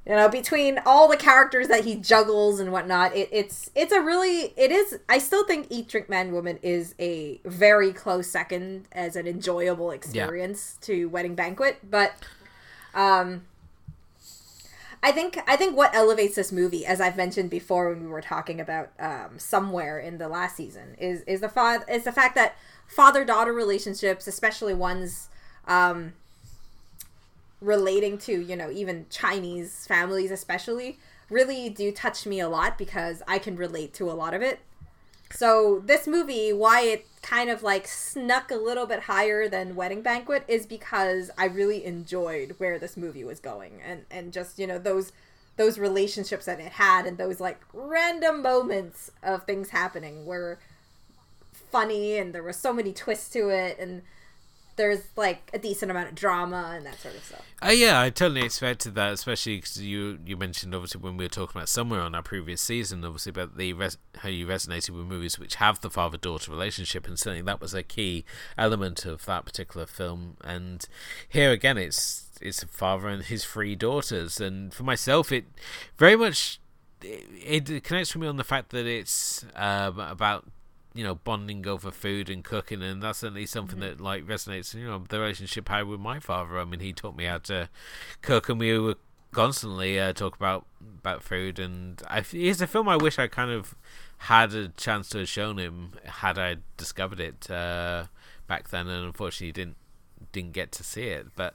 You 0.06 0.16
know 0.16 0.28
between 0.28 0.78
all 0.84 1.08
the 1.08 1.16
characters 1.16 1.68
that 1.68 1.84
he 1.84 1.94
juggles 1.94 2.60
and 2.60 2.70
whatnot 2.70 3.16
it, 3.16 3.30
it's 3.32 3.70
it's 3.74 3.92
a 3.92 4.00
really 4.00 4.52
it 4.56 4.72
is 4.72 4.98
i 5.08 5.18
still 5.18 5.46
think 5.46 5.68
eat 5.70 5.86
drink 5.86 6.08
man 6.08 6.32
woman 6.32 6.58
is 6.60 6.96
a 6.98 7.40
very 7.44 7.92
close 7.92 8.26
second 8.26 8.88
as 8.90 9.14
an 9.14 9.28
enjoyable 9.28 9.92
experience 9.92 10.76
to 10.80 11.06
wedding 11.06 11.36
banquet 11.36 11.78
but 11.88 12.14
um 12.94 13.42
I 15.02 15.10
think 15.10 15.38
I 15.48 15.56
think 15.56 15.76
what 15.76 15.94
elevates 15.94 16.36
this 16.36 16.52
movie, 16.52 16.86
as 16.86 17.00
I've 17.00 17.16
mentioned 17.16 17.50
before 17.50 17.90
when 17.90 18.02
we 18.02 18.08
were 18.08 18.20
talking 18.20 18.60
about 18.60 18.90
um, 19.00 19.38
somewhere 19.38 19.98
in 19.98 20.18
the 20.18 20.28
last 20.28 20.56
season, 20.56 20.94
is 20.98 21.22
is 21.22 21.40
the 21.40 21.48
fa- 21.48 21.84
is 21.88 22.04
the 22.04 22.12
fact 22.12 22.36
that 22.36 22.54
father 22.86 23.24
daughter 23.24 23.52
relationships, 23.52 24.28
especially 24.28 24.74
ones 24.74 25.28
um, 25.66 26.12
relating 27.60 28.16
to 28.18 28.40
you 28.40 28.54
know 28.54 28.70
even 28.70 29.06
Chinese 29.10 29.86
families, 29.88 30.30
especially, 30.30 30.98
really 31.28 31.68
do 31.68 31.90
touch 31.90 32.24
me 32.24 32.38
a 32.38 32.48
lot 32.48 32.78
because 32.78 33.22
I 33.26 33.40
can 33.40 33.56
relate 33.56 33.92
to 33.94 34.08
a 34.08 34.14
lot 34.14 34.34
of 34.34 34.42
it. 34.42 34.60
So 35.34 35.82
this 35.84 36.06
movie, 36.06 36.52
why 36.52 36.82
it 36.82 37.06
kind 37.22 37.50
of 37.50 37.62
like 37.62 37.86
snuck 37.86 38.50
a 38.50 38.56
little 38.56 38.86
bit 38.86 39.00
higher 39.00 39.48
than 39.48 39.76
Wedding 39.76 40.02
Banquet 40.02 40.44
is 40.48 40.66
because 40.66 41.30
I 41.38 41.46
really 41.46 41.84
enjoyed 41.84 42.56
where 42.58 42.78
this 42.78 42.96
movie 42.96 43.24
was 43.24 43.40
going 43.40 43.80
and 43.84 44.04
and 44.10 44.32
just, 44.32 44.58
you 44.58 44.66
know, 44.66 44.78
those 44.78 45.12
those 45.56 45.78
relationships 45.78 46.46
that 46.46 46.60
it 46.60 46.72
had 46.72 47.06
and 47.06 47.18
those 47.18 47.40
like 47.40 47.60
random 47.72 48.42
moments 48.42 49.10
of 49.22 49.44
things 49.44 49.70
happening 49.70 50.24
were 50.24 50.58
funny 51.70 52.16
and 52.16 52.34
there 52.34 52.42
were 52.42 52.52
so 52.52 52.72
many 52.72 52.92
twists 52.92 53.30
to 53.30 53.48
it 53.48 53.78
and 53.78 54.02
there's 54.76 55.02
like 55.16 55.50
a 55.52 55.58
decent 55.58 55.90
amount 55.90 56.08
of 56.08 56.14
drama 56.14 56.72
and 56.74 56.86
that 56.86 56.98
sort 56.98 57.14
of 57.14 57.24
stuff. 57.24 57.42
Uh, 57.64 57.70
yeah, 57.70 58.00
I 58.00 58.10
totally 58.10 58.42
expected 58.42 58.94
that, 58.94 59.12
especially 59.12 59.56
because 59.56 59.80
you 59.80 60.18
you 60.24 60.36
mentioned 60.36 60.74
obviously 60.74 61.00
when 61.00 61.16
we 61.16 61.24
were 61.24 61.30
talking 61.30 61.58
about 61.58 61.68
somewhere 61.68 62.00
on 62.00 62.14
our 62.14 62.22
previous 62.22 62.60
season, 62.60 63.04
obviously 63.04 63.30
about 63.30 63.56
the 63.56 63.72
res- 63.72 63.98
how 64.18 64.28
you 64.28 64.46
resonated 64.46 64.90
with 64.90 65.06
movies 65.06 65.38
which 65.38 65.56
have 65.56 65.80
the 65.80 65.90
father 65.90 66.18
daughter 66.18 66.50
relationship, 66.50 67.06
and 67.06 67.18
certainly 67.18 67.42
that 67.42 67.60
was 67.60 67.74
a 67.74 67.82
key 67.82 68.24
element 68.56 69.04
of 69.04 69.24
that 69.26 69.44
particular 69.44 69.86
film. 69.86 70.36
And 70.42 70.86
here 71.28 71.50
again, 71.50 71.78
it's 71.78 72.30
it's 72.40 72.62
a 72.62 72.66
father 72.66 73.08
and 73.08 73.22
his 73.22 73.44
three 73.44 73.74
daughters, 73.74 74.40
and 74.40 74.72
for 74.72 74.82
myself, 74.82 75.30
it 75.30 75.44
very 75.96 76.16
much 76.16 76.60
it, 77.02 77.68
it 77.70 77.84
connects 77.84 78.14
with 78.14 78.22
me 78.22 78.28
on 78.28 78.36
the 78.36 78.44
fact 78.44 78.70
that 78.70 78.86
it's 78.86 79.44
um, 79.54 79.98
about 79.98 80.46
you 80.94 81.02
know 81.02 81.14
bonding 81.14 81.66
over 81.66 81.90
food 81.90 82.28
and 82.28 82.44
cooking 82.44 82.82
and 82.82 83.02
that's 83.02 83.18
certainly 83.20 83.46
something 83.46 83.78
Mm-hmm. 83.78 83.96
that 83.98 84.00
like 84.00 84.26
resonates 84.26 84.74
you 84.74 84.86
know 84.86 85.02
the 85.08 85.18
relationship 85.20 85.70
I 85.70 85.78
had 85.78 85.86
with 85.86 86.00
my 86.00 86.18
father 86.20 86.58
I 86.58 86.64
mean 86.64 86.80
he 86.80 86.92
taught 86.92 87.16
me 87.16 87.24
how 87.24 87.38
to 87.38 87.68
cook 88.20 88.48
and 88.48 88.60
we 88.60 88.78
would 88.78 88.98
constantly 89.32 89.98
uh, 89.98 90.12
talk 90.12 90.36
about 90.36 90.66
about 90.80 91.22
food 91.22 91.58
and 91.58 92.02
I, 92.08 92.22
it's 92.32 92.60
a 92.60 92.66
film 92.66 92.88
I 92.88 92.96
wish 92.96 93.18
I 93.18 93.26
kind 93.26 93.50
of 93.50 93.74
had 94.18 94.52
a 94.54 94.68
chance 94.68 95.08
to 95.10 95.18
have 95.20 95.28
shown 95.28 95.58
him 95.58 95.92
had 96.04 96.38
I 96.38 96.56
discovered 96.76 97.20
it 97.20 97.50
uh, 97.50 98.04
back 98.46 98.68
then 98.68 98.86
and 98.88 99.06
unfortunately 99.06 99.52
didn't 99.52 99.76
didn't 100.30 100.52
get 100.52 100.70
to 100.72 100.84
see 100.84 101.04
it 101.04 101.28
but 101.34 101.54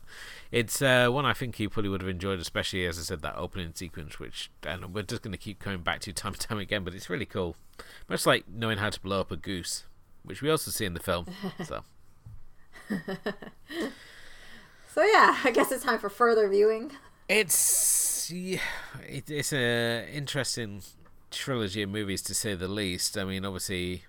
it's 0.51 0.81
uh, 0.81 1.09
one 1.09 1.25
I 1.25 1.33
think 1.33 1.55
he 1.55 1.67
probably 1.67 1.89
would 1.89 2.01
have 2.01 2.09
enjoyed 2.09 2.39
especially 2.39 2.85
as 2.85 2.97
I 2.99 3.01
said 3.01 3.21
that 3.21 3.35
opening 3.35 3.73
sequence 3.73 4.19
which 4.19 4.49
and 4.63 4.93
we're 4.93 5.03
just 5.03 5.21
going 5.21 5.31
to 5.31 5.37
keep 5.37 5.59
coming 5.59 5.81
back 5.81 5.99
to 6.01 6.13
time 6.13 6.33
and 6.33 6.41
time 6.41 6.59
again 6.59 6.83
but 6.83 6.93
it's 6.93 7.09
really 7.09 7.25
cool 7.25 7.55
much 8.09 8.25
like 8.25 8.45
knowing 8.47 8.77
how 8.77 8.89
to 8.89 8.99
blow 8.99 9.21
up 9.21 9.31
a 9.31 9.35
goose, 9.35 9.83
which 10.23 10.41
we 10.41 10.49
also 10.49 10.71
see 10.71 10.85
in 10.85 10.93
the 10.93 10.99
film. 10.99 11.27
So 11.63 11.83
So 14.97 15.03
yeah, 15.03 15.37
I 15.43 15.51
guess 15.51 15.71
it's 15.71 15.83
time 15.83 15.99
for 15.99 16.09
further 16.09 16.49
viewing. 16.49 16.91
it's 17.29 18.31
yeah, 18.31 18.59
it, 19.07 19.29
it's 19.29 19.53
a 19.53 20.09
interesting 20.11 20.81
trilogy 21.29 21.83
of 21.83 21.91
movies 21.91 22.23
to 22.23 22.33
say 22.33 22.55
the 22.55 22.67
least. 22.67 23.15
I 23.15 23.23
mean, 23.23 23.45
obviously, 23.45 24.05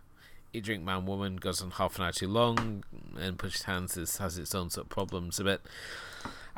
Eat 0.54 0.64
Drink 0.64 0.82
Man 0.82 1.04
Woman 1.04 1.36
goes 1.36 1.60
on 1.60 1.72
half 1.72 1.98
an 1.98 2.04
hour 2.04 2.12
too 2.12 2.26
long, 2.26 2.84
and 3.20 3.38
Pushed 3.38 3.64
Hands 3.64 3.94
is, 3.98 4.16
has 4.16 4.38
its 4.38 4.54
own 4.54 4.70
sort 4.70 4.86
of 4.86 4.88
problems 4.88 5.38
a 5.38 5.44
bit. 5.44 5.60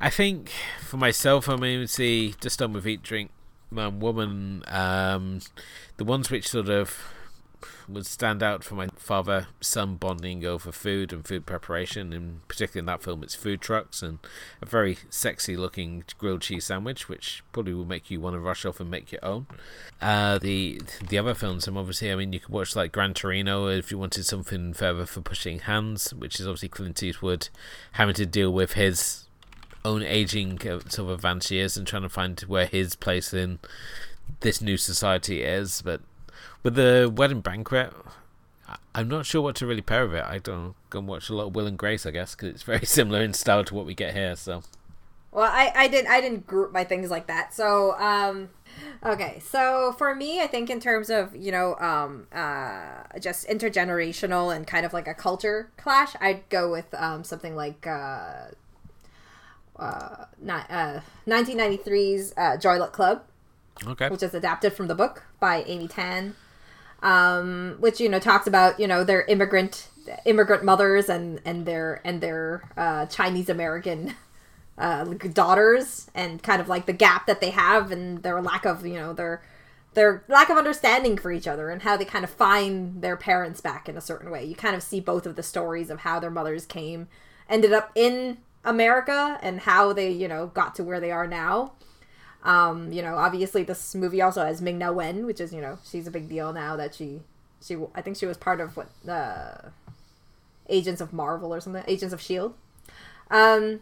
I 0.00 0.08
think 0.08 0.50
for 0.80 0.96
myself, 0.96 1.48
I 1.48 1.56
mean, 1.56 1.86
see, 1.86 2.34
just 2.40 2.62
on 2.62 2.72
with 2.72 2.86
Eat 2.86 3.02
Drink 3.02 3.30
Man 3.70 4.00
Woman, 4.00 4.64
um, 4.66 5.40
the 5.98 6.04
ones 6.04 6.30
which 6.30 6.48
sort 6.48 6.70
of 6.70 7.12
would 7.86 8.06
stand 8.06 8.42
out 8.42 8.62
for 8.64 8.74
my 8.74 8.88
father 8.96 9.48
son 9.60 9.96
bonding 9.96 10.44
over 10.46 10.72
food 10.72 11.12
and 11.12 11.26
food 11.26 11.44
preparation 11.44 12.12
and 12.12 12.46
particularly 12.48 12.80
in 12.80 12.86
that 12.86 13.02
film 13.02 13.22
it's 13.22 13.34
food 13.34 13.60
trucks 13.60 14.02
and 14.02 14.18
a 14.62 14.66
very 14.66 14.96
sexy 15.10 15.56
looking 15.56 16.04
grilled 16.16 16.40
cheese 16.40 16.66
sandwich 16.66 17.08
which 17.08 17.42
probably 17.52 17.74
will 17.74 17.84
make 17.84 18.10
you 18.10 18.20
want 18.20 18.34
to 18.34 18.40
rush 18.40 18.64
off 18.64 18.80
and 18.80 18.90
make 18.90 19.10
your 19.12 19.24
own. 19.24 19.46
Uh, 20.00 20.38
the 20.38 20.80
the 21.08 21.18
other 21.18 21.34
films 21.34 21.66
and 21.66 21.76
obviously 21.76 22.10
I 22.10 22.14
mean 22.14 22.32
you 22.32 22.40
could 22.40 22.50
watch 22.52 22.76
like 22.76 22.92
Gran 22.92 23.12
Torino 23.14 23.66
if 23.66 23.90
you 23.90 23.98
wanted 23.98 24.24
something 24.24 24.72
further 24.72 25.04
for 25.04 25.20
pushing 25.20 25.60
hands 25.60 26.14
which 26.14 26.38
is 26.40 26.46
obviously 26.46 26.68
Clint 26.68 27.02
Eastwood 27.02 27.48
having 27.92 28.14
to 28.14 28.26
deal 28.26 28.52
with 28.52 28.74
his 28.74 29.26
own 29.84 30.02
aging 30.02 30.58
uh, 30.68 30.80
sort 30.88 30.98
of 30.98 31.10
advanced 31.10 31.50
years 31.50 31.76
and 31.76 31.86
trying 31.86 32.02
to 32.02 32.08
find 32.08 32.38
where 32.40 32.66
his 32.66 32.94
place 32.96 33.32
in 33.32 33.58
this 34.40 34.60
new 34.60 34.76
society 34.76 35.42
is 35.42 35.82
but 35.82 36.00
with 36.62 36.74
the 36.74 37.12
wedding 37.14 37.40
banquet, 37.40 37.92
I'm 38.94 39.08
not 39.08 39.26
sure 39.26 39.42
what 39.42 39.56
to 39.56 39.66
really 39.66 39.82
pair 39.82 40.06
with 40.06 40.16
it. 40.16 40.24
I 40.24 40.38
don't. 40.38 40.74
Go 40.90 40.98
and 40.98 41.08
watch 41.08 41.30
a 41.30 41.34
lot 41.34 41.48
of 41.48 41.54
Will 41.54 41.66
and 41.66 41.78
Grace, 41.78 42.06
I 42.06 42.10
guess, 42.10 42.34
because 42.34 42.50
it's 42.50 42.62
very 42.62 42.84
similar 42.84 43.22
in 43.22 43.32
style 43.32 43.64
to 43.64 43.74
what 43.74 43.86
we 43.86 43.94
get 43.94 44.14
here. 44.14 44.36
So 44.36 44.62
Well, 45.32 45.50
I, 45.50 45.72
I 45.74 45.88
didn't 45.88 46.10
I 46.10 46.20
didn't 46.20 46.46
group 46.46 46.72
my 46.72 46.84
things 46.84 47.10
like 47.10 47.26
that. 47.28 47.54
So 47.54 47.98
um, 47.98 48.50
okay. 49.04 49.40
So 49.44 49.94
for 49.96 50.14
me, 50.14 50.40
I 50.40 50.46
think 50.46 50.70
in 50.70 50.80
terms 50.80 51.10
of 51.10 51.34
you 51.34 51.52
know 51.52 51.76
um 51.76 52.26
uh 52.32 53.18
just 53.20 53.48
intergenerational 53.48 54.54
and 54.54 54.66
kind 54.66 54.84
of 54.84 54.92
like 54.92 55.08
a 55.08 55.14
culture 55.14 55.70
clash, 55.76 56.14
I'd 56.20 56.48
go 56.48 56.70
with 56.70 56.92
um 56.94 57.24
something 57.24 57.56
like 57.56 57.86
uh 57.86 58.48
uh, 59.80 60.26
ni- 60.40 60.52
uh 60.52 61.00
1993's 61.26 62.34
uh, 62.36 62.56
Joy 62.56 62.76
Luck 62.78 62.92
Club. 62.92 63.22
okay, 63.86 64.08
which 64.08 64.22
is 64.22 64.34
adapted 64.34 64.72
from 64.72 64.86
the 64.86 64.94
book 64.94 65.24
by 65.40 65.62
Amy 65.64 65.88
Tan, 65.88 66.36
um, 67.02 67.76
which 67.80 68.00
you 68.00 68.08
know 68.08 68.18
talks 68.18 68.46
about 68.46 68.78
you 68.78 68.86
know 68.86 69.02
their 69.02 69.22
immigrant 69.22 69.88
immigrant 70.24 70.64
mothers 70.64 71.08
and 71.08 71.40
and 71.44 71.66
their 71.66 72.00
and 72.04 72.20
their 72.20 72.62
uh, 72.76 73.06
Chinese 73.06 73.48
American 73.48 74.14
uh, 74.78 75.04
daughters 75.04 76.10
and 76.14 76.42
kind 76.42 76.60
of 76.60 76.68
like 76.68 76.86
the 76.86 76.92
gap 76.92 77.26
that 77.26 77.40
they 77.40 77.50
have 77.50 77.92
and 77.92 78.22
their 78.22 78.40
lack 78.40 78.64
of 78.64 78.86
you 78.86 78.94
know 78.94 79.12
their 79.12 79.42
their 79.94 80.24
lack 80.28 80.48
of 80.50 80.56
understanding 80.56 81.16
for 81.16 81.32
each 81.32 81.48
other 81.48 81.68
and 81.68 81.82
how 81.82 81.96
they 81.96 82.04
kind 82.04 82.24
of 82.24 82.30
find 82.30 83.02
their 83.02 83.16
parents 83.16 83.60
back 83.60 83.88
in 83.88 83.96
a 83.96 84.00
certain 84.00 84.30
way. 84.30 84.44
You 84.44 84.54
kind 84.54 84.76
of 84.76 84.82
see 84.82 85.00
both 85.00 85.26
of 85.26 85.36
the 85.36 85.42
stories 85.42 85.90
of 85.90 86.00
how 86.00 86.20
their 86.20 86.30
mothers 86.30 86.64
came, 86.64 87.08
ended 87.48 87.72
up 87.72 87.90
in 87.94 88.38
America, 88.64 89.38
and 89.42 89.60
how 89.60 89.92
they 89.92 90.10
you 90.10 90.28
know 90.28 90.46
got 90.48 90.74
to 90.76 90.84
where 90.84 91.00
they 91.00 91.10
are 91.10 91.26
now. 91.26 91.72
Um, 92.42 92.90
you 92.90 93.02
know, 93.02 93.16
obviously 93.16 93.62
this 93.64 93.94
movie 93.94 94.22
also 94.22 94.44
has 94.44 94.62
Ming 94.62 94.78
Na 94.78 94.92
Wen, 94.92 95.26
which 95.26 95.40
is 95.40 95.52
you 95.52 95.60
know 95.60 95.78
she's 95.84 96.06
a 96.06 96.10
big 96.10 96.28
deal 96.28 96.52
now 96.52 96.76
that 96.76 96.94
she 96.94 97.20
she 97.62 97.76
I 97.94 98.00
think 98.00 98.16
she 98.16 98.26
was 98.26 98.36
part 98.36 98.60
of 98.60 98.76
what 98.76 98.88
uh, 99.08 99.68
Agents 100.68 101.00
of 101.00 101.12
Marvel 101.12 101.52
or 101.52 101.60
something, 101.60 101.84
Agents 101.86 102.14
of 102.14 102.20
Shield. 102.20 102.54
Um, 103.30 103.80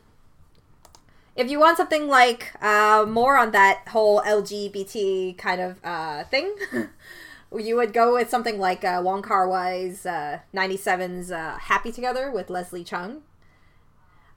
if 1.36 1.48
you 1.48 1.60
want 1.60 1.76
something 1.76 2.08
like 2.08 2.52
uh, 2.60 3.06
more 3.08 3.36
on 3.36 3.52
that 3.52 3.88
whole 3.88 4.20
LGBT 4.22 5.38
kind 5.38 5.60
of 5.60 5.78
uh, 5.84 6.24
thing, 6.24 6.52
you 7.56 7.76
would 7.76 7.92
go 7.92 8.14
with 8.14 8.28
something 8.28 8.58
like 8.58 8.84
uh, 8.84 9.00
Wong 9.04 9.22
Kar 9.22 9.48
Wai's 9.48 10.04
uh, 10.04 10.40
97's 10.52 11.30
uh, 11.30 11.58
Happy 11.60 11.92
Together 11.92 12.30
with 12.32 12.50
Leslie 12.50 12.84
Cheung, 12.84 13.20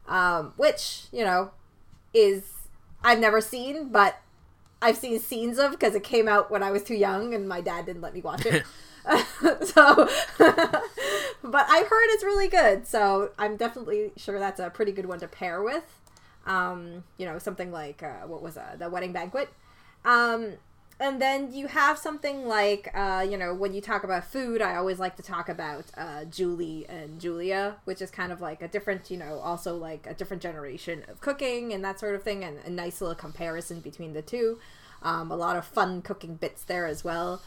um, 0.07 0.53
which, 0.57 1.05
you 1.11 1.23
know, 1.23 1.51
is 2.13 2.43
I've 3.03 3.19
never 3.19 3.41
seen, 3.41 3.89
but 3.89 4.19
I've 4.81 4.97
seen 4.97 5.19
scenes 5.19 5.59
of 5.59 5.71
because 5.71 5.95
it 5.95 6.03
came 6.03 6.27
out 6.27 6.51
when 6.51 6.63
I 6.63 6.71
was 6.71 6.83
too 6.83 6.95
young 6.95 7.33
and 7.33 7.47
my 7.47 7.61
dad 7.61 7.85
didn't 7.85 8.01
let 8.01 8.13
me 8.13 8.21
watch 8.21 8.45
it. 8.45 8.63
so, 9.63 10.09
but 10.37 11.65
I've 11.69 11.87
heard 11.87 12.07
it's 12.09 12.23
really 12.23 12.47
good. 12.47 12.87
So 12.87 13.31
I'm 13.37 13.57
definitely 13.57 14.11
sure 14.17 14.39
that's 14.39 14.59
a 14.59 14.69
pretty 14.69 14.91
good 14.91 15.05
one 15.05 15.19
to 15.19 15.27
pair 15.27 15.61
with. 15.61 15.83
Um, 16.45 17.03
you 17.17 17.25
know, 17.25 17.39
something 17.39 17.71
like 17.71 18.03
uh, 18.03 18.27
what 18.27 18.41
was 18.41 18.57
uh, 18.57 18.75
the 18.77 18.89
wedding 18.89 19.13
banquet. 19.13 19.49
Um, 20.05 20.53
and 21.01 21.21
then 21.21 21.51
you 21.51 21.67
have 21.67 21.97
something 21.97 22.47
like 22.47 22.89
uh, 22.93 23.25
you 23.27 23.37
know 23.37 23.53
when 23.53 23.73
you 23.73 23.81
talk 23.81 24.03
about 24.03 24.23
food 24.23 24.61
i 24.61 24.75
always 24.75 24.99
like 24.99 25.15
to 25.15 25.23
talk 25.23 25.49
about 25.49 25.85
uh, 25.97 26.23
julie 26.25 26.85
and 26.87 27.19
julia 27.19 27.75
which 27.85 28.01
is 28.01 28.11
kind 28.11 28.31
of 28.31 28.39
like 28.39 28.61
a 28.61 28.67
different 28.67 29.09
you 29.11 29.17
know 29.17 29.39
also 29.39 29.75
like 29.75 30.05
a 30.07 30.13
different 30.13 30.41
generation 30.41 31.03
of 31.09 31.19
cooking 31.19 31.73
and 31.73 31.83
that 31.83 31.99
sort 31.99 32.15
of 32.15 32.23
thing 32.23 32.43
and 32.43 32.57
a 32.65 32.69
nice 32.69 33.01
little 33.01 33.15
comparison 33.15 33.79
between 33.79 34.13
the 34.13 34.21
two. 34.21 34.59
Um, 35.03 35.31
a 35.31 35.35
lot 35.35 35.55
of 35.57 35.65
fun 35.65 36.03
cooking 36.03 36.35
bits 36.35 36.63
there 36.63 36.85
as 36.85 37.03
well. 37.03 37.41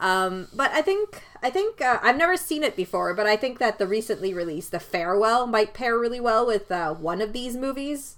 Um, 0.00 0.46
but 0.54 0.70
i 0.70 0.80
think 0.80 1.24
i 1.42 1.50
think 1.50 1.80
uh, 1.80 1.98
i've 2.02 2.16
never 2.16 2.36
seen 2.36 2.62
it 2.62 2.76
before 2.76 3.14
but 3.14 3.26
i 3.26 3.34
think 3.34 3.58
that 3.58 3.80
the 3.80 3.86
recently 3.88 4.32
released 4.32 4.70
the 4.70 4.78
farewell 4.78 5.44
might 5.48 5.74
pair 5.74 5.98
really 5.98 6.20
well 6.20 6.46
with 6.46 6.70
uh, 6.70 6.94
one 6.94 7.20
of 7.20 7.32
these 7.32 7.56
movies 7.56 8.16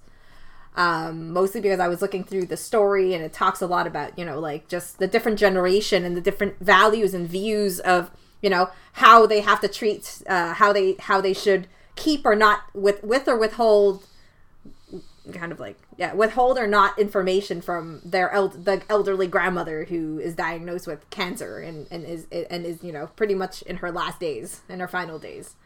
um, 0.76 1.32
mostly 1.32 1.60
because 1.60 1.80
I 1.80 1.88
was 1.88 2.00
looking 2.00 2.24
through 2.24 2.46
the 2.46 2.56
story 2.56 3.12
and 3.14 3.24
it 3.24 3.32
talks 3.32 3.60
a 3.60 3.66
lot 3.66 3.86
about, 3.86 4.18
you 4.18 4.24
know, 4.24 4.38
like 4.38 4.68
just 4.68 4.98
the 4.98 5.06
different 5.06 5.38
generation 5.38 6.04
and 6.04 6.16
the 6.16 6.20
different 6.20 6.58
values 6.60 7.12
and 7.12 7.28
views 7.28 7.80
of, 7.80 8.10
you 8.40 8.50
know, 8.50 8.70
how 8.94 9.26
they 9.26 9.40
have 9.40 9.60
to 9.60 9.68
treat, 9.68 10.22
uh, 10.28 10.54
how 10.54 10.72
they, 10.72 10.94
how 11.00 11.20
they 11.20 11.32
should 11.32 11.66
keep 11.96 12.24
or 12.24 12.36
not 12.36 12.62
with, 12.72 13.02
with 13.02 13.26
or 13.26 13.36
withhold 13.36 14.04
kind 15.32 15.52
of 15.52 15.60
like, 15.60 15.78
yeah, 15.96 16.12
withhold 16.14 16.58
or 16.58 16.66
not 16.66 16.98
information 16.98 17.60
from 17.60 18.00
their 18.04 18.30
el- 18.30 18.48
the 18.48 18.82
elderly 18.88 19.26
grandmother 19.26 19.84
who 19.84 20.18
is 20.18 20.34
diagnosed 20.34 20.86
with 20.86 21.08
cancer 21.10 21.58
and, 21.58 21.86
and 21.90 22.04
is, 22.04 22.26
and 22.32 22.64
is, 22.64 22.82
you 22.82 22.92
know, 22.92 23.08
pretty 23.16 23.34
much 23.34 23.62
in 23.62 23.76
her 23.76 23.92
last 23.92 24.18
days, 24.18 24.62
in 24.68 24.80
her 24.80 24.88
final 24.88 25.18
days 25.18 25.56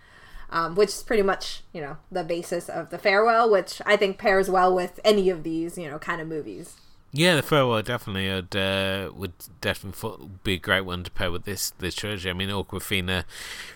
um, 0.51 0.75
which 0.75 0.91
is 0.91 1.03
pretty 1.03 1.23
much 1.23 1.63
you 1.73 1.81
know 1.81 1.97
the 2.11 2.25
basis 2.25 2.69
of 2.69 2.91
the 2.91 2.99
farewell, 2.99 3.51
which 3.51 3.81
I 3.87 3.97
think 3.97 4.19
pairs 4.19 4.51
well 4.51 4.75
with 4.75 5.01
any 5.05 5.31
of 5.31 5.43
these 5.43 5.79
you 5.79 5.91
know 5.91 5.99
kind 5.99 6.21
of 6.21 6.29
movies. 6.29 6.77
Yeah, 7.17 7.37
the 7.37 7.43
farewell 7.43 7.81
definitely 7.83 8.29
would 8.29 8.57
uh, 8.57 9.11
would 9.15 9.35
definitely 9.61 10.29
be 10.43 10.55
a 10.55 10.59
great 10.59 10.81
one 10.81 11.05
to 11.05 11.11
pair 11.11 11.31
with 11.31 11.45
this 11.45 11.71
this 11.79 11.95
trilogy. 11.95 12.29
I 12.29 12.33
mean, 12.33 12.49
Awkwafina 12.49 13.25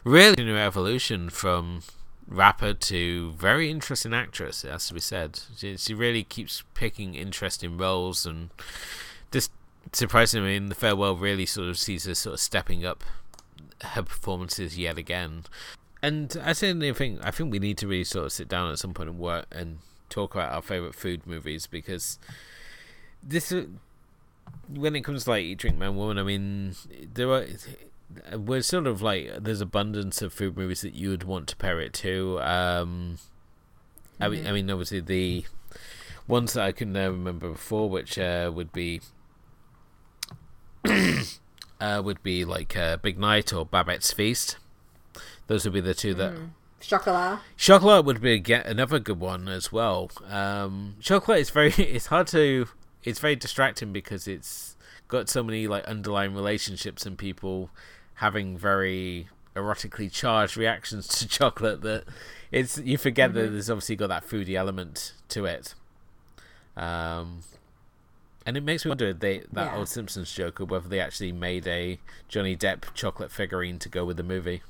really 0.02 0.42
new 0.42 0.56
evolution 0.56 1.30
from 1.30 1.82
rapper 2.26 2.74
to 2.74 3.32
very 3.32 3.70
interesting 3.70 4.12
actress. 4.12 4.64
It 4.64 4.70
has 4.70 4.88
to 4.88 4.94
be 4.94 5.00
said. 5.00 5.40
She, 5.56 5.76
she 5.76 5.94
really 5.94 6.24
keeps 6.24 6.64
picking 6.74 7.14
interesting 7.14 7.78
roles 7.78 8.26
and 8.26 8.50
just 9.30 9.50
surprisingly, 9.92 10.54
mean, 10.54 10.68
the 10.68 10.74
farewell 10.74 11.16
really 11.16 11.46
sort 11.46 11.68
of 11.68 11.78
sees 11.78 12.04
her 12.06 12.14
sort 12.14 12.34
of 12.34 12.40
stepping 12.40 12.84
up 12.84 13.04
her 13.82 14.02
performances 14.02 14.76
yet 14.76 14.98
again 14.98 15.44
and 16.02 16.36
I 16.42 16.52
certainly 16.52 16.92
think 16.92 17.20
I 17.22 17.30
think 17.30 17.50
we 17.50 17.58
need 17.58 17.78
to 17.78 17.88
really 17.88 18.04
sort 18.04 18.26
of 18.26 18.32
sit 18.32 18.48
down 18.48 18.70
at 18.70 18.78
some 18.78 18.94
point 18.94 19.08
and 19.08 19.18
work 19.18 19.46
and 19.50 19.78
talk 20.08 20.34
about 20.34 20.52
our 20.52 20.62
favorite 20.62 20.94
food 20.94 21.26
movies 21.26 21.66
because 21.66 22.18
this 23.22 23.52
when 24.68 24.96
it 24.96 25.02
comes 25.02 25.24
to 25.24 25.30
like 25.30 25.44
Eat 25.44 25.58
Drink 25.58 25.76
Man 25.76 25.96
Woman, 25.96 26.18
I 26.18 26.22
mean 26.22 26.74
there 27.14 27.30
are 27.30 27.46
we're 28.36 28.62
sort 28.62 28.86
of 28.86 29.02
like 29.02 29.30
there's 29.40 29.60
abundance 29.60 30.22
of 30.22 30.32
food 30.32 30.56
movies 30.56 30.80
that 30.82 30.94
you 30.94 31.10
would 31.10 31.24
want 31.24 31.48
to 31.48 31.56
pair 31.56 31.80
it 31.80 31.92
to. 31.94 32.40
Um, 32.40 33.18
mm-hmm. 34.20 34.22
I 34.22 34.28
mean, 34.28 34.46
I 34.46 34.52
mean 34.52 34.70
obviously 34.70 35.00
the 35.00 35.44
ones 36.26 36.52
that 36.52 36.64
I 36.64 36.72
couldn't 36.72 36.94
remember 36.94 37.50
before, 37.50 37.88
which 37.88 38.18
uh, 38.18 38.50
would 38.54 38.72
be. 38.72 39.00
uh, 41.80 42.00
would 42.04 42.22
be 42.22 42.44
like 42.44 42.76
uh, 42.76 42.96
Big 42.98 43.18
Night 43.18 43.52
or 43.52 43.66
Babette's 43.66 44.12
Feast. 44.12 44.56
Those 45.48 45.64
would 45.64 45.74
be 45.74 45.80
the 45.80 45.94
two 45.94 46.14
that. 46.14 46.34
Mm. 46.34 46.50
Chocolat. 46.80 47.40
Chocolat 47.56 48.04
would 48.04 48.20
be 48.20 48.34
again 48.34 48.62
another 48.64 49.00
good 49.00 49.18
one 49.18 49.48
as 49.48 49.72
well. 49.72 50.10
Um, 50.28 50.94
chocolate 51.00 51.40
is 51.40 51.50
very. 51.50 51.72
It's 51.76 52.06
hard 52.06 52.28
to. 52.28 52.68
It's 53.02 53.18
very 53.18 53.34
distracting 53.34 53.92
because 53.92 54.28
it's 54.28 54.76
got 55.08 55.28
so 55.28 55.42
many 55.42 55.66
like 55.66 55.84
underlying 55.84 56.34
relationships 56.34 57.06
and 57.06 57.18
people 57.18 57.70
having 58.14 58.56
very 58.56 59.28
erotically 59.56 60.12
charged 60.12 60.56
reactions 60.56 61.08
to 61.18 61.26
chocolate 61.26 61.80
that 61.80 62.04
it's 62.52 62.78
you 62.78 62.98
forget 62.98 63.30
mm-hmm. 63.30 63.38
that 63.38 63.48
there's 63.50 63.70
obviously 63.70 63.96
got 63.96 64.08
that 64.08 64.26
foodie 64.26 64.54
element 64.54 65.14
to 65.30 65.46
it. 65.46 65.74
Um, 66.76 67.40
and 68.46 68.56
it 68.56 68.62
makes 68.62 68.84
me 68.84 68.90
wonder 68.90 69.12
they 69.12 69.42
that 69.52 69.72
yeah. 69.72 69.76
old 69.76 69.88
Simpsons 69.88 70.32
joke 70.32 70.60
of 70.60 70.70
whether 70.70 70.88
they 70.88 71.00
actually 71.00 71.32
made 71.32 71.66
a 71.66 71.98
Johnny 72.28 72.56
Depp 72.56 72.94
chocolate 72.94 73.32
figurine 73.32 73.78
to 73.80 73.88
go 73.88 74.04
with 74.04 74.16
the 74.16 74.22
movie. 74.22 74.62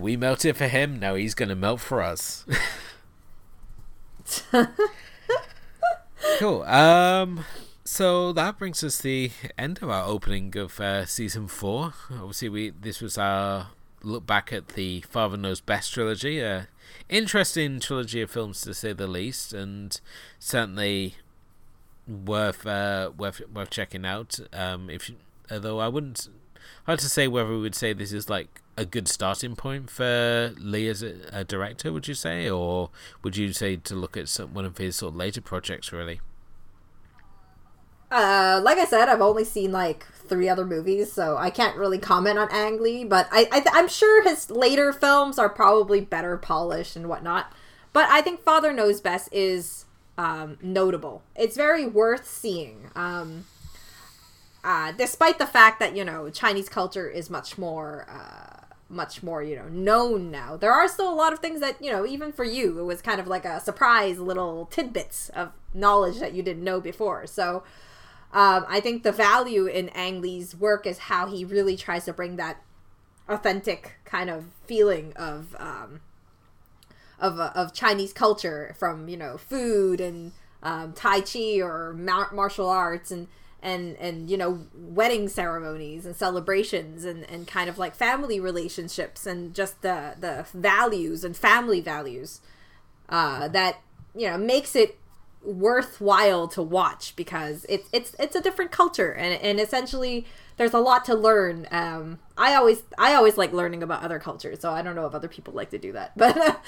We 0.00 0.16
melted 0.16 0.56
for 0.56 0.68
him, 0.68 0.98
now 0.98 1.14
he's 1.14 1.34
gonna 1.34 1.54
melt 1.54 1.80
for 1.80 2.02
us. 2.02 2.44
cool. 6.38 6.62
Um 6.62 7.44
so 7.84 8.32
that 8.32 8.58
brings 8.58 8.82
us 8.84 9.02
the 9.02 9.32
end 9.58 9.80
of 9.82 9.90
our 9.90 10.04
opening 10.06 10.56
of 10.56 10.80
uh, 10.80 11.04
season 11.04 11.46
four. 11.46 11.92
Obviously, 12.10 12.48
we 12.48 12.70
this 12.70 13.02
was 13.02 13.18
our 13.18 13.68
look 14.02 14.24
back 14.26 14.52
at 14.52 14.68
the 14.68 15.00
Father 15.02 15.36
Knows 15.36 15.60
Best 15.60 15.92
trilogy. 15.92 16.40
A 16.40 16.68
interesting 17.08 17.80
trilogy 17.80 18.22
of 18.22 18.30
films 18.30 18.60
to 18.62 18.72
say 18.72 18.92
the 18.92 19.06
least, 19.06 19.52
and 19.52 20.00
certainly 20.38 21.16
worth 22.06 22.66
uh, 22.66 23.10
worth 23.16 23.42
worth 23.52 23.70
checking 23.70 24.06
out. 24.06 24.38
Um, 24.52 24.88
if 24.88 25.10
you, 25.10 25.16
although 25.50 25.80
I 25.80 25.88
wouldn't 25.88 26.28
hard 26.86 26.98
to 27.00 27.08
say 27.08 27.28
whether 27.28 27.48
we 27.48 27.60
would 27.60 27.74
say 27.74 27.92
this 27.92 28.12
is 28.12 28.28
like 28.28 28.60
a 28.76 28.84
good 28.84 29.08
starting 29.08 29.54
point 29.54 29.90
for 29.90 30.54
Lee 30.58 30.88
as 30.88 31.02
a, 31.02 31.14
a 31.32 31.44
director. 31.44 31.92
Would 31.92 32.08
you 32.08 32.14
say, 32.14 32.48
or 32.48 32.90
would 33.22 33.36
you 33.36 33.52
say 33.52 33.76
to 33.76 33.94
look 33.94 34.16
at 34.16 34.28
some, 34.28 34.54
one 34.54 34.64
of 34.64 34.78
his 34.78 34.96
sort 34.96 35.12
of 35.12 35.16
later 35.16 35.40
projects? 35.40 35.92
Really. 35.92 36.20
Uh, 38.10 38.60
like 38.62 38.76
I 38.76 38.84
said, 38.84 39.08
I've 39.08 39.22
only 39.22 39.44
seen 39.44 39.72
like 39.72 40.06
three 40.12 40.48
other 40.48 40.66
movies, 40.66 41.10
so 41.10 41.38
I 41.38 41.48
can't 41.50 41.76
really 41.76 41.98
comment 41.98 42.38
on 42.38 42.48
Ang 42.50 42.82
Lee. 42.82 43.04
But 43.04 43.28
I, 43.32 43.48
I 43.50 43.78
am 43.78 43.88
sure 43.88 44.22
his 44.22 44.50
later 44.50 44.92
films 44.92 45.38
are 45.38 45.48
probably 45.48 46.00
better 46.00 46.36
polished 46.36 46.94
and 46.94 47.08
whatnot. 47.08 47.52
But 47.92 48.08
I 48.10 48.20
think 48.20 48.40
Father 48.40 48.72
Knows 48.72 49.00
Best 49.00 49.28
is 49.32 49.86
um, 50.18 50.58
notable. 50.62 51.22
It's 51.36 51.56
very 51.56 51.86
worth 51.86 52.28
seeing. 52.28 52.90
Um, 52.94 53.46
uh, 54.64 54.92
despite 54.92 55.38
the 55.38 55.46
fact 55.46 55.80
that 55.80 55.96
you 55.96 56.04
know 56.04 56.30
Chinese 56.30 56.68
culture 56.68 57.08
is 57.08 57.30
much 57.30 57.58
more 57.58 58.06
uh, 58.08 58.66
much 58.88 59.22
more 59.22 59.42
you 59.42 59.56
know 59.56 59.68
known 59.68 60.30
now 60.30 60.56
there 60.56 60.72
are 60.72 60.86
still 60.86 61.12
a 61.12 61.14
lot 61.14 61.32
of 61.32 61.38
things 61.38 61.60
that 61.60 61.82
you 61.82 61.90
know 61.90 62.04
even 62.06 62.32
for 62.32 62.44
you 62.44 62.78
it 62.78 62.84
was 62.84 63.00
kind 63.00 63.20
of 63.20 63.26
like 63.26 63.44
a 63.44 63.60
surprise 63.60 64.18
little 64.18 64.66
tidbits 64.66 65.30
of 65.30 65.50
knowledge 65.74 66.18
that 66.18 66.34
you 66.34 66.42
didn't 66.42 66.64
know 66.64 66.80
before. 66.80 67.26
So 67.26 67.62
um, 68.32 68.64
i 68.68 68.80
think 68.80 69.02
the 69.02 69.12
value 69.12 69.66
in 69.66 69.88
ang 69.90 70.20
lee's 70.20 70.56
work 70.56 70.86
is 70.86 70.98
how 70.98 71.26
he 71.26 71.44
really 71.44 71.76
tries 71.76 72.04
to 72.06 72.12
bring 72.12 72.36
that 72.36 72.62
authentic 73.28 73.96
kind 74.04 74.30
of 74.30 74.46
feeling 74.66 75.12
of 75.16 75.54
um, 75.58 76.00
of, 77.20 77.38
uh, 77.38 77.52
of 77.54 77.72
chinese 77.72 78.12
culture 78.12 78.74
from 78.78 79.08
you 79.08 79.16
know 79.16 79.36
food 79.36 80.00
and 80.00 80.32
um, 80.62 80.92
tai 80.92 81.20
chi 81.20 81.60
or 81.60 81.92
martial 81.92 82.68
arts 82.68 83.10
and 83.10 83.28
and 83.62 83.96
and 83.96 84.28
you 84.28 84.36
know 84.36 84.66
wedding 84.74 85.28
ceremonies 85.28 86.04
and 86.04 86.16
celebrations 86.16 87.04
and 87.04 87.28
and 87.30 87.46
kind 87.46 87.70
of 87.70 87.78
like 87.78 87.94
family 87.94 88.40
relationships 88.40 89.26
and 89.26 89.54
just 89.54 89.80
the 89.82 90.14
the 90.18 90.44
values 90.52 91.24
and 91.24 91.36
family 91.36 91.80
values 91.80 92.40
uh, 93.08 93.48
that 93.48 93.80
you 94.14 94.28
know 94.28 94.36
makes 94.36 94.74
it 94.74 94.98
worthwhile 95.44 96.46
to 96.46 96.62
watch 96.62 97.14
because 97.16 97.66
it's 97.68 97.88
it's 97.92 98.14
it's 98.18 98.36
a 98.36 98.40
different 98.40 98.70
culture 98.70 99.12
and 99.12 99.40
and 99.42 99.58
essentially 99.58 100.24
there's 100.56 100.74
a 100.74 100.78
lot 100.78 101.04
to 101.04 101.14
learn. 101.14 101.66
Um 101.72 102.20
i 102.38 102.54
always 102.54 102.82
i 102.96 103.14
always 103.14 103.36
like 103.36 103.52
learning 103.52 103.82
about 103.82 104.02
other 104.02 104.18
cultures 104.18 104.60
so 104.60 104.70
i 104.70 104.82
don't 104.82 104.94
know 104.94 105.06
if 105.06 105.14
other 105.14 105.28
people 105.28 105.52
like 105.52 105.70
to 105.70 105.78
do 105.78 105.92
that 105.92 106.16
but 106.16 106.60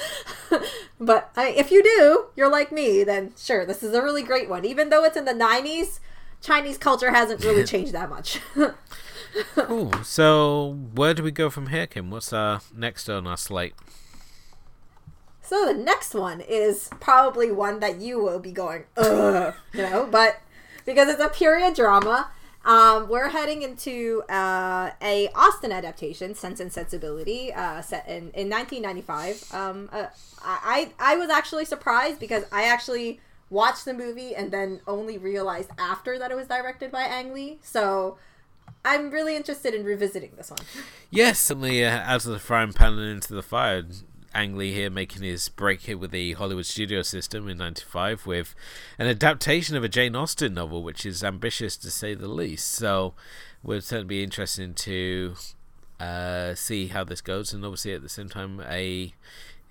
but 1.01 1.31
I, 1.37 1.51
if 1.51 1.71
you 1.71 1.83
do 1.83 2.27
you're 2.37 2.51
like 2.51 2.73
me 2.73 3.05
then 3.05 3.33
sure 3.39 3.65
this 3.65 3.83
is 3.83 3.95
a 3.95 4.03
really 4.03 4.23
great 4.23 4.49
one. 4.49 4.65
Even 4.65 4.91
though 4.91 5.05
it's 5.05 5.17
in 5.17 5.25
the 5.25 5.33
90s 5.33 6.01
Chinese 6.45 6.79
culture 6.79 7.11
hasn't 7.11 7.43
really 7.43 7.65
changed 7.75 7.93
that 7.93 8.11
much. 8.11 8.39
cool. 9.57 9.93
So 10.05 10.79
where 10.95 11.15
do 11.15 11.23
we 11.23 11.31
go 11.31 11.51
from 11.51 11.69
here, 11.69 11.87
Kim? 11.87 12.11
What's 12.11 12.33
uh 12.33 12.61
next 12.75 13.09
on 13.09 13.27
our 13.27 13.39
slate? 13.39 13.75
So 15.43 15.67
the 15.67 15.75
next 15.75 16.15
one 16.15 16.41
is 16.41 16.89
probably 17.01 17.51
one 17.51 17.81
that 17.81 18.01
you 18.01 18.19
will 18.23 18.39
be 18.39 18.53
going, 18.53 18.85
ugh, 18.97 19.55
you 19.73 19.83
know, 19.83 20.07
but 20.11 20.41
because 20.87 21.09
it's 21.09 21.23
a 21.23 21.29
period 21.29 21.75
drama, 21.75 22.31
um, 22.65 23.09
we're 23.09 23.29
heading 23.29 23.61
into 23.61 24.23
uh, 24.31 24.91
a 25.03 25.29
Austen 25.35 25.71
adaptation, 25.71 26.35
Sense 26.35 26.61
and 26.61 26.73
Sensibility, 26.73 27.53
uh, 27.53 27.83
set 27.83 28.09
in, 28.09 28.31
in 28.31 28.49
1995. 28.49 29.53
Um, 29.53 29.91
uh, 29.93 30.07
I 30.43 30.93
I 30.99 31.17
was 31.17 31.29
actually 31.29 31.67
surprised 31.67 32.19
because 32.19 32.45
I 32.51 32.65
actually 32.65 33.21
watched 33.55 33.85
the 33.85 33.95
movie 33.95 34.35
and 34.35 34.51
then 34.51 34.81
only 34.87 35.17
realized 35.17 35.71
after 35.79 36.19
that 36.19 36.31
it 36.31 36.35
was 36.35 36.49
directed 36.49 36.91
by 36.91 37.05
Ang 37.05 37.33
Lee. 37.33 37.59
So 37.63 38.19
I'm 38.85 39.11
really 39.11 39.37
interested 39.37 39.73
in 39.73 39.85
revisiting 39.85 40.33
this 40.37 40.51
one. 40.51 40.61
Yes, 41.11 41.39
certainly 41.39 41.85
uh, 41.85 42.01
out 42.01 42.27
of 42.27 42.33
the 42.33 42.39
frying 42.39 42.73
pan 42.73 42.99
and 42.99 43.11
into 43.11 43.33
the 43.33 43.43
fire. 43.43 43.85
Ang 44.35 44.57
Lee 44.57 44.73
here 44.73 44.91
making 44.91 45.23
his 45.23 45.49
break 45.49 45.83
here 45.83 45.97
with 45.97 46.11
the 46.11 46.33
Hollywood 46.33 46.67
studio 46.67 47.03
system 47.03 47.49
in 47.49 47.59
95 47.59 48.27
with 48.27 48.57
an 48.99 49.07
adaptation 49.07 49.77
of 49.77 49.85
a 49.85 49.89
Jane 49.89 50.17
Austen 50.17 50.55
novel, 50.55 50.83
which 50.83 51.07
is 51.07 51.23
ambitious 51.23 51.77
to 51.77 51.89
say 51.89 52.15
the 52.15 52.27
least. 52.27 52.73
So, 52.73 53.15
we'll 53.63 53.81
certainly 53.81 54.09
be 54.09 54.25
interesting 54.25 54.75
to 54.75 55.37
uh, 56.01 56.57
see 56.57 56.89
how 56.89 57.05
this 57.05 57.21
goes, 57.21 57.53
and 57.53 57.65
obviously 57.65 57.93
at 57.93 58.03
the 58.03 58.09
same 58.09 58.29
time, 58.29 58.61
a 58.69 59.15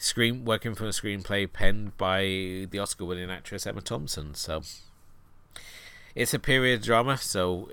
screen 0.04 0.44
working 0.44 0.76
from 0.76 0.88
a 0.88 0.92
screenplay 0.92 1.52
penned 1.52 1.98
by 1.98 2.22
the 2.70 2.80
Oscar-winning 2.80 3.32
actress 3.32 3.66
Emma 3.66 3.82
Thompson. 3.82 4.36
So, 4.36 4.62
it's 6.14 6.34
a 6.34 6.40
period 6.40 6.82
drama, 6.82 7.18
so 7.18 7.70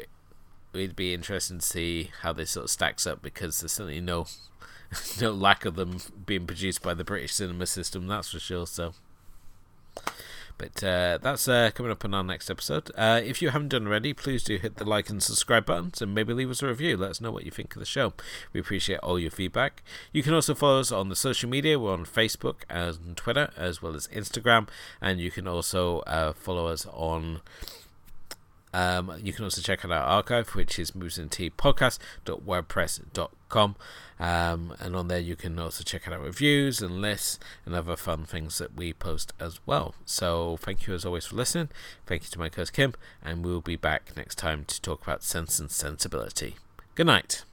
it'd 0.73 0.97
be 0.97 1.13
interesting 1.13 1.59
to 1.59 1.67
see 1.67 2.11
how 2.23 2.33
this 2.33 2.51
sort 2.53 2.65
of 2.65 2.71
stacks 2.71 3.07
up 3.07 3.21
because 3.21 3.61
there's 3.61 3.73
certainly 3.73 4.01
no 4.01 4.27
no 5.21 5.33
lack 5.33 5.65
of 5.65 5.75
them 5.75 5.99
being 6.25 6.47
produced 6.47 6.83
by 6.83 6.95
the 6.95 7.05
British 7.05 7.35
cinema 7.35 7.67
system, 7.67 8.07
that's 8.07 8.31
for 8.31 8.39
sure. 8.39 8.67
So, 8.67 8.95
but 10.61 10.85
uh, 10.85 11.19
that's 11.23 11.49
uh, 11.49 11.71
coming 11.73 11.91
up 11.91 12.05
in 12.05 12.13
our 12.13 12.23
next 12.23 12.51
episode. 12.51 12.91
Uh, 12.95 13.19
if 13.25 13.41
you 13.41 13.49
haven't 13.49 13.71
done 13.71 13.87
already, 13.87 14.13
please 14.13 14.45
do 14.45 14.59
hit 14.59 14.77
the 14.77 14.85
like 14.85 15.09
and 15.09 15.23
subscribe 15.23 15.65
buttons 15.65 16.03
and 16.03 16.15
maybe 16.15 16.35
leave 16.35 16.51
us 16.51 16.63
a 16.63 16.67
review. 16.67 16.99
Let 16.99 17.13
us 17.13 17.21
know 17.21 17.33
what 17.33 17.47
you 17.47 17.51
think 17.51 17.75
of 17.75 17.81
the 17.81 17.87
show. 17.87 18.13
We 18.53 18.61
appreciate 18.61 18.99
all 18.99 19.19
your 19.19 19.31
feedback. 19.31 19.83
You 20.13 20.23
can 20.23 20.35
also 20.35 20.55
follow 20.55 20.81
us 20.81 20.93
on 20.93 21.09
the 21.09 21.17
social 21.17 21.49
media. 21.49 21.79
We're 21.79 21.95
on 21.95 22.05
Facebook 22.05 22.57
and 22.69 23.17
Twitter 23.17 23.51
as 23.57 23.81
well 23.81 23.95
as 23.95 24.07
Instagram, 24.09 24.69
and 25.01 25.19
you 25.19 25.31
can 25.31 25.49
also 25.49 26.01
uh, 26.01 26.35
follow 26.35 26.67
us 26.67 26.87
on 26.93 27.41
um, 28.73 29.13
you 29.23 29.33
can 29.33 29.45
also 29.45 29.61
check 29.63 29.85
out 29.85 29.91
our 29.91 30.03
archive, 30.03 30.55
which 30.55 30.79
is 30.79 30.93
movesandtpodcast.wordpress.com. 30.93 33.77
Um, 34.21 34.75
and 34.79 34.95
on 34.95 35.09
there, 35.09 35.19
you 35.19 35.35
can 35.35 35.59
also 35.59 35.83
check 35.83 36.07
out 36.07 36.13
our 36.13 36.21
reviews 36.21 36.83
and 36.83 37.01
lists 37.01 37.39
and 37.65 37.75
other 37.75 37.97
fun 37.97 38.25
things 38.25 38.59
that 38.59 38.77
we 38.77 38.93
post 38.93 39.33
as 39.41 39.59
well. 39.65 39.95
So, 40.05 40.59
thank 40.61 40.87
you 40.87 40.93
as 40.93 41.07
always 41.07 41.25
for 41.25 41.37
listening. 41.37 41.71
Thank 42.07 42.25
you 42.25 42.29
to 42.31 42.39
my 42.39 42.51
co 42.51 42.61
host 42.61 42.75
Kim, 42.75 42.95
and 43.25 43.43
we'll 43.43 43.63
be 43.63 43.77
back 43.77 44.15
next 44.17 44.37
time 44.37 44.67
to 44.67 44.81
talk 44.81 45.03
about 45.03 45.23
Sense 45.23 45.59
and 45.59 45.71
Sensibility. 45.71 46.57
Good 46.95 47.07
night. 47.07 47.45